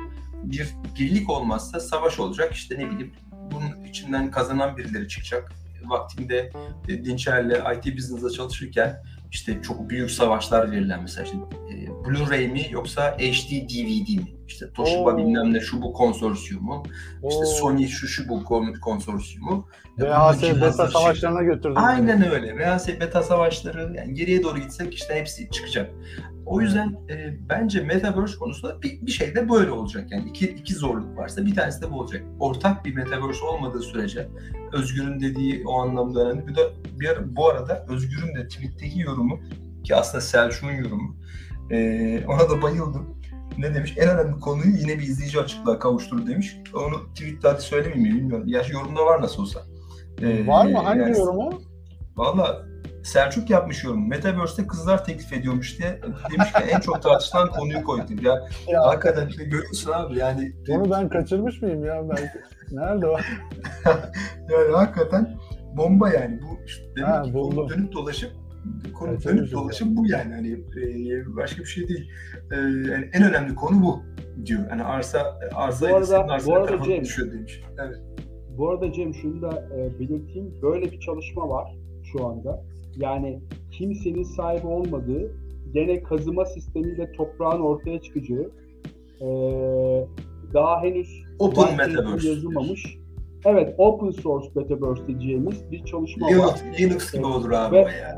bir 0.44 0.74
birlik 0.98 1.30
olmazsa 1.30 1.80
savaş 1.80 2.18
olacak. 2.18 2.52
İşte 2.52 2.78
ne 2.78 2.90
bileyim 2.90 3.12
bunun 3.32 3.84
içinden 3.84 4.30
kazanan 4.30 4.76
birileri 4.76 5.08
çıkacak. 5.08 5.52
Vaktinde 5.84 6.52
e, 6.88 7.04
Dinçer'le 7.04 7.76
IT 7.76 7.96
Business'da 7.96 8.30
çalışırken 8.30 9.02
işte 9.30 9.62
çok 9.62 9.90
büyük 9.90 10.10
savaşlar 10.10 10.70
verilen 10.70 11.02
mesela 11.02 11.24
işte 11.24 11.36
e, 11.70 11.86
Blu-ray 11.86 12.52
mi 12.52 12.66
yoksa 12.70 13.16
HD 13.18 13.50
DVD 13.50 14.18
mi? 14.18 14.34
İşte 14.48 14.66
Toshiba 14.74 15.14
Oo. 15.14 15.18
bilmem 15.18 15.52
ne 15.52 15.60
şu 15.60 15.82
bu 15.82 15.92
konsorsiyumu. 15.92 16.82
İşte 17.28 17.44
Oo. 17.44 17.44
Sony 17.44 17.86
şu 17.86 18.06
şu 18.06 18.28
bu 18.28 18.44
kon- 18.44 18.80
konsorsiyumu. 18.80 19.66
VHS 19.98 20.42
beta 20.42 20.54
cihazları 20.54 20.90
savaşlarına 20.90 21.42
götürdüm. 21.42 21.74
Aynen 21.76 22.30
öyle. 22.30 22.56
VHS 22.56 22.88
beta 22.88 23.22
savaşları 23.22 23.92
yani 23.96 24.14
geriye 24.14 24.42
doğru 24.42 24.58
gitsek 24.58 24.94
işte 24.94 25.14
hepsi 25.14 25.50
çıkacak. 25.50 25.90
O 26.46 26.60
yüzden 26.60 26.96
e, 27.10 27.36
bence 27.48 27.80
Metaverse 27.80 28.38
konusunda 28.38 28.82
bir, 28.82 29.06
bir 29.06 29.10
şey 29.10 29.34
de 29.34 29.48
böyle 29.48 29.70
olacak. 29.70 30.12
Yani 30.12 30.28
iki, 30.28 30.46
iki 30.46 30.74
zorluk 30.74 31.18
varsa 31.18 31.46
bir 31.46 31.54
tanesi 31.54 31.82
de 31.82 31.90
bu 31.90 32.00
olacak. 32.00 32.22
Ortak 32.40 32.84
bir 32.84 32.94
Metaverse 32.94 33.44
olmadığı 33.44 33.80
sürece 33.80 34.28
Özgür'ün 34.72 35.20
dediği 35.20 35.62
o 35.66 35.80
anlamda 35.80 36.20
önemli. 36.20 36.46
Bir 36.46 36.54
de 36.54 36.60
bir 37.00 37.08
ara, 37.08 37.36
bu 37.36 37.48
arada 37.48 37.86
Özgür'ün 37.88 38.34
de 38.34 38.48
tweet'teki 38.48 39.00
yorumu 39.00 39.40
ki 39.84 39.96
aslında 39.96 40.20
Selçuk'un 40.20 40.72
yorumu 40.72 41.16
e, 41.70 42.26
ona 42.26 42.50
da 42.50 42.62
bayıldım. 42.62 43.18
Ne 43.58 43.74
demiş? 43.74 43.94
En 43.96 44.08
önemli 44.08 44.40
konuyu 44.40 44.76
yine 44.76 44.98
bir 44.98 45.02
izleyici 45.02 45.40
açıklığa 45.40 45.78
kavuşturur 45.78 46.26
demiş. 46.26 46.56
Onu 46.74 47.14
tweet'te 47.14 47.48
hadi 47.48 47.60
söylemeyeyim 47.62 48.08
mi 48.14 48.18
bilmiyorum. 48.20 48.48
Ya 48.48 48.62
yorumda 48.72 49.06
var 49.06 49.22
nasıl 49.22 49.42
olsa. 49.42 49.60
E, 50.22 50.46
Var 50.46 50.66
mı? 50.66 50.78
Hangi 50.78 51.00
yani- 51.00 51.18
yorumu? 51.18 51.62
Valla 52.16 52.62
Selçuk 53.04 53.50
yapmış 53.50 53.84
yorum. 53.84 54.08
Metaverse'te 54.08 54.66
kızlar 54.66 55.04
teklif 55.04 55.32
ediyormuş 55.32 55.78
diye 55.78 56.00
demiş 56.32 56.52
ki 56.52 56.62
en 56.70 56.80
çok 56.80 57.02
tartışılan 57.02 57.48
konuyu 57.48 57.84
koydum. 57.84 58.16
Ya 58.22 58.34
Ya, 58.68 58.82
hakikaten 58.86 59.28
işte 59.28 59.44
görüyorsun 59.44 59.92
abi 59.92 60.18
yani 60.18 60.52
Onu 60.68 60.90
ben 60.90 61.08
kaçırmış 61.08 61.62
mıyım 61.62 61.84
ya 61.84 62.08
belki? 62.08 62.30
Nerede 62.70 63.06
o? 63.06 63.16
yani 64.50 64.72
hakikaten 64.72 65.36
bomba 65.76 66.10
yani 66.10 66.40
bu 66.42 66.64
işte 66.66 66.84
demek 66.96 67.08
Ha, 67.10 67.22
ki 67.22 67.32
dönüp 67.68 67.92
dolaşıp 67.92 68.30
konu 68.98 69.10
Evet, 69.10 69.24
dönüp 69.24 69.52
dolaşıp 69.52 69.88
bu 69.96 70.06
yani 70.06 70.34
hani 70.34 70.52
e, 70.52 71.36
başka 71.36 71.62
bir 71.62 71.68
şey 71.68 71.88
değil. 71.88 72.10
E, 72.52 72.56
yani 72.56 73.10
en 73.12 73.22
önemli 73.22 73.54
konu 73.54 73.82
bu 73.82 74.02
diyor. 74.46 74.60
Yani 74.70 74.82
arsa 74.84 75.38
arsa 75.54 75.90
Bu 75.90 75.94
arada- 75.96 76.06
senin 76.40 76.46
bu 76.46 76.54
arada 76.56 76.76
Cem- 76.84 77.00
düşüyor 77.00 77.32
demiş. 77.32 77.62
Evet. 77.86 77.96
Bu 78.58 78.70
arada 78.70 78.92
Cem 78.92 79.14
şunu 79.14 79.42
da 79.42 79.68
e, 79.76 79.98
belirteyim. 80.00 80.54
Böyle 80.62 80.92
bir 80.92 81.00
çalışma 81.00 81.48
var 81.48 81.76
şu 82.12 82.26
anda. 82.26 82.64
Yani 82.96 83.40
kimsenin 83.70 84.22
sahibi 84.22 84.66
olmadığı, 84.66 85.32
gene 85.74 86.02
kazıma 86.02 86.44
sistemiyle 86.44 87.12
toprağın 87.12 87.60
ortaya 87.60 88.00
çıkacağı, 88.00 88.50
e, 89.20 89.26
daha 90.54 90.82
henüz 90.82 91.22
Open 91.38 91.76
Metaverse. 91.76 92.28
yazılmamış. 92.28 92.98
Evet, 93.46 93.74
open 93.78 94.10
source 94.10 94.48
metaverse 94.56 95.06
diyeceğimiz 95.06 95.70
bir 95.70 95.84
çalışma 95.84 96.26
var. 96.26 96.32
Linux, 96.32 96.80
Linux 96.80 97.12
gibi 97.12 97.26
olur 97.26 97.50
abi 97.50 97.76
Ve- 97.76 97.84
o 97.84 97.88
ya. 97.88 98.16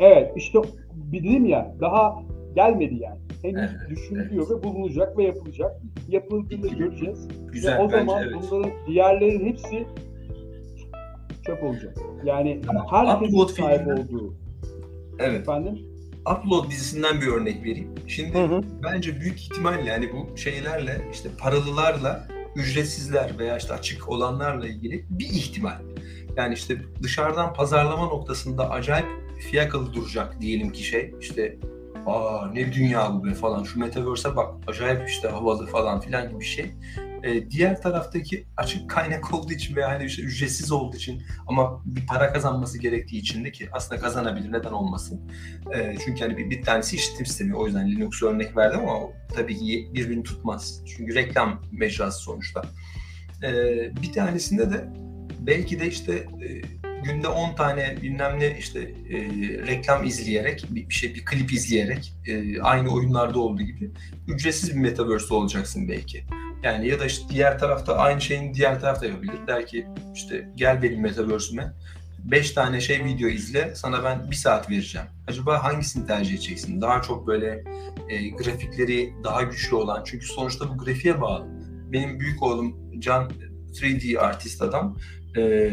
Evet, 0.00 0.32
işte 0.36 0.58
dedim 0.94 1.46
ya, 1.46 1.74
daha 1.80 2.14
gelmedi 2.54 2.94
yani. 3.00 3.18
Henüz 3.42 3.70
Evet, 3.70 3.90
düşünülüyor 3.90 4.50
ve 4.50 4.62
bulunacak 4.62 5.18
ve 5.18 5.24
yapılacak. 5.24 5.70
Yapıldığında 6.08 6.66
göreceğiz. 6.68 7.28
Güzel 7.52 7.78
Ve 7.78 7.82
o 7.82 7.92
bence 7.92 8.04
zaman 8.06 8.22
evet. 8.22 8.34
bunların 8.50 8.70
diğerlerin 8.86 9.46
hepsi 9.46 9.86
çöp 11.46 11.62
olacak. 11.62 11.96
Yani 12.24 12.60
Ama 12.68 12.92
herkesin 12.92 13.32
upload 13.32 13.48
sahip 13.48 13.80
filminden- 13.80 14.02
olduğu. 14.02 14.34
Evet. 15.18 15.40
Efendim? 15.40 15.78
Upload 16.38 16.70
dizisinden 16.70 17.20
bir 17.20 17.26
örnek 17.26 17.62
vereyim. 17.64 17.94
Şimdi 18.06 18.38
Hı 18.38 18.44
hı. 18.44 18.60
bence 18.82 19.20
büyük 19.20 19.40
ihtimalle 19.40 19.90
yani 19.90 20.08
bu 20.12 20.36
şeylerle 20.36 20.92
işte 21.12 21.28
paralılarla 21.38 22.28
ücretsizler 22.56 23.38
veya 23.38 23.56
işte 23.56 23.74
açık 23.74 24.08
olanlarla 24.08 24.66
ilgili 24.68 25.04
bir 25.10 25.24
ihtimal. 25.28 25.78
Yani 26.36 26.54
işte 26.54 26.76
dışarıdan 27.02 27.54
pazarlama 27.54 28.06
noktasında 28.06 28.70
acayip 28.70 29.06
fiyakalı 29.38 29.94
duracak 29.94 30.40
diyelim 30.40 30.72
ki 30.72 30.84
şey 30.84 31.14
işte 31.20 31.58
aa 32.06 32.50
ne 32.52 32.72
dünya 32.72 33.14
bu 33.14 33.24
be 33.24 33.34
falan 33.34 33.64
şu 33.64 33.80
metaverse'e 33.80 34.36
bak 34.36 34.54
acayip 34.66 35.08
işte 35.08 35.28
havalı 35.28 35.66
falan 35.66 36.00
filan 36.00 36.28
gibi 36.28 36.40
bir 36.40 36.44
şey. 36.44 36.74
Ee, 37.22 37.50
diğer 37.50 37.82
taraftaki 37.82 38.46
açık 38.56 38.90
kaynak 38.90 39.34
olduğu 39.34 39.52
için 39.52 39.76
veya 39.76 39.88
hani 39.88 40.04
işte 40.04 40.22
ücretsiz 40.22 40.72
olduğu 40.72 40.96
için 40.96 41.22
ama 41.46 41.82
bir 41.84 42.06
para 42.06 42.32
kazanması 42.32 42.78
gerektiği 42.78 43.18
için 43.18 43.44
de 43.44 43.52
ki 43.52 43.68
aslında 43.72 44.00
kazanabilir 44.00 44.52
neden 44.52 44.72
olmasın. 44.72 45.20
Ee, 45.74 45.96
çünkü 46.04 46.20
hani 46.20 46.36
bir, 46.36 46.50
bir 46.50 46.62
tanesi 46.62 46.96
işletim 46.96 47.26
sistemi 47.26 47.56
o 47.56 47.66
yüzden 47.66 47.90
Linux'u 47.90 48.28
örnek 48.28 48.56
verdim 48.56 48.80
ama 48.80 48.98
tabii 49.34 49.58
ki 49.58 49.90
birbirini 49.94 50.22
tutmaz. 50.22 50.82
Çünkü 50.86 51.14
reklam 51.14 51.62
mecrası 51.72 52.22
sonuçta. 52.22 52.62
Ee, 53.42 53.92
bir 54.02 54.12
tanesinde 54.12 54.70
de 54.70 54.88
belki 55.40 55.80
de 55.80 55.86
işte 55.86 56.12
e, 56.12 56.75
günde 57.06 57.28
10 57.28 57.54
tane 57.54 57.96
bilmem 58.02 58.40
ne 58.40 58.58
işte 58.58 58.80
e, 58.80 59.18
reklam 59.66 60.04
izleyerek 60.04 60.66
bir, 60.70 60.90
şey 60.90 61.14
bir 61.14 61.24
klip 61.24 61.52
izleyerek 61.52 62.12
e, 62.26 62.60
aynı 62.60 62.90
oyunlarda 62.90 63.38
olduğu 63.38 63.62
gibi 63.62 63.90
ücretsiz 64.28 64.74
bir 64.74 64.80
metaverse 64.80 65.34
olacaksın 65.34 65.88
belki. 65.88 66.24
Yani 66.62 66.88
ya 66.88 67.00
da 67.00 67.04
işte 67.06 67.24
diğer 67.30 67.58
tarafta 67.58 67.96
aynı 67.96 68.20
şeyin 68.20 68.54
diğer 68.54 68.80
tarafta 68.80 69.06
yapabilir. 69.06 69.46
Der 69.46 69.66
ki 69.66 69.86
işte 70.14 70.48
gel 70.54 70.82
benim 70.82 71.00
metaverse'üme 71.00 71.72
5 72.30 72.50
tane 72.50 72.80
şey 72.80 73.04
video 73.04 73.28
izle 73.28 73.74
sana 73.74 74.04
ben 74.04 74.30
bir 74.30 74.36
saat 74.36 74.70
vereceğim. 74.70 75.06
Acaba 75.28 75.64
hangisini 75.64 76.06
tercih 76.06 76.34
edeceksin? 76.34 76.80
Daha 76.80 77.02
çok 77.02 77.26
böyle 77.26 77.64
e, 78.08 78.28
grafikleri 78.28 79.12
daha 79.24 79.42
güçlü 79.42 79.76
olan 79.76 80.04
çünkü 80.04 80.26
sonuçta 80.26 80.68
bu 80.68 80.78
grafiğe 80.84 81.20
bağlı. 81.20 81.46
Benim 81.92 82.20
büyük 82.20 82.42
oğlum 82.42 83.00
Can 83.00 83.30
3D 83.72 84.18
artist 84.18 84.62
adam. 84.62 84.98
E, 85.36 85.72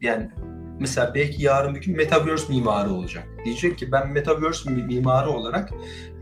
yani 0.00 0.30
mesela 0.80 1.14
belki 1.14 1.42
yarın 1.42 1.74
bir 1.74 1.80
gün 1.80 1.96
Metaverse 1.96 2.52
mimarı 2.52 2.90
olacak. 2.90 3.28
Diyecek 3.44 3.78
ki 3.78 3.92
ben 3.92 4.12
Metaverse 4.12 4.70
mi- 4.70 4.82
mimarı 4.82 5.30
olarak 5.30 5.70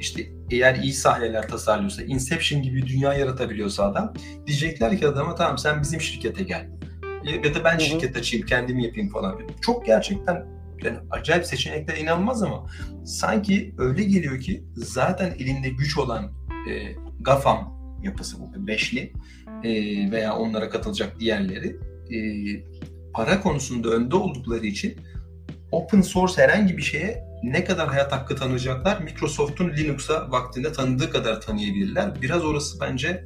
işte 0.00 0.26
eğer 0.50 0.74
iyi 0.74 0.92
sahneler 0.92 1.48
tasarlıyorsa, 1.48 2.02
Inception 2.02 2.62
gibi 2.62 2.76
bir 2.76 2.86
dünya 2.86 3.14
yaratabiliyorsa 3.14 3.84
adam 3.84 4.14
diyecekler 4.46 4.98
ki 4.98 5.08
adama 5.08 5.34
tamam 5.34 5.58
sen 5.58 5.82
bizim 5.82 6.00
şirkete 6.00 6.44
gel. 6.44 6.68
Ya 7.44 7.54
da 7.54 7.64
ben 7.64 7.74
hı. 7.74 7.80
şirket 7.80 8.16
açayım, 8.16 8.46
kendim 8.46 8.78
yapayım 8.78 9.08
falan. 9.08 9.40
Çok 9.60 9.86
gerçekten 9.86 10.46
yani 10.84 10.98
acayip 11.10 11.46
seçenekler 11.46 11.96
inanılmaz 11.96 12.42
ama 12.42 12.66
sanki 13.04 13.74
öyle 13.78 14.04
geliyor 14.04 14.40
ki 14.40 14.64
zaten 14.74 15.34
elinde 15.38 15.68
güç 15.68 15.98
olan 15.98 16.24
e, 16.70 16.94
GAFAM 17.20 17.78
yapısı 18.02 18.36
bu 18.40 18.66
beşli 18.66 19.12
e, 19.64 19.70
veya 20.10 20.36
onlara 20.36 20.70
katılacak 20.70 21.20
diğerleri 21.20 21.76
e, 22.10 22.18
para 23.14 23.40
konusunda 23.40 23.88
önde 23.88 24.16
oldukları 24.16 24.66
için 24.66 24.96
open 25.72 26.00
source 26.00 26.42
herhangi 26.42 26.76
bir 26.76 26.82
şeye 26.82 27.28
ne 27.42 27.64
kadar 27.64 27.88
hayat 27.88 28.12
hakkı 28.12 28.36
tanıyacaklar 28.36 29.00
Microsoft'un 29.00 29.70
Linux'a 29.70 30.30
vaktinde 30.30 30.72
tanıdığı 30.72 31.10
kadar 31.10 31.40
tanıyabilirler. 31.40 32.22
Biraz 32.22 32.44
orası 32.44 32.80
bence 32.80 33.24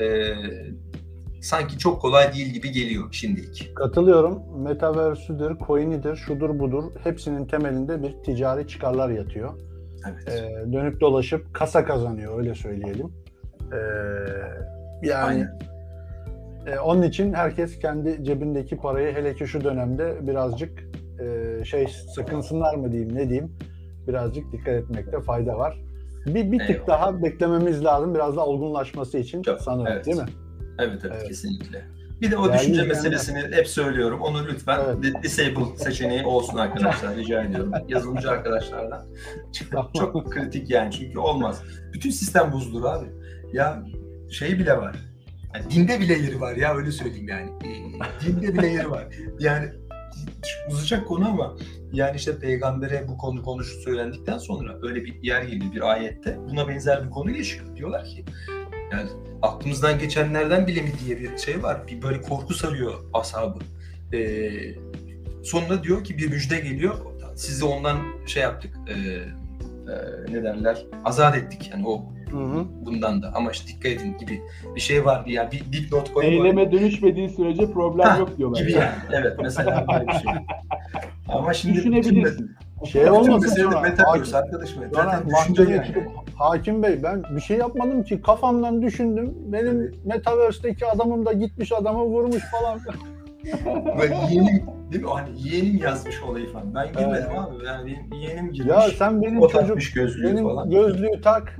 e, 0.00 0.34
sanki 1.42 1.78
çok 1.78 2.00
kolay 2.00 2.34
değil 2.34 2.46
gibi 2.46 2.72
geliyor 2.72 3.08
şimdilik. 3.12 3.76
Katılıyorum. 3.76 4.62
Metaverse'üdür, 4.62 5.56
coin'idir, 5.66 6.16
şudur 6.16 6.58
budur. 6.58 6.84
Hepsinin 7.04 7.46
temelinde 7.46 8.02
bir 8.02 8.12
ticari 8.24 8.68
çıkarlar 8.68 9.10
yatıyor. 9.10 9.54
Evet. 10.08 10.28
Ee, 10.28 10.72
dönüp 10.72 11.00
dolaşıp 11.00 11.54
kasa 11.54 11.84
kazanıyor 11.84 12.38
öyle 12.38 12.54
söyleyelim. 12.54 13.12
Ee, 13.72 13.76
yani 15.02 15.24
Aynen. 15.24 15.58
E, 16.66 16.78
onun 16.78 17.02
için 17.02 17.32
herkes 17.32 17.78
kendi 17.78 18.24
cebindeki 18.24 18.76
parayı 18.76 19.14
hele 19.14 19.34
ki 19.34 19.46
şu 19.46 19.64
dönemde 19.64 20.26
birazcık 20.26 20.84
e, 21.20 21.64
şey 21.64 21.86
sıkınsınlar 22.14 22.74
mı 22.74 22.92
diyeyim 22.92 23.14
ne 23.14 23.28
diyeyim 23.28 23.52
birazcık 24.08 24.52
dikkat 24.52 24.74
etmekte 24.74 25.20
fayda 25.20 25.58
var. 25.58 25.80
Bir, 26.26 26.52
bir 26.52 26.58
tık 26.58 26.70
Eyvallah. 26.70 26.86
daha 26.88 27.22
beklememiz 27.22 27.84
lazım 27.84 28.14
biraz 28.14 28.36
daha 28.36 28.46
olgunlaşması 28.46 29.18
için 29.18 29.42
Çok, 29.42 29.60
sanırım 29.60 29.86
evet. 29.92 30.06
değil 30.06 30.16
mi? 30.16 30.26
Evet 30.78 31.00
evet, 31.04 31.12
Evet. 31.16 31.28
kesinlikle. 31.28 31.84
Bir 32.20 32.30
de 32.30 32.36
o 32.36 32.44
Değerli 32.44 32.58
düşünce 32.58 32.72
izleyenler. 32.72 32.96
meselesini 32.96 33.56
hep 33.56 33.68
söylüyorum. 33.68 34.20
Onu 34.20 34.46
lütfen 34.46 34.80
Evet. 34.86 35.02
di- 35.02 35.22
disable 35.22 35.76
seçeneği 35.76 36.24
olsun 36.24 36.58
arkadaşlar 36.58 37.16
rica 37.16 37.42
ediyorum. 37.42 37.72
Yazılımcı 37.88 38.30
arkadaşlardan. 38.30 39.02
Çok, 39.72 39.94
çok 39.94 40.32
kritik 40.32 40.70
yani 40.70 40.92
çünkü 40.92 41.18
olmaz. 41.18 41.62
Bütün 41.92 42.10
sistem 42.10 42.52
bozulur 42.52 42.84
abi. 42.84 43.06
Ya 43.52 43.82
şey 44.30 44.58
bile 44.58 44.76
var. 44.78 44.96
Yani 45.54 45.70
dinde 45.70 46.00
bile 46.00 46.14
yeri 46.14 46.40
var 46.40 46.56
ya 46.56 46.74
öyle 46.76 46.92
söyleyeyim 46.92 47.28
yani. 47.28 47.50
Ee, 47.64 48.26
dinde 48.26 48.54
bile 48.54 48.66
yeri 48.66 48.90
var. 48.90 49.06
Yani 49.38 49.68
uzayacak 50.68 51.08
konu 51.08 51.28
ama 51.28 51.56
yani 51.92 52.16
işte 52.16 52.38
peygambere 52.38 53.08
bu 53.08 53.18
konu 53.18 53.42
konuş 53.42 53.68
söylendikten 53.84 54.38
sonra 54.38 54.78
öyle 54.82 55.04
bir 55.04 55.22
yer 55.22 55.42
geliyor 55.42 55.72
bir 55.72 55.90
ayette 55.92 56.38
buna 56.50 56.68
benzer 56.68 57.04
bir 57.04 57.10
konu 57.10 57.32
geçiyor. 57.32 57.76
Diyorlar 57.76 58.04
ki 58.04 58.24
yani 58.92 59.10
aklımızdan 59.42 59.98
geçenlerden 59.98 60.66
bile 60.66 60.82
mi 60.82 60.92
diye 61.04 61.20
bir 61.20 61.38
şey 61.38 61.62
var. 61.62 61.88
Bir 61.88 62.02
böyle 62.02 62.20
korku 62.20 62.54
sarıyor 62.54 62.94
ashabı. 63.12 63.58
Ee, 64.12 64.50
sonra 65.44 65.82
diyor 65.82 66.04
ki 66.04 66.18
bir 66.18 66.30
müjde 66.30 66.60
geliyor. 66.60 66.94
Sizi 67.36 67.64
ondan 67.64 67.98
şey 68.26 68.42
yaptık. 68.42 68.76
e, 68.88 68.92
e, 68.92 70.32
ne 70.32 70.42
derler? 70.42 70.86
Azat 71.04 71.36
ettik. 71.36 71.70
Yani 71.72 71.88
o 71.88 72.12
Hı 72.30 72.36
hı. 72.36 72.64
bundan 72.86 73.22
da 73.22 73.32
ama 73.34 73.50
işte 73.50 73.68
dikkat 73.68 73.92
edin 73.92 74.18
gibi 74.18 74.40
bir 74.74 74.80
şey 74.80 75.04
var. 75.04 75.22
Yani 75.26 75.48
bir 75.52 75.72
dipnot 75.72 76.12
koyuyor. 76.12 76.32
Eyleme 76.44 76.72
dönüşmediği 76.72 77.28
sürece 77.28 77.72
problem 77.72 78.06
Ha, 78.08 78.18
yok 78.18 78.38
diyorlar. 78.38 78.60
gibi 78.60 78.72
yani. 78.72 78.88
Evet 79.12 79.36
mesela 79.42 79.86
böyle 79.92 80.06
bir 80.06 80.12
şey. 80.12 80.32
Ama 81.28 81.52
şimdi 81.54 81.74
Düşünebilirsin. 81.76 82.56
Şey 82.84 83.10
olmasın 83.10 83.62
sonra. 83.62 83.80
metaverse 83.80 84.30
Zaten 84.94 85.22
düşünce 85.26 85.62
yani. 85.72 85.86
çıkıp 85.86 86.04
Hakim 86.36 86.82
Bey 86.82 87.02
ben 87.02 87.22
bir 87.36 87.40
şey 87.40 87.56
yapmadım 87.56 88.02
ki 88.02 88.22
kafamdan 88.22 88.82
düşündüm. 88.82 89.34
Benim 89.46 89.94
Metaverse'deki 90.04 90.86
adamım 90.86 91.26
da 91.26 91.32
gitmiş 91.32 91.72
adamı 91.72 92.02
vurmuş 92.04 92.42
falan. 92.50 92.80
Böyle 93.98 94.14
yeğenim, 94.30 94.62
değil 94.92 95.02
mi? 95.04 95.08
Hani 95.10 95.28
yeğenim 95.48 95.76
yazmış 95.76 96.22
olayı 96.22 96.52
falan. 96.52 96.74
Ben 96.74 96.86
girmedim 96.86 97.08
Evet. 97.10 97.38
abi. 97.38 97.64
Yani 97.66 97.86
benim 98.10 98.22
yeğenim 98.22 98.52
girmiş. 98.52 98.70
ya 98.70 98.80
sen 98.98 99.22
benim 99.22 99.42
o 99.42 99.48
çocuk 99.48 99.78
gözlüğü 99.94 100.32
benim 100.32 100.44
falan. 100.44 100.70
gözlüğü 100.70 101.20
tak 101.20 101.58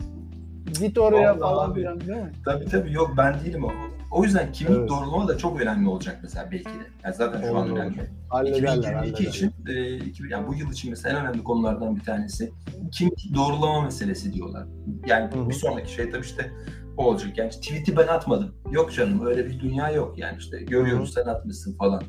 git 0.81 0.99
oraya 0.99 1.31
Vallahi 1.31 1.39
falan 1.41 1.71
abi. 1.71 1.81
filan 1.81 2.01
değil 2.01 2.11
mi? 2.19 2.33
Tabii 2.45 2.65
tabii 2.65 2.93
yok 2.93 3.15
ben 3.17 3.41
değilim 3.45 3.65
o. 3.65 3.71
O 4.11 4.25
yüzden 4.25 4.53
kimlik 4.53 4.79
Evet. 4.79 4.89
doğrulama 4.89 5.29
da 5.29 5.39
çok 5.39 5.61
önemli 5.61 5.89
olacak 5.89 6.19
mesela 6.23 6.49
belki 6.53 6.65
de. 6.65 6.87
Yani 7.05 7.15
zaten 7.15 7.41
şu 7.43 7.59
an 7.59 7.71
önemli. 7.71 8.11
Hallederler 8.29 8.59
2022 8.77 8.95
hallederler. 8.95 9.29
için, 9.29 9.53
e, 9.69 9.97
iki- 9.97 10.23
yani 10.31 10.47
bu 10.49 10.55
yıl 10.55 10.73
için 10.73 10.91
mesela 10.91 11.19
en 11.19 11.25
önemli 11.27 11.45
konulardan 11.45 11.97
bir 11.97 12.01
tanesi 12.01 12.53
kimlik 12.93 13.35
doğrulama 13.35 13.83
meselesi 13.83 14.33
diyorlar. 14.33 14.67
Yani 15.07 15.35
Hı 15.35 15.39
hı. 15.41 15.49
bir 15.49 15.55
sonraki 15.55 15.93
şey 15.93 16.11
tabii 16.11 16.25
işte 16.25 16.51
o 16.97 17.05
olacak. 17.07 17.39
Yani 17.39 17.49
işte 17.49 17.61
tweet'i 17.61 17.97
ben 17.97 18.07
atmadım. 18.07 18.55
Yok 18.71 18.93
canım 18.93 19.27
öyle 19.27 19.47
bir 19.47 19.61
dünya 19.61 19.91
yok. 19.91 20.19
Yani 20.19 20.37
işte 20.39 20.59
görüyoruz 20.63 21.15
sen 21.15 21.25
atmışsın 21.27 21.77
falan 21.77 22.03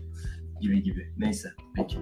gibi 0.61 0.83
gibi. 0.83 1.13
Neyse 1.17 1.49
peki. 1.75 1.97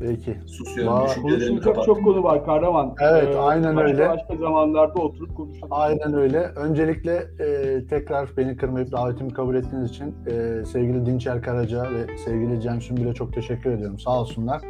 Peki. 0.00 0.36
Susuyorum. 0.46 1.04
Düşüncelerimi 1.06 1.38
Konuşulacak 1.38 1.64
kapattım. 1.64 1.94
çok 1.94 2.04
konu 2.04 2.22
var 2.22 2.44
Kahraman. 2.44 2.94
Evet, 3.00 3.36
aynen 3.38 3.76
başka 3.76 3.88
öyle. 3.88 4.08
Başka 4.08 4.36
zamanlarda 4.36 5.02
oturup 5.02 5.36
konuşalım. 5.36 5.68
Aynen 5.70 6.14
öyle. 6.14 6.38
Öncelikle 6.56 7.26
e, 7.40 7.86
tekrar 7.86 8.28
beni 8.36 8.56
kırmayıp 8.56 8.92
davetimi 8.92 9.32
kabul 9.32 9.54
ettiğiniz 9.54 9.90
için 9.90 10.14
e, 10.26 10.64
sevgili 10.64 11.06
Dinçer 11.06 11.42
Karaca 11.42 11.82
ve 11.82 12.18
sevgili 12.24 12.60
Cem 12.60 12.80
Sümbül'e 12.80 13.14
çok 13.14 13.32
teşekkür 13.32 13.70
ediyorum. 13.70 13.98
Sağ 13.98 14.20
olsunlar. 14.20 14.62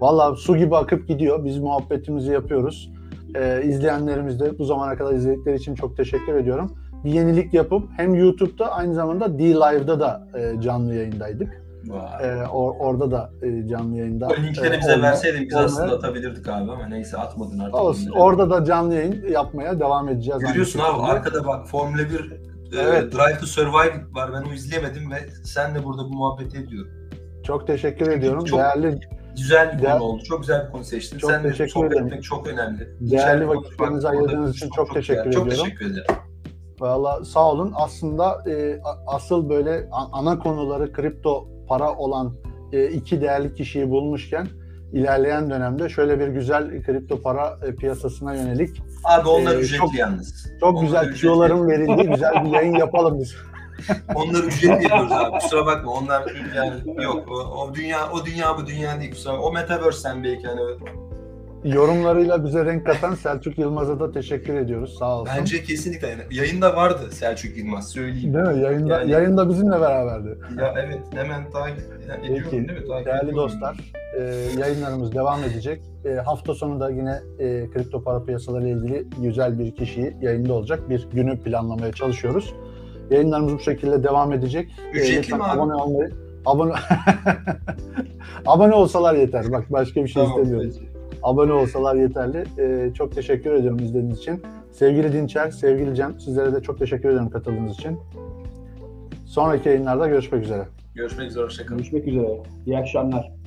Vallahi 0.00 0.36
su 0.36 0.56
gibi 0.56 0.76
akıp 0.76 1.08
gidiyor. 1.08 1.44
Biz 1.44 1.58
muhabbetimizi 1.58 2.32
yapıyoruz. 2.32 2.92
E, 3.34 3.62
izleyenlerimiz 3.62 4.40
de 4.40 4.58
bu 4.58 4.64
zamana 4.64 4.96
kadar 4.96 5.12
izledikleri 5.14 5.56
için 5.56 5.74
çok 5.74 5.96
teşekkür 5.96 6.34
ediyorum. 6.34 6.72
Bir 7.04 7.10
yenilik 7.10 7.54
yapıp 7.54 7.82
hem 7.96 8.14
YouTube'da 8.14 8.72
aynı 8.72 8.94
zamanda 8.94 9.38
D-Live'da 9.38 10.00
da 10.00 10.28
e, 10.38 10.60
canlı 10.60 10.94
yayındaydık. 10.94 11.67
E, 11.96 12.26
or- 12.26 12.78
orada 12.78 13.10
da 13.10 13.30
e, 13.42 13.68
canlı 13.68 13.96
yayında. 13.98 14.26
O 14.28 14.42
linkleri 14.42 14.74
e, 14.74 14.78
bize 14.78 14.92
olma- 14.94 15.02
verseydin 15.02 15.46
biz 15.46 15.54
olmaya- 15.54 15.64
aslında 15.64 15.94
atabilirdik 15.94 16.48
abi 16.48 16.72
ama 16.72 16.86
neyse 16.88 17.16
atmadın 17.16 17.58
artık. 17.58 17.74
Olsun. 17.74 18.10
Orada 18.10 18.50
da 18.50 18.64
canlı 18.64 18.94
yayın 18.94 19.28
yapmaya 19.28 19.80
devam 19.80 20.08
edeceğiz. 20.08 20.40
Görüyorsun 20.40 20.78
abi 20.80 20.86
şekilde. 20.92 21.12
arkada 21.12 21.46
bak 21.46 21.66
Formula 21.68 21.98
1 22.02 22.30
e, 22.76 22.80
Evet. 22.80 23.12
Drive 23.12 23.38
to 23.40 23.46
Survive 23.46 23.94
var. 24.12 24.30
Ben 24.32 24.50
o 24.50 24.52
izleyemedim 24.52 25.10
ve 25.10 25.16
senle 25.44 25.84
burada 25.84 26.02
bu 26.04 26.08
muhabbeti 26.16 26.58
ediyorum. 26.58 26.90
Çok 27.44 27.66
teşekkür 27.66 28.10
ediyorum. 28.10 28.44
Çok- 28.44 28.58
Değerli 28.58 29.00
Güzel 29.36 29.78
bir 29.78 29.82
Değer- 29.82 29.98
konu 29.98 30.08
oldu. 30.08 30.22
Çok 30.22 30.40
güzel 30.40 30.66
bir 30.66 30.72
konu 30.72 30.84
seçtin. 30.84 31.18
Çok 31.18 31.30
Sen 31.30 31.44
de 31.44 31.48
teşekkür 31.48 31.70
sohbet 31.70 31.92
ederim. 31.92 32.06
etmek 32.06 32.22
çok 32.24 32.46
önemli. 32.46 32.88
Değerli 33.00 33.48
vakitlerinizi 33.48 34.08
ayırdığınız 34.08 34.56
için 34.56 34.68
konuşmak 34.68 34.86
çok 34.86 34.94
teşekkür 34.94 35.14
değerli. 35.18 35.28
ediyorum. 35.28 35.50
Çok 35.50 35.64
teşekkür 35.64 35.86
ederim. 35.86 36.14
Valla 36.80 37.24
sağ 37.24 37.50
olun. 37.52 37.72
Aslında 37.76 38.42
e, 38.50 38.78
asıl 39.06 39.48
böyle 39.48 39.88
ana 40.12 40.38
konuları 40.38 40.92
kripto 40.92 41.48
para 41.68 41.92
olan 41.96 42.34
e, 42.72 42.86
iki 42.88 43.20
değerli 43.20 43.54
kişiyi 43.54 43.90
bulmuşken 43.90 44.46
ilerleyen 44.92 45.50
dönemde 45.50 45.88
şöyle 45.88 46.20
bir 46.20 46.28
güzel 46.28 46.82
kripto 46.82 47.22
para 47.22 47.56
e, 47.66 47.74
piyasasına 47.74 48.34
yönelik 48.34 48.82
Abi 49.04 49.28
onlar 49.28 49.54
Ee, 49.54 49.58
ücretli 49.58 49.78
çok- 49.78 49.94
yalnız. 49.94 50.46
çok 50.60 50.72
Onlar 50.72 50.82
güzel 50.82 51.14
tüyoların 51.14 51.68
verildiği 51.68 52.10
güzel 52.10 52.44
bir 52.44 52.50
yayın 52.50 52.74
yapalım 52.74 53.18
biz. 53.20 53.34
Onlar 54.14 54.44
ücretli 54.44 54.82
yapıyoruz 54.82 55.12
abi. 55.12 55.30
Kusura 55.38 55.66
bakma. 55.66 55.92
Onlar 55.92 56.32
yani 56.56 57.04
yok. 57.04 57.24
O, 57.30 57.34
o 57.34 57.74
dünya 57.74 58.10
o 58.12 58.26
dünya 58.26 58.56
bu 58.58 58.66
dünya 58.66 59.00
değil 59.00 59.10
kusura 59.10 59.32
bakma. 59.32 59.46
O 59.46 59.52
metaverse 59.52 59.98
sen 60.00 60.24
belki 60.24 60.46
hani 60.46 60.60
Yorumlarıyla 61.64 62.44
bize 62.44 62.64
renk 62.64 62.86
katan 62.86 63.14
Selçuk 63.14 63.58
Yılmaz'a 63.58 64.00
da 64.00 64.12
teşekkür 64.12 64.54
ediyoruz. 64.54 64.96
Sağ 64.98 65.20
olsun. 65.20 65.34
bence 65.38 65.62
kesinlikle 65.62 66.08
yani 66.08 66.22
yayında 66.30 66.76
vardı 66.76 67.00
Selçuk 67.10 67.56
Yılmaz 67.56 67.90
söyleyeyim. 67.90 68.34
Değil 68.34 68.56
mi? 68.56 68.62
Yayında, 68.64 68.98
Yani- 69.00 69.10
yayında 69.10 69.48
bizimle 69.48 69.80
beraberdi. 69.80 70.38
Ya 70.60 70.74
evet 70.78 70.98
hemen 71.14 71.50
takip 71.50 71.78
ediyorum 71.78 72.22
Peki, 72.50 72.50
değil 72.68 72.80
mi? 72.80 72.86
Takip 72.88 73.06
Değerli 73.06 73.18
ediyorum. 73.30 73.36
dostlar, 73.36 73.76
e, 74.18 74.22
yayınlarımız 74.60 75.12
devam 75.14 75.44
edecek. 75.44 75.82
E, 76.04 76.14
hafta 76.14 76.54
sonu 76.54 76.80
da 76.80 76.90
yine 76.90 77.20
e, 77.38 77.70
kripto 77.70 78.02
para 78.02 78.24
piyasaları 78.24 78.64
ile 78.68 78.70
ilgili 78.70 79.06
güzel 79.22 79.58
bir 79.58 79.74
kişi 79.76 80.16
yayında 80.20 80.52
olacak. 80.52 80.90
Bir 80.90 81.08
günü 81.12 81.38
planlamaya 81.40 81.92
çalışıyoruz. 81.92 82.54
Yayınlarımız 83.10 83.52
bu 83.54 83.58
şekilde 83.58 84.02
devam 84.02 84.32
edecek. 84.32 84.70
E, 84.94 84.98
Ücretli 84.98 85.16
lütfen 85.18 85.38
mi 85.38 85.44
abi? 85.44 85.60
abone 85.60 85.74
olmayı, 85.74 86.10
abone 86.46 86.72
abone 88.46 88.74
olsalar 88.74 89.14
yeter. 89.14 89.52
Bak 89.52 89.64
başka 89.72 90.02
bir 90.04 90.08
şey 90.08 90.22
Tamam, 90.24 90.38
istemiyoruz. 90.42 90.76
peki. 90.78 90.87
Abone 91.22 91.52
olsalar 91.52 91.94
yeterli. 91.96 92.44
E, 92.58 92.94
çok 92.94 93.12
teşekkür 93.12 93.52
ediyorum 93.52 93.78
izlediğiniz 93.78 94.18
için. 94.18 94.42
Sevgili 94.72 95.12
Dinçer, 95.12 95.50
sevgili 95.50 95.94
Cem, 95.94 96.20
sizlere 96.20 96.52
de 96.52 96.60
çok 96.60 96.78
teşekkür 96.78 97.08
ederim 97.08 97.30
katıldığınız 97.30 97.72
için. 97.72 97.98
Sonraki 99.26 99.68
yayınlarda 99.68 100.08
görüşmek 100.08 100.44
üzere. 100.44 100.66
Görüşmek 100.94 101.30
üzere. 101.30 101.44
Hoşçakalın. 101.44 101.78
Görüşmek 101.78 102.06
üzere. 102.06 102.42
İyi 102.66 102.78
akşamlar. 102.78 103.37